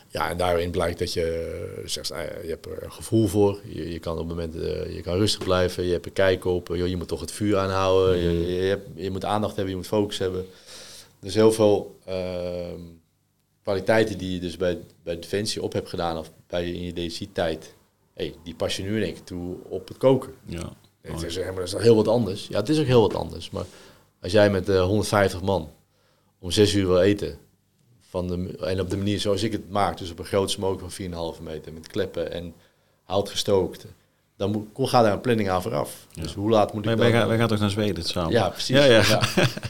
Ja, 0.08 0.30
en 0.30 0.36
daarin 0.36 0.70
blijkt 0.70 0.98
dat 0.98 1.12
je 1.12 1.50
eh, 1.82 1.88
zegt, 1.88 2.10
nou 2.10 2.22
ja, 2.22 2.30
je 2.42 2.48
hebt 2.48 2.66
er 2.66 2.82
een 2.82 2.92
gevoel 2.92 3.26
voor. 3.26 3.60
Je, 3.64 3.92
je 3.92 3.98
kan 3.98 4.18
op 4.18 4.28
momenten, 4.28 4.94
je 4.94 5.02
kan 5.02 5.16
rustig 5.16 5.44
blijven. 5.44 5.84
Je 5.84 5.92
hebt 5.92 6.06
er 6.06 6.12
kijk 6.12 6.44
op. 6.44 6.68
Joh, 6.68 6.88
je 6.88 6.96
moet 6.96 7.08
toch 7.08 7.20
het 7.20 7.32
vuur 7.32 7.58
aanhouden. 7.58 8.18
Je, 8.18 8.54
je, 8.54 8.68
hebt, 8.68 8.88
je 8.94 9.10
moet 9.10 9.24
aandacht 9.24 9.54
hebben. 9.56 9.72
Je 9.72 9.78
moet 9.80 9.88
focus 9.88 10.18
hebben. 10.18 10.46
Dus 11.20 11.34
heel 11.34 11.52
veel 11.52 11.98
ehm, 12.04 12.80
kwaliteiten 13.62 14.18
die 14.18 14.32
je 14.32 14.40
dus 14.40 14.56
bij, 14.56 14.78
bij 15.02 15.18
Defensie 15.18 15.62
op 15.62 15.72
hebt 15.72 15.88
gedaan. 15.88 16.18
Of 16.18 16.30
bij 16.46 16.66
je 16.66 16.74
in 16.74 16.82
je 16.82 16.92
DC-tijd. 16.92 17.74
Hey, 18.14 18.34
die 18.44 18.54
pas 18.54 18.76
je 18.76 18.82
nu 18.82 19.00
denk 19.00 19.16
ik 19.16 19.24
toe 19.24 19.56
op 19.68 19.88
het 19.88 19.96
koken. 19.96 20.32
Ja. 20.44 20.72
En 21.02 21.18
ze 21.18 21.30
zeggen, 21.30 21.54
maar 21.54 21.64
dat 21.64 21.74
is 21.74 21.82
heel 21.82 21.96
wat 21.96 22.08
anders. 22.08 22.46
Ja, 22.46 22.56
het 22.56 22.68
is 22.68 22.78
ook 22.78 22.86
heel 22.86 23.00
wat 23.00 23.14
anders. 23.14 23.50
Maar 23.50 23.64
als 24.22 24.32
jij 24.32 24.50
met 24.50 24.68
uh, 24.68 24.82
150 24.82 25.42
man 25.42 25.70
om 26.38 26.50
6 26.50 26.74
uur 26.74 26.86
wil 26.86 27.00
eten... 27.00 27.38
Van 28.10 28.26
de, 28.26 28.56
en 28.60 28.80
op 28.80 28.90
de 28.90 28.96
manier 28.96 29.20
zoals 29.20 29.42
ik 29.42 29.52
het 29.52 29.70
maak, 29.70 29.98
dus 29.98 30.10
op 30.10 30.18
een 30.18 30.24
groot 30.24 30.50
smoke 30.50 30.88
van 30.88 31.34
4,5 31.36 31.42
meter 31.42 31.72
met 31.72 31.86
kleppen 31.86 32.32
en 32.32 32.54
hout 33.02 33.30
gestookt, 33.30 33.86
dan 34.36 34.50
moet, 34.50 34.88
gaat 34.88 35.04
daar 35.04 35.12
een 35.12 35.20
planning 35.20 35.50
aan 35.50 35.62
vooraf. 35.62 36.06
Ja. 36.10 36.22
Dus 36.22 36.34
hoe 36.34 36.50
laat 36.50 36.72
moet 36.72 36.84
ik 36.84 36.88
dan... 36.88 36.98
Wij 36.98 37.10
gaan, 37.10 37.28
wij 37.28 37.38
gaan 37.38 37.48
toch 37.48 37.58
naar 37.58 37.70
Zweden 37.70 38.04
samen? 38.04 38.32
Ja, 38.32 38.48
precies. 38.48 38.76
Ja, 38.76 38.84
ja. 38.84 39.02
ja. 39.08 39.20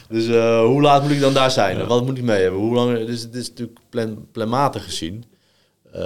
Dus 0.08 0.26
uh, 0.26 0.64
hoe 0.64 0.80
laat 0.80 1.02
moet 1.02 1.10
ik 1.10 1.20
dan 1.20 1.34
daar 1.34 1.50
zijn? 1.50 1.86
Wat 1.86 2.04
moet 2.04 2.16
ik 2.16 2.22
mee 2.22 2.42
hebben? 2.42 2.60
Hoe 2.60 2.74
lang? 2.74 3.06
Dus 3.06 3.22
het 3.22 3.34
is 3.34 3.48
natuurlijk 3.48 3.78
plan, 3.88 4.26
planmatig 4.32 4.84
gezien. 4.84 5.24
Uh, 5.94 6.02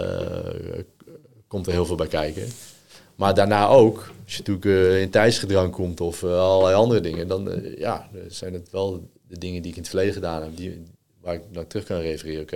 komt 1.48 1.66
er 1.66 1.72
heel 1.72 1.86
veel 1.86 1.96
bij 1.96 2.06
kijken. 2.06 2.48
Maar 3.16 3.34
daarna 3.34 3.66
ook, 3.68 3.96
als 4.24 4.32
je 4.34 4.38
natuurlijk 4.38 4.66
uh, 4.66 5.00
in 5.00 5.10
tijdsgedrang 5.10 5.72
komt 5.72 6.00
of 6.00 6.22
uh, 6.22 6.38
allerlei 6.38 6.74
andere 6.74 7.00
dingen, 7.00 7.28
dan 7.28 7.48
uh, 7.48 7.78
ja, 7.78 8.08
zijn 8.28 8.52
het 8.52 8.70
wel 8.70 9.08
de 9.28 9.38
dingen 9.38 9.62
die 9.62 9.70
ik 9.70 9.76
in 9.76 9.82
het 9.82 9.90
verleden 9.90 10.14
gedaan 10.14 10.42
heb, 10.42 10.56
die, 10.56 10.82
waar 11.20 11.34
ik 11.34 11.40
naar 11.52 11.66
terug 11.66 11.84
kan 11.84 12.00
refereren. 12.00 12.42
Oké, 12.42 12.54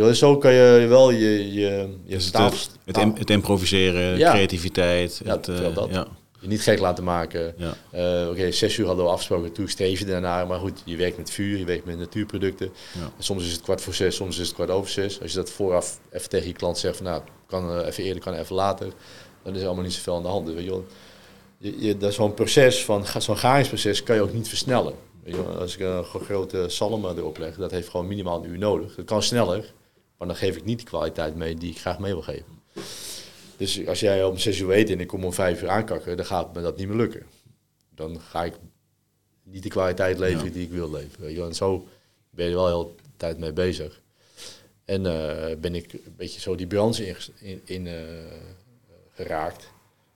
okay, 0.00 0.14
zo 0.14 0.36
kan 0.36 0.52
je 0.52 0.86
wel 0.88 1.10
je, 1.10 1.52
je, 1.52 1.60
je 2.04 2.16
Dus 2.16 2.24
het, 2.32 2.70
het, 2.84 2.96
im- 2.98 3.14
het 3.18 3.30
improviseren, 3.30 4.18
Ja. 4.18 4.30
creativiteit. 4.30 5.20
Ja, 5.24 5.36
het, 5.36 5.48
eh, 5.48 5.74
dat. 5.74 5.88
ja, 5.90 6.06
je 6.40 6.48
niet 6.48 6.62
gek 6.62 6.78
laten 6.78 7.04
maken. 7.04 7.54
ja. 7.56 7.74
Eh, 7.90 8.28
Oké, 8.30 8.50
zes 8.52 8.76
uur 8.76 8.86
hadden 8.86 9.04
we 9.04 9.10
afgesproken, 9.10 9.52
toen 9.52 9.68
streef 9.68 9.98
je 9.98 10.04
daarnaar. 10.04 10.46
Maar 10.46 10.58
goed, 10.58 10.82
je 10.84 10.96
werkt 10.96 11.16
met 11.16 11.30
vuur, 11.30 11.58
je 11.58 11.64
werkt 11.64 11.84
met 11.84 11.98
natuurproducten. 11.98 12.70
Ja. 12.98 13.10
Soms 13.18 13.44
is 13.44 13.52
het 13.52 13.60
kwart 13.62 13.80
voor 13.80 13.94
zes, 13.94 14.16
soms 14.16 14.38
is 14.38 14.46
het 14.46 14.54
kwart 14.54 14.70
over 14.70 14.90
zes. 14.90 15.20
Als 15.20 15.30
je 15.30 15.36
dat 15.36 15.50
vooraf 15.50 15.98
even 16.10 16.28
tegen 16.28 16.46
je 16.46 16.52
klant 16.52 16.78
zegt 16.78 16.96
van 16.96 17.04
nou, 17.06 17.22
kan 17.46 17.70
eh, 17.80 17.86
even 17.86 18.04
eerder, 18.04 18.22
kan 18.22 18.34
even 18.34 18.54
later. 18.54 18.88
Dan 19.42 19.54
is 19.54 19.60
er 19.60 19.66
allemaal 19.66 19.84
niet 19.84 19.92
zoveel 19.92 20.16
aan 20.16 20.22
de 20.22 20.28
hand. 20.28 20.48
Weet 20.48 20.64
je 20.64 20.70
wel. 20.70 20.86
Je, 21.58 21.80
je, 21.86 21.96
dat 21.96 22.08
is 22.10 22.14
zo'n 22.16 22.34
proces, 22.34 22.84
van, 22.84 23.04
zo'n 23.18 23.36
garingsproces 23.38 24.02
kan 24.02 24.16
je 24.16 24.22
ook 24.22 24.32
niet 24.32 24.48
versnellen. 24.48 24.94
Weet 25.24 25.34
je. 25.34 25.40
Als 25.42 25.74
ik 25.74 25.80
een 25.80 26.04
gro- 26.04 26.18
grote 26.20 26.64
salm 26.68 27.04
erop 27.06 27.38
leg, 27.38 27.56
dat 27.56 27.70
heeft 27.70 27.88
gewoon 27.88 28.06
minimaal 28.06 28.44
een 28.44 28.50
uur 28.50 28.58
nodig. 28.58 28.94
Dat 28.94 29.04
kan 29.04 29.22
sneller, 29.22 29.72
maar 30.18 30.28
dan 30.28 30.36
geef 30.36 30.56
ik 30.56 30.64
niet 30.64 30.78
de 30.78 30.84
kwaliteit 30.84 31.34
mee 31.34 31.54
die 31.54 31.70
ik 31.70 31.78
graag 31.80 31.98
mee 31.98 32.12
wil 32.12 32.22
geven. 32.22 32.62
Dus 33.58 33.86
als 33.86 34.00
jij 34.00 34.24
om 34.24 34.38
zes 34.38 34.58
uur 34.58 34.70
eet 34.70 34.90
en 34.90 35.00
ik 35.00 35.06
kom 35.06 35.24
om 35.24 35.32
vijf 35.32 35.62
uur 35.62 35.68
aankakken, 35.68 36.16
dan 36.16 36.26
gaat 36.26 36.54
me 36.54 36.62
dat 36.62 36.76
niet 36.76 36.88
meer 36.88 36.96
lukken. 36.96 37.26
Dan 37.94 38.20
ga 38.20 38.44
ik 38.44 38.54
niet 39.42 39.62
de 39.62 39.68
kwaliteit 39.68 40.18
leveren 40.18 40.46
Ja. 40.46 40.52
die 40.52 40.62
ik 40.64 40.70
wil 40.70 40.90
leveren. 40.90 41.34
wel. 41.36 41.46
En 41.46 41.54
zo 41.54 41.86
ben 42.30 42.44
je 42.44 42.50
er 42.50 42.56
wel 42.56 42.66
heel 42.66 42.94
de 43.02 43.08
tijd 43.16 43.38
mee 43.38 43.52
bezig. 43.52 44.00
En 44.84 45.06
eh, 45.06 45.56
ben 45.56 45.74
ik 45.74 45.92
een 45.92 46.14
beetje 46.16 46.40
zo 46.40 46.54
die 46.54 46.66
branche 46.66 47.06
in, 47.06 47.16
in, 47.38 47.60
in, 47.64 47.86
eh, 47.86 47.94
geraakt. 49.14 49.68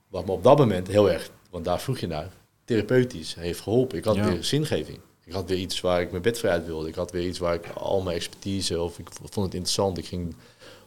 Wat 0.07 0.25
me 0.25 0.31
op 0.31 0.43
dat 0.43 0.57
moment 0.57 0.87
heel 0.87 1.11
erg, 1.11 1.29
want 1.49 1.65
daar 1.65 1.81
vroeg 1.81 1.97
je 1.99 2.07
naar, 2.07 2.31
therapeutisch 2.65 3.35
heeft 3.35 3.59
geholpen. 3.59 3.97
Ik 3.97 4.03
had 4.03 4.15
Ja. 4.15 4.29
weer 4.31 4.43
zingeving. 4.43 4.99
Ik 5.25 5.33
had 5.33 5.49
weer 5.49 5.57
iets 5.57 5.81
waar 5.81 6.01
ik 6.01 6.11
mijn 6.11 6.23
bed 6.23 6.39
voor 6.39 6.49
uit 6.49 6.65
wilde. 6.65 6.87
Ik 6.87 6.95
had 6.95 7.11
weer 7.11 7.27
iets 7.27 7.39
waar 7.39 7.53
ik 7.53 7.67
al 7.73 8.01
mijn 8.01 8.15
expertise, 8.15 8.81
of 8.81 8.99
ik 8.99 9.07
vond 9.13 9.45
het 9.45 9.53
interessant. 9.53 9.97
Ik 9.97 10.05
ging 10.05 10.35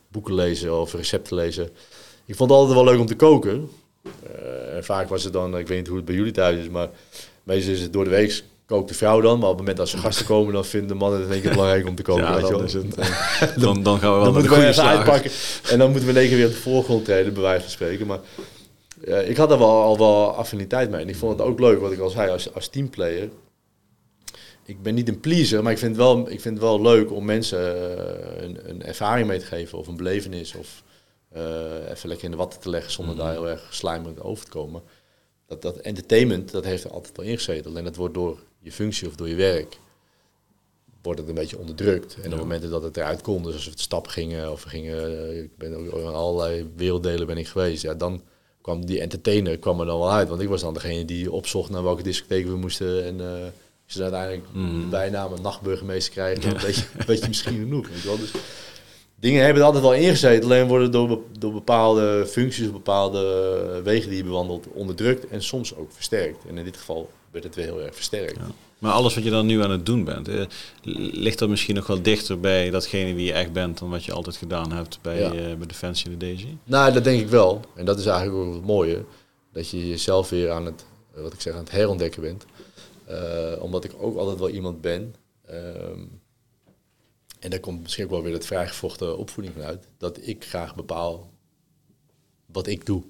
boeken 0.09 0.35
lezen 0.35 0.81
of 0.81 0.93
recepten 0.95 1.37
lezen. 1.37 1.71
Ik 2.27 2.35
vond 2.37 2.51
het 2.51 2.59
altijd 2.59 2.77
wel 2.79 2.85
leuk 2.93 3.01
om 3.01 3.07
te 3.07 3.17
koken. 3.17 3.69
Eh, 4.03 4.77
en 4.77 4.85
vaak 4.85 5.09
was 5.09 5.25
het 5.25 5.33
dan, 5.33 5.59
ik 5.59 5.67
weet 5.69 5.79
niet 5.79 5.87
hoe 5.87 5.97
het 5.97 6.07
bij 6.07 6.15
jullie 6.15 6.33
thuis 6.33 6.59
is, 6.59 6.69
maar 6.69 6.89
meestal 7.43 7.73
is 7.73 7.81
het 7.81 7.93
door 7.93 8.05
de 8.05 8.11
week 8.11 8.43
kookt 8.67 8.89
de 8.89 8.95
vrouw 8.95 9.21
dan. 9.21 9.39
Maar 9.39 9.49
op 9.49 9.59
het 9.59 9.59
moment 9.59 9.77
dat 9.77 9.89
ze 9.89 9.99
gasten 9.99 10.27
komen, 10.27 10.53
dan 10.53 10.65
vinden 10.65 10.89
de 10.89 10.95
mannen 10.95 11.19
het 11.19 11.29
in 11.29 11.35
één 11.35 11.43
keer 11.43 11.51
belangrijk 11.51 11.87
om 11.87 11.95
te 11.95 12.03
koken. 12.03 12.23
Ja, 12.25 12.31
weet 12.35 12.41
je 12.47 12.51
dan 12.51 12.57
wel. 12.59 12.67
is 12.67 12.73
het- 12.73 13.61
Dan, 13.63 13.83
dan 13.83 13.99
gaan 13.99 14.11
we 14.11 14.17
wel 14.17 14.25
dan 14.25 14.33
naar 14.33 14.43
de 14.43 14.49
moeten 14.49 14.59
we 14.67 14.67
even 14.69 14.85
uitpakken. 14.85 15.31
En 15.71 15.79
dan 15.79 15.91
moeten 15.91 16.09
we 16.09 16.15
in 16.15 16.21
één 16.21 16.29
keer 16.29 16.37
weer 16.37 16.47
op 16.47 16.53
de 16.53 16.59
voorgrond 16.59 17.05
treden, 17.05 17.33
bij 17.33 17.43
wijze 17.43 17.63
van 17.63 17.71
spreken. 17.71 18.07
Maar 18.07 18.19
eh, 19.05 19.29
ik 19.29 19.37
had 19.37 19.49
daar 19.49 19.59
wel, 19.59 19.83
al 19.83 19.99
wel 19.99 20.35
affiniteit 20.35 20.91
mee. 20.91 21.01
En 21.01 21.09
ik 21.09 21.17
vond 21.17 21.39
het 21.39 21.49
ook 21.49 21.61
leuk, 21.61 21.81
wat 21.81 21.93
ik 21.93 21.99
al 22.01 22.11
zei, 22.11 22.31
als, 22.31 22.55
als 22.55 22.69
teamplayer. 22.69 23.29
Ik 24.65 24.83
ben 24.83 24.95
niet 24.95 25.09
een 25.09 25.21
pleaser, 25.21 25.63
maar 25.63 25.73
ik 25.73 25.79
vind 25.79 25.97
het 25.97 26.05
wel, 26.05 26.19
ik 26.31 26.41
vind 26.41 26.55
het 26.55 26.63
wel 26.63 26.83
leuk 26.83 27.13
om 27.13 27.25
mensen 27.25 27.59
eh, 27.99 28.43
een, 28.45 28.59
een 28.71 28.83
ervaring 28.83 29.27
mee 29.27 29.39
te 29.39 29.45
geven. 29.47 29.79
Of 29.79 29.87
een 29.87 29.97
belevenis. 29.97 30.55
Of 30.55 30.83
even 31.91 32.09
lekker 32.09 32.25
in 32.25 32.31
de 32.31 32.37
watten 32.37 32.61
te 32.61 32.71
leggen 32.71 32.93
zonder 32.93 33.17
daar 33.17 33.33
heel 33.33 33.49
erg 33.49 33.67
slijmerend 33.71 34.21
over 34.21 34.45
te 34.45 34.51
komen. 34.51 34.83
Dat, 35.47 35.63
dat 35.63 35.77
entertainment, 35.77 36.51
dat 36.51 36.65
heeft 36.65 36.85
er 36.85 36.91
altijd 36.91 37.17
wel 37.17 37.27
ingezeten. 37.27 37.71
Alleen 37.71 37.85
dat 37.85 37.97
wordt 37.97 38.15
door 38.15 38.39
je 38.59 38.73
functie 38.73 39.09
of 39.09 39.15
door 39.15 39.29
je 39.29 39.35
werk 39.35 39.79
wordt 41.03 41.21
het 41.21 41.29
een 41.29 41.35
beetje 41.35 41.59
onderdrukt. 41.59 42.17
En 42.23 42.33
op 42.33 42.39
momenten 42.39 42.71
dat 42.71 42.83
het 42.83 42.97
eruit 42.97 43.23
kon, 43.23 43.43
dus 43.43 43.55
als 43.55 43.65
we 43.65 43.71
het 43.71 43.81
stappen 43.81 44.13
gingen 44.13 44.53
of 44.53 44.63
we 44.63 44.69
gingen, 44.69 45.29
eh, 45.29 45.43
ik 45.43 45.57
ben 45.57 45.75
ook 45.75 46.01
in 46.01 46.07
allerlei 46.07 46.71
werelddelen 46.77 47.27
ben 47.27 47.39
ik 47.39 47.49
geweest, 47.49 47.83
ja, 47.83 47.95
dan 47.95 48.23
kwam 48.61 48.87
die 48.87 49.01
entertainer 49.01 49.59
kwam 49.59 49.81
er 49.81 49.87
dan 49.87 49.99
wel 49.99 50.13
uit. 50.13 50.29
Want 50.29 50.41
ik 50.41 50.49
was 50.49 50.61
dan 50.61 50.75
degene 50.75 51.05
die 51.05 51.33
opzocht 51.33 51.71
naar 51.71 51.83
welke 51.83 52.03
discotheek 52.03 52.47
we 52.47 52.57
moesten. 52.57 53.05
En 53.05 53.21
eh 53.21 53.47
je 53.87 53.99
dan 53.99 54.15
uiteindelijk 54.15 54.53
de 54.53 54.87
bijnaam 54.91 55.33
een 55.33 55.43
nachtburgemeester 55.43 56.13
krijgt, 56.13 56.43
dan 56.43 56.59
weet, 56.59 56.77
je, 56.77 56.85
weet 57.07 57.21
je 57.21 57.29
misschien 57.29 57.59
genoeg. 57.59 57.89
Weet 57.89 58.03
je 58.03 58.09
wel? 58.09 58.19
Dus 58.19 58.31
dingen 59.21 59.43
hebben 59.45 59.61
er 59.63 59.67
altijd 59.67 59.85
wel 59.85 59.95
ingezeten, 59.95 60.45
alleen 60.45 60.67
worden 60.67 60.91
door, 60.93 61.21
door 61.39 61.53
bepaalde 61.53 62.27
functies, 62.29 62.71
bepaalde 62.73 63.81
wegen 63.85 64.09
die 64.09 64.19
je 64.19 64.25
bewandelt, 64.25 64.67
onderdrukt 64.73 65.29
en 65.29 65.43
soms 65.43 65.77
ook 65.77 65.93
versterkt. 65.93 66.45
En 66.49 66.59
in 66.59 66.65
dit 66.65 66.77
geval 66.77 67.11
werd 67.31 67.45
het 67.45 67.55
weer 67.55 67.65
heel 67.65 67.83
erg 67.83 67.95
versterkt. 67.95 68.37
Ja. 68.37 68.47
Maar 68.79 68.93
alles 68.93 69.15
wat 69.15 69.25
je 69.25 69.31
dan 69.31 69.47
nu 69.47 69.63
aan 69.63 69.71
het 69.71 69.87
doen 69.87 70.05
bent, 70.05 70.29
eh, 70.29 70.45
ligt 71.13 71.39
dat 71.39 71.49
misschien 71.49 71.75
nog 71.75 71.87
wel 71.87 72.03
dichter 72.03 72.41
bij 72.41 72.71
datgene 72.71 73.15
wie 73.15 73.25
je 73.27 73.33
echt 73.33 73.53
bent 73.53 73.79
dan 73.79 73.91
wat 73.91 74.05
je 74.05 74.13
altijd 74.13 74.37
gedaan 74.37 74.73
hebt 74.73 74.99
bij, 75.03 75.19
Ja. 75.19 75.33
eh, 75.33 75.55
bij 75.57 75.67
Defensie 75.67 76.07
en 76.07 76.19
de 76.19 76.27
Daisy? 76.27 76.47
Nou, 76.65 76.93
dat 76.93 77.05
denk 77.05 77.21
ik 77.21 77.29
wel. 77.29 77.61
En 77.75 77.85
dat 77.85 77.99
is 77.99 78.07
eigenlijk 78.07 78.47
ook 78.49 78.55
het 78.55 78.65
mooie. 78.65 79.05
Dat 79.53 79.69
je 79.71 79.89
jezelf 79.89 80.29
weer 80.31 80.51
aan 80.51 80.67
het, 80.67 80.85
eh, 81.15 81.23
wat 81.23 81.33
ik 81.33 81.41
zeg, 81.41 81.53
aan 81.53 81.59
het 81.61 81.71
herontdekken 81.71 82.23
bent. 82.23 82.45
Eh, 83.05 83.63
omdat 83.63 83.85
ik 83.85 83.93
ook 83.99 84.17
altijd 84.17 84.39
wel 84.39 84.49
iemand 84.49 84.81
ben. 84.81 85.15
ehm, 85.49 86.01
en 87.47 87.53
daar 87.53 87.61
komt 87.61 87.83
misschien 87.83 88.05
ook 88.05 88.11
wel 88.11 88.23
weer 88.23 88.33
het 88.33 88.47
vrijgevochten 88.47 89.19
opvoeding 89.19 89.55
vanuit. 89.55 89.89
Dat 89.99 90.19
ik 90.23 90.45
graag 90.45 90.75
bepaal 90.75 91.31
wat 92.47 92.67
ik 92.67 92.87
doe. 92.87 93.03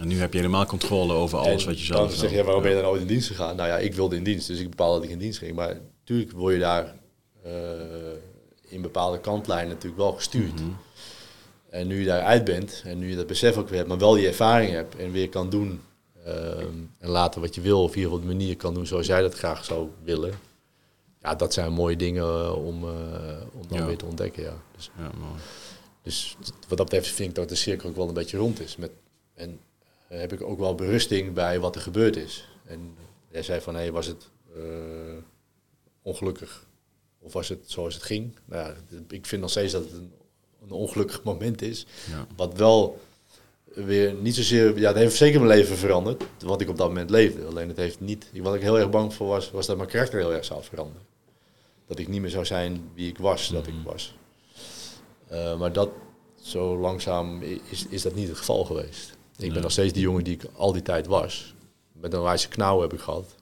En 0.00 0.08
nu 0.08 0.18
heb 0.18 0.32
je 0.32 0.38
helemaal 0.38 0.66
controle 0.66 1.12
over 1.12 1.38
alles 1.38 1.62
En 1.62 1.68
wat 1.68 1.80
je 1.80 1.92
dan 1.92 1.96
zelf 1.96 2.14
zeg 2.14 2.30
je, 2.30 2.44
waarom 2.44 2.62
ben 2.62 2.70
je 2.70 2.80
dan 2.80 2.90
ooit 2.90 3.00
in 3.00 3.06
dienst 3.06 3.26
gegaan? 3.26 3.56
Nou 3.56 3.68
ja, 3.68 3.78
ik 3.78 3.94
wilde 3.94 4.16
in 4.16 4.22
dienst, 4.22 4.46
dus 4.46 4.60
ik 4.60 4.70
bepaal 4.70 4.92
dat 4.92 5.04
ik 5.04 5.10
in 5.10 5.18
dienst 5.18 5.38
ging. 5.38 5.54
Maar 5.54 5.80
natuurlijk 5.98 6.32
word 6.32 6.54
je 6.54 6.60
daar 6.60 6.94
eh, 7.42 7.52
in 8.68 8.82
bepaalde 8.82 9.20
kantlijnen 9.20 9.68
natuurlijk 9.68 10.02
wel 10.02 10.12
gestuurd. 10.12 10.60
Mhm. 10.60 10.70
En 11.70 11.86
nu 11.86 11.98
je 11.98 12.06
daaruit 12.06 12.44
bent 12.44 12.82
en 12.84 12.98
nu 12.98 13.10
je 13.10 13.16
dat 13.16 13.26
besef 13.26 13.56
ook 13.56 13.68
weer 13.68 13.76
hebt, 13.76 13.88
maar 13.88 13.98
wel 13.98 14.14
die 14.14 14.26
ervaring 14.26 14.70
hebt 14.70 14.96
en 14.96 15.12
weer 15.12 15.28
kan 15.28 15.50
doen 15.50 15.80
ehm, 16.24 16.74
en 16.98 17.08
later 17.08 17.40
wat 17.40 17.54
je 17.54 17.60
wil, 17.60 17.82
of 17.82 17.94
hier 17.94 18.12
op 18.12 18.20
de 18.20 18.26
manier 18.26 18.56
kan 18.56 18.74
doen 18.74 18.86
zoals 18.86 19.06
jij 19.06 19.20
dat 19.20 19.34
graag 19.34 19.64
zou 19.64 19.88
willen. 20.04 20.32
Ja, 21.26 21.34
dat 21.34 21.52
zijn 21.52 21.72
mooie 21.72 21.96
dingen 21.96 22.22
eh, 22.24 22.66
om, 22.66 22.84
eh, 22.84 22.90
om 23.52 23.68
dan 23.68 23.78
Ja. 23.78 23.86
weer 23.86 23.96
te 23.96 24.06
ontdekken. 24.06 24.42
Ja. 24.42 24.62
Dus, 24.76 24.90
Ja, 24.98 25.10
mooi. 25.18 25.40
dus 26.02 26.36
wat 26.68 26.78
dat 26.78 26.86
betreft 26.88 27.08
vind 27.08 27.28
ik 27.28 27.34
dat 27.34 27.48
de 27.48 27.54
cirkel 27.54 27.88
ook 27.88 27.96
wel 27.96 28.08
een 28.08 28.14
beetje 28.14 28.36
rond 28.36 28.60
is. 28.60 28.76
Met, 28.76 28.90
en 29.34 29.60
eh, 30.08 30.18
heb 30.18 30.32
ik 30.32 30.42
ook 30.42 30.58
wel 30.58 30.74
berusting 30.74 31.32
bij 31.32 31.60
wat 31.60 31.74
er 31.74 31.80
gebeurd 31.80 32.16
is. 32.16 32.48
En 32.64 32.94
jij 33.30 33.42
zei 33.42 33.60
van, 33.60 33.74
hé, 33.74 33.90
was 33.90 34.06
het 34.06 34.30
ongelukkig? 36.02 36.66
Of 37.18 37.32
was 37.32 37.48
het 37.48 37.58
zoals 37.66 37.94
het 37.94 38.02
ging? 38.02 38.36
Nou 38.44 38.66
ja, 38.68 38.74
ik 39.08 39.26
vind 39.26 39.40
nog 39.40 39.50
steeds 39.50 39.72
dat 39.72 39.82
het 39.82 39.92
een, 39.92 40.12
een 40.62 40.70
ongelukkig 40.70 41.22
moment 41.22 41.62
is. 41.62 41.86
Ja. 42.10 42.26
Wat 42.36 42.56
wel 42.56 43.00
weer 43.64 44.14
niet 44.14 44.34
zozeer... 44.34 44.78
Ja, 44.78 44.88
het 44.88 44.96
heeft 44.96 45.16
zeker 45.16 45.40
mijn 45.40 45.58
leven 45.58 45.76
veranderd. 45.76 46.24
Wat 46.38 46.60
ik 46.60 46.68
op 46.68 46.76
dat 46.76 46.88
moment 46.88 47.10
leefde. 47.10 47.44
Alleen 47.44 47.68
het 47.68 47.76
heeft 47.76 48.00
niet... 48.00 48.26
Wat 48.42 48.54
ik 48.54 48.60
heel 48.62 48.78
erg 48.78 48.90
bang 48.90 49.14
voor 49.14 49.26
was, 49.26 49.50
was 49.50 49.66
dat 49.66 49.76
mijn 49.76 49.88
karakter 49.88 50.18
heel 50.18 50.32
erg 50.32 50.44
zou 50.44 50.62
veranderen. 50.64 51.02
Dat 51.86 51.98
ik 51.98 52.08
niet 52.08 52.20
meer 52.20 52.30
zou 52.30 52.44
zijn 52.44 52.90
wie 52.94 53.08
ik 53.08 53.18
was, 53.18 53.48
dat 53.48 53.66
ik 53.66 53.74
was. 53.84 54.14
Eh, 55.28 55.58
maar 55.58 55.72
dat, 55.72 55.90
zo 56.42 56.78
langzaam 56.78 57.42
is, 57.70 57.86
is 57.88 58.02
dat 58.02 58.14
niet 58.14 58.28
het 58.28 58.36
geval 58.36 58.64
geweest. 58.64 59.16
Ik 59.38 59.52
ben 59.52 59.62
nog 59.62 59.70
steeds 59.70 59.92
die 59.92 60.02
jongen 60.02 60.24
die 60.24 60.34
ik 60.34 60.44
al 60.56 60.72
die 60.72 60.82
tijd 60.82 61.06
was. 61.06 61.54
Met 61.92 62.12
een 62.12 62.22
wijze 62.22 62.48
knauw 62.48 62.80
heb 62.80 62.92
ik 62.92 63.00
gehad. 63.00 63.34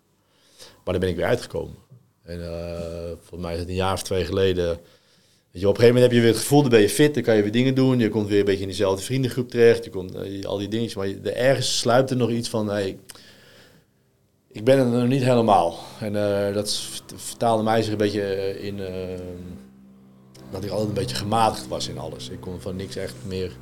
Maar 0.59 0.95
daar 0.95 0.99
ben 0.99 1.09
ik 1.09 1.17
weer 1.17 1.27
uitgekomen. 1.27 1.77
En 2.23 2.45
eh 2.45 3.07
volgens 3.21 3.41
mij 3.41 3.53
is 3.53 3.61
het 3.61 3.69
een 3.69 3.75
jaar 3.75 3.93
of 3.93 4.03
twee 4.03 4.25
geleden. 4.25 4.67
Weet 4.67 5.63
je, 5.63 5.69
op 5.69 5.75
een 5.75 5.81
gegeven 5.81 5.95
moment 5.95 6.05
heb 6.05 6.13
je 6.13 6.21
weer 6.21 6.35
het 6.35 6.39
gevoel, 6.41 6.61
dan 6.61 6.71
ben 6.71 6.81
je 6.81 6.89
fit, 6.89 7.15
dan 7.15 7.23
kan 7.23 7.37
je 7.37 7.43
weer 7.43 7.53
dingen 7.53 7.75
doen. 7.75 7.99
Je 7.99 8.09
komt 8.09 8.29
weer 8.29 8.39
een 8.39 8.45
beetje 8.45 8.61
in 8.61 8.69
diezelfde 8.69 9.05
vriendengroep 9.05 9.51
terecht. 9.51 9.85
Je 9.85 9.91
komt 9.91 10.15
eh, 10.15 10.45
al 10.45 10.59
die 10.59 10.69
dingetjes. 10.69 10.95
Maar 10.95 11.09
je, 11.09 11.21
er 11.23 11.37
ergens 11.37 11.79
sluipt 11.79 12.11
er 12.11 12.17
nog 12.17 12.31
iets 12.31 12.49
van. 12.49 12.69
Hey, 12.69 12.99
ik 14.55 14.65
ben 14.65 14.79
er 14.79 14.87
nog 14.87 15.07
niet 15.09 15.23
helemaal. 15.23 15.79
En 16.01 16.47
eh, 16.49 16.55
dat 16.55 16.73
vert- 16.75 17.13
vertaalde 17.17 17.63
mij 17.63 17.83
zich 17.83 17.93
een 17.93 17.99
beetje 17.99 18.23
eh, 18.23 18.65
in. 18.65 18.81
eh, 18.81 19.21
dat 20.51 20.65
ik 20.65 20.71
altijd 20.71 20.89
een 20.89 20.95
beetje 20.95 21.17
gematigd 21.17 21.69
was 21.69 21.89
in 21.89 21.99
alles. 21.99 22.29
Ik 22.29 22.41
kon 22.41 22.61
van 22.61 22.77
niks 22.77 22.97
echt 22.97 23.15
meer 23.27 23.53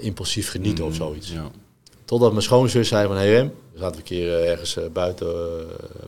impulsief 0.00 0.50
genieten 0.50 0.84
of 0.84 0.94
zoiets. 0.94 1.30
Ja. 1.32 1.50
Totdat 2.04 2.30
mijn 2.30 2.42
schoonzus 2.42 2.88
zei 2.88 3.06
van, 3.06 3.16
hey 3.16 3.28
Rem, 3.30 3.52
we 3.72 3.78
zaten 3.78 3.96
een 3.96 4.02
keer 4.02 4.44
ergens 4.44 4.78
buiten 4.92 5.26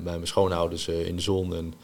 bij 0.03 0.13
mijn 0.15 0.27
schoonouders 0.27 0.89
in 0.89 1.17
de 1.17 1.23
zon. 1.23 1.55
En 1.55 1.69
we 1.71 1.77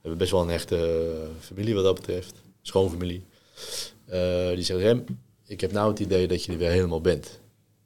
hebben 0.00 0.18
best 0.18 0.30
wel 0.30 0.42
een 0.42 0.50
echte 0.50 1.10
familie 1.40 1.74
wat 1.74 1.84
dat 1.84 1.94
betreft, 1.94 2.34
schoonfamilie. 2.62 3.24
Die 4.54 4.62
zegt, 4.62 4.80
Rem, 4.80 5.04
ik 5.46 5.60
heb 5.60 5.72
nou 5.72 5.90
het 5.90 5.98
idee 6.00 6.28
dat 6.28 6.44
je 6.44 6.52
er 6.52 6.58
weer 6.58 6.70
helemaal 6.70 7.00
bent. 7.00 7.40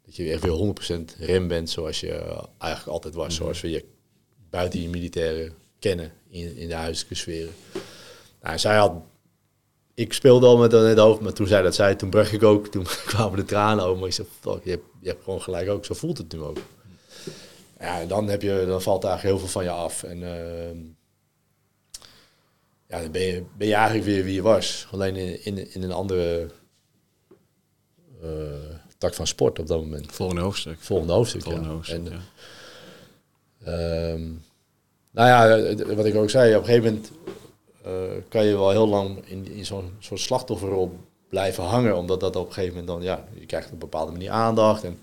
Dat 0.09 0.17
je 0.17 0.33
echt 0.33 0.43
weer 0.43 0.75
100% 1.15 1.19
Rem 1.19 1.49
bent 1.49 1.71
zoals 1.71 2.01
je 2.01 2.13
eh, 2.13 2.43
eigenlijk 2.59 2.93
altijd 2.93 3.15
was. 3.15 3.35
Zoals 3.35 3.61
we 3.61 3.71
je 3.71 3.85
buiten 4.51 4.83
je 4.83 4.89
militairen 4.89 5.53
kennen 5.79 6.13
in, 6.29 6.57
in 6.57 6.69
de 6.69 6.75
huiselijke 6.75 7.15
sferen. 7.15 7.53
Nou, 8.43 8.59
zij 8.59 8.77
had 8.77 8.93
ik 9.95 10.13
speelde 10.13 10.47
al 10.47 10.57
met 10.57 10.71
dat 10.71 10.83
in 10.83 10.89
het 10.89 10.99
hoofd, 10.99 11.21
maar 11.21 11.33
toen 11.33 11.47
zij 11.47 11.63
dat 11.63 11.75
zei, 11.75 11.97
toen 11.97 12.11
brak 12.11 12.27
ik 12.27 12.43
ook. 12.43 12.67
Toen 12.67 12.85
kwamen 13.07 13.39
de 13.39 13.45
tranen 13.45 13.85
over. 13.85 13.99
Maar 13.99 14.09
ik 14.09 14.15
zei, 14.15 14.29
fuck, 14.41 14.65
je 14.65 14.71
hebt, 14.71 14.85
je 15.01 15.09
hebt 15.09 15.25
gewoon 15.25 15.43
gelijk 15.43 15.69
ook. 15.69 15.85
Zo 15.85 15.95
voelt 15.95 16.19
het 16.19 16.33
nu 16.33 16.41
ook. 16.41 16.59
Ja, 17.81 18.01
en 18.01 18.09
dan, 18.09 18.29
heb 18.29 18.43
je, 18.43 18.65
dan 18.67 18.83
valt 18.83 19.05
eigenlijk 19.05 19.35
heel 19.35 19.45
veel 19.47 19.53
van 19.53 19.65
je 19.65 19.71
af. 19.71 20.03
En 20.03 20.23
ehm, 20.23 20.79
ja, 22.89 23.01
dan 23.03 23.11
ben 23.11 23.23
je, 23.23 23.45
ben 23.57 23.67
je 23.67 23.75
eigenlijk 23.75 24.05
weer 24.05 24.25
wie 24.25 24.35
je 24.35 24.43
was. 24.43 24.89
Alleen 24.91 25.17
in, 25.17 25.45
in, 25.45 25.75
in 25.75 25.83
een 25.83 25.93
andere 25.93 26.51
eh, 28.23 28.78
tak 28.99 29.15
van 29.15 29.27
sport 29.27 29.59
op 29.59 29.67
dat 29.67 29.81
moment. 29.81 30.13
Volgende 30.13 30.43
hoofdstuk. 30.43 30.77
Volgende 30.81 31.13
hoofdstuk, 31.13 31.43
Volgende 31.43 31.69
ja. 31.69 31.75
hoofdstuk, 31.75 32.07
En, 32.07 32.13
ja. 32.13 32.21
Ehm, 34.13 34.23
nou 35.11 35.29
ja, 35.29 35.57
eh, 35.57 35.97
wat 35.97 36.05
ik 36.05 36.15
ook 36.15 36.31
zei, 36.31 36.55
op 36.57 36.61
een 36.61 36.67
gegeven 36.69 36.85
moment 36.93 37.13
kan 38.29 38.45
je 38.45 38.57
wel 38.57 38.71
heel 38.71 38.89
lang 38.89 39.27
in, 39.27 39.47
in 39.49 39.67
zo'n 39.67 39.93
soort 39.99 40.21
slachtofferrol 40.21 40.99
blijven 41.29 41.65
hangen. 41.65 41.97
Omdat 41.97 42.21
dat 42.21 42.37
op 42.37 42.47
een 42.47 42.53
gegeven 42.53 42.79
moment 42.79 42.87
dan, 42.93 43.03
ja, 43.03 43.25
je 43.39 43.47
krijgt 43.47 43.67
op 43.67 43.73
een 43.73 43.79
bepaalde 43.79 44.13
manier 44.13 44.31
aandacht. 44.31 44.85
En, 44.85 44.99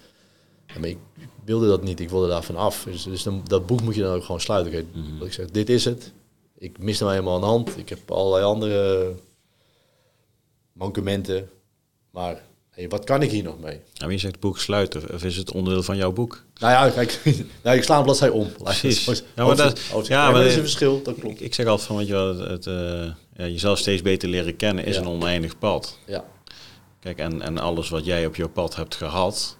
maar 0.79 0.89
ik 0.89 0.97
wilde 1.43 1.67
dat 1.67 1.83
niet, 1.83 1.99
ik 1.99 2.09
wilde 2.09 2.27
daar 2.27 2.55
af. 2.55 2.83
Dus, 2.83 3.03
dus 3.03 3.23
dan, 3.23 3.41
dat 3.47 3.65
boek 3.65 3.81
moet 3.81 3.95
je 3.95 4.01
dan 4.01 4.15
ook 4.15 4.23
gewoon 4.23 4.41
sluiten. 4.41 4.71
Kijk, 4.71 4.85
Mhm. 4.93 5.17
dat 5.17 5.27
ik 5.27 5.33
zeg, 5.33 5.51
dit 5.51 5.69
is 5.69 5.85
het. 5.85 6.11
Ik 6.57 6.77
mis 6.77 6.99
nou 6.99 7.11
helemaal 7.11 7.35
aan 7.35 7.41
de 7.41 7.45
hand. 7.47 7.77
Ik 7.77 7.89
heb 7.89 8.11
allerlei 8.11 8.43
andere 8.43 9.13
mankementen. 10.71 11.49
Maar 12.11 12.43
hey, 12.75 12.87
wat 12.89 13.03
kan 13.03 13.21
ik 13.21 13.31
hier 13.31 13.43
nog 13.43 13.59
mee? 13.59 13.79
En 13.97 14.07
wie 14.07 14.17
zegt 14.17 14.31
het 14.33 14.41
boek 14.41 14.59
sluiten? 14.59 15.13
Of 15.13 15.23
is 15.23 15.37
het 15.37 15.51
onderdeel 15.51 15.83
van 15.83 15.97
jouw 15.97 16.11
boek? 16.11 16.43
Nou 16.59 16.73
ja, 16.73 16.89
kijk, 16.93 17.19
nou, 17.63 17.77
ik 17.77 17.83
sla 17.83 17.97
een 17.97 18.03
bladzij 18.03 18.29
om. 18.29 18.51
Precies. 18.63 19.05
Ja, 19.35 19.45
maar 19.45 19.55
dat- 19.55 19.79
hoofdstuk- 19.79 20.15
ja, 20.17 20.25
ja, 20.25 20.31
maar- 20.31 20.39
dat 20.41 20.49
is 20.49 20.55
een 20.55 20.61
verschil, 20.61 21.01
dat 21.03 21.15
klopt. 21.19 21.41
ik 21.41 21.53
zeg 21.53 21.65
altijd 21.65 21.87
van, 21.87 21.97
weet 21.97 22.07
je 22.07 22.13
wel, 22.13 22.27
het, 22.37 22.47
het, 22.49 22.67
eh, 22.67 22.73
ja, 23.37 23.45
jezelf 23.51 23.77
steeds 23.77 24.01
beter 24.01 24.29
leren 24.29 24.55
kennen 24.55 24.85
is 24.85 24.95
Ja. 24.95 25.01
een 25.01 25.07
oneindig 25.07 25.57
pad. 25.59 25.99
Ja, 26.05 26.23
Kijk, 26.99 27.17
en, 27.17 27.41
en 27.41 27.57
alles 27.57 27.89
wat 27.89 28.05
jij 28.05 28.25
op 28.25 28.35
jouw 28.35 28.49
pad 28.49 28.75
hebt 28.75 28.95
gehad, 28.95 29.57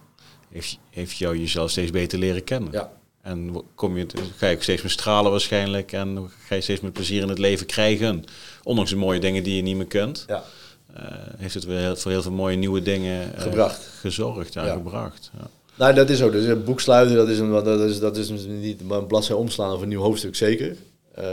heeft, 0.51 0.77
heeft 0.89 1.17
jou 1.17 1.37
jezelf 1.39 1.69
steeds 1.71 1.91
beter 1.91 2.19
leren 2.19 2.43
kennen. 2.43 2.71
ja, 2.71 2.91
En 3.21 3.61
kom 3.75 3.97
je, 3.97 4.05
ga 4.37 4.47
je 4.47 4.55
ook 4.55 4.61
steeds 4.63 4.81
meer 4.81 4.91
stralen 4.91 5.31
waarschijnlijk 5.31 5.91
en 5.91 6.29
ga 6.47 6.55
je 6.55 6.61
steeds 6.61 6.81
meer 6.81 6.91
plezier 6.91 7.21
in 7.21 7.29
het 7.29 7.37
leven 7.39 7.65
krijgen. 7.65 8.23
Ondanks 8.63 8.89
de 8.89 8.95
mooie 8.95 9.19
dingen 9.19 9.43
die 9.43 9.55
je 9.55 9.61
niet 9.61 9.75
meer 9.75 9.85
kunt, 9.85 10.23
ja. 10.27 10.43
Eh, 10.95 11.03
heeft 11.37 11.53
het 11.53 11.65
weer 11.65 11.77
heel- 11.79 11.95
voor 11.95 12.11
heel 12.11 12.21
veel 12.21 12.31
mooie 12.31 12.55
nieuwe 12.57 12.81
dingen 12.81 13.35
eh, 13.35 13.41
Gebracht. 13.41 13.87
gezorgd, 13.99 14.53
ja, 14.53 14.73
gebracht. 14.73 15.31
Ja. 15.37 15.47
Nou, 15.75 15.93
dat 15.93 16.09
is 16.09 16.21
ook. 16.21 16.31
Dus 16.31 16.45
een 16.45 16.63
boek 16.63 16.79
sluiten, 16.81 17.15
dat 17.15 17.29
is, 17.29 17.39
een, 17.39 17.51
dat 17.51 17.79
is, 17.79 17.99
dat 17.99 18.17
is 18.17 18.29
niet 18.47 18.81
maar 18.87 18.97
een 18.97 19.07
bladzij 19.07 19.35
omslaan 19.35 19.73
of 19.73 19.81
een 19.81 19.87
nieuw 19.87 20.01
hoofdstuk, 20.01 20.35
zeker. 20.35 20.75
Eh, 21.11 21.23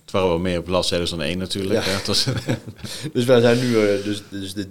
Het 0.00 0.10
waren 0.10 0.28
wel 0.28 0.38
meer 0.38 0.62
bladzijden 0.62 1.10
dan 1.10 1.22
één 1.22 1.38
natuurlijk. 1.38 1.84
Ja. 1.84 1.98
was, 2.06 2.26
dus 3.12 3.24
wij 3.24 3.40
zijn 3.40 3.58
nu, 3.58 3.72
dus, 4.02 4.22
dus 4.28 4.54
de 4.54 4.68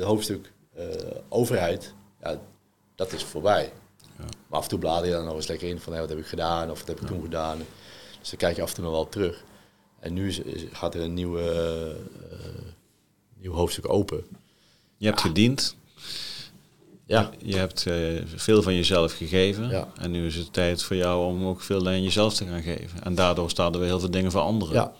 hoofdstuk 0.00 0.52
overheid, 1.28 1.94
ja, 2.22 2.38
dat 2.94 3.12
is 3.12 3.22
voorbij. 3.24 3.72
Ja. 4.18 4.24
Maar 4.48 4.58
af 4.58 4.62
en 4.62 4.68
toe 4.70 4.78
blader 4.78 5.06
je 5.06 5.12
dan 5.12 5.24
nog 5.24 5.34
eens 5.34 5.46
lekker 5.46 5.68
in 5.68 5.80
van, 5.80 5.92
wat 5.98 6.08
heb 6.08 6.18
ik 6.18 6.26
gedaan 6.26 6.70
of 6.70 6.78
wat 6.78 6.88
heb 6.88 7.00
ik 7.00 7.06
toen 7.06 7.22
gedaan. 7.22 7.58
Dus 8.20 8.28
dan 8.30 8.38
kijk 8.38 8.56
je 8.56 8.62
af 8.62 8.68
en 8.68 8.74
toe 8.74 8.84
nog 8.84 8.92
wel 8.92 9.08
terug. 9.08 9.42
En 10.00 10.12
nu 10.12 10.28
is, 10.28 10.38
is- 10.38 10.64
gaat 10.72 10.94
er 10.94 11.00
een 11.00 11.14
nieuwe, 11.14 11.42
nieuw 13.42 13.52
hoofdstuk 13.52 13.88
open. 13.88 14.24
je 14.96 15.06
hebt 15.06 15.20
gediend, 15.20 15.76
Ja, 17.06 17.30
je 17.42 17.56
hebt 17.56 17.86
eh, 17.86 17.96
veel 18.34 18.62
van 18.62 18.74
jezelf 18.74 19.12
gegeven. 19.16 19.68
Ja. 19.68 19.88
En 19.98 20.10
nu 20.10 20.26
is 20.26 20.34
het 20.36 20.52
tijd 20.52 20.82
voor 20.82 20.96
jou 20.96 21.26
om 21.26 21.46
ook 21.46 21.60
veel 21.60 21.86
aan 21.86 22.02
jezelf 22.02 22.34
te 22.34 22.44
gaan 22.46 22.62
geven. 22.62 23.02
En 23.02 23.14
daardoor 23.14 23.50
staan 23.50 23.72
er 23.72 23.78
weer 23.78 23.88
heel 23.88 24.00
veel 24.00 24.10
dingen 24.10 24.30
voor 24.30 24.40
anderen. 24.40 24.74
Ja. 24.74 24.92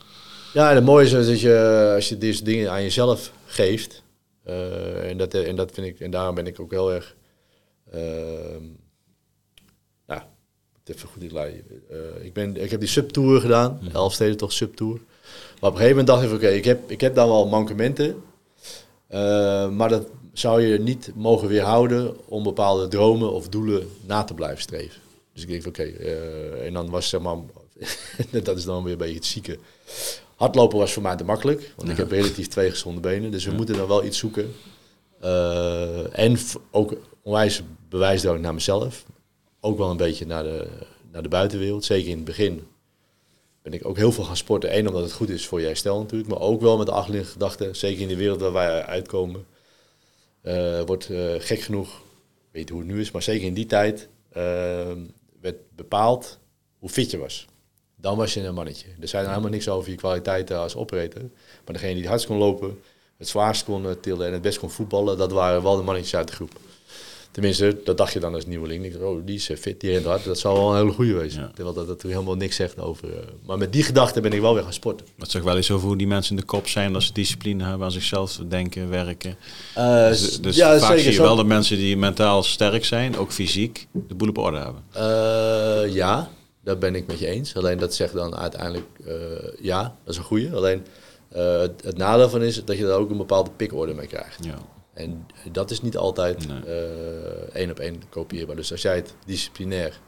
ja, 0.52 0.68
en 0.70 0.74
het 0.74 0.84
mooie 0.84 1.04
is 1.04 1.10
dat 1.26 1.40
je, 1.40 1.92
als 1.94 2.08
je 2.08 2.18
deze 2.18 2.44
dingen 2.44 2.70
aan 2.70 2.82
jezelf 2.82 3.32
geeft, 3.46 4.02
eh, 4.44 5.10
en, 5.10 5.16
dat, 5.18 5.34
en 5.34 5.56
dat 5.56 5.70
vind 5.72 5.86
ik, 5.86 6.00
en 6.00 6.10
daarom 6.10 6.34
ben 6.34 6.46
ik 6.46 6.60
ook 6.60 6.70
heel 6.70 6.92
erg, 6.92 7.14
ehm 7.92 8.64
ja, 10.06 10.28
even 10.84 11.08
goed 11.08 11.22
in 11.22 11.32
lijn. 11.32 11.62
Eh, 11.90 12.24
ik, 12.24 12.32
ben, 12.32 12.56
ik 12.62 12.70
heb 12.70 12.80
die 12.80 12.88
subtour 12.88 13.40
gedaan, 13.40 13.78
Mhm. 13.82 13.94
elf 13.96 14.12
steden 14.12 14.36
toch 14.36 14.52
subtour. 14.52 15.00
Maar 15.60 15.70
op 15.70 15.76
een 15.76 15.82
gegeven 15.82 15.88
moment 15.90 16.06
dacht 16.06 16.22
ik, 16.22 16.32
oké, 16.32 16.48
ik, 16.48 16.64
heb, 16.64 16.90
ik 16.90 17.00
heb 17.00 17.14
dan 17.14 17.28
wel 17.28 17.48
mankementen, 17.48 18.22
eh, 19.12 19.68
maar 19.68 19.88
dat 19.88 20.06
zou 20.32 20.62
je 20.62 20.78
niet 20.78 21.10
mogen 21.14 21.48
weerhouden 21.48 22.16
om 22.28 22.42
bepaalde 22.42 22.88
dromen 22.88 23.32
of 23.32 23.48
doelen 23.48 23.88
na 24.06 24.24
te 24.24 24.34
blijven 24.34 24.62
streven. 24.62 25.00
Dus 25.32 25.42
ik 25.42 25.48
denk, 25.48 25.66
oké, 25.66 25.82
eh, 25.82 26.66
en 26.66 26.72
dan 26.72 26.90
was 26.90 27.08
zeg 27.08 27.20
maar, 27.20 27.36
dat 28.42 28.56
is 28.56 28.64
dan 28.64 28.82
weer 28.82 28.92
een 28.92 28.98
beetje 28.98 29.14
het 29.14 29.24
zieke. 29.24 29.58
Hardlopen 30.36 30.78
was 30.78 30.92
voor 30.92 31.02
mij 31.02 31.16
te 31.16 31.24
makkelijk, 31.24 31.72
want 31.76 31.88
ik 31.88 31.96
heb 31.96 32.10
relatief 32.10 32.48
twee 32.48 32.70
gezonde 32.70 33.00
benen. 33.00 33.30
Dus 33.30 33.44
we 33.44 33.52
moeten 33.52 33.76
dan 33.76 33.88
wel 33.88 34.04
iets 34.04 34.18
zoeken. 34.18 34.54
Eh, 35.20 36.18
en 36.18 36.38
ook 36.70 36.94
onwijs 37.22 37.62
bewijsdrang 37.88 38.40
naar 38.40 38.54
mezelf. 38.54 39.04
Ook 39.60 39.78
wel 39.78 39.90
een 39.90 39.96
beetje 39.96 40.26
naar 40.26 40.42
de, 40.42 40.68
naar 41.10 41.22
de 41.22 41.28
buitenwereld. 41.28 41.84
Zeker 41.84 42.10
in 42.10 42.16
het 42.16 42.24
begin 42.24 42.66
ben 43.62 43.72
ik 43.72 43.86
ook 43.86 43.96
heel 43.96 44.12
veel 44.12 44.24
gaan 44.24 44.36
sporten. 44.36 44.76
Eén, 44.76 44.88
omdat 44.88 45.02
het 45.02 45.12
goed 45.12 45.28
is 45.28 45.46
voor 45.46 45.60
je 45.60 45.66
herstel 45.66 45.98
natuurlijk. 45.98 46.30
Maar 46.30 46.40
ook 46.40 46.60
wel 46.60 46.76
met 46.76 46.86
de 46.86 46.92
achterliggende 46.92 47.32
gedachte, 47.32 47.68
zeker 47.72 48.02
in 48.02 48.08
de 48.08 48.16
wereld 48.16 48.40
waar 48.40 48.52
wij 48.52 48.84
uitkomen. 48.84 49.46
eh, 50.42 50.80
wordt 50.86 51.10
eh, 51.10 51.34
gek 51.38 51.60
genoeg, 51.60 52.02
weet 52.50 52.68
hoe 52.68 52.78
het 52.78 52.88
nu 52.88 53.00
is, 53.00 53.10
maar 53.10 53.22
zeker 53.22 53.46
in 53.46 53.54
die 53.54 53.66
tijd 53.66 54.08
eh, 54.28 54.42
werd 55.40 55.56
bepaald 55.76 56.38
hoe 56.78 56.88
fit 56.88 57.10
je 57.10 57.18
was. 57.18 57.46
Dan 57.96 58.16
was 58.16 58.34
je 58.34 58.40
een 58.42 58.54
mannetje. 58.54 58.86
Er 59.00 59.08
zei 59.08 59.26
helemaal 59.28 59.50
niks 59.50 59.68
over 59.68 59.90
je 59.90 59.96
kwaliteiten 59.96 60.58
als 60.58 60.76
operator. 60.76 61.22
Maar 61.64 61.74
degene 61.74 61.92
die 61.92 62.00
het 62.00 62.08
hardst 62.08 62.26
kon 62.26 62.36
lopen, 62.36 62.80
het 63.16 63.28
zwaarst 63.28 63.64
kon 63.64 63.86
eh, 63.86 63.92
tillen 64.00 64.26
en 64.26 64.32
het 64.32 64.42
best 64.42 64.58
kon 64.58 64.70
voetballen, 64.70 65.18
dat 65.18 65.32
waren 65.32 65.62
wel 65.62 65.76
de 65.76 65.82
mannetjes 65.82 66.14
uit 66.16 66.28
de 66.28 66.34
groep. 66.34 66.50
Tenminste, 67.32 67.80
dat 67.84 67.96
dacht 67.96 68.12
je 68.12 68.20
dan 68.20 68.34
als 68.34 68.46
nieuweling. 68.46 68.84
Ik 68.84 68.92
dacht, 68.92 69.04
oh, 69.04 69.20
die 69.24 69.34
is 69.34 69.50
eh, 69.50 69.56
fit, 69.56 69.80
die 69.80 69.90
rent 69.90 70.04
hard. 70.04 70.24
Dat 70.24 70.38
zou 70.38 70.58
wel 70.58 70.70
een 70.70 70.76
hele 70.76 70.92
goede 70.92 71.14
wezen. 71.14 71.50
Terwijl 71.54 71.74
dat, 71.74 71.86
dat 71.86 72.02
helemaal 72.02 72.34
niks 72.34 72.56
zegt 72.56 72.78
over... 72.80 73.08
eh, 73.08 73.18
maar 73.46 73.58
met 73.58 73.72
die 73.72 73.82
gedachte 73.82 74.20
ben 74.20 74.32
ik 74.32 74.40
wel 74.40 74.54
weer 74.54 74.62
gaan 74.62 74.72
sporten. 74.72 75.06
Dat 75.16 75.30
zegt 75.30 75.44
wel 75.44 75.56
eens 75.56 75.70
over 75.70 75.86
hoe 75.86 75.96
die 75.96 76.06
mensen 76.06 76.34
in 76.34 76.40
de 76.40 76.46
kop 76.46 76.68
zijn 76.68 76.94
als 76.94 77.06
ze 77.06 77.12
discipline 77.12 77.64
hebben, 77.64 77.84
aan 77.84 77.92
zichzelf 77.92 78.40
denken, 78.48 78.90
werken. 78.90 79.36
Eh, 79.74 80.08
Dus, 80.08 80.40
dus 80.40 80.56
ja, 80.56 80.78
vaak 80.78 80.88
zeker 80.88 81.02
zie 81.02 81.12
je 81.12 81.20
wel 81.20 81.36
dat 81.36 81.46
mensen 81.46 81.76
die 81.76 81.96
mentaal 81.96 82.42
sterk 82.42 82.84
zijn, 82.84 83.16
ook 83.16 83.32
fysiek, 83.32 83.86
de 84.08 84.14
boel 84.14 84.28
op 84.28 84.38
orde 84.38 84.58
hebben. 84.58 85.92
Ja, 85.92 86.30
daar 86.64 86.78
ben 86.78 86.94
ik 86.94 87.06
met 87.06 87.18
je 87.18 87.26
eens. 87.26 87.56
Alleen 87.56 87.78
dat 87.78 87.94
zegt 87.94 88.12
dan 88.12 88.36
uiteindelijk 88.36 88.86
ja, 89.60 89.82
dat 89.82 90.12
is 90.14 90.16
een 90.16 90.24
goede. 90.24 90.54
Alleen 90.54 90.86
het, 91.32 91.82
het 91.84 91.96
nadeel 91.96 92.28
van 92.28 92.42
is 92.42 92.64
dat 92.64 92.78
je 92.78 92.84
daar 92.84 92.98
ook 92.98 93.10
een 93.10 93.16
bepaalde 93.16 93.50
pikorde 93.56 93.94
mee 93.94 94.06
krijgt. 94.06 94.44
Ja. 94.44 94.58
En 94.94 95.26
dat 95.52 95.70
is 95.70 95.80
niet 95.82 95.96
altijd 95.96 96.48
Nee. 96.48 96.60
eh, 96.62 97.54
één 97.54 97.70
op 97.70 97.78
één 97.78 98.02
kopieerbaar. 98.08 98.56
Dus 98.56 98.70
als 98.72 98.82
jij 98.82 98.96
het 98.96 99.14
disciplinair 99.26 100.00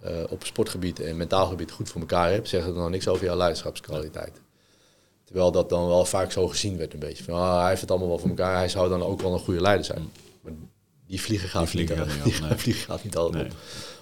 eh, 0.00 0.12
op 0.28 0.44
sportgebied 0.44 1.00
en 1.00 1.16
mentaal 1.16 1.46
gebied 1.46 1.70
goed 1.70 1.88
voor 1.88 2.00
elkaar 2.00 2.30
hebt, 2.30 2.48
zegt 2.48 2.66
het 2.66 2.74
dan 2.74 2.90
niks 2.90 3.08
over 3.08 3.24
jouw 3.24 3.36
leiderschapskwaliteit. 3.36 4.40
Terwijl 5.24 5.52
dat 5.52 5.68
dan 5.68 5.86
wel 5.86 6.04
vaak 6.04 6.32
zo 6.32 6.48
gezien 6.48 6.76
werd 6.76 6.92
een 6.92 6.98
beetje. 6.98 7.24
Van, 7.24 7.34
ah, 7.34 7.58
hij 7.60 7.68
heeft 7.68 7.80
het 7.80 7.90
allemaal 7.90 8.08
wel 8.08 8.18
voor 8.18 8.28
elkaar, 8.28 8.56
hij 8.56 8.68
zou 8.68 8.88
dan 8.88 9.02
ook 9.02 9.20
wel 9.22 9.32
een 9.32 9.38
goede 9.38 9.60
leider 9.60 9.84
zijn. 9.84 10.10
Maar 10.42 10.52
die 11.06 11.20
vliegen 11.20 11.48
gaat, 11.48 11.68
vliegen 11.68 11.98
niet, 11.98 12.06
gaat 12.10 12.24
die 12.32 12.40
nee. 12.40 12.58
vliegen 12.58 12.84
gaat 12.84 13.04
niet 13.04 13.16
altijd 13.16 13.42
Nee. 13.42 13.52
op. 13.52 13.58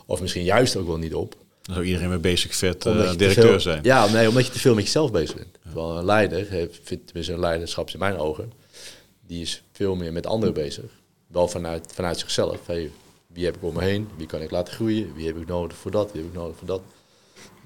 Of 0.06 0.20
misschien 0.20 0.44
juist 0.44 0.76
ook 0.76 0.86
wel 0.86 0.96
niet 0.96 1.14
op. 1.14 1.34
Dan 1.62 1.74
zou 1.74 1.86
iedereen 1.86 2.08
mee 2.08 2.18
bezig 2.18 2.54
fit 2.56 2.86
eh, 2.86 2.92
Omdat 2.92 3.04
je 3.06 3.10
te 3.12 3.16
directeur 3.18 3.48
veel- 3.50 3.60
zijn. 3.60 3.80
Ja, 3.82 4.06
nee, 4.06 4.28
omdat 4.28 4.46
je 4.46 4.52
te 4.52 4.58
veel 4.58 4.74
met 4.74 4.84
jezelf 4.84 5.10
bezig 5.12 5.36
bent. 5.36 5.58
Terwijl 5.62 5.96
een 5.98 6.04
leider, 6.04 6.48
heeft, 6.48 6.78
vindt 6.82 7.04
tenminste 7.06 7.32
een 7.32 7.40
leiderschap 7.40 7.90
in 7.90 7.98
mijn 7.98 8.16
ogen, 8.18 8.52
die 9.28 9.42
is 9.42 9.62
veel 9.72 9.94
meer 9.94 10.12
met 10.12 10.26
anderen 10.26 10.55
bezig. 10.55 10.84
Wel 11.26 11.48
vanuit, 11.48 11.92
vanuit 11.94 12.18
zichzelf. 12.18 12.66
Wie 13.26 13.44
heb 13.44 13.56
ik 13.56 13.62
om 13.62 13.74
me 13.74 13.82
heen? 13.82 14.09
Wie 14.16 14.26
kan 14.26 14.42
ik 14.42 14.50
laten 14.50 14.74
groeien? 14.74 15.14
Wie 15.14 15.26
heb 15.26 15.36
ik 15.36 15.46
nodig 15.46 15.76
voor 15.76 15.90
dat? 15.90 16.12
Wie 16.12 16.20
heb 16.22 16.30
ik 16.30 16.36
nodig 16.36 16.56
voor 16.56 16.66
dat? 16.66 16.80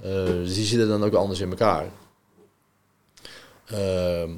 Eh, 0.00 0.24
dus 0.24 0.54
die 0.54 0.64
zitten 0.64 0.88
dan 0.88 1.04
ook 1.04 1.14
anders 1.14 1.40
in 1.40 1.50
elkaar. 1.50 1.90
Ehm, 3.66 4.30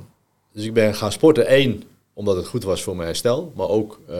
dus 0.53 0.65
ik 0.65 0.75
ben 0.75 0.95
gaan 0.95 1.13
sporten. 1.13 1.47
één, 1.47 1.83
omdat 2.13 2.37
het 2.37 2.47
goed 2.47 2.65
was 2.65 2.83
voor 2.83 2.97
mijn 2.97 3.09
herstel. 3.09 3.53
Maar 3.55 3.69
ook 3.69 4.01
eh, 4.09 4.17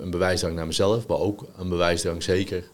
een 0.00 0.10
bewijsdrang 0.10 0.54
naar 0.54 0.66
mezelf. 0.66 1.06
Maar 1.06 1.18
ook 1.18 1.44
een 1.56 1.68
bewijsdrang 1.68 2.22
zeker 2.22 2.64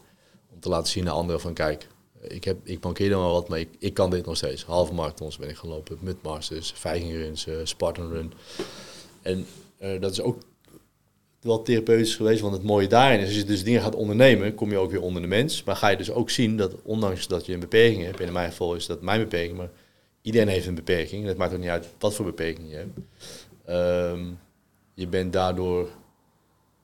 om 0.53 0.61
te 0.61 0.69
laten 0.69 0.93
zien 0.93 1.09
aan 1.09 1.17
anderen 1.17 1.41
van 1.41 1.55
kijk, 1.55 1.87
ik, 2.21 2.45
heb, 2.45 2.57
ik 2.63 2.83
mankeer 2.83 3.11
dan 3.11 3.21
wel 3.21 3.33
wat, 3.33 3.49
maar 3.49 3.59
ik, 3.59 3.69
ik 3.79 3.95
kan 3.95 4.11
dit 4.11 4.27
nog 4.27 4.37
steeds. 4.37 4.65
Halve 4.65 4.95
marathons 4.95 5.37
ben 5.37 5.49
ik 5.49 5.57
gaan 5.57 5.69
lopen, 5.71 5.99
mudmasters, 6.01 6.73
Viking 6.77 7.13
runs, 7.13 7.47
eh, 7.47 7.55
Spartan. 7.65 8.33
En 9.23 9.47
eh, 9.79 10.01
dat 10.01 10.13
is 10.13 10.21
ook 10.21 10.39
wel 11.41 11.63
therapeutisch 11.63 12.17
geweest, 12.17 12.41
want 12.41 12.53
het 12.53 12.63
mooie 12.63 12.87
daarin 12.87 13.21
is, 13.21 13.27
als 13.27 13.37
je 13.37 13.45
dus 13.45 13.65
dingen 13.65 13.83
gaat 13.83 13.95
ondernemen, 13.95 14.55
kom 14.55 14.71
je 14.71 14.79
ook 14.79 14.91
weer 14.91 15.03
onder 15.03 15.23
de 15.23 15.29
mens. 15.29 15.65
Maar 15.65 15.77
ga 15.77 15.89
je 15.89 15.97
dus 15.97 16.11
ook 16.11 16.31
zien 16.31 16.57
dat 16.57 16.75
ondanks 16.83 17.27
dat 17.27 17.47
je 17.47 17.53
een 17.53 17.61
beperking 17.61 18.05
hebt, 18.05 18.21
en 18.21 18.27
in 18.27 18.33
mijn 18.33 18.51
geval 18.51 18.75
is 18.75 18.87
dat 18.87 19.03
mijn 19.03 19.21
beperking, 19.21 19.57
maar 19.57 19.71
iedereen 20.23 20.49
heeft 20.49 20.67
een 20.67 20.75
beperking. 20.75 21.27
Het 21.27 21.37
maakt 21.37 21.53
ook 21.53 21.59
niet 21.59 21.69
uit 21.69 21.89
wat 21.99 22.15
voor 22.15 22.25
beperking 22.25 22.71
je 22.71 22.77
hebt. 22.77 22.99
Ehm, 23.65 24.25
je 24.95 25.07
bent 25.07 25.33
daardoor, 25.33 25.89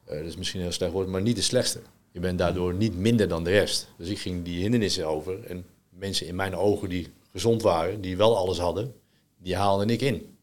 eh, 0.04 0.16
dat 0.16 0.26
is 0.26 0.36
misschien 0.36 0.58
een 0.60 0.66
heel 0.66 0.74
slecht 0.74 0.92
woord, 0.92 1.08
maar 1.08 1.22
niet 1.22 1.36
de 1.36 1.42
slechtste. 1.42 1.80
Je 2.12 2.20
bent 2.20 2.38
daardoor 2.38 2.74
niet 2.74 2.96
minder 2.98 3.28
dan 3.28 3.44
de 3.44 3.50
rest. 3.50 3.88
Dus 3.98 4.08
ik 4.08 4.18
ging 4.18 4.44
die 4.44 4.60
hindernissen 4.60 5.06
over 5.06 5.44
en 5.44 5.64
mensen 5.88 6.26
in 6.26 6.34
mijn 6.34 6.54
ogen 6.54 6.88
die 6.88 7.08
gezond 7.32 7.62
waren, 7.62 8.00
die 8.00 8.16
wel 8.16 8.36
alles 8.36 8.58
hadden, 8.58 8.94
die 9.38 9.56
haalde 9.56 9.92
ik 9.92 10.00
in. 10.00 10.35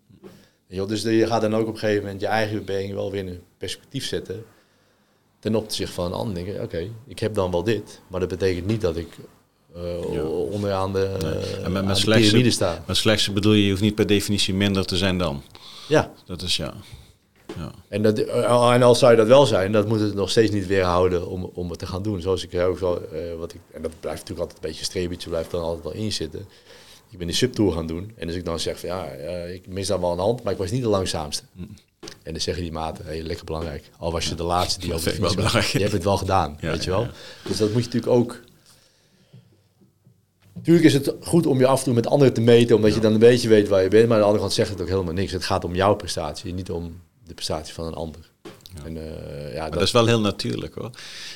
Wel, 0.77 0.87
Dus 0.87 1.01
je 1.01 1.27
gaat 1.27 1.41
dan 1.41 1.55
ook 1.55 1.67
op 1.67 1.73
een 1.73 1.79
gegeven 1.79 2.03
moment 2.03 2.21
je 2.21 2.27
eigen 2.27 2.55
beperking 2.57 2.93
wel 2.93 3.11
weer 3.11 3.19
in 3.21 3.27
een 3.27 3.41
perspectief 3.57 4.05
zetten. 4.05 4.43
Ten 5.39 5.55
opzichte 5.55 5.93
van 5.93 6.05
een 6.05 6.13
ander. 6.13 6.61
Oké, 6.61 6.89
ik 7.07 7.19
heb 7.19 7.33
dan 7.33 7.51
wel 7.51 7.63
dit. 7.63 8.01
Maar 8.07 8.19
dat 8.19 8.29
betekent 8.29 8.65
niet 8.65 8.81
dat 8.81 8.97
ik 8.97 9.07
eh, 9.75 10.13
Ja. 10.13 10.23
onderaan 10.23 10.93
de, 10.93 11.17
uh, 11.23 11.65
En 11.65 11.71
met, 11.71 11.85
met 11.85 11.97
slechtste, 11.97 12.29
piramide 12.29 12.51
sta. 12.55 12.83
met 12.87 12.97
slechtste 12.97 13.31
bedoel 13.31 13.53
je, 13.53 13.63
je 13.63 13.69
hoeft 13.69 13.81
niet 13.81 13.95
per 13.95 14.07
definitie 14.07 14.53
minder 14.53 14.85
te 14.85 14.97
zijn 14.97 15.17
dan. 15.17 15.41
Ja, 15.87 16.11
Dat 16.25 16.41
is 16.41 16.57
ja. 16.57 16.73
ja. 17.57 17.71
En, 17.87 18.01
dat, 18.01 18.17
eh, 18.19 18.73
en 18.73 18.83
als 18.83 18.99
zou 18.99 19.11
je 19.11 19.17
dat 19.17 19.27
wel 19.27 19.45
zijn, 19.45 19.71
dat 19.71 19.87
moet 19.87 19.99
het 19.99 20.13
nog 20.13 20.29
steeds 20.29 20.51
niet 20.51 20.67
weerhouden 20.67 21.27
om, 21.27 21.49
om 21.53 21.69
het 21.69 21.79
te 21.79 21.85
gaan 21.85 22.03
doen. 22.03 22.21
Zoals 22.21 22.43
ik 22.47 22.59
ook 22.59 22.77
zo, 22.77 22.95
eh, 22.95 23.19
wat 23.37 23.53
ik, 23.53 23.59
en 23.71 23.81
dat 23.81 23.91
blijft 23.99 24.19
natuurlijk 24.19 24.39
altijd 24.39 24.63
een 24.63 24.67
beetje 24.69 24.79
een 24.79 24.85
strebertje, 24.91 25.29
blijft 25.29 25.51
dan 25.51 25.61
altijd 25.63 25.83
wel 25.83 25.93
in 26.03 26.11
zitten. 26.11 26.47
Ik 27.13 27.19
ben 27.19 27.27
die 27.27 27.35
subtour 27.35 27.71
gaan 27.71 27.87
doen. 27.87 28.11
En 28.15 28.27
als 28.27 28.35
ik 28.35 28.45
dan 28.45 28.59
zeg 28.59 28.79
van 28.79 28.89
ja, 28.89 29.05
eh, 29.05 29.53
ik 29.53 29.67
mis 29.67 29.87
dan 29.87 30.01
wel 30.01 30.11
een 30.11 30.19
hand, 30.19 30.43
maar 30.43 30.53
ik 30.53 30.59
was 30.59 30.71
niet 30.71 30.81
de 30.81 30.87
langzaamste. 30.87 31.43
En 32.23 32.31
dan 32.31 32.41
zeggen 32.41 32.63
die 32.63 32.71
maten, 32.71 33.05
hey, 33.05 33.21
lekker 33.21 33.45
belangrijk. 33.45 33.89
Al 33.97 34.11
was 34.11 34.27
je 34.27 34.35
de 34.35 34.43
laatste 34.43 34.79
die 34.79 34.93
over 34.93 35.09
de 35.09 35.15
finish 35.15 35.51
was. 35.53 35.71
Je 35.71 35.79
hebt 35.79 35.91
het 35.91 36.03
wel 36.03 36.17
gedaan, 36.17 36.57
Ja, 36.59 36.71
weet 36.71 36.83
je 36.83 36.89
wel. 36.89 37.07
Dus 37.43 37.57
dat 37.57 37.73
moet 37.73 37.83
je 37.83 37.85
natuurlijk 37.85 38.13
ook... 38.13 38.39
Natuurlijk 40.53 40.85
is 40.85 40.93
het 40.93 41.13
goed 41.21 41.45
om 41.45 41.59
je 41.59 41.67
af 41.67 41.77
en 41.77 41.83
toe 41.83 41.93
met 41.93 42.07
anderen 42.07 42.33
te 42.33 42.41
meten, 42.41 42.75
omdat 42.75 42.93
je 42.93 42.99
dan 42.99 43.13
een 43.13 43.19
beetje 43.19 43.49
weet 43.49 43.67
waar 43.67 43.83
je 43.83 43.89
bent. 43.89 44.07
Maar 44.07 44.13
aan 44.13 44.19
de 44.19 44.25
andere 44.25 44.43
kant 44.43 44.53
zegt 44.53 44.69
het 44.69 44.81
ook 44.81 44.87
helemaal 44.87 45.13
niks. 45.13 45.31
Het 45.31 45.45
gaat 45.45 45.63
om 45.63 45.75
jouw 45.75 45.95
prestatie, 45.95 46.53
niet 46.53 46.71
om 46.71 47.01
de 47.23 47.33
prestatie 47.33 47.73
van 47.73 47.85
een 47.85 47.93
ander. 47.93 48.31
En, 48.85 48.97
eh, 48.97 49.53
ja, 49.53 49.63
dat, 49.63 49.73
dat 49.73 49.81
is 49.81 49.91
wel 49.91 50.05
heel 50.05 50.19
natuurlijk 50.19 50.75
hoor. 50.75 50.89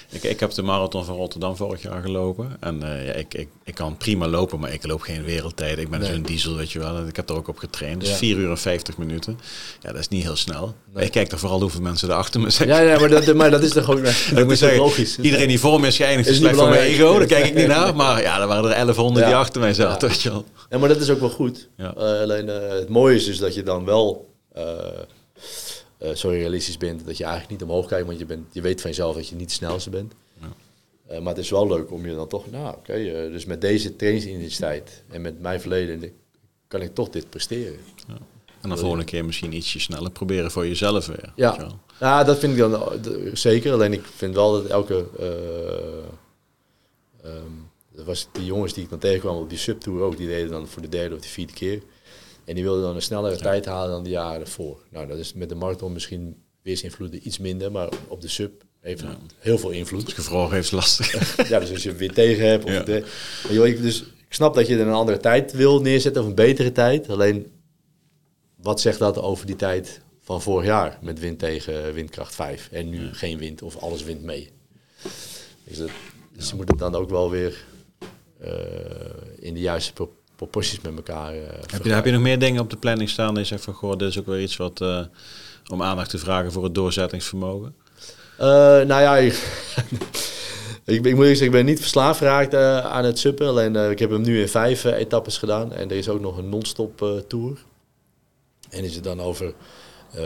Ik, 0.10 0.24
ik 0.24 0.40
heb 0.40 0.52
de 0.52 0.62
marathon 0.62 1.06
van 1.06 1.16
Rotterdam 1.16 1.56
vorig 1.56 1.82
jaar 1.82 2.02
gelopen. 2.02 2.58
En 2.60 2.84
eh, 2.84 3.06
ja, 3.08 3.14
ik, 3.14 3.34
ik, 3.34 3.48
ik 3.64 3.76
kan 3.76 3.98
prima 3.98 4.28
lopen, 4.28 4.60
maar 4.60 4.74
ik 4.74 4.86
loop 4.88 5.02
geen 5.02 5.24
wereldtijd. 5.24 5.78
Ik 5.78 5.90
ben 5.90 6.00
Nee. 6.00 6.12
zo'n 6.14 6.22
diesel, 6.24 6.56
weet 6.56 6.72
je 6.72 6.80
wel. 6.80 6.96
En 6.98 7.08
ik 7.08 7.16
heb 7.16 7.30
er 7.30 7.36
ook 7.36 7.48
op 7.48 7.58
getraind. 7.58 8.00
Dus 8.00 8.10
Ja. 8.10 8.16
4 8.16 8.38
uur 8.38 8.50
en 8.50 8.58
50 8.58 8.98
minuten. 8.98 9.40
Ja, 9.82 9.92
dat 9.92 10.00
is 10.00 10.08
niet 10.08 10.24
heel 10.24 10.36
snel. 10.36 10.76
Maar 10.94 11.04
ik 11.04 11.12
kijk 11.12 11.32
er 11.32 11.40
vooral 11.40 11.62
hoeveel 11.62 11.82
mensen 11.82 12.10
er 12.10 12.16
achter 12.16 12.40
me 12.42 12.50
zijn. 12.50 12.68
ja, 12.70 12.80
ja, 12.80 13.00
maar 13.00 13.10
dat, 13.10 13.34
maar 13.36 13.52
dat 13.52 13.64
is 13.64 13.72
toch 13.72 13.90
ook 13.90 14.04
dat 14.04 14.14
ik 14.36 14.46
moet 14.46 14.58
zeggen, 14.58 14.80
logisch. 14.80 15.18
iedereen 15.20 15.48
die 15.48 15.60
voor 15.60 15.80
me 15.80 15.88
is 15.88 15.96
geëindigd 15.98 16.28
Is 16.28 16.34
is 16.34 16.40
slecht 16.40 16.56
voor 16.58 16.70
mijn 16.70 16.82
ego. 16.82 17.18
Daar 17.18 17.28
kijk 17.28 17.46
ik 17.46 17.54
niet 17.56 17.68
naar. 17.78 17.96
Maar 17.96 18.22
ja, 18.22 18.42
er 18.42 18.48
waren 18.48 18.64
er 18.64 18.76
1100 18.76 19.26
die 19.26 19.36
achter 19.36 19.62
mij 19.62 19.74
zaten, 19.74 20.08
Ja. 20.08 20.14
weet 20.14 20.22
je 20.24 20.30
wel. 20.30 20.46
Ja, 20.70 20.78
maar 20.78 20.90
dat 20.90 21.02
is 21.02 21.10
ook 21.10 21.20
wel 21.20 21.30
goed. 21.30 21.68
Eh, 21.78 21.88
alleen 21.96 22.48
het 22.48 22.90
mooie 22.90 23.16
is 23.16 23.26
dus 23.26 23.38
dat 23.38 23.56
je 23.56 23.64
dan 23.64 23.86
wel 23.86 24.30
eh, 25.98 26.12
zo 26.12 26.30
realistisch 26.30 26.78
bent 26.78 27.06
dat 27.06 27.18
je 27.18 27.24
eigenlijk 27.24 27.54
niet 27.54 27.70
omhoog 27.70 27.88
kijkt, 27.88 28.08
want 28.08 28.20
je, 28.20 28.26
bent, 28.26 28.46
je 28.52 28.62
weet 28.62 28.82
van 28.82 28.90
jezelf 28.90 29.16
dat 29.16 29.28
je 29.28 29.36
niet 29.36 29.48
de 29.48 29.54
snelste 29.54 29.90
bent. 29.90 30.14
Ja. 30.42 30.48
Eh, 31.08 31.20
maar 31.20 31.36
het 31.36 31.44
is 31.44 31.50
wel 31.50 31.68
leuk 31.68 31.92
om 31.92 32.06
je 32.06 32.16
dan 32.16 32.28
toch, 32.28 32.52
nou 32.52 32.76
oké, 32.76 32.94
eh, 32.94 33.32
dus 33.32 33.46
met 33.46 33.62
deze 33.62 33.96
trainingsintensiteit 33.96 35.04
en 35.10 35.22
met 35.22 35.42
mijn 35.42 35.62
verleden 35.62 36.12
kan 36.68 36.82
ik 36.82 36.94
toch 36.94 37.10
dit 37.10 37.30
presteren. 37.30 37.80
En 38.62 38.70
dan 38.70 38.78
volgende 38.78 39.06
keer 39.06 39.26
misschien 39.26 39.54
ietsje 39.54 39.80
sneller 39.80 40.12
proberen 40.12 40.52
voor 40.52 40.68
jezelf 40.68 41.06
weer. 41.06 41.32
je 41.36 41.42
Ja, 41.42 41.72
ja 42.00 42.24
dat 42.24 42.40
vind 42.40 42.54
ik 42.54 42.60
dan 42.60 42.82
zeker. 43.34 43.74
Alleen 43.74 43.94
ik 43.94 44.06
vind 44.06 44.36
wel 44.36 44.52
dat 44.52 44.66
elke. 44.66 45.08
eh, 45.20 45.28
ehm, 47.32 47.52
dat 47.92 48.06
was 48.06 48.28
die 48.32 48.46
jongens 48.46 48.74
die 48.74 48.84
ik 48.84 48.90
dan 48.90 49.00
tegenkwam 49.00 49.38
op 49.38 49.50
die 49.50 49.58
subtour 49.58 50.02
ook, 50.02 50.18
die 50.18 50.28
deden 50.28 50.50
dan 50.50 50.68
voor 50.68 50.82
de 50.82 50.90
derde 50.90 51.16
of 51.16 51.22
de 51.22 51.28
vierde 51.28 51.54
keer. 51.54 51.82
En 52.48 52.56
die 52.56 52.64
wilden 52.64 52.82
dan 52.82 52.96
een 52.96 53.02
snellere 53.02 53.38
tijd 53.38 53.66
halen 53.66 53.90
dan 53.92 54.04
de 54.04 54.10
jaren 54.10 54.42
ervoor. 54.42 54.84
Nou, 54.92 55.08
dat 55.08 55.18
is 55.18 55.34
met 55.34 55.50
de 55.50 55.56
marathon 55.56 55.94
misschien 55.94 56.44
weersinvloeden 56.62 57.28
iets 57.28 57.38
minder, 57.38 57.72
maar 57.72 57.90
op 58.08 58.22
de 58.22 58.28
sub 58.28 58.64
heeft 58.80 59.02
het 59.02 59.10
heel 59.38 59.58
veel 59.58 59.70
invloed. 59.70 60.06
Dus 60.06 60.14
gevroren 60.14 60.54
heeft 60.54 60.72
lastig. 60.72 61.36
Ja, 61.50 61.60
dus 61.60 61.72
als 61.72 61.84
je 61.84 61.94
weer 61.94 62.14
tegen 62.14 62.48
hebt. 62.48 62.64
Of 62.64 62.72
Ja. 62.72 62.84
de, 62.84 63.06
joh, 63.50 63.68
ik, 63.68 63.82
dus 63.82 64.02
ik 64.02 64.34
snap 64.34 64.56
dat 64.56 64.68
je 64.68 64.76
er 64.76 64.88
een 64.88 64.94
andere 64.94 65.18
tijd 65.18 65.52
wil 65.52 65.82
neerzetten 65.82 66.22
of 66.22 66.28
een 66.28 66.36
betere 66.36 66.72
tijd. 66.72 67.10
Alleen, 67.10 67.52
wat 68.56 68.82
zegt 68.82 69.00
dat 69.00 69.18
over 69.18 69.46
die 69.46 69.56
tijd 69.56 70.02
van 70.22 70.42
vorig 70.42 70.66
jaar 70.66 71.00
met 71.02 71.20
wind 71.20 71.40
tegen 71.40 71.94
windkracht 71.94 72.36
5 72.36 72.70
en 72.72 72.90
nu 72.90 73.14
geen 73.14 73.38
wind 73.38 73.62
of 73.62 73.78
alles 73.78 74.04
wind 74.04 74.22
mee? 74.24 74.50
Dus, 75.64 75.78
dat, 75.78 75.90
dus 76.36 76.50
je 76.50 76.56
moet 76.56 76.70
het 76.70 76.80
dan 76.80 76.96
ook 76.96 77.10
wel 77.10 77.30
weer 77.30 77.66
eh, 78.40 78.52
in 79.40 79.54
de 79.54 79.60
juiste 79.60 79.94
proporties 80.38 80.82
met 80.82 80.96
elkaar. 80.96 81.34
eh, 81.34 81.40
Heb 81.72 81.84
je, 81.84 81.94
heb 81.94 82.06
je 82.06 82.12
nog 82.12 82.22
meer 82.22 82.40
dingen 82.40 82.62
op 82.62 82.70
de 82.70 82.78
planning 82.78 83.10
staan 83.10 83.34
dat 83.34 83.44
je 83.44 83.50
zegt 83.50 83.64
van, 83.64 83.74
goh, 83.74 83.98
dit 83.98 84.10
is 84.10 84.20
ook 84.20 84.26
weer 84.26 84.42
iets 84.42 84.58
wat, 84.58 84.82
eh, 84.82 85.00
om 85.72 85.84
aandacht 85.84 86.10
te 86.10 86.18
vragen 86.18 86.52
voor 86.52 86.64
het 86.64 86.76
doorzettingsvermogen? 86.76 87.76
Eh, 88.38 88.48
nou 88.48 88.88
ja, 89.02 89.18
ik, 89.28 89.34
ik, 90.86 91.06
ik 91.06 91.16
moet 91.16 91.26
zeggen, 91.26 91.46
ik 91.46 91.52
ben 91.52 91.66
niet 91.66 91.80
verslaafd 91.80 92.18
geraakt 92.18 92.54
aan 92.84 93.06
het 93.06 93.20
suppen. 93.20 93.48
Alleen 93.48 93.76
ik 93.76 94.00
heb 94.00 94.10
hem 94.10 94.22
nu 94.22 94.42
in 94.42 94.48
vijf 94.50 94.84
etappes 94.84 95.38
gedaan. 95.38 95.74
En 95.74 95.90
er 95.90 95.98
is 95.98 96.10
ook 96.10 96.22
nog 96.22 96.38
een 96.38 96.50
non-stop 96.50 97.24
tour. 97.28 97.58
En 98.70 98.84
is 98.84 98.96
het 98.96 99.04
dan 99.04 99.22
over 99.22 99.54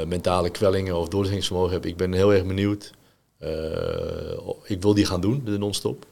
mentale 0.08 0.50
kwellingen 0.50 0.96
of 0.98 1.08
doorzettingsvermogen 1.08 1.74
heb 1.74 1.86
ik 1.86 1.98
ben 1.98 2.14
heel 2.14 2.34
erg 2.34 2.46
benieuwd. 2.46 2.92
Ik 4.64 4.82
wil 4.82 4.94
die 4.94 5.06
gaan 5.06 5.22
doen, 5.22 5.42
de 5.46 5.58
non-stop. 5.58 6.06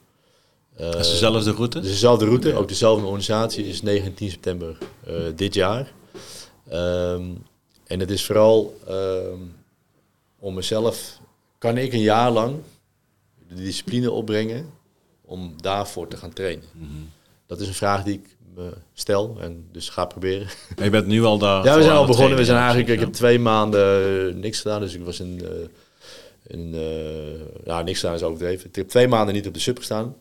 Eh, 0.79 0.91
Dat 0.91 0.99
is 0.99 1.09
dezelfde 1.09 1.51
route? 1.51 1.79
dezelfde 1.79 2.25
route, 2.25 2.53
ook 2.53 2.67
dezelfde 2.67 3.05
organisatie, 3.05 3.67
is 3.67 3.81
19 3.81 4.29
september 4.29 4.77
eh, 5.05 5.13
dit 5.35 5.53
jaar. 5.53 5.91
Ehm, 6.69 7.23
en 7.87 7.99
het 7.99 8.11
is 8.11 8.25
vooral 8.25 8.77
ehm, 8.87 9.39
om 10.39 10.53
mezelf, 10.53 11.19
kan 11.57 11.77
ik 11.77 11.93
een 11.93 12.01
jaar 12.01 12.31
lang 12.31 12.55
de 13.47 13.55
discipline 13.55 14.11
opbrengen 14.11 14.69
om 15.21 15.53
daarvoor 15.61 16.07
te 16.07 16.17
gaan 16.17 16.33
trainen? 16.33 16.63
Dat 17.47 17.59
is 17.59 17.67
een 17.67 17.73
vraag 17.73 18.03
die 18.03 18.13
ik 18.13 18.35
me 18.55 18.69
stel 18.93 19.37
en 19.39 19.67
dus 19.71 19.89
ga 19.89 20.05
proberen. 20.05 20.47
Maar 20.75 20.85
je 20.85 20.91
bent 20.91 21.07
nu 21.07 21.23
al 21.23 21.37
daar. 21.37 21.63
Ja, 21.65 21.75
we 21.75 21.83
zijn 21.83 21.95
al 21.95 22.05
begonnen. 22.05 22.37
We 22.37 22.45
zijn 22.45 22.57
eigenlijk, 22.57 22.89
ik 22.89 22.99
heb 22.99 23.13
twee 23.13 23.39
maanden 23.39 24.27
eh, 24.27 24.35
niks 24.35 24.61
gedaan. 24.61 24.81
Dus 24.81 24.93
ik 24.93 25.03
was 25.03 25.19
in, 25.19 25.41
eh, 25.43 26.55
in 26.55 26.73
eh, 26.73 27.65
ja, 27.65 27.81
niks 27.81 27.99
gedaan 27.99 28.15
is 28.15 28.23
overdreven. 28.23 28.69
Ik 28.69 28.75
heb 28.75 28.87
twee 28.87 29.07
maanden 29.07 29.35
niet 29.35 29.47
op 29.47 29.53
de 29.53 29.59
sub 29.59 29.77
gestaan. 29.77 30.15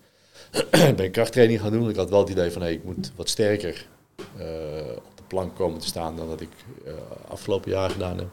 ben 0.97 1.05
ik 1.05 1.13
krachttraining 1.13 1.61
gaan 1.61 1.73
doen. 1.73 1.89
Ik 1.89 1.97
had 1.97 2.11
wel 2.11 2.21
het 2.21 2.29
idee 2.29 2.51
van, 2.51 2.63
hey, 2.63 2.73
ik 2.73 2.85
moet 2.85 3.13
wat 3.17 3.29
sterker 3.29 3.87
eh, 4.17 4.97
op 4.97 5.17
de 5.17 5.23
plank 5.27 5.57
komen 5.57 5.81
te 5.81 5.87
staan 5.87 6.17
dan 6.17 6.29
dat 6.29 6.41
ik 6.41 6.49
eh, 6.85 6.93
afgelopen 7.29 7.71
jaar 7.71 7.91
gedaan 7.91 8.19
heb. 8.19 8.29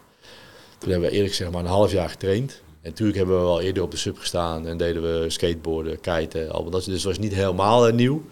Toen 0.78 0.92
hebben 0.92 1.10
we 1.10 1.16
eerlijk 1.16 1.34
gezegd 1.34 1.52
maar 1.52 1.64
een 1.64 1.70
half 1.70 1.92
jaar 1.92 2.10
getraind. 2.10 2.62
En 2.82 2.90
natuurlijk 2.90 3.18
hebben 3.18 3.38
we 3.38 3.44
wel 3.44 3.62
eerder 3.62 3.84
op 3.84 3.92
de 3.92 3.98
sub 3.98 4.18
gestaan 4.18 4.68
en 4.68 4.78
deden 4.78 5.02
we 5.02 5.30
skateboarden, 5.30 6.00
kiten, 6.00 6.52
al 6.52 6.70
dat. 6.70 6.86
Dus 6.86 6.94
het 6.94 7.04
was 7.04 7.20
niet 7.20 7.34
helemaal 7.34 7.88
eh, 7.88 7.94
nieuw. 7.94 8.24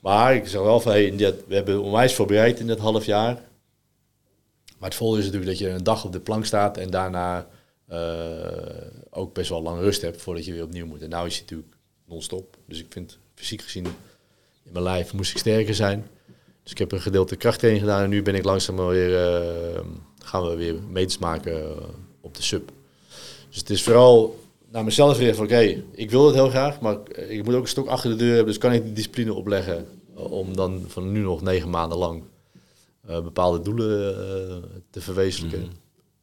Maar 0.00 0.34
ik 0.34 0.48
zeg 0.48 0.60
wel 0.60 0.80
van, 0.80 0.92
hey, 0.92 1.16
we 1.46 1.54
hebben 1.54 1.82
onwijs 1.82 2.14
voorbereid 2.14 2.60
in 2.60 2.66
dat 2.66 2.78
half 2.78 3.04
jaar. 3.04 3.34
Maar 4.78 4.88
het 4.88 4.94
volgende 4.94 5.24
is 5.24 5.32
natuurlijk 5.32 5.58
dat 5.58 5.68
je 5.68 5.74
een 5.74 5.84
dag 5.84 6.04
op 6.04 6.12
de 6.12 6.20
plank 6.20 6.44
staat 6.44 6.76
en 6.76 6.90
daarna 6.90 7.48
ook 9.10 9.34
best 9.34 9.50
wel 9.50 9.62
lang 9.62 9.80
rust 9.80 10.02
hebt 10.02 10.22
voordat 10.22 10.44
je 10.44 10.52
weer 10.52 10.62
opnieuw 10.62 10.86
moet. 10.86 11.02
En 11.02 11.08
nou 11.08 11.26
is 11.26 11.38
het 11.38 11.50
natuurlijk 11.50 11.75
non-stop. 12.08 12.56
Dus 12.66 12.78
ik 12.78 12.86
vind 12.88 13.18
fysiek 13.34 13.62
gezien 13.62 13.86
in 14.66 14.72
mijn 14.72 14.84
lijf 14.84 15.12
moest 15.12 15.30
ik 15.30 15.38
sterker 15.38 15.74
zijn. 15.74 16.06
Dus 16.62 16.72
ik 16.72 16.78
heb 16.78 16.92
een 16.92 17.00
gedeelte 17.00 17.36
krachttraining 17.36 17.84
gedaan 17.84 18.02
en 18.02 18.08
nu 18.08 18.22
ben 18.22 18.34
ik 18.34 18.44
langzaam 18.44 18.76
weer, 18.76 19.16
eh, 19.16 19.80
gaan 20.18 20.48
we 20.48 20.54
weer 20.54 20.82
meters 20.90 21.18
maken 21.18 21.62
eh, 21.62 21.82
op 22.20 22.34
de 22.34 22.42
sub. 22.42 22.72
Dus 23.48 23.58
het 23.58 23.70
is 23.70 23.82
vooral 23.82 24.38
naar 24.70 24.84
mezelf 24.84 25.18
weer 25.18 25.34
van 25.34 25.44
oké, 25.44 25.82
ik 25.92 26.10
wil 26.10 26.26
het 26.26 26.34
heel 26.34 26.48
graag, 26.48 26.80
maar 26.80 26.98
ik 27.28 27.44
moet 27.44 27.54
ook 27.54 27.62
een 27.62 27.68
stok 27.68 27.86
achter 27.86 28.10
de 28.10 28.16
deur 28.16 28.28
hebben. 28.34 28.46
Dus 28.46 28.58
kan 28.58 28.72
ik 28.72 28.84
de 28.84 28.92
discipline 28.92 29.34
opleggen 29.34 29.86
eh, 30.16 30.32
om 30.32 30.56
dan 30.56 30.84
van 30.86 31.12
nu 31.12 31.20
nog 31.20 31.42
negen 31.42 31.70
maanden 31.70 31.98
lang 31.98 32.22
bepaalde 33.06 33.60
doelen 33.60 34.84
te 34.90 35.00
verwezenlijken. 35.00 35.70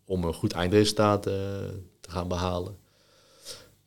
Om 0.06 0.24
een 0.24 0.34
goed 0.34 0.52
eindresultaat 0.52 1.24
te 1.24 2.10
gaan 2.10 2.28
behalen. 2.28 2.78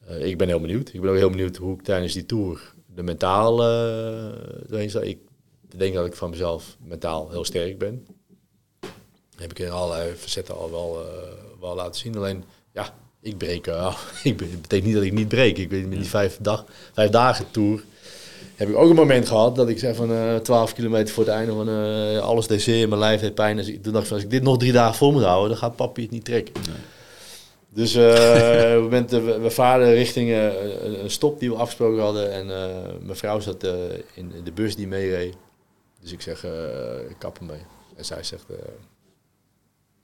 Eh, 0.07 0.27
ik 0.27 0.39
ben 0.39 0.49
heel 0.49 0.61
benieuwd. 0.61 0.93
Ik 0.93 1.01
ben 1.01 1.11
ook 1.11 1.17
heel 1.17 1.31
benieuwd 1.31 1.57
hoe 1.57 1.75
ik 1.75 1.83
tijdens 1.83 2.13
die 2.13 2.27
tour 2.27 2.75
de 2.95 3.03
mentaal 3.03 3.63
eh 3.63 4.69
doorheen 4.69 4.91
sta. 4.91 5.01
Ik 5.01 5.19
denk 5.77 5.95
dat 5.95 6.07
ik 6.07 6.15
van 6.15 6.31
mezelf 6.31 6.77
mentaal 6.85 7.31
heel 7.31 7.45
sterk 7.45 7.79
ben. 7.79 8.07
heb 9.37 9.51
ik 9.51 9.59
in 9.59 9.71
allerlei 9.71 10.15
facetten 10.15 10.57
al 10.57 10.71
wel, 10.71 11.01
eh, 11.01 11.61
wel 11.61 11.75
laten 11.75 12.01
zien. 12.01 12.17
Alleen, 12.17 12.45
ja, 12.73 12.95
ik 13.21 13.39
breek. 13.39 13.67
ik 14.23 14.37
ben, 14.37 14.51
het 14.51 14.61
betekent 14.61 14.87
niet 14.87 14.95
dat 14.95 15.05
ik 15.05 15.13
niet 15.13 15.29
breek. 15.29 15.59
Ik 15.59 15.71
weet 15.71 15.89
met 15.89 15.99
die 15.99 16.09
vijf, 16.09 16.39
dag, 16.41 16.65
vijf 16.93 17.11
dagen 17.11 17.51
tour 17.51 17.85
heb 18.55 18.69
ik 18.69 18.77
ook 18.77 18.91
een 18.91 18.97
moment 18.97 19.29
gehad 19.29 19.57
dat 19.57 19.69
ik 19.69 19.79
zei 19.79 19.95
van 19.95 20.13
eh 20.13 20.37
12 20.37 20.73
kilometer 20.73 21.15
voor 21.15 21.25
het 21.25 21.33
einde 21.33 21.53
van 21.53 21.69
alles 22.23 22.47
deed 22.47 22.63
zeer, 22.63 22.89
mijn 22.89 23.01
lijf 23.01 23.21
deed 23.21 23.35
pijn. 23.35 23.57
Dus 23.57 23.69
ik, 23.69 23.83
toen 23.83 23.93
dacht 23.93 24.05
ik 24.05 24.09
van, 24.09 24.17
als 24.17 24.27
ik 24.27 24.33
dit 24.33 24.43
nog 24.43 24.59
drie 24.59 24.73
dagen 24.73 24.95
vol 24.95 25.13
moet 25.13 25.23
houden, 25.23 25.49
dan 25.49 25.59
gaat 25.59 25.77
papi 25.77 26.03
het 26.03 26.11
niet 26.11 26.25
trekken. 26.25 26.55
Dus 27.77 27.95
eh, 27.95 28.03
we, 28.91 29.39
we 29.43 29.51
varen 29.51 29.93
richting 29.93 30.31
eh, 30.31 31.03
een, 31.03 31.11
stop 31.11 31.41
die 31.41 31.51
we 31.51 31.57
afgesproken 31.57 32.03
hadden. 32.03 32.33
En 32.33 32.51
eh, 32.51 32.75
mijn 33.03 33.17
vrouw 33.17 33.41
zat 33.41 33.65
in, 34.15 34.33
de 34.45 34.53
bus 34.55 34.77
die 34.77 34.87
meereed. 34.87 35.35
Dus 36.01 36.13
ik 36.13 36.21
zeg, 36.21 36.45
ik 37.09 37.17
kap 37.19 37.39
ermee. 37.39 37.61
En 37.97 38.05
zij 38.05 38.23
zegt... 38.23 38.45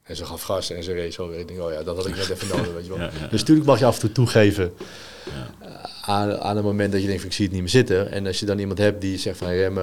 en 0.02 0.16
ze 0.16 0.24
gaf 0.24 0.42
gas 0.42 0.70
en 0.70 0.82
ze 0.82 0.92
reed 0.92 1.14
zo 1.14 1.28
weer. 1.28 1.38
Ik 1.38 1.48
denk, 1.48 1.60
oh 1.60 1.72
ja, 1.72 1.82
dat 1.82 1.96
had 1.96 2.06
ik 2.06 2.16
net 2.16 2.28
even 2.28 2.56
nodig, 2.56 2.72
weet 2.72 2.86
je 2.86 2.90
wel. 2.90 2.98
Ja, 3.06 3.10
ja, 3.20 3.26
Dus 3.26 3.40
natuurlijk 3.40 3.66
mag 3.66 3.78
je 3.78 3.84
af 3.84 3.94
en 3.94 4.00
toe 4.00 4.12
toegeven 4.12 4.72
aan, 6.02 6.38
aan 6.38 6.56
het 6.56 6.64
moment 6.64 6.92
dat 6.92 7.00
je 7.00 7.06
denkt, 7.06 7.24
ik 7.24 7.32
zie 7.32 7.44
het 7.44 7.52
niet 7.54 7.62
meer 7.62 7.70
zitten. 7.70 8.10
En 8.10 8.26
als 8.26 8.40
je 8.40 8.46
dan 8.46 8.58
iemand 8.58 8.78
hebt 8.78 9.00
die 9.00 9.18
zegt 9.18 9.38
van, 9.38 9.46
hey, 9.46 9.58
Rem, 9.58 9.74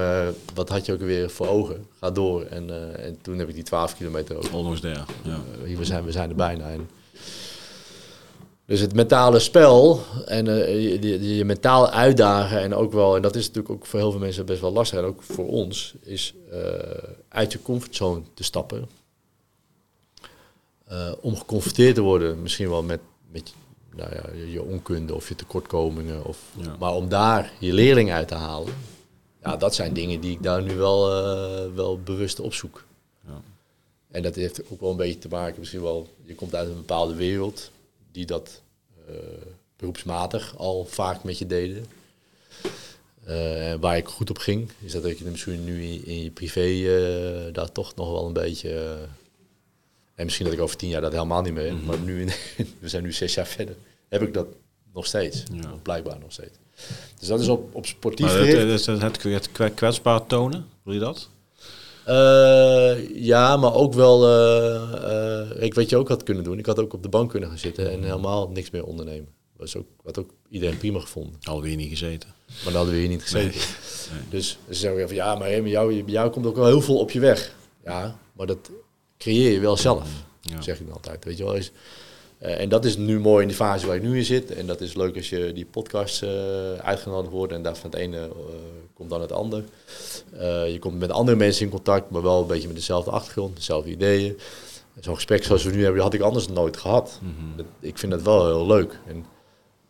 wat 0.53 0.69
had 0.69 0.85
je 0.85 0.93
ook 0.93 1.01
weer 1.01 1.29
voor 1.29 1.47
ogen? 1.47 1.85
Ga 1.99 2.11
door. 2.11 2.43
En, 2.43 2.69
en 3.03 3.17
toen 3.21 3.39
heb 3.39 3.49
ik 3.49 3.55
die 3.55 3.63
12 3.63 3.95
kilometer 3.95 4.37
ook. 4.37 4.49
Almost 4.51 4.81
there. 4.81 5.03
Ja. 5.23 5.39
We, 5.77 5.85
zijn, 5.85 6.03
we 6.03 6.11
zijn 6.11 6.29
er 6.29 6.35
bijna. 6.35 6.69
En 6.69 6.89
dus 8.69 8.79
het 8.79 8.93
mentale 8.93 9.39
spel 9.39 10.01
en 10.25 10.47
eh, 10.47 10.73
je, 10.83 11.01
je, 11.01 11.35
je 11.35 11.45
mentaal 11.45 11.89
uitdagen 11.89 12.59
en 12.61 12.73
ook 12.75 12.91
wel, 12.91 13.15
en 13.15 13.21
dat 13.21 13.35
is 13.35 13.47
natuurlijk 13.47 13.73
ook 13.73 13.85
voor 13.85 13.99
heel 13.99 14.11
veel 14.11 14.19
mensen 14.19 14.45
best 14.45 14.61
wel 14.61 14.71
lastig 14.71 14.99
en 14.99 15.05
ook 15.05 15.21
voor 15.23 15.47
ons, 15.47 15.93
is 16.03 16.33
eh, 16.51 16.59
uit 17.29 17.51
je 17.51 17.61
comfortzone 17.61 18.21
te 18.33 18.43
stappen. 18.43 18.89
Eh, 20.85 21.11
om 21.21 21.37
geconfronteerd 21.37 21.95
te 21.95 22.01
worden, 22.01 22.41
misschien 22.41 22.69
wel 22.69 22.83
met, 22.83 22.99
met 23.31 23.53
nou 23.95 24.09
ja, 24.15 24.23
je- 24.51 24.63
onkunde 24.63 25.15
of 25.15 25.27
je 25.27 25.35
tekortkomingen. 25.35 26.25
Of, 26.25 26.37
Ja. 26.55 26.75
Maar 26.79 26.93
om 26.93 27.09
daar 27.09 27.51
je 27.59 27.73
leerling 27.73 28.11
uit 28.11 28.27
te 28.27 28.35
halen, 28.35 28.73
ja, 29.43 29.57
dat 29.57 29.75
zijn 29.75 29.93
dingen 29.93 30.19
die 30.19 30.31
ik 30.31 30.43
daar 30.43 30.61
nu 30.63 30.75
wel, 30.75 31.09
wel 31.73 31.99
bewust 32.03 32.39
opzoek. 32.39 32.83
Ja. 33.27 33.41
En 34.11 34.21
dat 34.23 34.35
heeft 34.35 34.61
ook 34.71 34.81
wel 34.81 34.91
een 34.91 34.97
beetje 34.97 35.19
te 35.19 35.27
maken, 35.27 35.59
misschien 35.59 35.81
wel, 35.81 36.07
je 36.25 36.35
komt 36.35 36.55
uit 36.55 36.67
een 36.69 36.75
bepaalde 36.75 37.15
wereld 37.15 37.71
die 38.19 38.27
dat 38.27 38.61
eh, 39.07 39.15
beroepsmatig 39.77 40.57
al 40.57 40.85
vaak 40.85 41.23
met 41.23 41.37
je 41.37 41.45
deden. 41.45 41.85
Eh, 43.23 43.73
waar 43.79 43.97
ik 43.97 44.07
goed 44.07 44.29
op 44.29 44.37
ging, 44.37 44.71
is 44.79 44.91
dat 44.91 45.05
ik 45.05 45.19
misschien 45.21 45.63
nu 45.63 45.83
in, 45.83 46.05
in 46.05 46.23
je 46.23 46.29
privé 46.31 46.61
eh, 46.61 47.53
daar 47.53 47.71
toch 47.71 47.95
nog 47.95 48.11
wel 48.11 48.25
een 48.25 48.33
beetje. 48.33 48.97
en 50.15 50.25
misschien 50.25 50.45
dat 50.45 50.55
ik 50.55 50.61
over 50.61 50.77
tien 50.77 50.89
jaar 50.89 51.01
dat 51.01 51.11
helemaal 51.11 51.41
niet 51.41 51.53
meer. 51.53 51.65
heb, 51.65 51.83
Maar 51.85 51.99
nu, 51.99 52.25
we 52.79 52.89
zijn 52.89 53.03
nu 53.03 53.11
zes 53.13 53.33
jaar 53.33 53.47
verder, 53.47 53.75
heb 54.09 54.21
ik 54.21 54.33
dat 54.33 54.47
nog 54.93 55.05
steeds. 55.05 55.43
Ja. 55.53 55.73
Blijkbaar 55.81 56.19
nog 56.19 56.31
steeds. 56.31 56.57
Dus 57.19 57.27
dat 57.27 57.39
is 57.39 57.47
op, 57.47 57.75
op 57.75 57.85
sportief 57.85 58.25
Maar 58.25 58.39
het, 58.39 58.85
het, 58.85 58.85
het, 59.01 59.21
het 59.31 59.51
kwe- 59.51 59.69
kwetsbaar 59.69 60.25
tonen, 60.25 60.67
wil 60.83 60.93
je 60.93 60.99
dat? 60.99 61.29
Eh, 62.09 63.15
ja, 63.15 63.57
maar 63.57 63.73
ook 63.73 63.93
wel. 63.93 64.27
eh, 64.27 65.41
eh, 65.41 65.63
ik 65.63 65.73
weet 65.73 65.89
je 65.89 65.97
ook 65.97 66.07
had 66.07 66.23
kunnen 66.23 66.43
doen. 66.43 66.57
Ik 66.59 66.65
had 66.65 66.79
ook 66.79 66.93
op 66.93 67.03
de 67.03 67.09
bank 67.09 67.29
kunnen 67.29 67.49
gaan 67.49 67.57
zitten 67.57 67.91
en 67.91 68.03
helemaal 68.03 68.49
niks 68.49 68.69
meer 68.69 68.83
ondernemen. 68.85 69.27
Dat 69.57 69.67
is 69.67 69.75
ook, 69.75 69.85
had 70.03 70.19
ook 70.19 70.29
iedereen 70.49 70.77
prima 70.77 70.99
gevonden. 70.99 71.39
Alweer 71.43 71.75
niet 71.75 71.89
gezeten. 71.89 72.29
Maar 72.47 72.63
dan 72.63 72.73
hadden 72.73 72.93
we 72.93 72.99
hier 72.99 73.09
niet 73.09 73.21
gezeten. 73.21 73.61
Dus 74.29 74.57
ze 74.67 74.73
zeggen 74.73 75.07
van 75.07 75.15
ja, 75.15 75.35
maar 75.35 75.47
hey, 75.47 75.61
bij 75.61 75.71
jou, 75.71 76.03
bij 76.03 76.13
jou 76.13 76.29
komt 76.29 76.45
ook 76.45 76.55
wel 76.55 76.65
heel 76.65 76.81
veel 76.81 76.97
op 76.97 77.11
je 77.11 77.19
weg. 77.19 77.55
Ja, 77.83 78.17
maar 78.33 78.47
dat 78.47 78.69
creëer 79.17 79.51
je 79.51 79.59
wel 79.59 79.77
zelf, 79.77 80.09
Ja. 80.41 80.61
zeg 80.61 80.79
ik 80.79 80.89
altijd. 80.89 81.25
Weet 81.25 81.37
je 81.37 81.43
wel 81.43 81.55
eens. 81.55 81.71
Eh, 82.39 82.59
en 82.61 82.69
dat 82.69 82.85
is 82.85 82.97
nu 82.97 83.19
mooi 83.19 83.41
in 83.41 83.47
de 83.47 83.53
fase 83.53 83.87
waar 83.87 83.95
ik 83.95 84.01
nu 84.01 84.17
in 84.17 84.25
zit. 84.25 84.51
En 84.53 84.65
dat 84.67 84.81
is 84.81 84.93
leuk 84.93 85.15
als 85.15 85.29
je 85.29 85.53
die 85.53 85.65
podcast 85.65 86.23
eh, 86.23 86.73
uitgenodigd 86.73 87.31
wordt 87.33 87.53
en 87.53 87.61
daar 87.63 87.75
van 87.75 87.89
het 87.89 87.99
ene 87.99 88.17
eh, 88.17 88.29
komt 88.93 89.09
dan 89.09 89.21
het 89.21 89.31
ander. 89.31 89.63
Je 90.67 90.77
komt 90.79 90.99
met 90.99 91.11
andere 91.11 91.37
mensen 91.37 91.65
in 91.65 91.71
contact, 91.71 92.09
maar 92.09 92.21
wel 92.21 92.41
een 92.41 92.47
beetje 92.47 92.67
met 92.67 92.75
dezelfde 92.75 93.11
achtergrond, 93.11 93.55
dezelfde 93.55 93.89
ideeën. 93.89 94.37
Zo'n 94.99 95.15
gesprek 95.15 95.43
zoals 95.43 95.63
we 95.63 95.71
nu 95.71 95.83
hebben, 95.83 96.01
had 96.01 96.13
ik 96.13 96.21
anders 96.21 96.47
nooit 96.47 96.77
gehad. 96.77 97.19
Dat- 97.55 97.65
ik 97.79 97.97
vind 97.97 98.11
dat 98.11 98.21
wel 98.21 98.45
heel 98.45 98.65
leuk. 98.67 98.99
En 99.07 99.25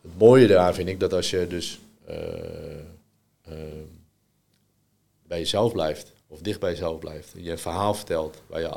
het 0.02 0.18
mooie 0.18 0.46
daaraan 0.46 0.74
vind 0.74 0.88
ik 0.88 1.00
dat 1.00 1.12
als 1.12 1.30
je 1.30 1.46
dus 1.46 1.78
bij 5.26 5.38
jezelf 5.38 5.72
blijft, 5.72 6.12
of 6.28 6.40
dicht 6.40 6.60
bij 6.60 6.70
jezelf 6.70 6.98
blijft, 6.98 7.34
en 7.34 7.42
je 7.42 7.50
een 7.50 7.58
verhaal 7.58 7.94
vertelt 7.94 8.42
waar 8.46 8.60
je 8.60 8.70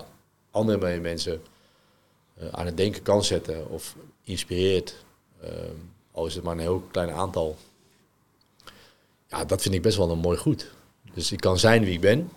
andere 0.52 1.00
mensen 1.00 1.42
aan 2.52 2.66
het 2.66 2.78
denken 2.78 3.02
kan 3.02 3.24
zetten 3.24 3.70
of 3.70 3.96
inspireert, 4.24 4.96
eh, 5.42 5.50
al 6.12 6.26
is 6.26 6.36
het 6.36 6.44
maar 6.44 6.54
een 6.54 6.60
heel 6.60 6.84
klein 6.92 7.12
aantal. 7.12 7.58
Ja, 9.28 9.46
dat 9.46 9.62
vind 9.62 9.76
ik 9.76 9.82
best 9.82 9.98
wel 9.98 10.12
een 10.12 10.20
mooi 10.20 10.38
goed. 10.38 10.72
Dus 11.14 11.32
ik 11.32 11.40
kan 11.40 11.60
zijn 11.60 11.84
wie 11.84 11.94
ik 11.94 12.02
ben, 12.02 12.30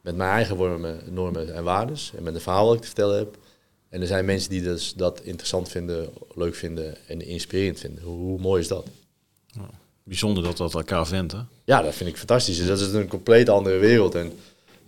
met 0.00 0.16
mijn 0.16 0.30
eigen 0.30 0.56
normen, 0.56 1.00
normen 1.06 1.54
en 1.54 1.64
waardes 1.64 2.12
en 2.16 2.22
met 2.22 2.34
een 2.34 2.40
verhaal 2.40 2.66
dat 2.66 2.74
ik 2.74 2.80
te 2.80 2.86
vertellen 2.86 3.18
heb. 3.18 3.36
En 3.88 4.00
er 4.00 4.06
zijn 4.06 4.24
mensen 4.24 4.50
die 4.50 4.62
dus 4.62 4.94
dat 4.94 5.20
interessant 5.20 5.68
vinden, 5.68 6.08
leuk 6.34 6.54
vinden 6.54 6.96
en 7.06 7.20
inspirerend 7.26 7.78
vinden. 7.78 8.04
Hoe, 8.04 8.18
hoe 8.18 8.40
mooi 8.40 8.60
is 8.60 8.68
dat? 8.68 8.86
Bijzonder 10.02 10.42
dat 10.42 10.56
dat 10.56 10.74
elkaar 10.74 11.06
vindt, 11.06 11.32
hè? 11.32 11.38
Ja, 11.64 11.82
dat 11.82 11.94
vind 11.94 12.10
ik 12.10 12.16
fantastisch. 12.16 12.56
Dus 12.56 12.66
dat 12.66 12.80
is 12.80 12.92
een 12.92 13.08
compleet 13.08 13.48
andere 13.48 13.78
wereld. 13.78 14.14
En 14.14 14.32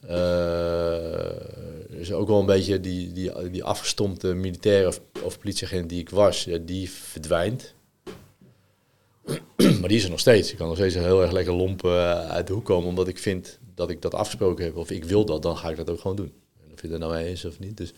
eh, 0.00 0.18
is 2.00 2.12
ook 2.12 2.28
wel 2.28 2.40
een 2.40 2.46
beetje 2.46 2.80
die, 2.80 3.12
die, 3.12 3.50
die 3.50 3.64
afgestompte 3.64 4.34
militair 4.34 4.86
of, 4.86 5.00
of 5.22 5.38
politieagent 5.38 5.88
die 5.88 6.00
ik 6.00 6.10
was, 6.10 6.44
ja, 6.44 6.58
die 6.58 6.90
verdwijnt. 6.90 7.74
maar 9.80 9.88
die 9.88 9.96
is 9.96 10.04
er 10.04 10.10
nog 10.10 10.20
steeds. 10.20 10.50
Ik 10.50 10.56
kan 10.58 10.66
nog 10.66 10.76
steeds 10.76 10.94
heel 10.94 11.22
erg 11.22 11.32
lekker 11.32 11.52
lomp 11.52 11.84
eh, 11.84 12.28
uit 12.28 12.46
de 12.46 12.52
hoek 12.52 12.64
komen, 12.64 12.88
omdat 12.88 13.08
ik 13.08 13.18
vind 13.18 13.58
dat 13.74 13.90
ik 13.90 14.02
dat 14.02 14.14
afgesproken 14.14 14.64
heb. 14.64 14.76
Of 14.76 14.90
ik 14.90 15.04
wil 15.04 15.24
dat, 15.24 15.42
dan 15.42 15.56
ga 15.56 15.70
ik 15.70 15.76
dat 15.76 15.90
ook 15.90 16.00
gewoon 16.00 16.16
doen. 16.16 16.32
En 16.64 16.72
of 16.72 16.82
je 16.82 16.88
er 16.88 16.98
nou 16.98 17.12
mee 17.12 17.26
eens 17.26 17.44
of 17.44 17.58
niet. 17.58 17.76
Dus, 17.76 17.92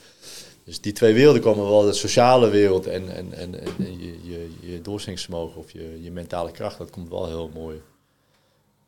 dus 0.64 0.81
die 0.81 0.93
twee 0.93 1.14
werelden 1.14 1.43
komen 1.43 1.68
wel, 1.68 1.82
de 1.82 1.93
sociale 1.93 2.51
wereld 2.51 2.86
en, 2.86 3.16
en, 3.16 3.32
en, 3.32 3.60
en 3.60 4.01
je, 4.01 4.18
je, 4.22 4.51
je 4.60 4.81
doorzettingsvermogen 4.81 5.60
of 5.60 5.70
je, 5.70 5.98
je 6.02 6.10
mentale 6.10 6.51
kracht, 6.51 6.78
dat 6.78 6.90
komt 6.90 7.09
wel 7.09 7.27
heel 7.27 7.51
mooi, 7.55 7.81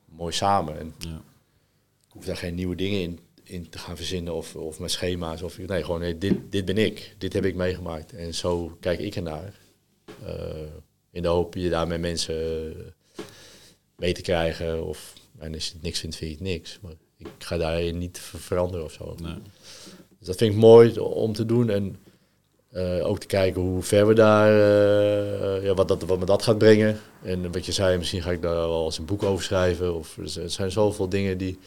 mooi 0.04 0.32
samen. 0.32 0.78
En 0.78 0.94
Ja. 0.98 1.22
ik 2.06 2.12
hoef 2.12 2.24
daar 2.24 2.36
geen 2.36 2.54
nieuwe 2.54 2.76
dingen 2.76 3.00
in, 3.00 3.18
in 3.42 3.68
te 3.68 3.78
gaan 3.78 3.96
verzinnen 3.96 4.34
of, 4.34 4.56
of 4.56 4.78
met 4.78 4.90
schema's. 4.90 5.42
Of, 5.42 5.58
nee, 5.58 5.84
gewoon 5.84 6.00
nee, 6.00 6.18
dit, 6.18 6.34
dit 6.50 6.64
ben 6.64 6.78
ik. 6.78 7.14
Dit 7.18 7.32
heb 7.32 7.44
ik 7.44 7.54
meegemaakt. 7.54 8.12
En 8.12 8.34
zo 8.34 8.76
kijk 8.80 8.98
ik 8.98 9.16
ernaar. 9.16 9.54
Eh 10.24 10.54
in 11.12 11.22
de 11.22 11.28
hoop 11.28 11.54
je 11.54 11.68
daar 11.68 11.86
met 11.86 12.00
mensen 12.00 12.34
eh, 12.76 13.24
mee 13.96 14.12
te 14.12 14.22
krijgen. 14.22 14.86
Of, 14.86 15.12
en 15.38 15.54
als 15.54 15.66
je 15.66 15.72
het 15.72 15.82
niks 15.82 16.00
vindt, 16.00 16.16
vind 16.16 16.30
je 16.30 16.36
het 16.36 16.46
niks. 16.46 16.78
Maar 16.82 16.92
ik 17.16 17.26
ga 17.38 17.56
daarin 17.56 17.98
niet 17.98 18.18
ver- 18.18 18.38
veranderen 18.40 18.84
of 18.84 18.92
zo. 18.92 19.14
Nee. 19.22 19.34
Dus 20.18 20.26
dat 20.26 20.36
vind 20.36 20.52
ik 20.52 20.58
mooi 20.60 20.98
om 20.98 21.32
te 21.32 21.46
doen. 21.46 21.70
En 21.70 21.96
eh, 22.70 23.06
ook 23.06 23.18
te 23.18 23.26
kijken 23.26 23.60
hoe 23.62 23.82
ver 23.82 24.06
we 24.06 24.14
daar, 24.14 24.52
ja, 25.62 25.74
wat, 25.74 25.88
dat, 25.88 26.02
wat 26.02 26.18
me 26.18 26.24
dat 26.24 26.42
gaat 26.42 26.58
brengen. 26.58 27.00
En 27.22 27.52
wat 27.52 27.66
je 27.66 27.72
zei, 27.72 27.98
misschien 27.98 28.22
ga 28.22 28.30
ik 28.30 28.42
daar 28.42 28.54
wel 28.54 28.84
eens 28.84 28.98
een 28.98 29.04
boek 29.04 29.22
over 29.22 29.44
schrijven. 29.44 29.94
Of 29.94 30.16
er 30.18 30.50
zijn 30.50 30.70
zoveel 30.70 31.08
dingen 31.08 31.38
die, 31.38 31.58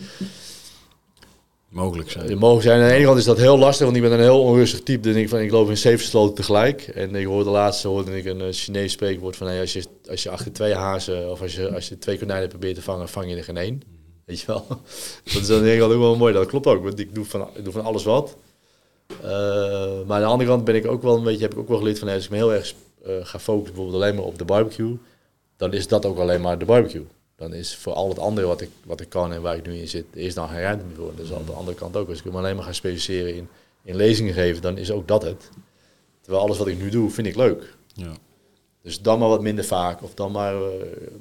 Mogelijk 1.76 2.12
zijn. 2.12 2.38
mogelijk 2.38 2.66
zijn. 2.66 2.82
Aan 2.82 2.88
de 2.88 2.94
ene 2.94 3.06
kant 3.06 3.18
is 3.18 3.24
dat 3.26 3.38
heel 3.38 3.58
lastig, 3.58 3.86
want 3.86 3.98
ik 3.98 4.04
ben 4.04 4.12
een 4.12 4.20
heel 4.20 4.42
onrustig 4.42 4.84
type. 4.84 5.02
Dus 5.02 5.16
ik, 5.16 5.30
van, 5.30 5.40
ik 5.40 5.52
loop 5.52 5.70
in 5.70 5.78
zeven 5.78 6.06
sloten 6.06 6.36
tegelijk. 6.36 6.82
En 6.82 7.16
ik 7.16 7.26
hoorde 7.26 7.50
laatst 7.50 7.84
hoorde 7.84 8.18
ik 8.18 8.26
een 8.26 8.42
uh, 8.42 8.48
Chinees 8.52 8.92
spreekwoord 8.92 9.36
van... 9.36 9.48
Hey, 9.48 9.60
als, 9.60 9.74
je, 9.74 9.84
als 10.10 10.24
je 10.24 10.30
achter 10.30 10.52
twee 10.52 10.74
hazen 10.74 11.32
of 11.32 11.42
als 11.42 11.56
je, 11.56 11.74
als 11.74 11.88
je 11.88 11.98
twee 11.98 12.18
konijnen 12.18 12.50
probeert 12.50 12.76
te 12.76 12.82
vangen, 12.82 13.10
vang 13.10 13.30
je 13.30 13.36
er 13.36 13.44
geen 13.44 13.58
één. 13.58 13.82
Weet 14.26 14.40
je 14.40 14.48
wel? 14.48 14.66
dat 15.34 15.42
is 15.42 15.52
aan 15.52 15.64
de 15.64 15.70
ene 15.70 15.80
kant 15.80 15.94
ook 15.94 16.00
wel 16.00 16.16
mooi. 16.16 16.34
Dat 16.34 16.48
klopt 16.48 16.68
ook, 16.68 16.84
want 16.84 17.00
ik 17.00 17.16
doe 17.16 17.26
van, 17.26 17.48
ik 17.56 17.64
doe 17.64 17.74
van 17.74 17.86
alles 17.86 18.04
wat. 18.04 18.36
Uh, 19.24 19.28
maar 20.06 20.16
aan 20.16 20.22
de 20.22 20.26
andere 20.26 20.50
kant 20.50 20.66
ben 20.66 20.76
ik 20.76 20.88
ook 20.88 21.02
wel 21.02 21.18
een 21.18 21.24
beetje, 21.24 21.42
heb 21.42 21.54
ik 21.54 21.60
ook 21.60 21.68
wel 21.68 21.78
geleerd 21.78 22.00
van... 22.00 22.08
Hey, 22.08 22.16
als 22.16 22.26
ik 22.26 22.32
me 22.32 22.38
heel 22.38 22.54
erg 22.54 22.74
uh, 23.08 23.14
ga 23.22 23.40
focussen 23.40 23.76
bijvoorbeeld 23.76 24.04
alleen 24.04 24.16
maar 24.16 24.26
op 24.26 24.38
de 24.38 24.46
barbecue... 24.46 24.98
dan 25.58 25.74
is 25.74 25.88
dat 25.88 26.06
ook 26.06 26.18
alleen 26.18 26.42
maar 26.42 26.58
de 26.58 26.66
barbecue. 26.66 27.06
Dan 27.36 27.54
is 27.54 27.76
voor 27.76 27.94
al 27.94 28.10
het 28.10 28.20
andere 28.20 28.48
wat 28.48 28.62
ik, 28.62 28.70
wat 28.86 29.02
ik 29.02 29.10
kan 29.10 29.34
en 29.34 29.42
waar 29.42 29.56
ik 29.56 29.66
nu 29.66 29.78
in 29.78 29.88
zit, 29.88 30.06
is 30.14 30.34
dan 30.34 30.48
geen 30.48 30.62
ruimte 30.62 30.86
meer 30.86 30.96
voor. 30.96 31.16
Dus 31.16 31.34
aan 31.34 31.46
de 31.46 31.52
andere 31.52 31.78
kant 31.78 31.96
ook. 31.98 32.10
Als 32.10 32.20
ik 32.20 32.32
me 32.32 32.38
alleen 32.38 32.56
maar 32.56 32.66
ga 32.66 32.74
specialiseren 32.74 33.36
in, 33.36 33.48
in 33.84 33.96
lezingen 33.96 34.34
geven, 34.34 34.62
dan 34.62 34.78
is 34.78 34.92
ook 34.92 35.08
dat 35.08 35.22
het. 35.22 35.50
Terwijl 36.22 36.44
alles 36.44 36.58
wat 36.58 36.68
ik 36.68 36.78
nu 36.78 36.90
doe, 36.90 37.10
vind 37.10 37.28
ik 37.28 37.36
leuk. 37.36 37.76
Ja. 37.94 38.12
Dus 38.82 39.02
dan 39.02 39.20
maar 39.20 39.30
wat 39.30 39.42
minder 39.42 39.66
vaak. 39.66 40.04
Of 40.04 40.14
dan 40.14 40.32
maar, 40.32 40.56
uh, 40.56 40.62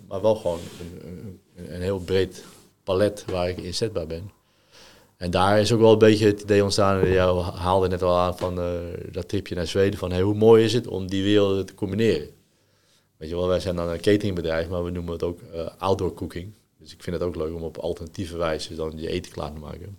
maar 0.08 0.22
wel 0.22 0.34
gewoon 0.34 0.58
een, 0.80 1.08
een, 1.56 1.74
een, 1.74 1.80
heel 1.80 1.98
breed 1.98 2.44
palet 2.82 3.24
waar 3.26 3.48
ik 3.48 3.58
inzetbaar 3.58 4.06
ben. 4.06 4.30
En 5.16 5.30
daar 5.30 5.60
is 5.60 5.72
ook 5.72 5.80
wel 5.80 5.92
een 5.92 5.98
beetje 5.98 6.26
het 6.26 6.42
idee 6.42 6.62
ontstaan. 6.62 7.08
Jou 7.08 7.42
haalde 7.42 7.88
net 7.88 8.02
al 8.02 8.18
aan 8.18 8.36
van 8.36 8.58
uh, 8.58 8.72
dat 9.12 9.28
tripje 9.28 9.54
naar 9.54 9.66
Zweden. 9.66 9.98
Van 9.98 10.12
hey, 10.12 10.20
hoe 10.20 10.34
mooi 10.34 10.64
is 10.64 10.72
het 10.72 10.86
om 10.86 11.06
die 11.06 11.22
werelden 11.22 11.66
te 11.66 11.74
combineren. 11.74 12.28
Weet 13.16 13.28
je 13.28 13.34
wel, 13.34 13.48
wij 13.48 13.60
zijn 13.60 13.76
dan 13.76 13.88
een 13.88 14.00
cateringbedrijf, 14.00 14.68
maar 14.68 14.84
we 14.84 14.90
noemen 14.90 15.12
het 15.12 15.22
ook 15.22 15.40
uh, 15.54 15.68
outdoor 15.78 16.14
cooking. 16.14 16.52
Dus 16.78 16.92
ik 16.92 17.02
vind 17.02 17.16
het 17.16 17.24
ook 17.24 17.36
leuk 17.36 17.54
om 17.54 17.62
op 17.62 17.76
alternatieve 17.76 18.36
wijze 18.36 18.74
dan 18.74 18.92
je 18.96 19.08
eten 19.08 19.32
klaar 19.32 19.52
te 19.52 19.58
maken. 19.58 19.98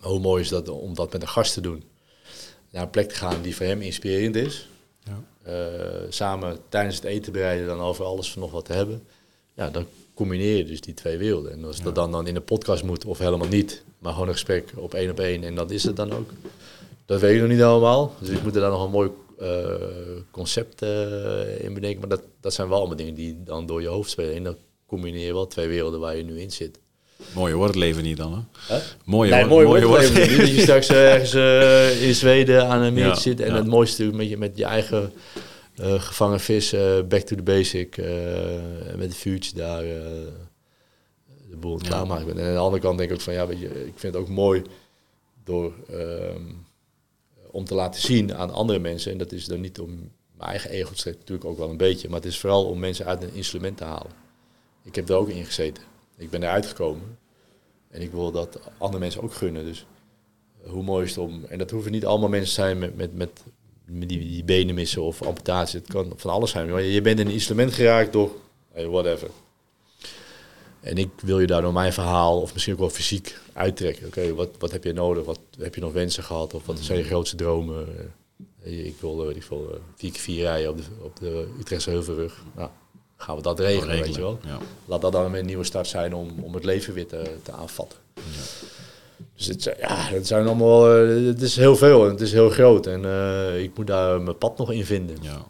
Maar 0.00 0.10
hoe 0.10 0.20
mooi 0.20 0.42
is 0.42 0.48
dat 0.48 0.68
om 0.68 0.94
dat 0.94 1.12
met 1.12 1.22
een 1.22 1.28
gast 1.28 1.54
te 1.54 1.60
doen? 1.60 1.82
Naar 2.70 2.82
een 2.82 2.90
plek 2.90 3.08
te 3.08 3.14
gaan 3.14 3.42
die 3.42 3.56
voor 3.56 3.66
hem 3.66 3.80
inspirerend 3.80 4.36
is. 4.36 4.68
Ja. 4.98 5.24
Uh, 5.46 6.06
samen 6.08 6.58
tijdens 6.68 6.96
het 6.96 7.04
eten 7.04 7.32
bereiden, 7.32 7.66
dan 7.66 7.80
over 7.80 8.04
alles 8.04 8.32
van 8.32 8.42
nog 8.42 8.50
wat 8.50 8.64
te 8.64 8.72
hebben. 8.72 9.02
Ja, 9.54 9.70
dan 9.70 9.86
combineer 10.14 10.56
je 10.56 10.64
dus 10.64 10.80
die 10.80 10.94
twee 10.94 11.16
werelden. 11.16 11.52
En 11.52 11.64
als 11.64 11.76
ja. 11.76 11.84
dat 11.84 11.94
dan, 11.94 12.12
dan 12.12 12.26
in 12.26 12.36
een 12.36 12.44
podcast 12.44 12.82
moet 12.82 13.04
of 13.04 13.18
helemaal 13.18 13.48
niet, 13.48 13.84
maar 13.98 14.12
gewoon 14.12 14.28
een 14.28 14.34
gesprek 14.34 14.72
op 14.76 14.94
één 14.94 15.10
op 15.10 15.20
één 15.20 15.44
en 15.44 15.54
dat 15.54 15.70
is 15.70 15.84
het 15.84 15.96
dan 15.96 16.12
ook. 16.12 16.30
Dat 17.06 17.20
weet 17.20 17.34
ik 17.34 17.40
nog 17.40 17.50
niet 17.50 17.62
allemaal. 17.62 18.14
Dus 18.18 18.28
ik 18.28 18.42
moet 18.42 18.54
er 18.54 18.60
dan 18.60 18.70
nog 18.70 18.84
een 18.84 18.90
mooi 18.90 19.10
uh, 19.42 19.74
concept 20.30 20.82
uh, 20.82 21.64
in 21.64 21.74
bedenken. 21.74 22.00
Maar 22.00 22.08
dat, 22.08 22.22
dat 22.40 22.54
zijn 22.54 22.68
wel 22.68 22.78
allemaal 22.78 22.96
dingen 22.96 23.14
die 23.14 23.42
dan 23.44 23.66
door 23.66 23.82
je 23.82 23.88
hoofd 23.88 24.10
spelen. 24.10 24.34
En 24.34 24.44
dan 24.44 24.56
combineer 24.86 25.26
je 25.26 25.32
wel 25.32 25.46
twee 25.46 25.68
werelden 25.68 26.00
waar 26.00 26.16
je 26.16 26.24
nu 26.24 26.40
in 26.40 26.50
zit. 26.50 26.78
Mooi 27.34 27.54
wordt 27.54 27.74
het 27.74 27.82
leven 27.82 28.02
niet 28.02 28.16
dan, 28.16 28.32
hè? 28.32 28.74
Huh? 28.74 28.82
Mooie, 29.04 29.30
nee, 29.30 29.44
mooi, 29.44 29.66
mooi 29.66 29.84
wordt 29.84 30.04
het 30.04 30.12
leven 30.12 30.38
niet. 30.38 30.46
Dat 30.46 30.54
je 30.54 30.60
straks 30.60 30.90
uh, 30.90 31.12
ergens 31.12 31.34
uh, 31.34 32.08
in 32.08 32.14
Zweden 32.14 32.66
aan 32.66 32.82
een 32.82 32.94
ja, 32.94 33.14
zit. 33.14 33.40
En 33.40 33.48
ja. 33.48 33.54
het 33.54 33.66
mooiste 33.66 34.04
met 34.04 34.28
je, 34.28 34.36
met 34.36 34.56
je 34.56 34.64
eigen 34.64 35.12
uh, 35.80 36.00
gevangen 36.00 36.40
vis, 36.40 36.70
back 37.08 37.20
to 37.20 37.36
the 37.36 37.42
basic. 37.42 37.96
met 38.96 39.06
een 39.06 39.12
vuurtje 39.12 39.56
daar 39.56 39.82
de 41.50 41.56
boel 41.56 41.78
ja. 41.82 41.88
klaarmaken. 41.88 42.38
En 42.38 42.46
aan 42.46 42.52
de 42.52 42.58
andere 42.58 42.82
kant 42.82 42.98
denk 42.98 43.10
ik 43.10 43.16
ook 43.16 43.22
van, 43.22 43.34
ja, 43.34 43.46
weet 43.46 43.60
je, 43.60 43.66
ik 43.66 43.92
vind 43.96 44.14
het 44.14 44.22
ook 44.22 44.28
mooi 44.28 44.62
door... 45.44 45.72
Um, 45.90 46.70
om 47.52 47.64
te 47.64 47.74
laten 47.74 48.00
zien 48.00 48.34
aan 48.34 48.50
andere 48.50 48.78
mensen. 48.78 49.12
En 49.12 49.18
dat 49.18 49.32
is 49.32 49.44
dan 49.44 49.60
niet 49.60 49.80
om 49.80 50.10
mijn 50.36 50.50
eigen 50.50 50.70
ego 50.70 50.92
te 50.92 51.10
natuurlijk 51.10 51.48
ook 51.48 51.58
wel 51.58 51.70
een 51.70 51.76
beetje. 51.76 52.08
Maar 52.08 52.20
het 52.20 52.28
is 52.28 52.38
vooral 52.38 52.64
om 52.64 52.78
mensen 52.78 53.06
uit 53.06 53.22
een 53.22 53.34
instrument 53.34 53.76
te 53.76 53.84
halen. 53.84 54.12
Ik 54.82 54.94
heb 54.94 55.08
er 55.08 55.16
ook 55.16 55.28
in 55.28 55.44
gezeten. 55.44 55.82
Ik 56.16 56.30
ben 56.30 56.42
eruit 56.42 56.66
gekomen. 56.66 57.18
En 57.90 58.00
ik 58.00 58.10
wil 58.10 58.30
dat 58.30 58.58
andere 58.78 58.98
mensen 58.98 59.22
ook 59.22 59.34
gunnen. 59.34 59.64
Dus 59.64 59.86
hoe 60.62 60.82
mooi 60.82 61.04
is 61.04 61.10
het 61.10 61.18
om... 61.18 61.44
En 61.44 61.58
dat 61.58 61.70
hoeven 61.70 61.92
niet 61.92 62.06
allemaal 62.06 62.28
mensen 62.28 62.54
zijn 62.54 62.78
met, 62.78 62.96
met, 62.96 63.14
met, 63.14 63.42
die, 63.84 64.06
die, 64.06 64.44
benen 64.44 64.74
missen 64.74 65.02
of 65.02 65.22
amputatie. 65.22 65.78
Het 65.78 65.88
kan 65.88 66.12
van 66.16 66.30
alles 66.30 66.50
zijn. 66.50 66.70
Maar 66.70 66.82
je 66.82 67.00
bent 67.00 67.20
in 67.20 67.26
een 67.26 67.32
instrument 67.32 67.72
geraakt 67.72 68.12
door 68.12 68.30
whatever. 68.72 69.28
En 70.82 70.96
ik 70.96 71.08
wil 71.22 71.40
je 71.40 71.46
daar 71.46 71.62
door 71.62 71.72
mijn 71.72 71.92
verhaal, 71.92 72.40
of 72.40 72.52
misschien 72.52 72.74
ook 72.74 72.80
wel 72.80 72.90
fysiek, 72.90 73.38
uittrekken. 73.52 74.06
Oké, 74.06 74.34
wat, 74.34 74.48
wat 74.58 74.72
heb 74.72 74.84
je 74.84 74.92
nodig? 74.92 75.24
Wat 75.24 75.38
heb 75.58 75.74
je 75.74 75.80
nog 75.80 75.92
wensen 75.92 76.22
gehad? 76.22 76.54
Of 76.54 76.66
wat 76.66 76.78
zijn 76.80 76.98
je 76.98 77.04
grootste 77.04 77.36
dromen? 77.36 77.86
Eh, 78.64 78.86
Ik 78.86 78.94
wil, 79.00 79.26
weet 79.26 79.36
ik 79.36 79.42
veel, 79.42 79.68
eh, 79.72 79.76
vier 79.96 80.10
keer 80.10 80.20
vier 80.20 80.42
rijden 80.42 80.70
op 80.70 80.76
de, 80.76 80.82
op 81.02 81.16
de 81.18 81.48
Utrechtse 81.60 81.90
Heuvelrug. 81.90 82.42
Nou, 82.56 82.68
gaan 83.16 83.36
we 83.36 83.42
dat 83.42 83.58
regelen, 83.60 83.86
regelen, 83.86 84.04
weet 84.06 84.14
je 84.14 84.20
wel. 84.20 84.38
ja. 84.46 84.58
Laat 84.84 85.00
dat 85.00 85.12
dan 85.12 85.34
een 85.34 85.46
nieuwe 85.46 85.64
start 85.64 85.86
zijn 85.86 86.14
om, 86.14 86.30
om 86.40 86.54
het 86.54 86.64
leven 86.64 86.94
weer 86.94 87.06
te, 87.06 87.22
te 87.42 87.52
aanvatten. 87.52 87.98
Dus 89.36 89.46
het, 89.46 89.62
ja, 89.80 89.96
het 89.96 90.26
zijn 90.26 90.46
allemaal, 90.46 90.94
eh, 90.94 91.26
het 91.26 91.42
is 91.42 91.56
heel 91.56 91.76
veel 91.76 92.04
en 92.04 92.10
het 92.10 92.20
is 92.20 92.32
heel 92.32 92.50
groot. 92.50 92.86
En 92.86 93.04
eh, 93.04 93.62
ik 93.62 93.76
moet 93.76 93.86
daar 93.86 94.20
mijn 94.20 94.38
pad 94.38 94.58
nog 94.58 94.72
in 94.72 94.84
vinden. 94.84 95.16
Ja. 95.20 95.44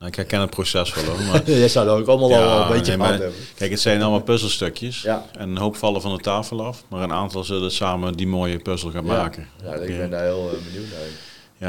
Nou, 0.00 0.12
ik 0.12 0.18
herken 0.18 0.40
het 0.40 0.50
proces 0.50 0.94
wel 0.94 1.04
hoor. 1.04 1.20
Maar, 1.24 1.50
Jij 1.50 1.68
zou 1.68 1.88
ook 1.88 2.06
allemaal 2.06 2.34
al 2.34 2.62
een 2.62 2.68
beetje 2.78 2.96
nee, 2.96 3.06
hebben. 3.08 3.32
Kijk, 3.54 3.70
het 3.70 3.80
zijn 3.80 4.02
allemaal 4.02 4.22
puzzelstukjes. 4.22 5.02
Ja. 5.02 5.24
En 5.38 5.48
een 5.48 5.56
hoop 5.56 5.76
vallen 5.76 6.00
van 6.00 6.16
de 6.16 6.22
tafel 6.22 6.64
af. 6.64 6.84
Maar 6.88 7.02
een 7.02 7.12
aantal 7.12 7.44
zullen 7.44 7.70
samen 7.72 8.14
die 8.16 8.26
mooie 8.26 8.58
puzzel 8.58 8.90
gaan 8.90 9.04
Ja. 9.04 9.12
maken. 9.12 9.48
Ja, 9.62 9.74
ik 9.74 9.96
ben 9.96 10.10
daar 10.10 10.22
heel 10.24 10.50
eh, 10.50 10.64
benieuwd 10.64 10.90
naar. 10.90 11.00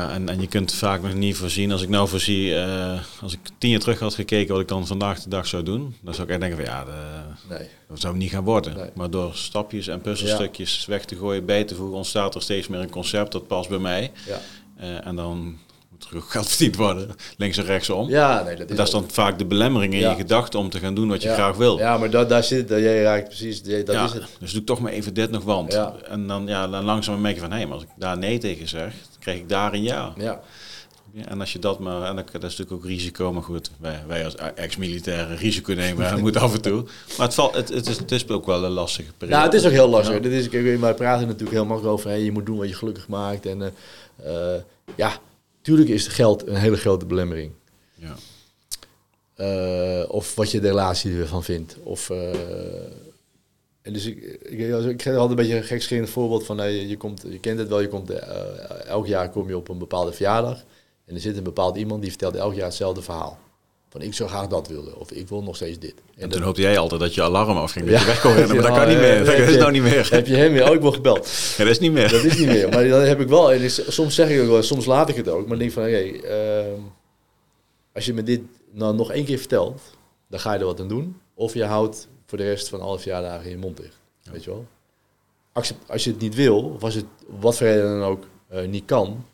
Ja, 0.02 0.10
en, 0.12 0.30
en 0.30 0.42
je 0.42 0.48
kunt 0.48 0.74
vaak 0.74 1.02
nog 1.02 1.14
niet 1.14 1.36
voorzien. 1.38 1.72
Als 1.72 1.82
ik 1.82 1.90
nou 1.90 2.08
voorzie, 2.08 2.56
eh, 2.56 3.00
als 3.22 3.34
ik 3.34 3.40
tien 3.58 3.70
jaar 3.70 3.80
terug 3.80 4.00
had 4.00 4.16
gekeken 4.16 4.52
wat 4.54 4.62
ik 4.62 4.68
dan 4.68 4.88
vandaag 4.88 5.20
de 5.22 5.30
dag 5.30 5.48
zou 5.48 5.64
doen, 5.64 5.96
dan 6.02 6.14
zou 6.14 6.28
ik 6.28 6.32
echt 6.34 6.42
denken 6.42 6.66
van 6.66 6.68
ja, 6.76 6.84
de- 6.86 7.54
Nee. 7.56 7.68
dat 7.90 8.00
zou 8.00 8.18
niet 8.18 8.32
gaan 8.32 8.44
worden. 8.44 8.76
Nee. 8.76 8.90
Maar 8.94 9.10
door 9.10 9.36
stapjes 9.36 9.88
en 9.88 10.02
puzzelstukjes 10.02 10.86
weg 10.86 11.06
te 11.06 11.16
gooien, 11.16 11.46
bij 11.46 11.64
te 11.64 11.76
voegen, 11.76 11.96
ontstaat 11.98 12.36
er 12.36 12.42
steeds 12.42 12.68
meer 12.68 12.80
een 12.80 12.90
concept 12.90 13.32
dat 13.32 13.48
past 13.48 13.70
bij 13.70 13.80
mij. 13.80 14.12
Ja. 14.28 14.40
Eh, 14.78 15.08
en 15.08 15.16
dan 15.16 15.58
er 16.10 16.18
ook 16.18 16.30
geld 16.30 16.48
verdiend 16.50 16.76
worden, 16.76 17.10
links 17.38 17.58
en 17.58 17.66
rechtsom. 17.66 18.10
ja, 18.10 18.44
nee, 18.44 18.56
dat 18.56 18.70
is, 18.70 18.76
dat 18.76 18.86
is 18.86 18.92
dan 18.94 19.06
vaak 19.12 19.38
de 19.38 19.46
belemmering 19.46 19.94
in 19.94 20.00
Ja. 20.00 20.10
je 20.10 20.16
gedachten 20.16 20.60
om 20.60 20.70
te 20.70 20.80
gaan 20.80 20.94
doen 20.94 21.10
wat 21.10 21.22
je 21.22 21.28
ja. 21.28 21.34
graag 21.34 21.56
wil. 21.56 21.78
Ja, 21.78 21.98
maar 21.98 22.10
dat, 22.10 22.30
daar 22.30 22.44
zit, 22.44 22.68
dat 22.68 22.80
jij 22.80 23.02
raakt 23.02 23.28
precies, 23.28 23.64
dat 23.64 23.88
Ja, 23.88 24.04
is 24.04 24.14
het. 24.14 24.24
Dus 24.40 24.52
doe 24.52 24.62
ik 24.62 24.68
toch 24.68 24.80
maar 24.80 24.92
even 24.92 25.14
dit 25.14 25.32
nog, 25.32 25.44
want. 25.44 25.74
Ja. 25.74 25.94
En 26.10 26.28
dan, 26.28 26.48
ja, 26.48 26.68
dan 26.68 26.84
langzaam 26.84 27.22
merk 27.22 27.36
je 27.36 27.42
van, 27.42 27.52
hé, 27.52 27.66
maar 27.66 27.74
als 27.74 27.84
ik 27.84 27.90
daar 27.96 28.18
nee 28.18 28.38
tegen 28.38 28.68
zeg, 28.68 28.92
dan 28.92 29.20
krijg 29.20 29.38
ik 29.38 29.50
daar 29.50 29.74
een 29.74 29.84
ja. 29.84 30.14
Ja. 30.18 30.42
Ja, 31.14 31.26
en 31.26 31.40
als 31.40 31.54
je 31.54 31.60
dat 31.60 31.80
maar, 31.80 32.02
en 32.02 32.16
dat, 32.16 32.26
is 32.28 32.42
natuurlijk 32.42 32.72
ook 32.72 32.86
risico, 32.86 33.34
maar 33.34 33.44
goed, 33.44 33.72
wij, 33.80 34.04
wij 34.08 34.26
als 34.26 34.36
ex-militairen 34.36 35.38
risico 35.38 35.74
nemen, 35.74 36.10
dat 36.10 36.20
moet 36.28 36.38
af 36.38 36.54
en 36.54 36.62
toe. 36.62 36.84
Maar 37.18 37.26
het, 37.26 37.34
valt, 37.34 37.56
het, 37.56 37.70
het, 37.70 37.88
is, 37.88 37.98
het 37.98 38.12
is 38.12 38.28
ook 38.30 38.46
wel 38.46 38.64
een 38.64 38.72
lastige 38.72 39.12
periode. 39.18 39.40
Nou, 39.40 39.52
het 39.52 39.62
is 39.62 39.66
ook 39.66 39.72
heel 39.76 39.90
lastig. 39.90 40.14
Ja. 40.14 40.20
Dit 40.20 40.32
is, 40.32 40.78
wij 40.80 40.94
praten 40.94 41.28
natuurlijk 41.28 41.52
heel 41.52 41.66
makkelijk 41.66 41.94
over, 41.94 42.10
hè, 42.10 42.16
je 42.16 42.32
moet 42.32 42.46
doen 42.46 42.58
wat 42.58 42.68
je 42.70 42.76
gelukkig 42.76 43.08
maakt. 43.08 43.46
En 43.46 43.62
eh, 43.62 44.54
eh, 44.56 44.62
ja, 44.96 45.12
tuurlijk 45.62 45.90
is 45.90 46.08
geld 46.08 46.48
een 46.48 46.56
hele 46.56 46.78
grote 46.78 47.06
belemmering. 47.06 47.52
Ja. 47.94 48.16
Eh, 49.36 50.04
of 50.08 50.36
wat 50.36 50.52
je 50.52 50.60
de 50.60 50.68
relatie 50.68 51.18
ervan 51.18 51.44
vindt. 51.44 51.78
Of, 51.84 52.10
eh, 52.10 52.34
en 53.82 53.94
dus 53.94 54.06
ik, 54.06 54.24
ik, 54.42 54.60
ik 54.60 55.08
altijd 55.08 55.30
een 55.30 55.36
beetje 55.36 55.56
een 55.56 55.64
gekscherend 55.64 56.10
voorbeeld 56.10 56.46
van, 56.46 56.56
nee, 56.56 56.88
je, 56.88 56.98
komt, 56.98 57.24
je 57.30 57.40
kent 57.40 57.60
het 57.60 57.68
wel, 57.68 57.80
je 57.80 57.88
komt, 57.88 58.10
eh, 58.10 58.86
elk 58.86 59.08
jaar 59.08 59.30
kom 59.30 59.48
je 59.48 59.58
op 59.58 59.70
een 59.70 59.78
bepaalde 59.78 60.14
verjaardag. 60.14 60.64
En 61.06 61.16
er 61.16 61.22
zit 61.22 61.38
een 61.38 61.44
bepaald 61.44 61.78
iemand 61.78 62.02
die 62.02 62.10
vertelt 62.10 62.36
elk 62.36 62.54
jaar 62.54 62.66
hetzelfde 62.66 63.02
verhaal. 63.02 63.40
Van 63.92 64.02
ik 64.02 64.14
zou 64.14 64.30
graag 64.30 64.48
dat 64.48 64.68
willen, 64.68 64.98
of 65.00 65.12
ik 65.12 65.28
wil 65.28 65.44
nog 65.44 65.56
steeds 65.56 65.80
dit. 65.80 65.94
En 66.16 66.30
toen 66.30 66.42
hoopte 66.42 66.62
jij 66.62 66.78
altijd 66.78 67.02
dat 67.02 67.14
je 67.16 67.22
alarm 67.22 67.58
afging, 67.58 67.90
dat 67.90 68.00
je 68.00 68.06
weg 68.06 68.22
kon 68.22 68.34
rennen, 68.34 68.56
maar 68.56 68.66
dat 68.66 68.78
kan 68.80 68.88
niet 68.88 68.98
meer. 68.98 69.26
Dat 69.26 69.34
is 69.38 69.58
nou 69.58 69.72
niet 69.72 69.82
meer. 69.82 70.08
Heb 70.12 70.28
je 70.28 70.36
hem 70.36 70.54
weer? 70.54 70.70
Oh, 70.70 70.76
ik 70.76 70.82
word 70.82 70.96
gebeld. 70.96 71.28
Ja, 71.58 71.64
dat 71.64 71.68
is 71.74 71.80
niet 71.80 71.92
meer. 71.92 72.10
Dat 72.12 72.24
is 72.24 72.38
niet 72.38 72.48
meer. 72.48 72.70
Maar 72.70 72.88
dan 72.88 73.02
heb 73.02 73.20
ik 73.20 73.28
wel. 73.28 73.54
En 73.54 73.62
is- 73.62 73.94
soms 73.94 74.16
zeg 74.16 74.30
ik 74.30 74.42
ook 74.42 74.48
wel, 74.48 74.64
soms 74.64 74.86
laat 74.86 75.10
ik 75.10 75.16
het 75.16 75.28
ook. 75.30 75.48
Maar 75.48 75.58
denk 75.58 75.72
van, 75.72 75.84
oké, 75.84 75.98
ehm, 75.98 76.80
als 77.94 78.06
je 78.06 78.14
me 78.14 78.24
dit 78.24 78.42
nou 78.72 78.96
nog 78.96 79.12
één 79.12 79.26
keer 79.26 79.38
vertelt, 79.38 79.82
dan 80.28 80.40
ga 80.40 80.54
je 80.54 80.60
er 80.60 80.66
wat 80.66 80.80
aan 80.80 80.88
doen. 80.88 81.18
Of 81.34 81.54
je 81.54 81.64
houdt 81.66 82.08
voor 82.26 82.38
de 82.38 82.44
rest 82.44 82.70
van 82.70 82.82
alle 82.82 83.00
verjaardagen 83.00 83.50
je 83.50 83.58
mond 83.58 83.78
dicht. 83.78 83.98
Weet 84.32 84.44
je 84.44 84.50
wel? 84.50 84.66
Accept, 85.52 85.90
als 85.92 86.04
je 86.04 86.10
het 86.12 86.20
niet 86.22 86.36
wil, 86.36 86.64
of 86.76 86.84
als 86.84 86.96
het 86.96 87.06
wat 87.40 87.58
voor 87.58 87.68
reden 87.68 88.00
dan 88.00 88.02
ook 88.10 88.24
eh, 88.48 88.66
niet 88.68 88.86
kan, 88.86 89.26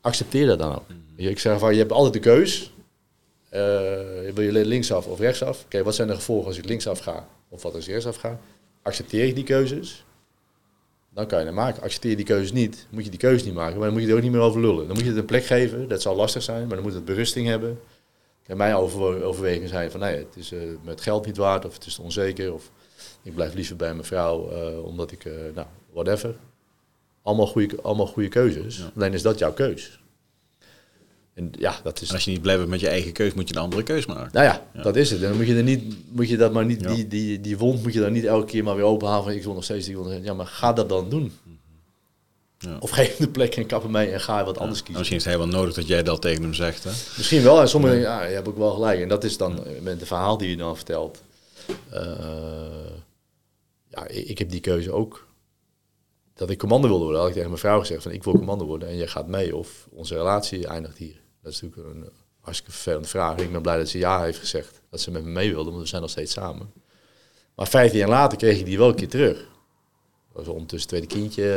accepteer 0.00 0.46
dat 0.46 0.58
dan 0.58 0.74
ook. 0.74 0.82
Ik 1.30 1.38
zeg 1.38 1.58
van, 1.58 1.72
je 1.72 1.78
hebt 1.78 1.92
altijd 1.92 2.12
de 2.12 2.30
keus. 2.30 2.72
Eh, 3.48 3.60
wil 4.34 4.44
je 4.44 4.52
linksaf 4.52 5.06
of 5.06 5.18
rechtsaf? 5.18 5.64
Oké, 5.64 5.82
wat 5.82 5.94
zijn 5.94 6.08
de 6.08 6.14
gevolgen 6.14 6.46
als 6.46 6.58
ik 6.58 6.64
linksaf 6.64 6.98
ga? 6.98 7.28
Of 7.48 7.62
wat 7.62 7.74
als 7.74 7.84
ik 7.84 7.90
rechtsaf 7.90 8.16
ga? 8.16 8.38
Accepteer 8.82 9.26
je 9.26 9.34
die 9.34 9.44
keuzes? 9.44 10.04
Dan 11.14 11.26
kan 11.26 11.38
je 11.38 11.46
het 11.46 11.54
maken. 11.54 11.82
Accepteer 11.82 12.10
je 12.10 12.16
die 12.16 12.24
keuzes 12.24 12.52
niet, 12.52 12.86
moet 12.90 13.04
je 13.04 13.10
die 13.10 13.18
keuze 13.18 13.44
niet 13.44 13.54
maken. 13.54 13.78
Maar 13.78 13.84
dan 13.84 13.92
moet 13.92 14.02
je 14.02 14.08
er 14.08 14.16
ook 14.16 14.22
niet 14.22 14.32
meer 14.32 14.40
over 14.40 14.60
lullen. 14.60 14.86
Dan 14.86 14.96
moet 14.96 15.04
je 15.04 15.08
het 15.08 15.18
een 15.18 15.24
plek 15.24 15.44
geven. 15.44 15.88
Dat 15.88 16.02
zal 16.02 16.16
lastig 16.16 16.42
zijn, 16.42 16.66
maar 16.66 16.74
dan 16.74 16.84
moet 16.84 16.94
het 16.94 17.04
berusting 17.04 17.46
hebben. 17.46 17.80
En 18.46 18.56
mijn 18.56 18.74
over, 18.74 19.22
overwegingen 19.22 19.68
zijn 19.68 19.90
van 19.90 20.00
nee, 20.00 20.16
het 20.16 20.36
is 20.36 20.52
eh, 20.52 20.60
met 20.82 21.00
geld 21.00 21.26
niet 21.26 21.36
waard 21.36 21.64
of 21.64 21.74
het 21.74 21.86
is 21.86 21.98
onzeker. 21.98 22.52
Of 22.52 22.70
ik 23.22 23.34
blijf 23.34 23.54
liever 23.54 23.76
bij 23.76 23.92
mijn 23.92 24.04
vrouw 24.04 24.50
eh, 24.50 24.84
omdat 24.84 25.12
ik, 25.12 25.24
nou, 25.54 25.66
whatever. 25.92 26.34
Allemaal 27.22 27.46
goede, 27.46 27.82
allemaal 27.82 28.06
goede 28.06 28.28
keuzes. 28.28 28.76
Ja. 28.76 28.90
Alleen 28.94 29.12
is 29.12 29.22
dat 29.22 29.38
jouw 29.38 29.52
keus. 29.52 30.01
En 31.34 31.50
ja, 31.58 31.80
dat 31.82 32.00
is. 32.00 32.08
En 32.08 32.14
als 32.14 32.24
je 32.24 32.30
niet 32.30 32.42
blij 32.42 32.56
bent 32.56 32.68
met 32.68 32.80
je 32.80 32.88
eigen 32.88 33.12
keus, 33.12 33.32
moet 33.34 33.48
je 33.48 33.54
een 33.54 33.60
andere 33.60 33.82
keus 33.82 34.06
maken. 34.06 34.28
Nou 34.32 34.46
ja, 34.46 34.66
Ja. 34.74 34.82
dat 34.82 34.96
is 34.96 35.10
het. 35.10 35.22
En 35.22 35.28
dan 35.28 35.36
moet 35.36 35.46
je 35.46 35.56
er 35.56 35.62
niet, 35.62 35.96
moet 36.14 36.28
je 36.28 36.36
dat 36.36 36.52
maar 36.52 36.64
niet, 36.64 36.80
Ja. 36.80 36.94
die, 36.94 37.08
die, 37.08 37.40
die 37.40 37.58
wond 37.58 37.82
moet 37.82 37.92
je 37.92 38.00
dan 38.00 38.12
niet 38.12 38.24
elke 38.24 38.46
keer 38.46 38.64
maar 38.64 38.74
weer 38.76 38.84
openhalen 38.84 39.24
van 39.24 39.32
ik 39.32 39.42
wil 39.44 39.54
nog 39.54 39.64
steeds, 39.64 39.88
ik 39.88 39.94
wil 39.94 40.02
nog 40.02 40.12
steeds. 40.12 40.26
Ja, 40.28 40.34
maar 40.34 40.46
ga 40.46 40.72
dat 40.72 40.88
dan 40.88 41.08
doen. 41.08 41.32
Ja. 42.58 42.76
Of 42.80 42.90
geef 42.90 43.16
de 43.16 43.28
plek 43.28 43.56
en 43.56 43.66
kappen 43.66 43.90
mee 43.90 44.10
en 44.10 44.20
ga 44.20 44.38
je 44.38 44.44
wat 44.44 44.58
anders 44.58 44.78
Ja. 44.78 44.84
kiezen. 44.84 44.98
Misschien 44.98 45.18
is 45.18 45.24
het 45.24 45.34
helemaal 45.34 45.60
nodig 45.60 45.74
dat 45.74 45.86
jij 45.86 46.02
dat 46.02 46.20
tegen 46.20 46.42
hem 46.42 46.54
zegt. 46.54 46.84
Hè? 46.84 46.90
Misschien 46.90 47.42
wel. 47.42 47.60
En 47.60 47.68
sommigen 47.68 47.98
ja, 47.98 48.20
hebt 48.20 48.48
ook 48.48 48.58
wel 48.58 48.70
gelijk. 48.72 49.00
En 49.00 49.08
dat 49.08 49.24
is 49.24 49.36
dan 49.36 49.60
met 49.82 49.98
het 49.98 50.06
verhaal 50.08 50.38
die 50.38 50.48
je 50.50 50.56
dan 50.56 50.76
vertelt. 50.76 51.22
Eh, 51.90 52.02
ja, 53.88 54.06
ik, 54.08 54.26
ik 54.28 54.38
heb 54.38 54.50
die 54.50 54.60
keuze 54.60 54.92
ook. 54.92 55.26
Dat 56.34 56.50
ik 56.50 56.58
commando 56.58 56.88
wilde 56.88 57.02
worden. 57.02 57.20
Had 57.20 57.28
ik 57.28 57.34
tegen 57.34 57.48
mijn 57.50 57.60
vrouw 57.60 57.78
gezegd 57.80 58.02
van 58.02 58.12
ik 58.12 58.24
wil 58.24 58.32
commando 58.32 58.64
worden 58.64 58.88
en 58.88 58.96
jij 58.96 59.06
gaat 59.06 59.26
mee. 59.28 59.56
Of 59.56 59.88
onze 59.90 60.14
relatie 60.14 60.66
eindigt 60.66 60.98
hier. 60.98 61.20
Dat 61.42 61.52
is 61.52 61.60
natuurlijk 61.60 61.94
een 61.94 62.08
hartstikke 62.40 62.72
vervelende 62.72 63.08
vraag. 63.08 63.36
Ik 63.36 63.52
ben 63.52 63.62
blij 63.62 63.76
dat 63.76 63.88
ze 63.88 63.98
ja 63.98 64.22
heeft 64.22 64.38
gezegd. 64.38 64.80
Dat 64.90 65.00
ze 65.00 65.10
met 65.10 65.24
me 65.24 65.30
mee 65.30 65.50
wilde, 65.50 65.70
want 65.70 65.82
we 65.82 65.88
zijn 65.88 66.02
nog 66.02 66.10
steeds 66.10 66.32
samen. 66.32 66.72
Maar 67.54 67.68
vijftien 67.68 67.98
jaar 67.98 68.08
later 68.08 68.38
kreeg 68.38 68.58
ik 68.58 68.64
die 68.64 68.78
wel 68.78 68.88
een 68.88 68.94
keer 68.94 69.08
terug. 69.08 69.36
Dat 70.32 70.44
was 70.44 70.54
ondertussen 70.54 70.88
tweede 70.88 71.06
kindje 71.06 71.52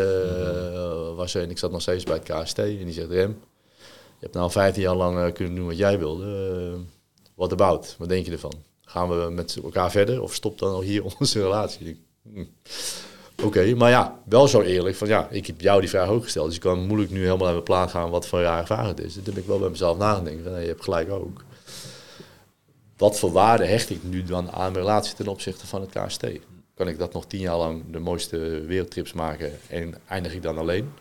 eh, 0.74 1.16
was 1.16 1.34
er 1.34 1.42
en 1.42 1.50
ik 1.50 1.58
zat 1.58 1.72
nog 1.72 1.82
steeds 1.82 2.04
bij 2.04 2.22
het 2.24 2.44
KST. 2.44 2.58
En 2.58 2.86
die 2.86 2.94
zegt, 2.94 3.10
Rem, 3.10 3.40
je 4.20 4.20
hebt 4.20 4.34
nou 4.34 4.52
15 4.52 4.82
jaar 4.82 4.96
lang 4.96 5.18
eh, 5.20 5.34
kunnen 5.34 5.56
doen 5.56 5.66
wat 5.66 5.78
jij 5.78 6.00
wilde. 6.00 6.26
Eh, 6.76 6.80
Wat 7.36 7.52
about? 7.52 7.96
Wat 7.98 8.10
denk 8.10 8.26
je 8.26 8.32
ervan? 8.32 8.64
Gaan 8.82 9.10
we 9.10 9.30
met 9.32 9.60
elkaar 9.64 9.92
verder 9.92 10.22
of 10.22 10.34
stopt 10.34 10.60
dan 10.60 10.74
al 10.74 10.82
hier 10.82 11.04
onze 11.20 11.42
relatie? 11.42 12.06
Hm. 12.24 12.44
Oké, 13.44 13.76
maar 13.76 13.90
ja, 13.90 14.20
wel 14.26 14.48
zo 14.48 14.62
eerlijk 14.62 14.96
van 14.96 15.08
ja, 15.08 15.28
ik 15.30 15.48
heb 15.48 15.62
jou 15.62 15.80
die 15.80 15.90
vraag 15.90 16.08
ook 16.08 16.24
gesteld. 16.24 16.46
Dus 16.46 16.56
ik 16.56 16.62
kan 16.62 16.88
moeilijk 16.88 17.12
nu 17.12 17.24
helemaal 17.24 17.48
aan 17.48 17.54
mijn 17.54 17.64
plaat 17.64 17.92
gaan 17.92 18.10
wat 18.10 18.28
voor 18.28 18.42
rare 18.42 18.66
vraag 18.66 18.88
het 18.88 19.00
is. 19.00 19.14
Toen 19.14 19.24
heb 19.26 19.38
ik 19.38 19.46
wel 19.46 19.60
bij 19.60 19.70
mezelf 19.70 19.98
nagedacht 19.98 20.44
nee, 20.44 20.62
je 20.62 20.68
hebt 20.68 20.84
gelijk 20.84 21.10
ook. 21.10 21.44
Wat 22.98 23.20
voor 23.20 23.32
waarde 23.32 23.66
hecht 23.66 23.90
ik 23.90 24.04
nu 24.04 24.24
dan 24.24 24.52
aan 24.52 24.72
mijn 24.72 24.86
relatie 24.86 25.16
ten 25.16 25.28
opzichte 25.28 25.68
van 25.68 25.82
het 25.82 25.90
KST? 25.90 26.26
Kan 26.76 26.88
ik 26.88 26.98
dat 26.98 27.14
nog 27.14 27.26
tien 27.26 27.40
jaar 27.40 27.58
lang 27.58 27.84
de 27.92 28.00
mooiste 28.00 28.38
wereldtrips 28.66 29.14
maken 29.14 29.52
en 29.68 29.94
eindig 30.08 30.34
ik 30.34 30.42
dan 30.42 30.58
alleen? 30.58 30.92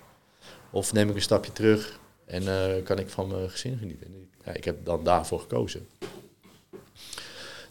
Of 0.71 0.93
neem 0.93 1.09
ik 1.09 1.15
een 1.15 1.23
stapje 1.23 1.53
terug 1.53 1.99
en 2.25 2.49
eh, 2.49 2.83
kan 2.85 2.99
ik 2.99 3.09
van 3.09 3.29
mijn 3.29 3.51
gezin 3.51 3.79
genieten? 3.79 4.29
Ja, 4.45 4.53
ik 4.53 4.65
heb 4.65 4.85
dan 4.85 5.05
daarvoor 5.05 5.41
gekozen. 5.41 5.87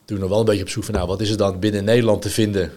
Toen 0.06 0.19
nog 0.19 0.30
wel 0.30 0.40
een 0.40 0.45
beetje 0.45 0.64
op 0.64 0.69
zoek 0.69 0.84
van, 0.84 0.94
nou, 0.94 1.07
wat 1.07 1.22
is 1.22 1.30
er 1.30 1.38
dan 1.38 1.60
binnen 1.60 1.84
Nederland 1.84 2.22
te 2.22 2.30
vinden 2.30 2.72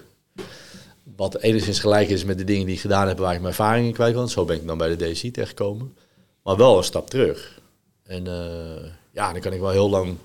wat 1.17 1.37
enigszins 1.41 1.81
gelijk 1.81 2.09
is 2.09 2.25
met 2.25 2.39
de 2.39 2.45
dingen 2.45 2.67
die 2.67 2.75
ik 2.75 2.81
gedaan 2.81 3.09
heb 3.09 3.19
waar 3.19 3.35
ik 3.35 3.41
mijn 3.41 3.53
ervaringen 3.53 3.93
kwijt 3.93 4.15
kan. 4.15 4.29
Zo 4.29 4.45
ben 4.45 4.57
ik 4.57 4.67
dan 4.67 4.79
bij 4.79 4.97
de 4.97 5.11
DSI 5.11 5.31
terechtgekomen. 5.31 5.97
Maar 6.43 6.57
wel 6.57 6.77
een 6.79 6.85
stap 6.85 7.11
terug. 7.11 7.61
En 8.03 8.27
eh, 8.27 8.91
ja, 9.13 9.33
dan 9.33 9.41
kan 9.41 9.53
ik 9.53 9.61
wel 9.61 9.71
heel 9.71 9.91
lang 9.91 10.17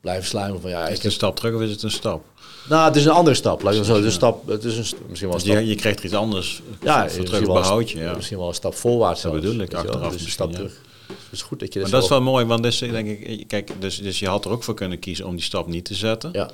blijven 0.00 0.24
sluimen 0.24 0.60
van 0.60 0.70
ja, 0.70 0.88
Is 0.88 0.96
het 0.96 1.04
een 1.04 1.12
stap 1.12 1.36
terug 1.36 1.54
of 1.54 1.60
is 1.60 1.70
het 1.70 1.82
een 1.82 1.90
stap? 1.90 2.24
nou, 2.68 2.84
het 2.84 2.96
is 2.96 3.04
een 3.04 3.10
andere 3.10 3.36
stap. 3.36 3.62
Laat 3.62 3.74
ik 3.74 3.84
zo. 3.84 3.96
Een 3.96 4.12
stap. 4.12 4.48
Het 4.48 4.64
is 4.64 4.76
een, 4.76 4.98
misschien 5.08 5.28
wel 5.28 5.38
een 5.38 5.44
Dus 5.44 5.52
stap. 5.52 5.62
je, 5.62 5.66
je 5.66 5.74
krijgt 5.74 5.98
er 5.98 6.04
iets 6.04 6.14
anders 6.14 6.62
Ja, 6.82 7.08
voor, 7.08 7.24
terug 7.24 7.44
behoud 7.44 7.90
je. 7.90 7.98
Ja. 7.98 8.14
Misschien 8.14 8.38
wel 8.38 8.48
een 8.48 8.54
stap 8.54 8.74
voorwaarts. 8.74 9.22
Dat 9.22 9.32
zelfs, 9.32 9.46
bedoel 9.46 9.62
ik, 9.62 9.74
achteraf 9.74 10.12
Dus 10.12 10.22
een 10.22 10.30
stap 10.30 10.46
misschien, 10.46 10.68
terug. 10.68 10.82
Het 11.06 11.16
is 11.30 11.42
goed 11.42 11.60
dat 11.60 11.72
je 11.72 11.80
Maar 11.80 11.90
dat 11.90 12.02
is 12.02 12.08
wel 12.08 12.22
mooi, 12.22 12.44
want 12.44 12.62
dus, 12.62 12.78
denk 12.78 13.08
ik, 13.08 13.48
kijk, 13.48 13.72
dus, 13.78 13.98
dus 13.98 14.18
je 14.18 14.28
had 14.28 14.44
er 14.44 14.50
ook 14.50 14.62
voor 14.62 14.74
kunnen 14.74 14.98
kiezen 14.98 15.26
om 15.26 15.34
die 15.34 15.44
stap 15.44 15.66
niet 15.66 15.84
te 15.84 15.94
zetten. 15.94 16.30
Ja, 16.32 16.50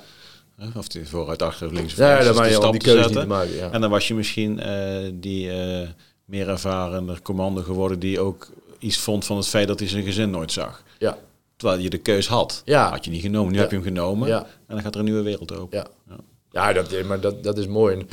Of 0.75 0.87
die 0.87 1.07
vooruit, 1.07 1.41
achter 1.41 1.67
of 1.67 1.73
links 1.73 1.93
of 1.93 1.99
ja, 1.99 2.07
rechts. 2.07 2.23
ja 2.23 2.29
dus 2.31 2.39
maar 2.39 2.49
die 2.49 2.65
je 2.65 2.71
die 2.71 2.81
keuze 2.81 3.09
te 3.09 3.25
maken. 3.25 3.55
Ja. 3.55 3.71
En 3.71 3.81
dan 3.81 3.89
was 3.89 4.07
je 4.07 4.13
misschien 4.13 4.59
eh, 4.59 5.09
die 5.13 5.51
eh, 5.51 5.87
meer 6.25 6.49
ervarende 6.49 7.21
commando 7.21 7.61
geworden 7.61 7.99
die 7.99 8.19
ook 8.19 8.47
iets 8.79 8.97
vond 8.97 9.25
van 9.25 9.37
het 9.37 9.47
feit 9.47 9.67
dat 9.67 9.79
hij 9.79 9.87
zijn 9.87 10.03
gezin 10.03 10.29
nooit 10.29 10.51
zag. 10.51 10.83
ja, 10.97 11.17
Terwijl 11.55 11.81
je 11.81 11.89
de 11.89 11.97
keus 11.97 12.27
had. 12.27 12.61
Ja. 12.65 12.89
Had 12.89 13.05
je 13.05 13.11
niet 13.11 13.21
genomen, 13.21 13.49
nu 13.51 13.55
Ja. 13.55 13.61
heb 13.61 13.69
je 13.69 13.75
hem 13.75 13.85
genomen. 13.85 14.27
Ja. 14.27 14.39
En 14.43 14.75
dan 14.75 14.81
gaat 14.81 14.93
er 14.93 14.99
een 14.99 15.05
nieuwe 15.05 15.21
wereld 15.21 15.53
open. 15.57 15.77
ja. 15.77 15.87
Ja. 16.09 16.17
ja 16.51 16.73
dat, 16.73 17.03
maar 17.03 17.19
dat, 17.19 17.43
dat 17.43 17.57
is 17.57 17.67
mooi. 17.67 17.95
En 17.99 18.07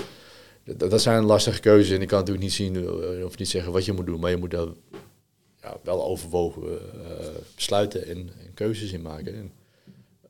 dat, 0.76 0.90
dat 0.90 1.02
zijn 1.02 1.24
lastige 1.24 1.60
keuzes. 1.60 1.96
En 1.96 2.02
ik 2.02 2.08
kan 2.08 2.18
natuurlijk 2.18 2.44
niet 2.44 2.54
zien 2.54 2.76
eh, 2.76 3.24
of 3.24 3.38
niet 3.38 3.48
zeggen 3.48 3.72
wat 3.72 3.84
je 3.84 3.92
moet 3.92 4.06
doen. 4.06 4.20
Maar 4.20 4.30
je 4.30 4.36
moet 4.36 4.50
daar 4.50 4.66
ja, 5.62 5.76
wel 5.82 6.04
overwogen 6.04 6.62
eh, 6.62 7.26
besluiten 7.54 8.06
en, 8.06 8.16
en 8.16 8.54
keuzes 8.54 8.92
in 8.92 9.02
maken. 9.02 9.34
En, 9.34 9.52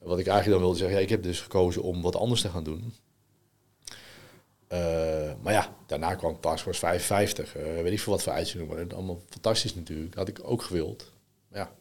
wat 0.05 0.19
ik 0.19 0.27
eigenlijk 0.27 0.51
dan 0.51 0.61
wilde 0.61 0.79
zeggen, 0.79 0.97
ja, 0.97 1.03
ik 1.03 1.11
heb 1.11 1.23
dus 1.23 1.41
gekozen 1.41 1.83
om 1.83 2.03
wat 2.03 2.17
anders 2.17 2.41
te 2.41 2.49
gaan 2.49 2.65
doen. 2.65 2.93
Eh, 4.69 5.33
maar 5.43 5.53
ja, 5.53 5.77
daarna 5.87 6.15
kwam 6.15 6.41
Taskforce 6.41 6.79
55. 6.79 7.57
Uh, 7.57 7.63
weet 7.83 7.93
ik 7.93 8.01
veel 8.01 8.13
wat 8.13 8.23
voor 8.23 8.33
uitzendingen. 8.33 8.77
Maar 8.77 8.95
allemaal 8.95 9.21
fantastisch 9.29 9.75
natuurlijk. 9.75 10.15
Had 10.15 10.29
ik 10.29 10.41
ook 10.43 10.63
gewild. 10.63 11.13
Maar 11.49 11.61
ja, 11.61 11.73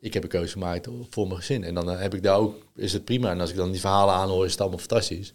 ik 0.00 0.14
heb 0.14 0.22
een 0.22 0.28
keuze 0.28 0.52
gemaakt 0.52 0.88
voor 1.10 1.26
mijn 1.26 1.38
gezin. 1.38 1.64
En 1.64 1.74
dan 1.74 1.88
heb 1.88 2.14
ik 2.14 2.22
daar 2.22 2.38
ook, 2.38 2.54
is 2.74 2.92
het 2.92 3.04
prima. 3.04 3.30
En 3.30 3.40
als 3.40 3.50
ik 3.50 3.56
dan 3.56 3.70
die 3.70 3.80
verhalen 3.80 4.14
aanhoor, 4.14 4.44
is 4.44 4.50
het 4.50 4.60
allemaal 4.60 4.78
fantastisch. 4.78 5.32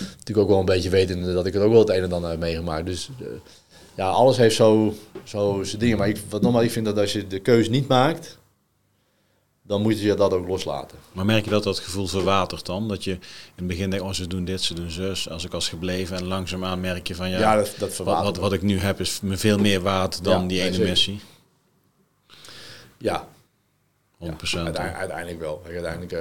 Natuurlijk 0.00 0.38
ook 0.38 0.48
wel 0.48 0.58
een 0.58 0.64
beetje 0.64 0.90
weten 0.90 1.34
dat 1.34 1.46
ik 1.46 1.52
het 1.52 1.62
ook 1.62 1.70
wel 1.70 1.80
het 1.80 1.88
een 1.88 2.02
en 2.02 2.12
ander 2.12 2.30
heb 2.30 2.38
meegemaakt. 2.38 2.86
Dus 2.86 3.10
uh, 3.20 3.26
ja, 3.94 4.08
alles 4.08 4.36
heeft 4.36 4.56
zo, 4.56 4.94
zo 5.24 5.62
zijn 5.62 5.80
dingen. 5.80 5.98
Maar 5.98 6.08
ik, 6.08 6.18
wat 6.28 6.42
normaal, 6.42 6.62
ik 6.62 6.70
vind 6.70 6.86
dat 6.86 6.98
als 6.98 7.12
je 7.12 7.26
de 7.26 7.40
keuze 7.40 7.70
niet 7.70 7.88
maakt, 7.88 8.38
dan 9.72 9.82
moet 9.82 10.00
je 10.00 10.14
dat 10.14 10.32
ook 10.32 10.48
loslaten. 10.48 10.98
Maar 11.12 11.24
merk 11.24 11.44
je 11.44 11.50
dat 11.50 11.62
dat 11.62 11.78
gevoel 11.78 12.06
verwatert 12.06 12.66
dan? 12.66 12.88
Dat 12.88 13.04
je 13.04 13.10
in 13.10 13.20
het 13.54 13.66
begin 13.66 13.90
denkt, 13.90 14.04
oh 14.04 14.12
ze 14.12 14.26
doen 14.26 14.44
dit, 14.44 14.62
ze 14.62 14.74
doen 14.74 14.90
zus. 14.90 15.28
Als 15.28 15.44
ik 15.44 15.52
als 15.52 15.68
gebleven 15.68 16.16
en 16.16 16.24
langzaamaan 16.24 16.80
merk 16.80 17.06
je 17.06 17.14
van 17.14 17.30
ja, 17.30 17.38
ja 17.38 17.56
dat, 17.56 17.74
dat 17.78 17.96
wat, 17.96 18.22
wat, 18.22 18.36
wat, 18.36 18.52
ik 18.52 18.62
nu 18.62 18.78
heb 18.78 19.00
is 19.00 19.20
me 19.20 19.36
veel 19.36 19.58
meer 19.58 19.80
waard 19.80 20.24
dan 20.24 20.46
die 20.46 20.62
ene 20.62 20.78
missie. 20.78 21.20
Ja. 22.98 23.28
100%. 24.24 24.28
Ja, 24.52 24.72
uiteindelijk 24.72 25.40
wel. 25.40 25.62
Uiteindelijk, 25.66 26.12
uh, 26.12 26.20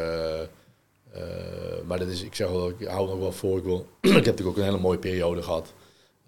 uh, 1.15 1.21
maar 1.85 1.99
dat 1.99 2.07
is, 2.07 2.21
ik 2.21 2.35
zeg 2.35 2.49
wel, 2.49 2.69
ik 2.69 2.87
hou 2.87 3.07
nog 3.07 3.19
wel 3.19 3.31
voor. 3.31 3.57
Ik, 3.57 3.63
wil, 3.63 3.87
ik 4.01 4.11
heb 4.11 4.13
natuurlijk 4.13 4.47
ook 4.47 4.57
een 4.57 4.63
hele 4.63 4.79
mooie 4.79 4.97
periode 4.97 5.41
gehad. 5.41 5.73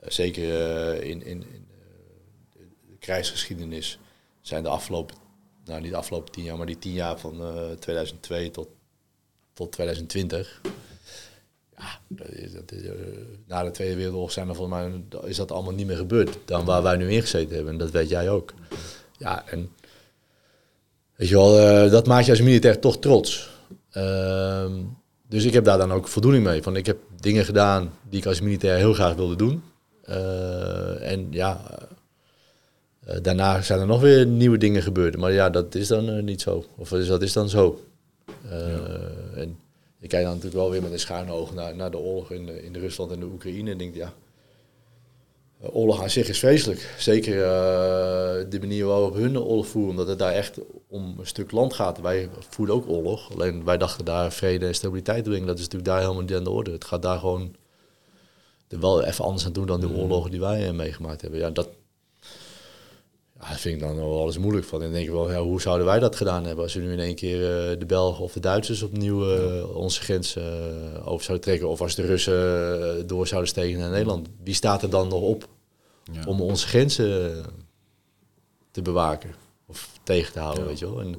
Uh, 0.04 0.10
zeker 0.10 0.44
in, 1.04 1.26
in, 1.26 1.44
in 1.54 1.68
de 2.90 2.98
krijgsgeschiedenis 3.00 4.00
zijn 4.42 4.64
de 4.64 4.70
afgelopen 4.70 5.23
nou 5.66 5.82
niet 5.82 5.92
de 5.92 5.98
afgelopen 5.98 6.32
tien 6.32 6.44
jaar, 6.44 6.58
maar 6.58 6.66
die 6.66 6.80
tien 6.80 6.94
jaar 6.94 7.20
van 7.20 7.42
uh, 7.42 7.72
eh, 7.72 7.78
2002 7.78 8.52
tot, 8.52 8.68
tot 9.54 9.72
2020. 9.72 10.62
Ja, 11.78 12.00
dat 12.08 12.30
is, 12.30 12.54
dat 12.54 12.72
is, 12.72 12.82
uh, 12.82 12.92
na 13.48 13.64
de 13.64 13.72
Tweede 13.72 13.96
Wereldoorlog 13.96 14.32
zijn 14.32 14.50
er 14.50 14.56
volgens 14.56 14.78
mij, 14.78 15.20
is 15.30 15.36
dat 15.36 15.52
allemaal 15.52 15.74
niet 15.74 15.88
meer 15.88 15.98
gebeurd 15.98 16.38
dan 16.46 16.66
waar 16.66 16.84
wij 16.84 16.96
nu 16.96 17.10
ingezeten 17.10 17.56
hebben. 17.56 17.74
En 17.74 17.80
dat 17.80 17.92
weet 17.92 18.10
jij 18.10 18.30
ook. 18.30 18.54
Ja, 19.18 19.44
en 19.48 19.70
weet 21.16 21.30
je 21.30 21.36
wel, 21.36 21.86
uh, 21.86 21.92
dat 21.92 22.08
maakt 22.08 22.26
je 22.26 22.32
als 22.32 22.42
militair 22.42 22.80
toch 22.80 23.00
trots. 23.00 23.50
Ehm, 23.92 24.72
dus 25.28 25.44
ik 25.44 25.54
heb 25.54 25.64
daar 25.64 25.78
dan 25.78 25.92
ook 25.94 26.08
voldoening 26.08 26.44
mee. 26.44 26.64
Van 26.64 26.76
ik 26.76 26.86
heb 26.86 26.98
dingen 27.20 27.46
gedaan 27.46 27.94
die 28.10 28.20
ik 28.20 28.26
als 28.26 28.42
militair 28.42 28.78
heel 28.78 28.94
graag 28.94 29.16
wilde 29.16 29.36
doen. 29.36 29.64
en 31.02 31.28
ja, 31.32 31.62
uh, 33.10 33.16
daarna 33.22 33.62
zijn 33.62 33.80
er 33.80 33.86
nog 33.86 34.02
weer 34.02 34.26
nieuwe 34.26 34.58
dingen 34.58 34.82
gebeurd. 34.82 35.18
Maar 35.18 35.32
ja, 35.32 35.50
dat 35.50 35.76
is 35.76 35.88
dan 35.88 36.10
uh, 36.10 36.24
niet 36.24 36.42
zo. 36.42 36.66
Of 36.76 36.92
is, 36.92 37.08
dat 37.08 37.22
is 37.22 37.34
dan 37.34 37.50
zo. 37.50 37.80
Uh, 38.46 38.52
ja. 38.52 39.00
En 39.36 39.60
ik 40.00 40.10
kijk 40.10 40.24
dan 40.24 40.34
natuurlijk 40.34 40.62
wel 40.62 40.72
weer 40.72 40.82
met 40.82 40.92
een 40.92 41.00
schuine 41.00 41.32
oog 41.32 41.54
naar, 41.54 41.76
naar 41.76 41.92
de 41.92 41.98
oorlog 41.98 42.32
in, 42.32 42.64
in 42.64 42.76
Rusland 42.76 43.12
en 43.12 43.20
de 43.20 43.26
Oekraïne. 43.26 43.72
En 43.72 43.78
denk, 43.78 43.96
ja, 43.96 44.14
oorlog 45.60 46.02
aan 46.02 46.10
zich 46.10 46.30
is 46.30 46.40
vreselijk. 46.40 46.96
Zeker 46.98 47.36
de 48.50 48.58
manier 48.60 48.86
waarop 48.86 49.14
hun 49.14 49.40
oorlog 49.40 49.68
voeren. 49.68 49.92
Omdat 49.92 50.08
het 50.08 50.20
daar 50.20 50.34
echt 50.34 50.60
om 50.88 51.16
een 51.20 51.28
stuk 51.28 51.52
land 51.52 51.74
gaat. 51.74 52.02
Wij 52.02 52.30
voeren 52.50 52.76
ook 52.76 52.90
oorlog. 52.90 53.32
Alleen 53.32 53.64
wij 53.64 53.78
dachten 53.78 54.06
daar 54.06 54.32
vrede 54.32 54.66
en 54.66 54.76
stabiliteit 54.76 55.24
brengen. 55.24 55.48
Dat 55.48 55.58
is 55.58 55.64
natuurlijk 55.64 55.92
daar 55.92 56.00
helemaal 56.00 56.22
niet 56.22 56.34
aan 56.34 56.44
de 56.44 56.50
orde. 56.50 56.72
Het 56.72 56.86
gaat 56.86 57.02
daar 57.02 57.20
gewoon 57.20 57.56
er 58.68 58.80
wel 58.80 59.04
even 59.04 59.26
anders 59.26 59.46
aan 59.46 59.54
doen 59.54 59.66
dan 59.66 59.80
de 59.80 59.88
mm. 59.88 59.96
oorlogen 59.96 60.32
die 60.32 60.40
wij 60.40 60.74
meegemaakt 60.74 61.22
hebben. 61.22 61.40
Ja, 61.40 61.50
dat, 61.50 61.70
dat 63.50 63.60
vind 63.60 63.76
ik 63.76 63.88
dan 63.88 63.96
wel 63.96 64.20
alles 64.20 64.38
moeilijk 64.38 64.66
van. 64.66 64.82
En 64.82 64.92
denk 64.92 65.06
ik 65.06 65.12
wel, 65.12 65.32
ja, 65.32 65.42
hoe 65.42 65.62
zouden 65.62 65.86
wij 65.86 66.00
dat 66.00 66.16
gedaan 66.16 66.46
hebben 66.46 66.64
als 66.64 66.74
we 66.74 66.82
nu 66.82 66.92
in 66.92 67.00
één 67.00 67.16
keer 67.16 67.40
uh, 67.40 67.80
de 67.80 67.86
Belgen 67.86 68.24
of 68.24 68.34
de 68.34 68.40
Duitsers 68.40 68.82
opnieuw 68.82 69.38
uh, 69.38 69.76
onze 69.76 70.02
grens 70.02 70.36
uh, 70.36 70.44
over 71.06 71.26
zouden 71.26 71.46
trekken. 71.46 71.70
Of 71.70 71.82
als 71.82 71.96
de 71.96 72.06
Russen 72.06 73.08
door 73.08 73.28
zouden 73.28 73.50
steken 73.50 73.80
naar 73.80 73.90
Nederland. 73.90 74.28
Wie 74.44 74.54
staat 74.54 74.84
er 74.84 74.90
dan 74.90 75.08
nog 75.08 75.22
op 75.22 75.48
ja. 76.12 76.24
om 76.26 76.42
onze 76.42 76.68
grenzen 76.68 77.46
te 78.72 78.82
bewaken 78.82 79.36
of 79.66 79.90
tegen 80.04 80.34
te 80.34 80.40
houden, 80.40 80.64
ja. 80.64 80.70
weet 80.70 80.80
je 80.80 80.86
wel. 80.86 81.02
En, 81.02 81.16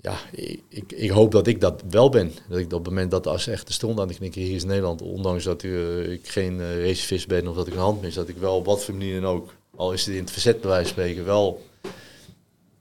ja, 0.00 0.18
ik, 0.32 0.60
ik, 0.68 0.92
ik, 0.92 1.10
hoop 1.10 1.32
dat 1.32 1.46
ik 1.46 1.60
dat 1.60 1.82
wel 1.90 2.08
ben. 2.08 2.32
Dat 2.48 2.58
ik 2.58 2.64
op 2.64 2.70
het 2.70 2.84
moment 2.84 3.10
dat 3.10 3.26
als 3.26 3.46
echt 3.46 3.66
de 3.66 3.72
stond 3.72 4.00
aan 4.00 4.08
de 4.08 4.14
knikken 4.14 4.40
hier 4.40 4.54
is 4.54 4.64
Nederland, 4.64 5.02
ondanks 5.02 5.44
dat 5.44 5.62
ik 5.62 6.28
geen 6.28 6.80
racist 6.82 7.28
ben 7.28 7.48
of 7.48 7.56
dat 7.56 7.66
ik 7.66 7.72
een 7.72 7.78
hand 7.78 8.00
mis, 8.00 8.14
dat 8.14 8.28
ik 8.28 8.36
wel 8.36 8.56
op 8.56 8.64
wat 8.66 8.84
voor 8.84 8.94
manier 8.94 9.20
dan 9.20 9.30
ook 9.30 9.55
al 9.76 9.92
is 9.92 10.06
het 10.06 10.14
in 10.14 10.20
het 10.20 10.30
verzet 10.30 10.60
bij 10.60 10.70
wijze 10.70 10.84
van 10.84 10.92
spreken, 10.92 11.24
wel 11.24 11.62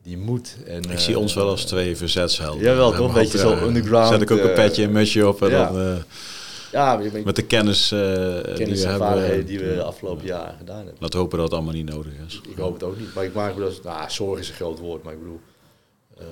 die 0.06 0.18
moed. 0.18 0.58
En, 0.66 0.84
ik 0.84 1.00
zie 1.00 1.20
ons 1.20 1.34
wel 1.34 1.50
als 1.50 1.62
eh, 1.62 1.68
twee 1.68 1.98
verzetshelden. 1.98 2.64
Jawel, 2.64 2.92
toch? 2.92 3.08
Een 3.08 3.14
beetje 3.14 3.38
zo 3.38 3.54
eh, 3.54 3.64
underground. 3.64 4.08
Zet 4.08 4.22
ik 4.22 4.32
ook 4.32 4.40
een 4.40 4.50
eh, 4.50 4.56
petje 4.56 4.84
en 4.84 4.92
musje 4.92 5.28
op. 5.28 5.42
En 5.42 5.50
ja. 5.50 5.72
dan, 5.72 6.04
ja, 6.72 7.02
met 7.24 7.36
de 7.36 7.46
kennis, 7.46 7.92
uh, 7.92 8.00
kennis 8.00 8.58
die 8.58 8.98
we 8.98 9.04
hebben. 9.04 9.46
die 9.46 9.60
we 9.60 9.76
de 9.76 9.84
afgelopen 9.84 10.26
jaren 10.26 10.58
gedaan 10.58 10.76
hebben. 10.76 10.96
Laten 11.00 11.20
hopen 11.20 11.38
dat 11.38 11.48
het 11.48 11.56
allemaal 11.56 11.74
niet 11.74 11.90
nodig 11.90 12.14
is. 12.28 12.42
Ik 12.50 12.58
hoop 12.58 12.74
het 12.74 12.84
ook 12.84 13.00
niet. 13.00 13.14
Maar 13.14 13.24
ik 13.24 13.34
maak 13.34 13.56
me 13.56 13.62
dat... 13.62 13.84
Nou, 13.84 14.10
zorg 14.10 14.40
is 14.40 14.50
een 14.50 14.56
groot 14.56 14.80
woord, 14.80 15.04
maar 15.04 15.14
ik 15.14 15.20
bedoel... 15.20 15.40
Uh, 16.20 16.26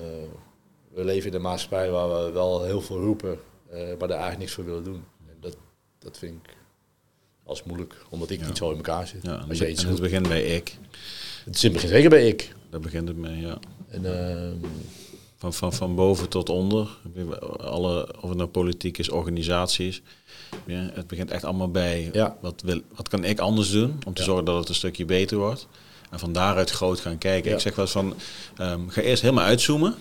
we 0.94 1.04
leven 1.04 1.30
in 1.30 1.36
een 1.36 1.42
maatschappij 1.42 1.90
waar 1.90 2.08
we 2.08 2.30
wel 2.30 2.64
heel 2.64 2.80
veel 2.80 3.00
roepen, 3.00 3.38
uh, 3.72 3.78
maar 3.78 4.08
daar 4.08 4.10
eigenlijk 4.10 4.38
niks 4.38 4.52
voor 4.52 4.64
willen 4.64 4.84
doen. 4.84 5.04
En 5.28 5.36
dat, 5.40 5.56
dat 5.98 6.18
vind 6.18 6.34
ik 6.34 6.56
als 7.44 7.62
moeilijk, 7.62 7.94
omdat 8.08 8.30
ik 8.30 8.46
niet 8.46 8.56
zo 8.56 8.70
in 8.70 8.76
elkaar 8.76 9.06
zit. 9.06 9.22
Ja, 9.22 9.44
Als 9.48 9.58
je 9.58 9.70
iets 9.70 9.84
en 9.84 9.90
het 9.90 10.00
begint 10.00 10.28
bij 10.28 10.42
ik. 10.42 10.76
Het 11.44 11.72
begint 11.72 11.92
zeker 11.92 12.10
bij 12.10 12.28
ik. 12.28 12.54
Daar 12.70 12.80
begint 12.80 13.08
het 13.08 13.16
mee, 13.16 13.40
ja. 13.40 13.58
En, 13.88 14.04
uh, 14.04 14.68
van, 15.36 15.54
van, 15.54 15.72
van 15.72 15.94
boven 15.94 16.28
tot 16.28 16.48
onder, 16.48 16.88
alle, 17.58 18.14
of 18.20 18.28
het 18.28 18.38
nou 18.38 18.48
politiek 18.48 18.98
is, 18.98 19.10
organisaties. 19.10 20.02
Ja, 20.66 20.90
het 20.92 21.06
begint 21.06 21.30
echt 21.30 21.44
allemaal 21.44 21.70
bij 21.70 22.10
ja. 22.12 22.36
wat, 22.40 22.62
wil, 22.64 22.80
wat 22.94 23.08
kan 23.08 23.24
ik 23.24 23.38
anders 23.38 23.70
doen 23.70 23.98
om 24.06 24.14
te 24.14 24.20
ja. 24.20 24.26
zorgen 24.26 24.44
dat 24.44 24.58
het 24.58 24.68
een 24.68 24.74
stukje 24.74 25.04
beter 25.04 25.38
wordt. 25.38 25.66
En 26.10 26.18
van 26.18 26.32
daaruit 26.32 26.70
groot 26.70 27.00
gaan 27.00 27.18
kijken. 27.18 27.52
Ik 27.52 27.60
zeg 27.60 27.74
wel 27.74 27.84
eens 27.84 27.94
van, 27.94 28.14
um, 28.60 28.88
ga 28.88 29.00
eerst 29.00 29.22
helemaal 29.22 29.44
uitzoomen. 29.44 29.94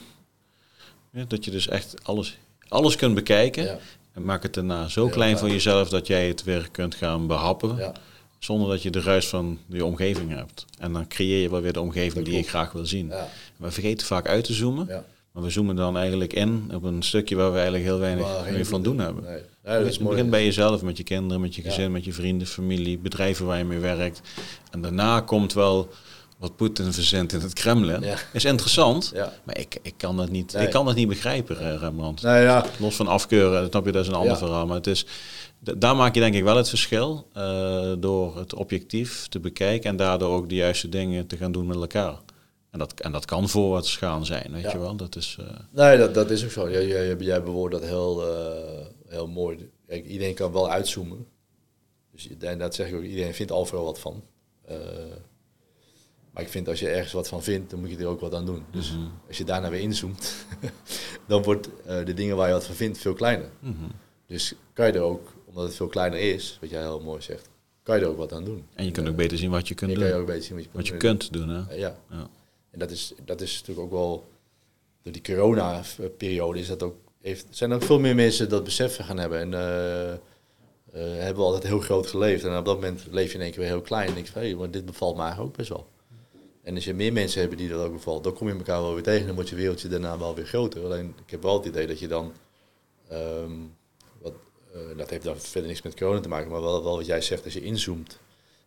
dat 1.27 1.45
je 1.45 1.51
dus 1.51 1.67
echt 1.67 1.95
alles, 2.03 2.37
alles 2.67 2.95
kunt 2.95 3.15
bekijken. 3.15 3.79
En 4.13 4.25
maak 4.25 4.43
het 4.43 4.53
daarna 4.53 4.87
zo 4.87 5.07
klein 5.07 5.37
voor 5.37 5.49
jezelf 5.49 5.89
dat 5.89 6.07
jij 6.07 6.27
het 6.27 6.43
weer 6.43 6.69
kunt 6.71 6.95
gaan 6.95 7.27
behappen. 7.27 7.75
Ja. 7.77 7.91
Zonder 8.39 8.69
dat 8.69 8.81
je 8.81 8.89
de 8.89 9.01
ruis 9.01 9.27
van 9.27 9.59
je 9.67 9.85
omgeving 9.85 10.29
hebt. 10.29 10.65
En 10.79 10.93
dan 10.93 11.07
creëer 11.07 11.41
je 11.41 11.49
wel 11.49 11.61
weer 11.61 11.73
de 11.73 11.81
omgeving 11.81 12.13
Dat 12.13 12.25
die 12.25 12.35
je 12.35 12.43
graag 12.43 12.71
wil 12.71 12.85
zien. 12.85 13.07
Ja. 13.07 13.27
We 13.57 13.71
vergeten 13.71 14.07
vaak 14.07 14.27
uit 14.27 14.43
te 14.43 14.53
zoomen. 14.53 15.03
Maar 15.31 15.43
we 15.43 15.49
zoomen 15.49 15.75
dan 15.75 15.97
eigenlijk 15.97 16.33
in 16.33 16.71
op 16.73 16.83
een 16.83 17.03
stukje 17.03 17.35
waar 17.35 17.49
we 17.49 17.55
eigenlijk 17.55 17.85
heel 17.85 17.99
weinig 17.99 18.27
mee 18.51 18.65
van 18.65 18.83
doen 18.83 18.99
hebben. 18.99 19.23
Nee. 19.23 19.41
Ja, 19.63 19.77
dat 19.77 19.85
is 19.87 19.93
het 19.93 19.99
mooi. 19.99 20.15
begint 20.15 20.31
bij 20.31 20.43
jezelf, 20.45 20.81
met 20.81 20.97
je 20.97 21.03
kinderen, 21.03 21.41
met 21.41 21.55
je 21.55 21.63
Ja. 21.63 21.69
gezin, 21.69 21.91
met 21.91 22.05
je 22.05 22.13
vrienden, 22.13 22.47
familie, 22.47 22.97
bedrijven 22.97 23.45
waar 23.45 23.57
je 23.57 23.63
mee 23.63 23.79
werkt. 23.79 24.21
En 24.71 24.81
daarna 24.81 25.19
komt 25.21 25.53
wel 25.53 25.89
wat 26.43 26.55
Poetin 26.55 26.93
verzint 26.93 27.33
in 27.33 27.39
het 27.39 27.53
Kremlin. 27.53 28.01
Ja. 28.01 28.17
Is 28.33 28.45
interessant, 28.45 29.11
Ja. 29.13 29.33
maar 29.43 29.57
ik, 29.57 29.79
ik, 29.81 29.93
kan 29.97 30.17
dat 30.17 30.29
niet, 30.29 30.53
Nee. 30.53 30.63
ik 30.65 30.69
kan 30.71 30.85
dat 30.85 30.95
niet 30.95 31.07
begrijpen, 31.07 31.59
eh, 31.59 31.75
Rembrandt. 31.79 32.21
Nou 32.21 32.41
ja, 32.41 32.65
Los 32.79 32.95
van 32.95 33.07
afkeuren, 33.07 33.67
snap 33.69 33.85
je, 33.85 33.91
dat 33.91 34.01
is 34.01 34.07
een 34.07 34.13
ander 34.13 34.37
verhaal. 34.37 34.65
Maar 34.65 34.75
het 34.75 34.87
is, 34.87 35.05
daar 35.59 35.95
maak 35.95 36.13
je 36.13 36.19
denk 36.19 36.35
ik 36.35 36.43
wel 36.43 36.55
het 36.57 36.69
verschil 36.69 37.27
eh, 37.33 37.93
door 37.99 38.37
het 38.37 38.53
objectief 38.53 39.27
te 39.27 39.39
bekijken 39.39 39.89
en 39.89 39.95
daardoor 39.95 40.29
ook 40.35 40.49
de 40.49 40.55
juiste 40.55 40.89
dingen 40.89 41.27
te 41.27 41.37
gaan 41.37 41.51
doen 41.51 41.67
met 41.67 41.75
elkaar. 41.75 42.17
En 42.71 42.79
dat, 42.79 42.99
en 42.99 43.11
dat 43.11 43.25
kan 43.25 43.49
voorwaarts 43.49 43.97
gaan 43.97 44.25
zijn, 44.25 44.51
weet 44.51 44.71
je 44.71 44.79
wel. 44.79 44.95
Dat 44.95 45.15
is, 45.15 45.37
eh, 45.39 45.45
nee, 45.71 45.97
dat, 45.97 46.13
dat 46.13 46.31
is 46.31 46.43
ook 46.43 46.51
zo. 46.51 46.71
Jij, 46.71 46.87
jij, 46.87 47.15
jij 47.15 47.43
bewoordt 47.43 47.75
dat 47.75 47.83
heel, 47.83 48.23
heel 49.07 49.27
mooi. 49.27 49.69
Kijk, 49.87 50.05
iedereen 50.05 50.33
kan 50.33 50.51
wel 50.51 50.69
uitzoomen. 50.71 51.25
Dus 52.11 52.27
en 52.39 52.59
dat 52.59 52.75
zeg 52.75 52.87
ik 52.87 52.95
ook, 52.95 53.03
iedereen 53.03 53.33
vindt 53.33 53.51
overal 53.51 53.83
wat 53.83 53.99
van. 53.99 54.23
Maar 56.33 56.43
ik 56.43 56.49
vind 56.49 56.67
als 56.67 56.79
je 56.79 56.89
ergens 56.89 57.13
wat 57.13 57.27
van 57.27 57.43
vindt, 57.43 57.69
dan 57.69 57.79
moet 57.79 57.89
je 57.89 57.97
er 57.97 58.05
ook 58.05 58.19
wat 58.19 58.33
aan 58.33 58.45
doen. 58.45 58.63
Dus 58.71 58.91
Mhm. 58.91 59.01
als 59.27 59.37
je 59.37 59.43
daarna 59.43 59.69
weer 59.69 59.79
inzoomt, 59.79 60.45
dan 61.27 61.43
wordt 61.43 61.69
eh, 61.85 62.05
de 62.05 62.13
dingen 62.13 62.35
waar 62.35 62.47
je 62.47 62.53
wat 62.53 62.65
van 62.65 62.75
vindt 62.75 62.97
veel 62.97 63.13
kleiner. 63.13 63.49
mhm. 63.59 63.73
Dus 64.27 64.53
kan 64.73 64.87
je 64.87 64.93
er 64.93 65.01
ook, 65.01 65.33
omdat 65.45 65.63
het 65.63 65.75
veel 65.75 65.87
kleiner 65.87 66.19
is, 66.19 66.57
wat 66.61 66.69
jij 66.69 66.81
heel 66.81 66.99
mooi 66.99 67.21
zegt, 67.21 67.49
kan 67.83 67.95
je 67.97 68.01
er 68.03 68.07
ook 68.09 68.17
wat 68.17 68.33
aan 68.33 68.43
doen. 68.43 68.65
En 68.73 68.85
je 68.85 68.91
kunt 68.91 69.07
ook 69.09 69.15
beter 69.15 69.37
zien 69.37 69.49
wat 69.49 69.67
je 69.67 69.73
kunt 69.75 69.91
En 69.91 69.97
doen. 69.99 70.05
kan 70.05 70.13
je 70.15 70.21
ook 70.21 70.27
beter 70.27 70.43
zien 70.43 70.55
wat 70.55 70.63
je, 70.63 70.69
Wat 70.73 70.87
je 70.87 70.97
kunt 70.97 71.33
doen, 71.33 71.49
hè. 71.49 71.73
Ja. 71.75 71.97
Ja. 72.09 72.27
En 72.71 72.79
dat 72.79 72.91
is, 72.91 73.13
dat 73.25 73.41
is 73.41 73.59
natuurlijk 73.59 73.79
ook 73.85 73.91
wel, 73.91 74.25
door 75.01 75.13
die 75.13 75.21
corona-periode 75.21 76.59
is 76.59 76.67
dat 76.67 76.83
ook, 76.83 76.95
heeft, 77.21 77.45
zijn 77.49 77.69
er 77.69 77.75
ook 77.75 77.83
veel 77.83 77.99
meer 77.99 78.15
mensen 78.15 78.49
dat 78.49 78.63
beseffen 78.63 79.05
gaan 79.05 79.17
hebben. 79.17 79.39
En 79.39 79.53
eh, 79.53 80.11
eh, 80.13 80.19
hebben 80.93 81.35
we 81.35 81.41
altijd 81.49 81.63
heel 81.63 81.79
groot 81.79 82.07
geleefd. 82.07 82.43
En 82.43 82.57
op 82.57 82.65
dat 82.65 82.75
moment 82.75 83.03
leef 83.11 83.29
je 83.31 83.37
in 83.37 83.43
één 83.43 83.51
keer 83.51 83.59
weer 83.59 83.69
heel 83.69 83.81
klein. 83.81 84.07
En 84.07 84.13
denk 84.13 84.25
je 84.25 84.31
van, 84.31 84.41
hé, 84.41 84.55
maar 84.55 84.71
dit 84.71 84.85
bevalt 84.85 85.15
me 85.15 85.21
eigenlijk 85.21 85.49
ook 85.51 85.57
best 85.57 85.69
wel. 85.69 85.87
En 86.63 86.75
als 86.75 86.85
je 86.85 86.93
meer 86.93 87.13
mensen 87.13 87.41
hebt 87.41 87.57
die 87.57 87.69
dat 87.69 87.85
ook 87.85 87.93
bevalt, 87.93 88.23
dan 88.23 88.33
kom 88.33 88.47
je 88.47 88.53
elkaar 88.53 88.81
wel 88.81 88.93
weer 88.93 89.03
tegen. 89.03 89.25
Dan 89.25 89.35
wordt 89.35 89.49
je 89.49 89.55
wereldje 89.55 89.87
daarna 89.87 90.17
wel 90.17 90.35
weer 90.35 90.45
groter. 90.45 90.83
Alleen, 90.83 91.15
ik 91.25 91.31
heb 91.31 91.41
wel 91.43 91.57
het 91.57 91.65
idee 91.65 91.87
dat 91.87 91.99
je 91.99 92.07
dan, 92.07 92.33
ehm, 93.07 93.51
wat, 94.21 94.33
eh, 94.73 94.79
dat 94.97 95.09
heeft 95.09 95.23
dan 95.23 95.37
verder 95.37 95.69
niks 95.69 95.81
met 95.81 95.95
corona 95.95 96.19
te 96.19 96.27
maken, 96.27 96.51
maar 96.51 96.61
wel, 96.61 96.83
wel 96.83 96.95
wat 96.97 97.05
jij 97.05 97.21
zegt, 97.21 97.43
als 97.43 97.53
je 97.53 97.63
inzoomt 97.63 98.19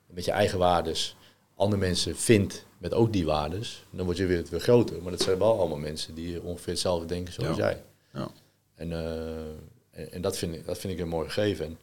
met 0.07 0.25
je 0.25 0.31
eigen 0.31 0.59
waardes, 0.59 1.17
andere 1.55 1.81
mensen 1.81 2.17
vindt 2.17 2.65
met 2.79 2.95
ook 2.95 3.13
die 3.13 3.25
waardes, 3.27 3.85
dan 3.91 4.05
word 4.05 4.17
je 4.17 4.27
weer, 4.27 4.45
weer 4.51 4.61
groter. 4.61 5.03
Maar 5.03 5.11
dat 5.11 5.21
zijn 5.23 5.39
wel 5.39 5.59
allemaal 5.59 5.79
mensen 5.79 6.15
die 6.15 6.43
ongeveer 6.43 6.73
hetzelfde 6.73 7.07
denken 7.07 7.33
zoals 7.33 7.57
Ja. 7.57 7.65
jij. 7.65 7.83
Ja. 8.13 8.29
En, 8.75 8.93
eh, 8.93 9.37
en, 9.91 10.13
en 10.13 10.21
dat, 10.21 10.39
vind 10.39 10.55
ik, 10.55 10.67
dat 10.67 10.79
vind 10.79 10.93
ik 10.93 10.99
een 10.99 11.09
mooi 11.09 11.29
gegeven. 11.29 11.65
En 11.67 11.79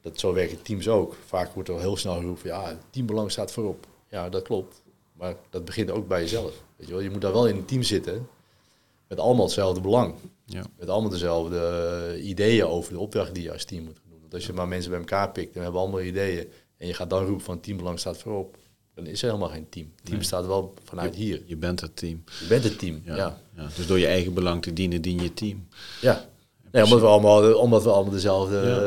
dat, 0.00 0.18
zo 0.18 0.32
werken 0.32 0.62
teams 0.62 0.88
ook. 0.88 1.16
Vaak 1.26 1.52
wordt 1.54 1.68
er 1.68 1.80
heel 1.80 1.96
snel 1.96 2.14
geroepen, 2.14 2.46
ja, 2.48 2.78
teambelang 2.90 3.30
staat 3.30 3.52
voorop. 3.52 3.86
Ja, 4.10 4.28
dat 4.28 4.42
klopt. 4.42 4.82
Maar 5.18 5.34
dat 5.50 5.64
begint 5.64 5.90
ook 5.90 6.08
bij 6.08 6.20
jezelf. 6.20 6.62
Weet 6.76 6.86
je, 6.86 6.92
wel? 6.92 7.02
je 7.02 7.10
moet 7.10 7.20
daar 7.20 7.32
wel 7.32 7.48
in 7.48 7.56
een 7.56 7.64
team 7.64 7.82
zitten 7.82 8.28
met 9.08 9.18
allemaal 9.18 9.44
hetzelfde 9.44 9.80
belang. 9.80 10.14
Ja. 10.44 10.62
Met 10.78 10.88
allemaal 10.88 11.10
dezelfde 11.10 11.58
eh, 12.16 12.28
ideeën 12.28 12.64
over 12.66 12.92
de 12.92 12.98
opdracht 12.98 13.34
die 13.34 13.42
je 13.42 13.52
als 13.52 13.64
team 13.64 13.84
moet 13.84 13.96
doen. 14.08 14.18
Want 14.20 14.34
als 14.34 14.46
je 14.46 14.52
maar 14.52 14.68
mensen 14.68 14.90
bij 14.90 14.98
elkaar 15.00 15.30
pikt 15.32 15.48
en 15.48 15.54
we 15.54 15.60
hebben 15.62 15.80
allemaal 15.80 16.00
ideeën 16.02 16.48
en 16.76 16.86
je 16.86 16.94
gaat 16.94 17.10
dan 17.10 17.24
roepen 17.24 17.44
van 17.44 17.60
teambelang 17.60 17.98
staat 17.98 18.18
voorop, 18.18 18.56
dan 18.94 19.06
is 19.06 19.22
er 19.22 19.28
helemaal 19.28 19.48
geen 19.50 19.68
team. 19.68 19.92
Het 19.96 20.04
team 20.04 20.16
Nee. 20.16 20.26
staat 20.26 20.46
wel 20.46 20.74
vanuit 20.84 21.14
hier. 21.14 21.42
Je 21.46 21.56
bent 21.56 21.80
het 21.80 21.96
team. 21.96 22.24
Je 22.40 22.46
bent 22.46 22.64
het 22.64 22.78
team. 22.78 23.02
Ja. 23.04 23.16
Ja. 23.16 23.40
Ja. 23.56 23.68
Dus 23.76 23.86
door 23.86 23.98
je 23.98 24.06
eigen 24.06 24.34
belang 24.34 24.62
te 24.62 24.72
dienen, 24.72 25.02
dien 25.02 25.22
je 25.22 25.34
team. 25.34 25.68
ja. 26.00 26.28
Nee, 26.72 26.84
omdat, 26.84 27.00
we 27.00 27.06
allemaal, 27.06 27.54
omdat 27.54 27.82
we 27.82 27.90
allemaal 27.90 28.12
dezelfde 28.12 28.56
Ja. 28.56 28.78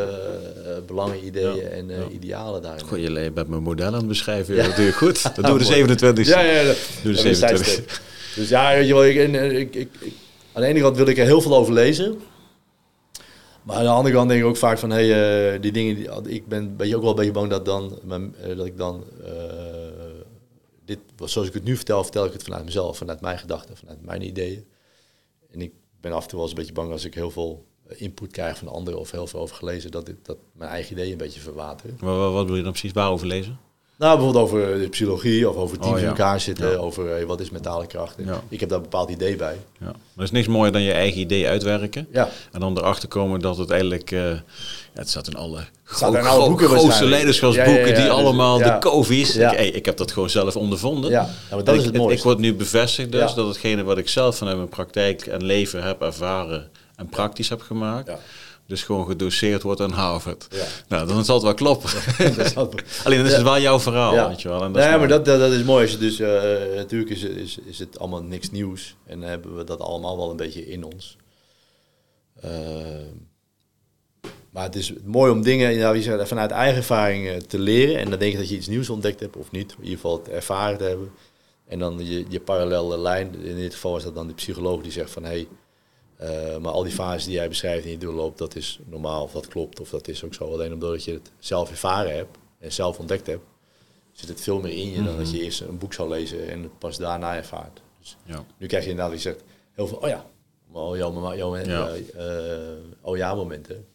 eh, 0.72 0.78
belangen, 0.88 1.26
ideeën 1.26 1.56
Ja. 1.56 1.62
en 1.62 1.90
eh, 1.90 1.98
Ja. 1.98 2.08
idealen 2.08 2.62
daarin 2.62 2.86
Goh, 2.86 2.98
je 2.98 3.32
bent 3.32 3.48
mijn 3.48 3.64
model 3.64 3.86
aan 3.88 3.94
het 3.94 4.08
beschrijven. 4.08 4.56
Ja. 4.56 4.66
Dat 4.68 4.76
doe 4.76 4.86
je 4.86 4.92
goed. 4.94 5.24
Dat 5.36 5.36
doen 5.36 5.44
we 5.44 5.50
de 5.52 5.54
Mooi. 5.64 5.66
27 5.76 6.28
Ja, 6.28 6.40
ja, 6.42 6.52
ja. 6.52 6.64
Doe 6.64 6.74
de 6.74 6.78
Dat 7.04 7.14
is 7.14 7.22
27 7.22 7.66
sidestep. 7.68 8.02
Dus 8.36 8.50
ja, 8.50 8.74
weet 8.74 8.88
je 8.88 8.94
wel, 8.94 9.06
ik, 9.06 9.16
eh, 9.16 9.60
ik, 9.60 9.76
ik, 9.76 9.90
ik- 10.00 10.14
aan 10.54 10.62
de 10.62 10.68
ene 10.68 10.80
kant 10.80 10.98
wil 10.98 11.08
ik 11.08 11.18
er 11.18 11.26
heel 11.26 11.42
veel 11.42 11.56
over 11.56 11.74
lezen. 11.74 12.20
Maar 13.64 13.76
aan 13.76 13.84
de 13.84 13.90
andere 13.90 14.16
kant 14.16 14.30
denk 14.30 14.42
ik 14.42 14.48
ook 14.48 14.58
vaak 14.58 14.78
van, 14.78 14.90
hé, 14.90 15.08
hey, 15.08 15.54
eh, 15.54 15.62
die 15.62 15.72
dingen, 15.72 15.96
die, 15.96 16.34
ik 16.34 16.48
ben, 16.48 16.76
ben 16.76 16.88
je 16.88 16.96
ook 16.96 17.02
wel 17.02 17.10
een 17.10 17.16
beetje 17.16 17.32
bang 17.32 17.50
dat, 17.50 17.66
dan, 17.66 18.00
mijn- 18.04 18.36
eh, 18.42 18.58
dat 18.58 18.66
ik 18.66 18.78
dan, 18.78 19.04
eh, 19.26 19.32
dit, 20.86 21.00
zoals 21.26 21.48
ik 21.48 21.54
het 21.54 21.64
nu 21.64 21.76
vertel, 21.76 22.04
vertel 22.04 22.26
ik 22.26 22.34
het 22.34 22.44
vanuit 22.44 22.66
mezelf, 22.66 22.98
vanuit 22.98 23.22
mijn 23.22 23.38
gedachten, 23.38 23.78
vanuit 23.78 24.06
mijn 24.06 24.22
ideeën. 24.22 24.66
En 25.52 25.62
ik 25.62 25.72
ben 26.02 26.12
af 26.12 26.24
en 26.24 26.30
toe 26.30 26.38
wel 26.40 26.48
eens 26.48 26.52
een 26.58 26.64
beetje 26.64 26.74
bang 26.82 26.92
als 26.92 27.06
ik 27.06 27.14
heel 27.14 27.32
veel 27.32 27.66
eh, 27.66 27.71
input 27.98 28.32
krijg 28.32 28.58
van 28.58 28.68
anderen 28.68 29.00
of 29.00 29.12
heel 29.12 29.28
veel 29.28 29.40
over 29.40 29.56
gelezen, 29.56 29.92
dat, 29.92 30.06
dit, 30.06 30.16
dat 30.24 30.38
mijn 30.54 30.72
eigen 30.72 30.92
ideeën 30.92 31.12
een 31.12 31.18
beetje 31.18 31.40
verwateren. 31.40 31.98
Wat, 32.00 32.32
wat, 32.34 32.46
wil 32.46 32.56
je 32.56 32.64
dan 32.64 32.72
precies 32.72 32.92
waarover 32.92 33.28
lezen? 33.28 33.60
Nou, 33.98 34.16
bijvoorbeeld 34.16 34.44
over 34.46 34.80
de 34.80 34.90
psychologie 34.90 35.50
of 35.50 35.56
over 35.56 35.78
teams 35.80 35.94
Oh, 35.94 35.98
ja. 36.00 36.04
in 36.04 36.10
elkaar 36.10 36.40
zitten, 36.40 36.70
Ja. 36.72 36.76
over 36.78 37.08
hey, 37.10 37.26
wat 37.26 37.40
is 37.40 37.50
mentale 37.50 37.88
kracht. 37.88 38.16
Ja. 38.26 38.44
Ik 38.50 38.60
heb 38.60 38.70
daar 38.70 38.78
een 38.78 38.84
bepaald 38.84 39.10
idee 39.10 39.36
bij. 39.36 39.58
Ja. 39.80 39.86
Maar 39.86 39.94
er 40.16 40.24
is 40.24 40.32
niks 40.32 40.48
mooier 40.48 40.72
dan 40.72 40.82
je 40.82 40.92
eigen 40.92 41.20
idee 41.20 41.48
uitwerken. 41.48 42.08
Ja, 42.12 42.30
En 42.52 42.60
dan 42.60 42.78
erachter 42.78 43.08
komen 43.08 43.40
dat 43.40 43.58
het 43.58 43.70
eigenlijk... 43.70 44.12
eh, 44.12 44.20
ja, 44.30 44.42
het 44.94 45.10
staat 45.10 45.28
in 45.28 45.36
alle 45.36 45.66
staat 45.86 46.14
in 46.14 46.26
alle 46.26 46.48
boeken 46.48 46.68
grootste 46.68 47.06
leiderschapsboeken 47.06 47.86
die 47.86 47.94
dus- 47.96 48.08
allemaal 48.10 48.58
de 48.58 48.78
covies. 48.80 49.36
Ik, 49.36 49.42
hey, 49.42 49.68
ik 49.70 49.86
heb 49.86 49.98
dat 49.98 50.12
gewoon 50.12 50.30
zelf 50.30 50.56
ondervonden. 50.56 51.10
ja. 51.12 51.30
maar 51.52 51.64
dat 51.64 51.76
is 51.76 51.86
het 51.86 51.96
mooiste. 51.98 52.18
Ik 52.18 52.24
word 52.24 52.38
nu 52.38 52.54
bevestigd 52.54 53.12
dus 53.12 53.34
dat 53.34 53.48
hetgene 53.48 53.84
wat 53.84 53.98
ik 53.98 54.10
zelf 54.10 54.38
vanuit 54.38 54.58
mijn 54.58 54.70
praktijk 54.70 55.26
en 55.26 55.44
leven 55.44 55.84
heb 55.84 56.02
ervaren 56.02 56.70
en 57.02 57.10
praktisch 57.10 57.50
heb 57.50 57.62
gemaakt, 57.62 58.08
Ja. 58.08 58.20
dus 58.68 58.84
gewoon 58.84 59.06
gedoseerd 59.06 59.62
wordt 59.64 59.82
aan 59.82 59.92
Harvard. 59.92 60.48
Ja. 60.50 60.66
Nou, 60.88 61.08
dan 61.08 61.26
zal 61.26 61.36
het 61.36 61.44
wel 61.44 61.54
kloppen. 61.54 61.90
Dat 62.36 62.46
is 62.46 62.56
altijd- 62.56 63.02
Alleen 63.04 63.18
dan 63.18 63.28
is 63.28 63.34
het 63.34 63.42
wel 63.44 63.60
jouw 63.60 63.80
verhaal, 63.80 64.28
weet 64.30 64.42
je 64.42 64.48
wel. 64.50 64.64
En 64.64 64.72
nee, 64.72 64.90
is 64.92 64.98
maar 64.98 65.08
dat, 65.08 65.26
dat, 65.26 65.40
dat 65.40 65.52
is 65.52 65.64
mooi. 65.64 65.82
Als 65.84 65.92
je 65.92 65.98
dus, 65.98 66.20
eh, 66.20 66.76
natuurlijk 66.76 67.12
is, 67.12 67.24
is, 67.24 67.58
is 67.66 67.80
het 67.80 68.00
allemaal 68.00 68.24
niks 68.24 68.52
nieuws. 68.52 68.96
En 69.06 69.22
hebben 69.22 69.58
we 69.58 69.64
dat 69.64 69.80
allemaal 69.80 70.18
wel 70.18 70.30
een 70.30 70.38
beetje 70.38 70.68
in 70.68 70.84
ons. 70.84 71.18
Ehm, 72.42 73.06
maar 74.52 74.64
het 74.64 74.76
is 74.76 74.94
mooi 75.04 75.32
om 75.32 75.42
dingen 75.42 75.72
ja, 75.74 75.92
wie 75.92 76.02
zegt, 76.02 76.28
vanuit 76.28 76.52
eigen 76.52 76.78
ervaring 76.78 77.28
eh, 77.28 77.38
te 77.38 77.60
leren. 77.60 77.98
En 78.00 78.10
dan 78.10 78.20
denk 78.20 78.32
je 78.32 78.38
dat 78.38 78.50
je 78.50 78.56
iets 78.56 78.68
nieuws 78.68 78.90
ontdekt 78.90 79.20
hebt 79.20 79.36
of 79.38 79.52
niet. 79.52 79.72
In 79.72 79.84
ieder 79.84 79.96
geval 79.96 80.18
het 80.18 80.30
ervaren 80.30 80.78
te 80.78 80.84
hebben. 80.84 81.12
En 81.68 81.80
dan 81.80 82.06
je, 82.08 82.26
je 82.30 82.40
parallele 82.40 82.98
lijn. 83.00 83.36
In 83.44 83.56
dit 83.56 83.74
geval 83.74 83.98
is 83.98 84.04
dat 84.04 84.16
dan 84.16 84.28
de 84.28 84.34
psycholoog 84.34 84.82
die 84.82 84.92
zegt 84.92 85.12
van... 85.12 85.24
Hey, 85.24 85.48
eh, 86.22 86.58
maar 86.58 86.72
al 86.72 86.84
die 86.84 86.92
fases 86.94 87.24
die 87.26 87.34
jij 87.34 87.48
beschrijft 87.50 87.86
en 87.86 87.92
je 87.92 87.98
doorloopt, 87.98 88.38
dat 88.38 88.56
is 88.56 88.80
normaal 88.86 89.24
of 89.24 89.32
dat 89.32 89.48
klopt 89.48 89.80
of 89.80 89.90
dat 89.90 90.08
is 90.08 90.24
ook 90.24 90.34
zo. 90.34 90.52
Alleen 90.54 90.74
omdat 90.74 91.04
je 91.04 91.12
het 91.14 91.32
zelf 91.40 91.70
ervaren 91.70 92.16
hebt 92.16 92.38
en 92.60 92.72
zelf 92.72 93.00
ontdekt 93.00 93.28
hebt, 93.28 93.44
zit 94.12 94.30
het 94.30 94.42
veel 94.42 94.60
meer 94.60 94.72
in 94.78 94.92
je 94.92 95.04
dan 95.04 95.18
dat 95.18 95.32
je 95.32 95.42
eerst 95.44 95.62
een 95.62 95.78
boek 95.78 95.94
zou 95.94 96.10
lezen 96.10 96.50
en 96.50 96.62
het 96.64 96.80
pas 96.80 96.98
daarna 96.98 97.36
ervaart. 97.36 97.82
Dus 98.00 98.18
Ja. 98.26 98.46
nu 98.58 98.68
krijg 98.68 98.84
je 98.84 98.90
inderdaad, 98.90 99.14
je 99.14 99.20
zegt 99.22 99.44
heel 99.72 99.88
veel, 99.88 99.98
oh 99.98 100.08
ja, 100.08 100.26
oh 100.72 100.98
ja, 100.98 101.10
maar, 101.10 101.38
ja, 101.38 101.58
Ja. 101.58 101.90
eh, 102.16 102.58
oh 103.02 103.18
ja 103.18 103.36
momenten. 103.36 103.86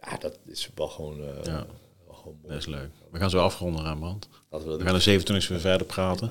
Ja, 0.00 0.16
dat 0.18 0.38
is 0.46 0.70
wel 0.74 0.88
gewoon, 0.88 1.20
eh, 1.20 1.44
Ja. 1.44 1.66
wel 2.06 2.14
gewoon 2.16 2.36
mooi. 2.42 2.48
Dat 2.54 2.58
is 2.58 2.66
leuk. 2.66 2.88
We 3.10 3.18
gaan 3.18 3.30
zo 3.30 3.38
afronden, 3.38 3.84
Rembrandt. 3.84 4.28
Laten 4.50 4.68
we 4.68 4.76
We 4.76 4.84
gaan 4.84 4.94
de 4.94 5.00
27 5.00 5.48
weer 5.48 5.60
verder 5.60 5.86
praten. 5.86 6.30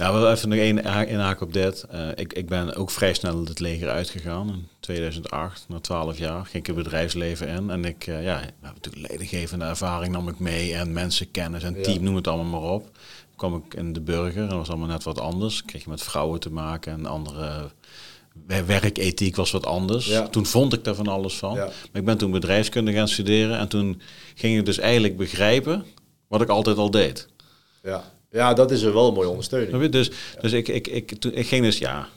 Nou, 0.00 0.20
wel 0.20 0.30
even 0.32 0.48
nog 0.48 0.58
één 0.58 0.86
ha- 0.86 1.02
inhaak 1.04 1.40
op 1.40 1.52
dit. 1.52 1.82
Eh, 1.90 2.08
ik, 2.14 2.32
ik 2.32 2.48
ben 2.48 2.74
ook 2.76 2.90
vrij 2.90 3.14
snel 3.14 3.44
het 3.44 3.60
leger 3.60 3.88
uitgegaan 3.88 4.48
in 4.48 4.68
2008, 4.80 5.64
na 5.68 5.80
12 5.80 6.18
jaar. 6.18 6.42
Ging 6.44 6.54
ik 6.54 6.66
het 6.66 6.76
bedrijfsleven 6.76 7.48
in. 7.48 7.70
En 7.70 7.84
ik, 7.84 8.06
eh, 8.06 8.22
ja, 8.24 8.36
hebben 8.38 8.54
natuurlijk 8.74 9.06
leidinggevende 9.08 9.64
ervaring 9.64 10.12
nam 10.12 10.28
ik 10.28 10.38
mee. 10.38 10.74
En 10.74 10.92
mensenkennis 10.92 11.62
en 11.62 11.74
Ja. 11.76 11.82
team, 11.82 12.02
noem 12.02 12.14
het 12.14 12.28
allemaal 12.28 12.60
maar 12.60 12.70
op. 12.70 12.82
Toen 12.82 13.36
kwam 13.36 13.54
ik 13.66 13.74
in 13.74 13.92
de 13.92 14.00
burger 14.00 14.42
en 14.42 14.48
dat 14.48 14.58
was 14.58 14.68
allemaal 14.68 14.88
net 14.88 15.02
wat 15.02 15.20
anders. 15.20 15.64
Kreeg 15.64 15.84
je 15.84 15.90
met 15.90 16.02
vrouwen 16.02 16.40
te 16.40 16.50
maken 16.52 16.92
en 16.92 17.06
andere... 17.06 17.70
wer- 18.46 18.66
Werkethiek 18.66 19.36
was 19.36 19.50
wat 19.50 19.66
anders. 19.66 20.06
Ja. 20.06 20.28
Toen 20.28 20.46
vond 20.46 20.72
ik 20.72 20.84
daar 20.84 20.94
van 20.94 21.08
alles 21.08 21.34
van. 21.36 21.54
Ja. 21.54 21.64
Maar 21.64 22.00
ik 22.00 22.04
ben 22.04 22.18
toen 22.18 22.30
bedrijfskunde 22.30 22.92
gaan 22.92 23.08
studeren. 23.08 23.58
En 23.58 23.68
toen 23.68 24.00
ging 24.34 24.58
ik 24.58 24.64
dus 24.64 24.78
eigenlijk 24.78 25.16
begrijpen 25.16 25.84
wat 26.28 26.40
ik 26.40 26.48
altijd 26.48 26.76
al 26.76 26.90
deed. 26.90 27.28
Ja. 27.82 28.04
Ja, 28.30 28.54
dat 28.54 28.70
is 28.70 28.82
er 28.82 28.92
wel 28.92 29.08
een 29.08 29.14
mooie 29.14 29.28
ondersteuning. 29.28 29.88
Dus, 29.90 30.10
dus 30.40 30.52
ik, 30.52 30.68
ik, 30.68 30.86
ik, 30.86 31.12
toen, 31.18 31.32
ik 31.34 31.46
ging 31.46 31.64
dus, 31.64 31.78
ja, 31.78 32.08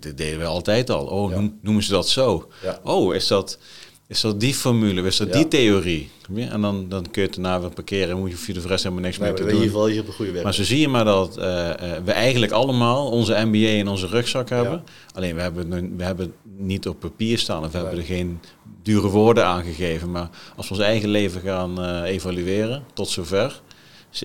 dit 0.00 0.16
deden 0.18 0.38
we 0.38 0.44
altijd 0.44 0.90
al. 0.90 1.04
Oh, 1.06 1.30
Ja. 1.30 1.50
noemen 1.62 1.82
ze 1.82 1.90
dat 1.90 2.08
zo? 2.08 2.48
Ja. 2.62 2.80
Oh, 2.84 3.14
is 3.14 3.26
dat, 3.26 3.58
is 4.06 4.20
dat 4.20 4.40
die 4.40 4.54
formule? 4.54 5.02
Is 5.02 5.16
dat 5.16 5.26
Ja. 5.28 5.32
die 5.34 5.48
theorie? 5.48 6.10
En 6.34 6.60
dan, 6.60 6.88
dan 6.88 7.02
kun 7.10 7.22
je 7.22 7.28
het 7.28 7.36
daarna 7.36 7.60
weer 7.60 7.70
parkeren 7.70 8.08
en 8.10 8.18
moet 8.18 8.30
je 8.30 8.36
voor 8.36 8.54
de 8.54 8.60
rest 8.60 8.82
helemaal 8.82 9.04
niks 9.04 9.18
Nee, 9.18 9.26
meer 9.28 9.36
te 9.36 9.42
in 9.42 9.48
doen. 9.48 9.56
ieder 9.58 9.72
geval 9.74 9.88
je 9.88 10.00
op 10.00 10.06
de 10.06 10.12
goede 10.12 10.32
weg. 10.32 10.42
Maar 10.42 10.54
zo 10.54 10.62
zie 10.62 10.80
je 10.80 10.88
maar 10.88 11.04
dat 11.04 11.36
eh, 11.36 11.70
eh, 11.96 12.04
we 12.04 12.12
eigenlijk 12.12 12.52
allemaal 12.52 13.10
onze 13.10 13.42
MBA 13.44 13.56
in 13.68 13.88
onze 13.88 14.06
rugzak 14.06 14.48
hebben. 14.48 14.82
Alleen 15.14 15.34
we 15.34 15.40
hebben, 15.40 15.70
het 15.70 15.84
we 15.96 16.02
hebben 16.04 16.26
het 16.26 16.34
niet 16.66 16.88
op 16.88 17.00
papier 17.00 17.38
staan 17.38 17.64
of 17.64 17.70
we 17.72 17.76
Nee. 17.78 17.86
hebben 17.86 18.00
er 18.04 18.06
geen 18.10 18.40
dure 18.82 19.08
woorden 19.08 19.44
aangegeven. 19.46 20.10
Maar 20.10 20.28
als 20.56 20.68
we 20.68 20.74
ons 20.74 20.82
eigen 20.82 21.08
leven 21.08 21.40
gaan 21.40 21.82
eh, 21.82 22.02
evalueren, 22.02 22.84
tot 22.94 23.08
zover, 23.08 23.60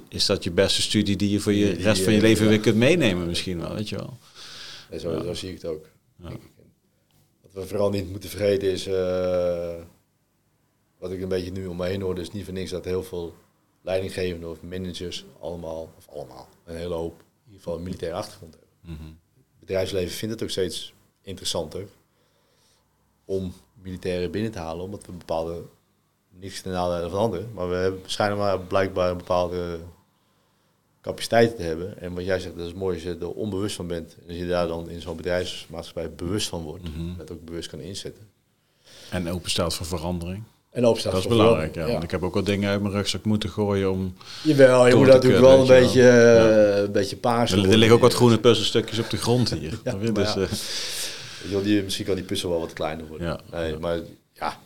is- 0.10 0.26
dat 0.26 0.44
je 0.44 0.52
beste 0.52 0.82
studie 0.82 1.16
die 1.16 1.30
je 1.30 1.40
voor 1.40 1.54
je 1.54 1.72
rest 1.72 2.02
van 2.04 2.14
je 2.14 2.22
leven 2.22 2.48
weer 2.48 2.60
kunt 2.60 2.76
meenemen 2.76 3.28
misschien 3.28 3.60
wel, 3.60 3.74
weet 3.74 3.90
je 3.90 3.96
wel. 3.96 4.18
Zo, 5.00 5.24
zo 5.24 5.34
zie 5.34 5.50
ik 5.50 5.56
het 5.62 5.66
ook. 5.66 5.86
Ja. 6.18 6.30
Wat 7.42 7.52
we 7.54 7.68
vooral 7.68 7.90
niet 7.90 8.10
moeten 8.10 8.30
vergeten 8.30 8.72
is, 8.72 8.88
eh, 8.88 9.76
wat 10.98 11.12
ik 11.12 11.22
een 11.22 11.28
beetje 11.30 11.52
nu 11.52 11.66
om 11.66 11.78
me 11.78 11.86
heen 11.86 12.02
hoor, 12.02 12.20
is 12.20 12.32
niet 12.32 12.44
voor 12.46 12.54
niks 12.54 12.70
dat 12.72 12.86
heel 12.86 13.04
veel 13.04 13.36
leidinggevenden 13.82 14.50
of 14.50 14.62
managers 14.62 15.26
allemaal, 15.40 15.94
of 15.98 16.08
allemaal, 16.10 16.50
een 16.66 16.76
hele 16.76 16.94
hoop, 16.94 17.20
in 17.20 17.26
ieder 17.46 17.62
geval 17.62 17.78
een 17.78 17.84
militaire 17.84 18.18
achtergrond 18.18 18.54
hebben. 18.54 18.70
Mhm. 18.82 19.10
Het 19.36 19.60
bedrijfsleven 19.60 20.16
vindt 20.16 20.34
het 20.34 20.44
ook 20.44 20.50
steeds 20.50 20.94
interessanter 21.22 21.88
om 23.26 23.54
militairen 23.82 24.32
binnen 24.32 24.52
te 24.52 24.60
halen, 24.60 24.84
omdat 24.86 25.06
we 25.06 25.12
bepaalde, 25.12 25.64
niks 26.40 26.62
ten 26.62 26.72
nadele 26.72 27.10
van 27.10 27.20
anderen, 27.20 27.50
maar 27.54 27.70
we 27.70 27.76
hebben, 27.76 28.02
schijnen 28.06 28.38
maar 28.38 28.60
blijkbaar 28.60 29.12
een 29.12 29.18
bepaalde 29.18 29.80
capaciteiten 31.02 31.56
te 31.56 31.64
hebben. 31.64 32.02
En 32.02 32.14
wat 32.14 32.26
jij 32.26 32.40
zegt, 32.40 32.58
dat 32.58 32.68
is 32.68 32.74
mooi 32.74 32.94
als 32.94 33.04
je 33.04 33.18
er 33.20 33.32
onbewust 33.32 33.76
van 33.76 33.88
bent. 33.88 34.16
En 34.22 34.28
als 34.28 34.38
je 34.38 34.48
daar 34.48 34.68
dan 34.68 34.90
in 34.90 35.02
zo'n 35.02 35.18
bedrijfsmaatschappij 35.18 36.12
bewust 36.12 36.50
van 36.50 36.64
wordt. 36.64 36.84
Mhm. 36.84 37.18
Dat 37.18 37.32
ook 37.32 37.46
bewust 37.46 37.70
kan 37.70 37.80
inzetten. 37.80 38.30
En 39.10 39.30
open 39.30 39.50
staat 39.50 39.74
voor 39.74 39.86
verandering. 39.86 40.44
En 40.74 40.86
opstaan. 40.86 41.12
Dat 41.12 41.22
is 41.22 41.28
belangrijk, 41.28 41.76
ja. 41.76 41.88
Want 41.88 42.04
ik 42.04 42.12
heb 42.12 42.24
ook 42.24 42.34
wat 42.34 42.46
dingen 42.46 42.70
uit 42.70 42.82
mijn 42.82 42.94
rugzak 42.94 43.24
moeten 43.24 43.50
gooien 43.50 43.92
om... 43.92 44.16
Jawel, 44.44 44.88
je 44.88 44.96
moet 44.96 45.08
natuurlijk 45.08 45.44
wel 45.44 45.60
een 45.60 45.68
beetje, 45.68 46.10
eh, 46.10 46.84
een 46.84 46.92
beetje 46.92 47.16
paars 47.16 47.52
Er, 47.52 47.58
liggen 47.58 47.92
ook 47.92 48.02
wat 48.02 48.14
groene 48.14 48.40
puzzelstukjes 48.40 49.00
op 49.00 49.10
de 49.10 49.18
grond 49.18 49.50
hier. 49.54 49.80
Ja, 49.84 49.94
dus, 51.52 51.64
die, 51.64 51.84
misschien 51.84 52.06
kan 52.06 52.16
die 52.16 52.24
puzzel 52.24 52.50
wel 52.50 52.60
wat 52.60 52.74
kleiner 52.74 53.08
worden. 53.08 53.28
Ja. 53.28 53.40
Nee, 53.52 53.78
maar 53.78 54.00
ja, 54.34 54.60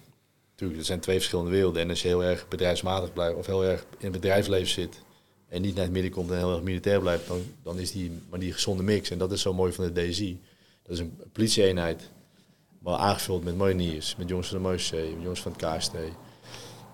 natuurlijk, 0.57 0.79
er 0.79 0.85
zijn 0.85 0.99
twee 0.99 1.17
verschillende 1.17 1.51
werelden. 1.51 1.81
En 1.81 1.89
als 1.89 2.01
je 2.01 2.07
heel 2.07 2.23
erg 2.23 2.47
bedrijfsmatig 2.47 3.13
blijft 3.13 3.37
of 3.37 3.45
heel 3.45 3.63
erg 3.63 3.81
in 3.81 3.97
het 3.99 4.11
bedrijfsleven 4.11 4.67
zit 4.67 5.01
en 5.47 5.61
niet 5.61 5.75
naar 5.75 5.83
het 5.83 5.93
midden 5.93 6.11
komt 6.11 6.31
en 6.31 6.37
heel 6.37 6.53
erg 6.53 6.61
militair 6.61 6.99
blijft, 6.99 7.27
dan, 7.27 7.41
dan 7.63 7.79
is 7.79 7.91
die, 7.91 8.11
maar 8.29 8.39
die 8.39 8.53
gezonde 8.53 8.83
mix. 8.83 9.09
En 9.09 9.17
dat 9.17 9.31
is 9.31 9.41
zo 9.41 9.53
mooi 9.53 9.71
van 9.71 9.93
de 9.93 10.09
DSI. 10.09 10.41
Dat 10.83 10.91
is 10.91 10.99
een 10.99 11.17
politieeenheid, 11.31 12.09
maar 12.79 12.97
aangevuld 12.97 13.43
met 13.43 13.57
mariniers, 13.57 14.15
met 14.15 14.29
jongens 14.29 14.47
van 14.47 14.57
de 14.57 14.63
Marseille, 14.63 15.13
met 15.13 15.21
jongens 15.21 15.41
van 15.41 15.53
het 15.57 15.77
KST. 15.77 15.93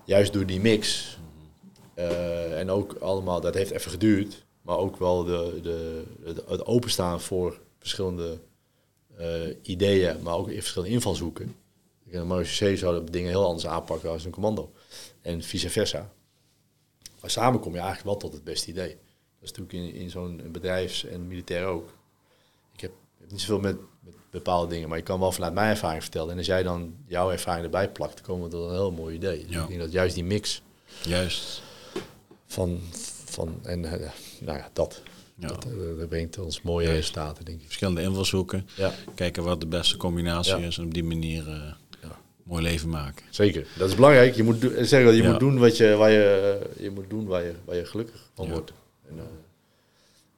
Juist 0.04 0.32
door 0.32 0.46
die 0.46 0.60
mix. 0.60 1.12
eh, 1.94 2.58
en 2.58 2.70
ook 2.70 2.94
allemaal, 2.94 3.40
dat 3.40 3.54
heeft 3.54 3.70
even 3.70 3.90
geduurd, 3.90 4.44
maar 4.62 4.76
ook 4.76 4.96
wel 4.96 5.24
de, 5.24 5.60
de, 5.62 6.02
het, 6.48 6.66
openstaan 6.66 7.20
voor 7.20 7.60
verschillende 7.78 8.38
eh, 9.16 9.26
ideeën, 9.62 10.22
maar 10.22 10.34
ook 10.34 10.50
verschillende 10.50 10.94
invalshoeken. 10.94 11.54
Een 12.10 12.26
marechaussee 12.26 12.76
zou 12.76 13.10
dingen 13.10 13.30
heel 13.30 13.46
anders 13.46 13.66
aanpakken 13.66 14.10
als 14.10 14.24
een 14.24 14.30
commando. 14.30 14.72
En 15.20 15.42
vice 15.42 15.70
versa. 15.70 16.12
Maar 17.20 17.30
samen 17.30 17.60
kom 17.60 17.72
je 17.72 17.78
eigenlijk 17.78 18.06
wel 18.08 18.16
tot 18.16 18.32
het 18.32 18.44
beste 18.44 18.70
idee. 18.70 18.96
is 19.40 19.52
natuurlijk 19.52 19.72
in, 19.72 19.94
in 20.00 20.10
zo'n 20.10 20.42
bedrijfs- 20.52 21.04
en 21.04 21.26
militair 21.26 21.64
ook. 21.66 21.88
Ik 22.72 22.80
heb, 22.80 22.92
heb 23.20 23.30
niet 23.30 23.40
zoveel 23.40 23.60
met, 23.60 23.76
met 24.00 24.14
bepaalde 24.30 24.68
dingen, 24.72 24.88
maar 24.88 24.98
ik 24.98 25.04
kan 25.04 25.20
wel 25.20 25.32
vanuit 25.32 25.54
mijn 25.54 25.70
ervaring 25.70 26.02
vertellen. 26.02 26.30
En 26.30 26.36
als 26.38 26.46
jij 26.46 26.62
dan 26.62 26.94
jouw 27.06 27.30
ervaring 27.30 27.64
erbij 27.64 27.90
plakt, 27.90 28.14
dan 28.16 28.24
komen 28.24 28.44
we 28.44 28.50
tot 28.50 28.64
een 28.68 28.74
heel 28.74 28.92
mooi 28.92 29.14
idee. 29.14 29.44
Ja. 29.48 29.62
Ik 29.62 29.68
denk 29.68 29.80
dat 29.80 29.92
juist 29.92 30.14
die 30.14 30.24
mix 30.24 30.62
Juist. 31.04 31.62
van, 32.46 32.80
van 33.24 33.58
en 33.62 33.84
eh, 33.84 34.10
nou 34.40 34.58
ja, 34.58 34.70
dat, 34.72 35.02
Ja. 35.36 35.48
dat, 35.48 35.64
eh, 35.64 35.98
dat 35.98 36.08
brengt 36.08 36.38
ons 36.38 36.62
mooie 36.62 36.90
resultaten, 36.90 37.44
denk 37.44 37.58
ik. 37.58 37.64
Verschillende 37.66 38.02
invalshoeken. 38.02 38.68
Ja, 38.76 38.94
Kijken 39.14 39.42
wat 39.44 39.60
de 39.60 39.66
beste 39.66 39.96
combinatie 39.96 40.56
is. 40.66 40.78
En 40.78 40.84
op 40.84 40.94
die 40.94 41.04
manier 41.04 41.48
eh. 41.48 41.72
Mooi 42.44 42.62
leven 42.62 42.88
maken. 42.88 43.24
zeker. 43.30 43.66
Dat 43.78 43.88
is 43.88 43.94
belangrijk. 43.94 44.34
Je 44.34 44.42
moet, 44.42 44.60
do- 44.60 44.84
zeg 44.84 45.02
wel, 45.02 45.12
je 45.12 45.22
Ja. 45.22 45.30
moet 45.30 45.40
doen 45.40 45.58
wat 45.58 45.76
je, 45.76 45.94
waar 45.96 46.10
je, 46.10 46.58
je 46.78 46.90
moet 46.90 47.10
doen 47.10 47.26
waar 47.26 47.42
je, 47.42 47.54
waar 47.64 47.76
je 47.76 47.84
gelukkig 47.86 48.30
van 48.34 48.46
Ja. 48.46 48.52
wordt. 48.52 48.72
En, 49.08 49.18
eh, 49.18 49.24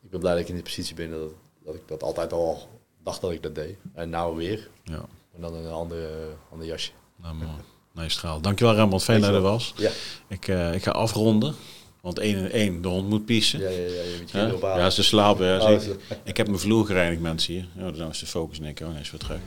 ik 0.04 0.10
ben 0.10 0.20
blij 0.20 0.32
dat 0.32 0.40
ik 0.42 0.48
in 0.48 0.54
die 0.54 0.62
positie 0.62 0.94
ben 0.94 1.10
dat, 1.10 1.30
dat 1.64 1.74
ik 1.74 1.80
dat 1.86 2.02
altijd 2.02 2.32
al 2.32 2.68
dacht 3.04 3.20
dat 3.20 3.32
ik 3.32 3.42
dat 3.42 3.54
deed. 3.54 3.76
En 3.94 4.10
nou 4.10 4.36
weer. 4.36 4.68
Ja. 4.84 5.04
En 5.34 5.40
dan 5.40 5.54
een 5.54 5.70
andere, 5.70 6.08
ander 6.52 6.66
jasje. 6.66 6.90
Nou, 7.22 7.34
mooi. 7.34 7.48
Nice 7.94 8.10
straal. 8.10 8.40
Dankjewel 8.40 8.74
Rembrandt. 8.74 9.04
Fijn 9.04 9.20
dat 9.20 9.30
je 9.30 9.36
er 9.36 9.42
was. 9.42 9.72
Ja, 9.76 9.90
Ik, 10.28 10.48
eh, 10.48 10.74
ik 10.74 10.82
ga 10.82 10.90
afronden. 10.90 11.54
Want 12.00 12.18
één 12.18 12.36
en 12.36 12.50
één, 12.50 12.82
de 12.82 12.88
hond 12.88 13.08
moet 13.08 13.24
piezen. 13.24 13.60
ja, 13.60 13.68
ja, 13.68 13.76
ja 13.76 13.84
je 13.84 14.16
moet 14.20 14.30
je. 14.30 14.58
Ja, 14.62 14.90
ze 14.90 15.02
slapen. 15.02 15.46
Ja, 15.46 15.72
Oh. 15.72 15.80
Ik 16.24 16.36
heb 16.36 16.46
mijn 16.46 16.58
vloer 16.58 16.86
gereinigd, 16.86 17.20
mensen 17.20 17.52
hier. 17.54 17.66
Ja, 17.76 17.90
dan 17.90 18.08
is 18.10 18.18
de 18.18 18.26
focus 18.26 18.58
denk 18.60 18.80
ik. 18.80 18.86
Oh, 18.86 18.92
hij 18.92 19.00
is 19.00 19.10
weer 19.10 19.20
terug. 19.20 19.38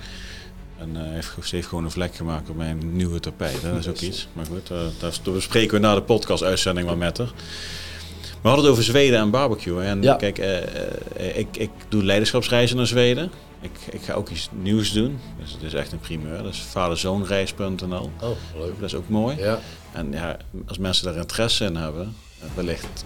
En 0.79 0.89
eh, 0.95 1.01
heeft, 1.13 1.31
ze 1.43 1.55
heeft 1.55 1.67
gewoon 1.67 1.83
een 1.83 1.91
vlek 1.91 2.15
gemaakt 2.15 2.49
op 2.49 2.55
mijn 2.55 2.95
nieuwe 2.95 3.19
tapijt. 3.19 3.61
hè. 3.61 3.69
Dat 3.69 3.79
is 3.79 3.87
ook 3.87 3.99
iets. 3.99 4.27
Maar 4.33 4.45
goed, 4.45 4.67
dat, 4.67 5.21
dat 5.23 5.33
bespreken 5.33 5.73
we 5.73 5.79
na 5.79 5.95
de 5.95 6.01
podcast-uitzending 6.01 6.87
wel 6.87 6.95
met 6.95 7.17
haar. 7.17 7.31
We 8.41 8.47
hadden 8.47 8.63
het 8.65 8.73
over 8.73 8.83
Zweden 8.83 9.19
en 9.19 9.29
barbecue. 9.29 9.81
En 9.81 10.01
Ja. 10.01 10.15
kijk, 10.15 10.37
eh, 10.37 11.37
ik, 11.37 11.47
ik 11.57 11.69
doe 11.89 12.03
leiderschapsreizen 12.03 12.77
naar 12.77 12.87
Zweden. 12.87 13.31
Ik, 13.61 13.71
ik 13.91 14.01
ga 14.01 14.13
ook 14.13 14.29
iets 14.29 14.49
nieuws 14.61 14.91
doen. 14.93 15.19
Dus 15.41 15.51
het 15.51 15.61
is 15.63 15.73
echt 15.73 15.91
een 15.91 15.99
primeur. 15.99 16.43
Dat 16.43 16.53
is 16.53 16.59
vaderzoonreis.nl. 16.59 18.11
Oh, 18.21 18.29
leuk. 18.59 18.73
Dat 18.79 18.83
is 18.89 18.95
ook 18.95 19.09
mooi. 19.09 19.37
Ja, 19.37 19.59
En 19.93 20.11
ja, 20.11 20.37
als 20.67 20.77
mensen 20.77 21.05
daar 21.05 21.15
interesse 21.15 21.65
in 21.65 21.75
hebben, 21.75 22.15
wellicht 22.53 23.05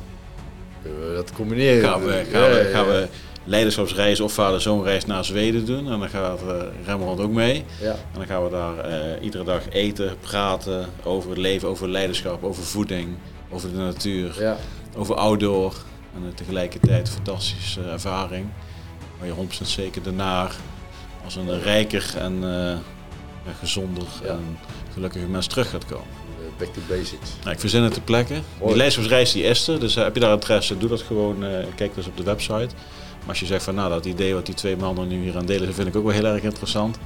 kunnen 0.82 1.10
we 1.10 1.16
dat 1.16 1.32
combineren. 1.34 1.90
gaan 1.90 2.04
we, 2.06 2.26
gaan 2.32 2.42
Ja, 2.42 2.50
we, 2.50 2.56
ja, 2.64 2.70
gaan 2.78 2.86
ja. 2.86 2.92
we 2.92 3.08
leiderschapsreis 3.46 4.20
of 4.20 4.34
vader-zoonreis 4.34 5.06
naar 5.06 5.26
Zweden 5.26 5.66
doen. 5.66 5.92
En 5.92 6.00
dan 6.00 6.10
gaat 6.10 6.42
eh, 6.42 6.56
Rembrandt 6.86 7.22
ook 7.22 7.32
mee. 7.32 7.66
Ja, 7.82 7.92
En 7.92 7.98
dan 8.18 8.26
gaan 8.26 8.44
we 8.44 8.50
daar 8.50 8.78
eh, 8.78 9.24
iedere 9.24 9.44
dag 9.44 9.70
eten, 9.70 10.16
praten 10.20 10.90
over 11.04 11.30
het 11.30 11.40
leven, 11.40 11.68
over 11.70 11.90
leiderschap, 11.90 12.44
over 12.44 12.64
voeding, 12.64 13.16
over 13.50 13.72
de 13.72 13.78
natuur, 13.78 14.36
ja. 14.40 14.58
over 14.96 15.16
outdoor. 15.16 15.74
En 16.16 16.28
eh, 16.28 16.34
tegelijkertijd 16.36 17.08
een 17.08 17.14
fantastische 17.14 17.82
ervaring. 17.82 18.46
Waar 19.20 19.28
je 19.28 19.34
100% 19.34 19.66
zeker 19.66 20.04
daarna 20.04 20.48
als 21.26 21.36
een 21.36 21.62
rijker 21.62 22.14
en 22.18 22.44
gezonder 23.60 24.04
Ja. 24.24 24.30
en 24.30 24.58
gelukkiger 24.94 25.28
mens 25.30 25.48
terug 25.48 25.70
gaat 25.70 25.86
komen. 25.86 26.22
Back 26.58 26.74
to 26.74 26.82
basics. 26.88 27.30
Nou, 27.42 27.54
ik 27.54 27.60
verzin 27.60 27.84
het 27.84 27.94
ter 27.94 28.02
plekke. 28.02 28.34
Die 28.34 28.68
leiderschapsreis 28.76 29.32
die 29.32 29.44
is 29.44 29.68
er. 29.68 29.80
Dus 29.80 29.96
heb 29.96 30.14
je 30.14 30.20
daar 30.20 30.32
interesse, 30.34 30.78
doe 30.78 30.90
dat 30.90 31.02
gewoon. 31.02 31.44
kijk 31.76 31.96
dus 31.96 32.08
op 32.08 32.18
de 32.18 32.24
website. 32.24 32.68
Maar 33.26 33.30
als 33.30 33.40
je 33.40 33.46
zegt 33.46 33.64
van 33.64 33.76
nou, 33.76 33.90
dat 33.90 34.06
idee 34.06 34.34
wat 34.34 34.46
die 34.46 34.56
twee 34.56 34.78
mannen 34.78 35.08
nu 35.08 35.22
hier 35.22 35.38
aan 35.38 35.46
delen, 35.46 35.66
dat 35.66 35.76
vind 35.76 35.88
ik 35.88 35.96
ook 35.96 36.04
wel 36.04 36.14
heel 36.14 36.26
erg 36.26 36.44
interessant. 36.44 36.98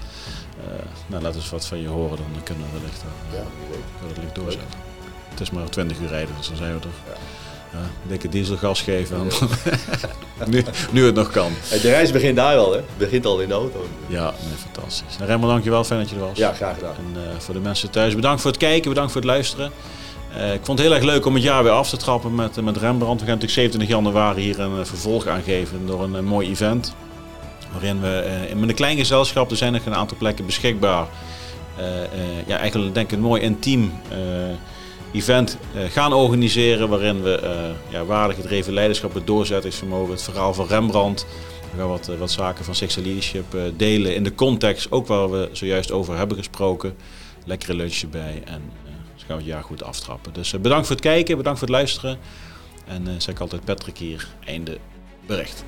Eh, 0.65 0.73
nou, 1.07 1.23
laat 1.23 1.35
eens 1.35 1.49
wat 1.49 1.65
van 1.65 1.81
je 1.81 1.87
horen, 1.87 2.17
dan 2.17 2.43
kunnen 2.43 2.65
we 2.71 2.79
wellicht, 2.79 3.03
uh, 3.03 3.39
Ja, 3.39 3.45
weet. 3.69 4.15
wellicht 4.15 4.35
doorzetten. 4.35 4.79
Het 5.29 5.39
is 5.39 5.51
maar 5.51 5.69
20 5.69 5.99
uur 5.99 6.07
rijden, 6.07 6.35
dus 6.37 6.47
dan 6.47 6.57
zijn 6.57 6.73
we 6.73 6.79
er. 6.79 6.87
Ja. 7.07 7.17
Ja, 7.71 7.79
dikke 8.07 8.29
dieselgas 8.29 8.81
geven. 8.81 9.27
nu, 10.45 10.63
nu 10.91 11.05
het 11.05 11.15
nog 11.15 11.31
kan. 11.31 11.51
Hey, 11.67 11.79
de 11.79 11.89
reis 11.89 12.11
begint 12.11 12.35
daar 12.35 12.55
wel, 12.55 12.71
hè? 12.71 12.77
Het 12.77 12.97
begint 12.97 13.25
al 13.25 13.39
in 13.39 13.47
de 13.47 13.53
auto. 13.53 13.85
Ja, 14.07 14.23
nee, 14.23 14.57
fantastisch. 14.71 15.17
Nou, 15.17 15.29
Remmel, 15.29 15.49
dankjewel. 15.49 15.83
Fijn 15.83 15.99
dat 15.99 16.09
je 16.09 16.15
er 16.15 16.21
was. 16.21 16.37
Ja, 16.37 16.53
graag 16.53 16.75
gedaan. 16.75 16.95
En 16.95 17.21
eh, 17.21 17.39
voor 17.39 17.53
de 17.53 17.59
mensen 17.59 17.89
thuis, 17.89 18.15
bedankt 18.15 18.41
voor 18.41 18.51
het 18.51 18.59
kijken, 18.59 18.89
bedankt 18.89 19.11
voor 19.11 19.21
het 19.21 19.29
luisteren. 19.29 19.71
Eh, 20.33 20.53
ik 20.53 20.59
vond 20.63 20.79
het 20.79 20.87
heel 20.87 20.97
erg 20.97 21.05
leuk 21.05 21.25
om 21.25 21.33
het 21.33 21.43
jaar 21.43 21.63
weer 21.63 21.71
af 21.71 21.89
te 21.89 21.97
trappen 21.97 22.35
met, 22.35 22.57
eh, 22.57 22.63
met 22.63 22.77
Rembrandt. 22.77 23.21
We 23.21 23.27
gaan 23.27 23.39
natuurlijk 23.39 23.51
27 23.51 23.89
januari 23.89 24.41
hier 24.41 24.59
een 24.59 24.79
eh, 24.79 24.85
vervolg 24.85 25.27
aangeven 25.27 25.85
door 25.85 26.03
een, 26.03 26.25
mooi 26.25 26.49
event. 26.49 26.95
Waarin 27.71 28.01
we 28.01 28.07
eh, 28.07 28.55
met 28.55 28.69
een 28.69 28.75
klein 28.75 28.97
gezelschap, 28.97 29.51
er 29.51 29.57
zijn 29.57 29.73
nog 29.73 29.85
een 29.85 29.95
aantal 29.95 30.17
plekken 30.17 30.45
beschikbaar. 30.45 31.07
ja, 32.47 32.57
eigenlijk 32.57 32.93
denk 32.93 33.11
ik 33.11 33.17
een 33.17 33.23
mooi 33.23 33.41
intiem 33.41 33.93
event 35.13 35.57
gaan 35.89 36.13
organiseren. 36.13 36.89
Waarin 36.89 37.21
we 37.21 37.73
ja, 37.89 38.05
waardig 38.05 38.35
gedreven 38.35 38.73
leiderschap, 38.73 39.13
het 39.13 39.27
doorzettingsvermogen, 39.27 40.11
het 40.11 40.23
verhaal 40.23 40.53
van 40.53 40.67
Rembrandt. 40.67 41.25
We 41.71 41.77
gaan 41.77 41.87
wat, 41.87 42.11
wat 42.19 42.31
zaken 42.31 42.65
van 42.65 42.75
Sixer 42.75 43.03
Leadership 43.03 43.57
delen 43.75 44.15
in 44.15 44.23
de 44.23 44.35
context, 44.35 44.91
ook 44.91 45.07
waar 45.07 45.31
we 45.31 45.49
zojuist 45.51 45.91
over 45.91 46.17
hebben 46.17 46.37
gesproken. 46.37 46.95
Lekkere 47.45 47.73
lunch 47.73 48.01
erbij 48.01 48.41
en 48.45 48.61
gaan 49.27 49.37
we 49.37 49.43
het 49.43 49.51
jaar 49.51 49.63
goed 49.63 49.83
aftrappen. 49.83 50.33
Dus 50.33 50.53
eh, 50.53 50.59
bedankt 50.59 50.87
voor 50.87 50.95
het 50.95 51.05
kijken, 51.05 51.37
bedankt 51.37 51.59
voor 51.59 51.67
het 51.67 51.77
luisteren. 51.77 52.17
En 52.85 53.07
eh 53.07 53.13
zeg 53.17 53.35
ik 53.35 53.39
altijd 53.39 53.65
Patrick 53.65 53.97
hier, 53.97 54.27
einde 54.45 54.77
bericht. 55.25 55.63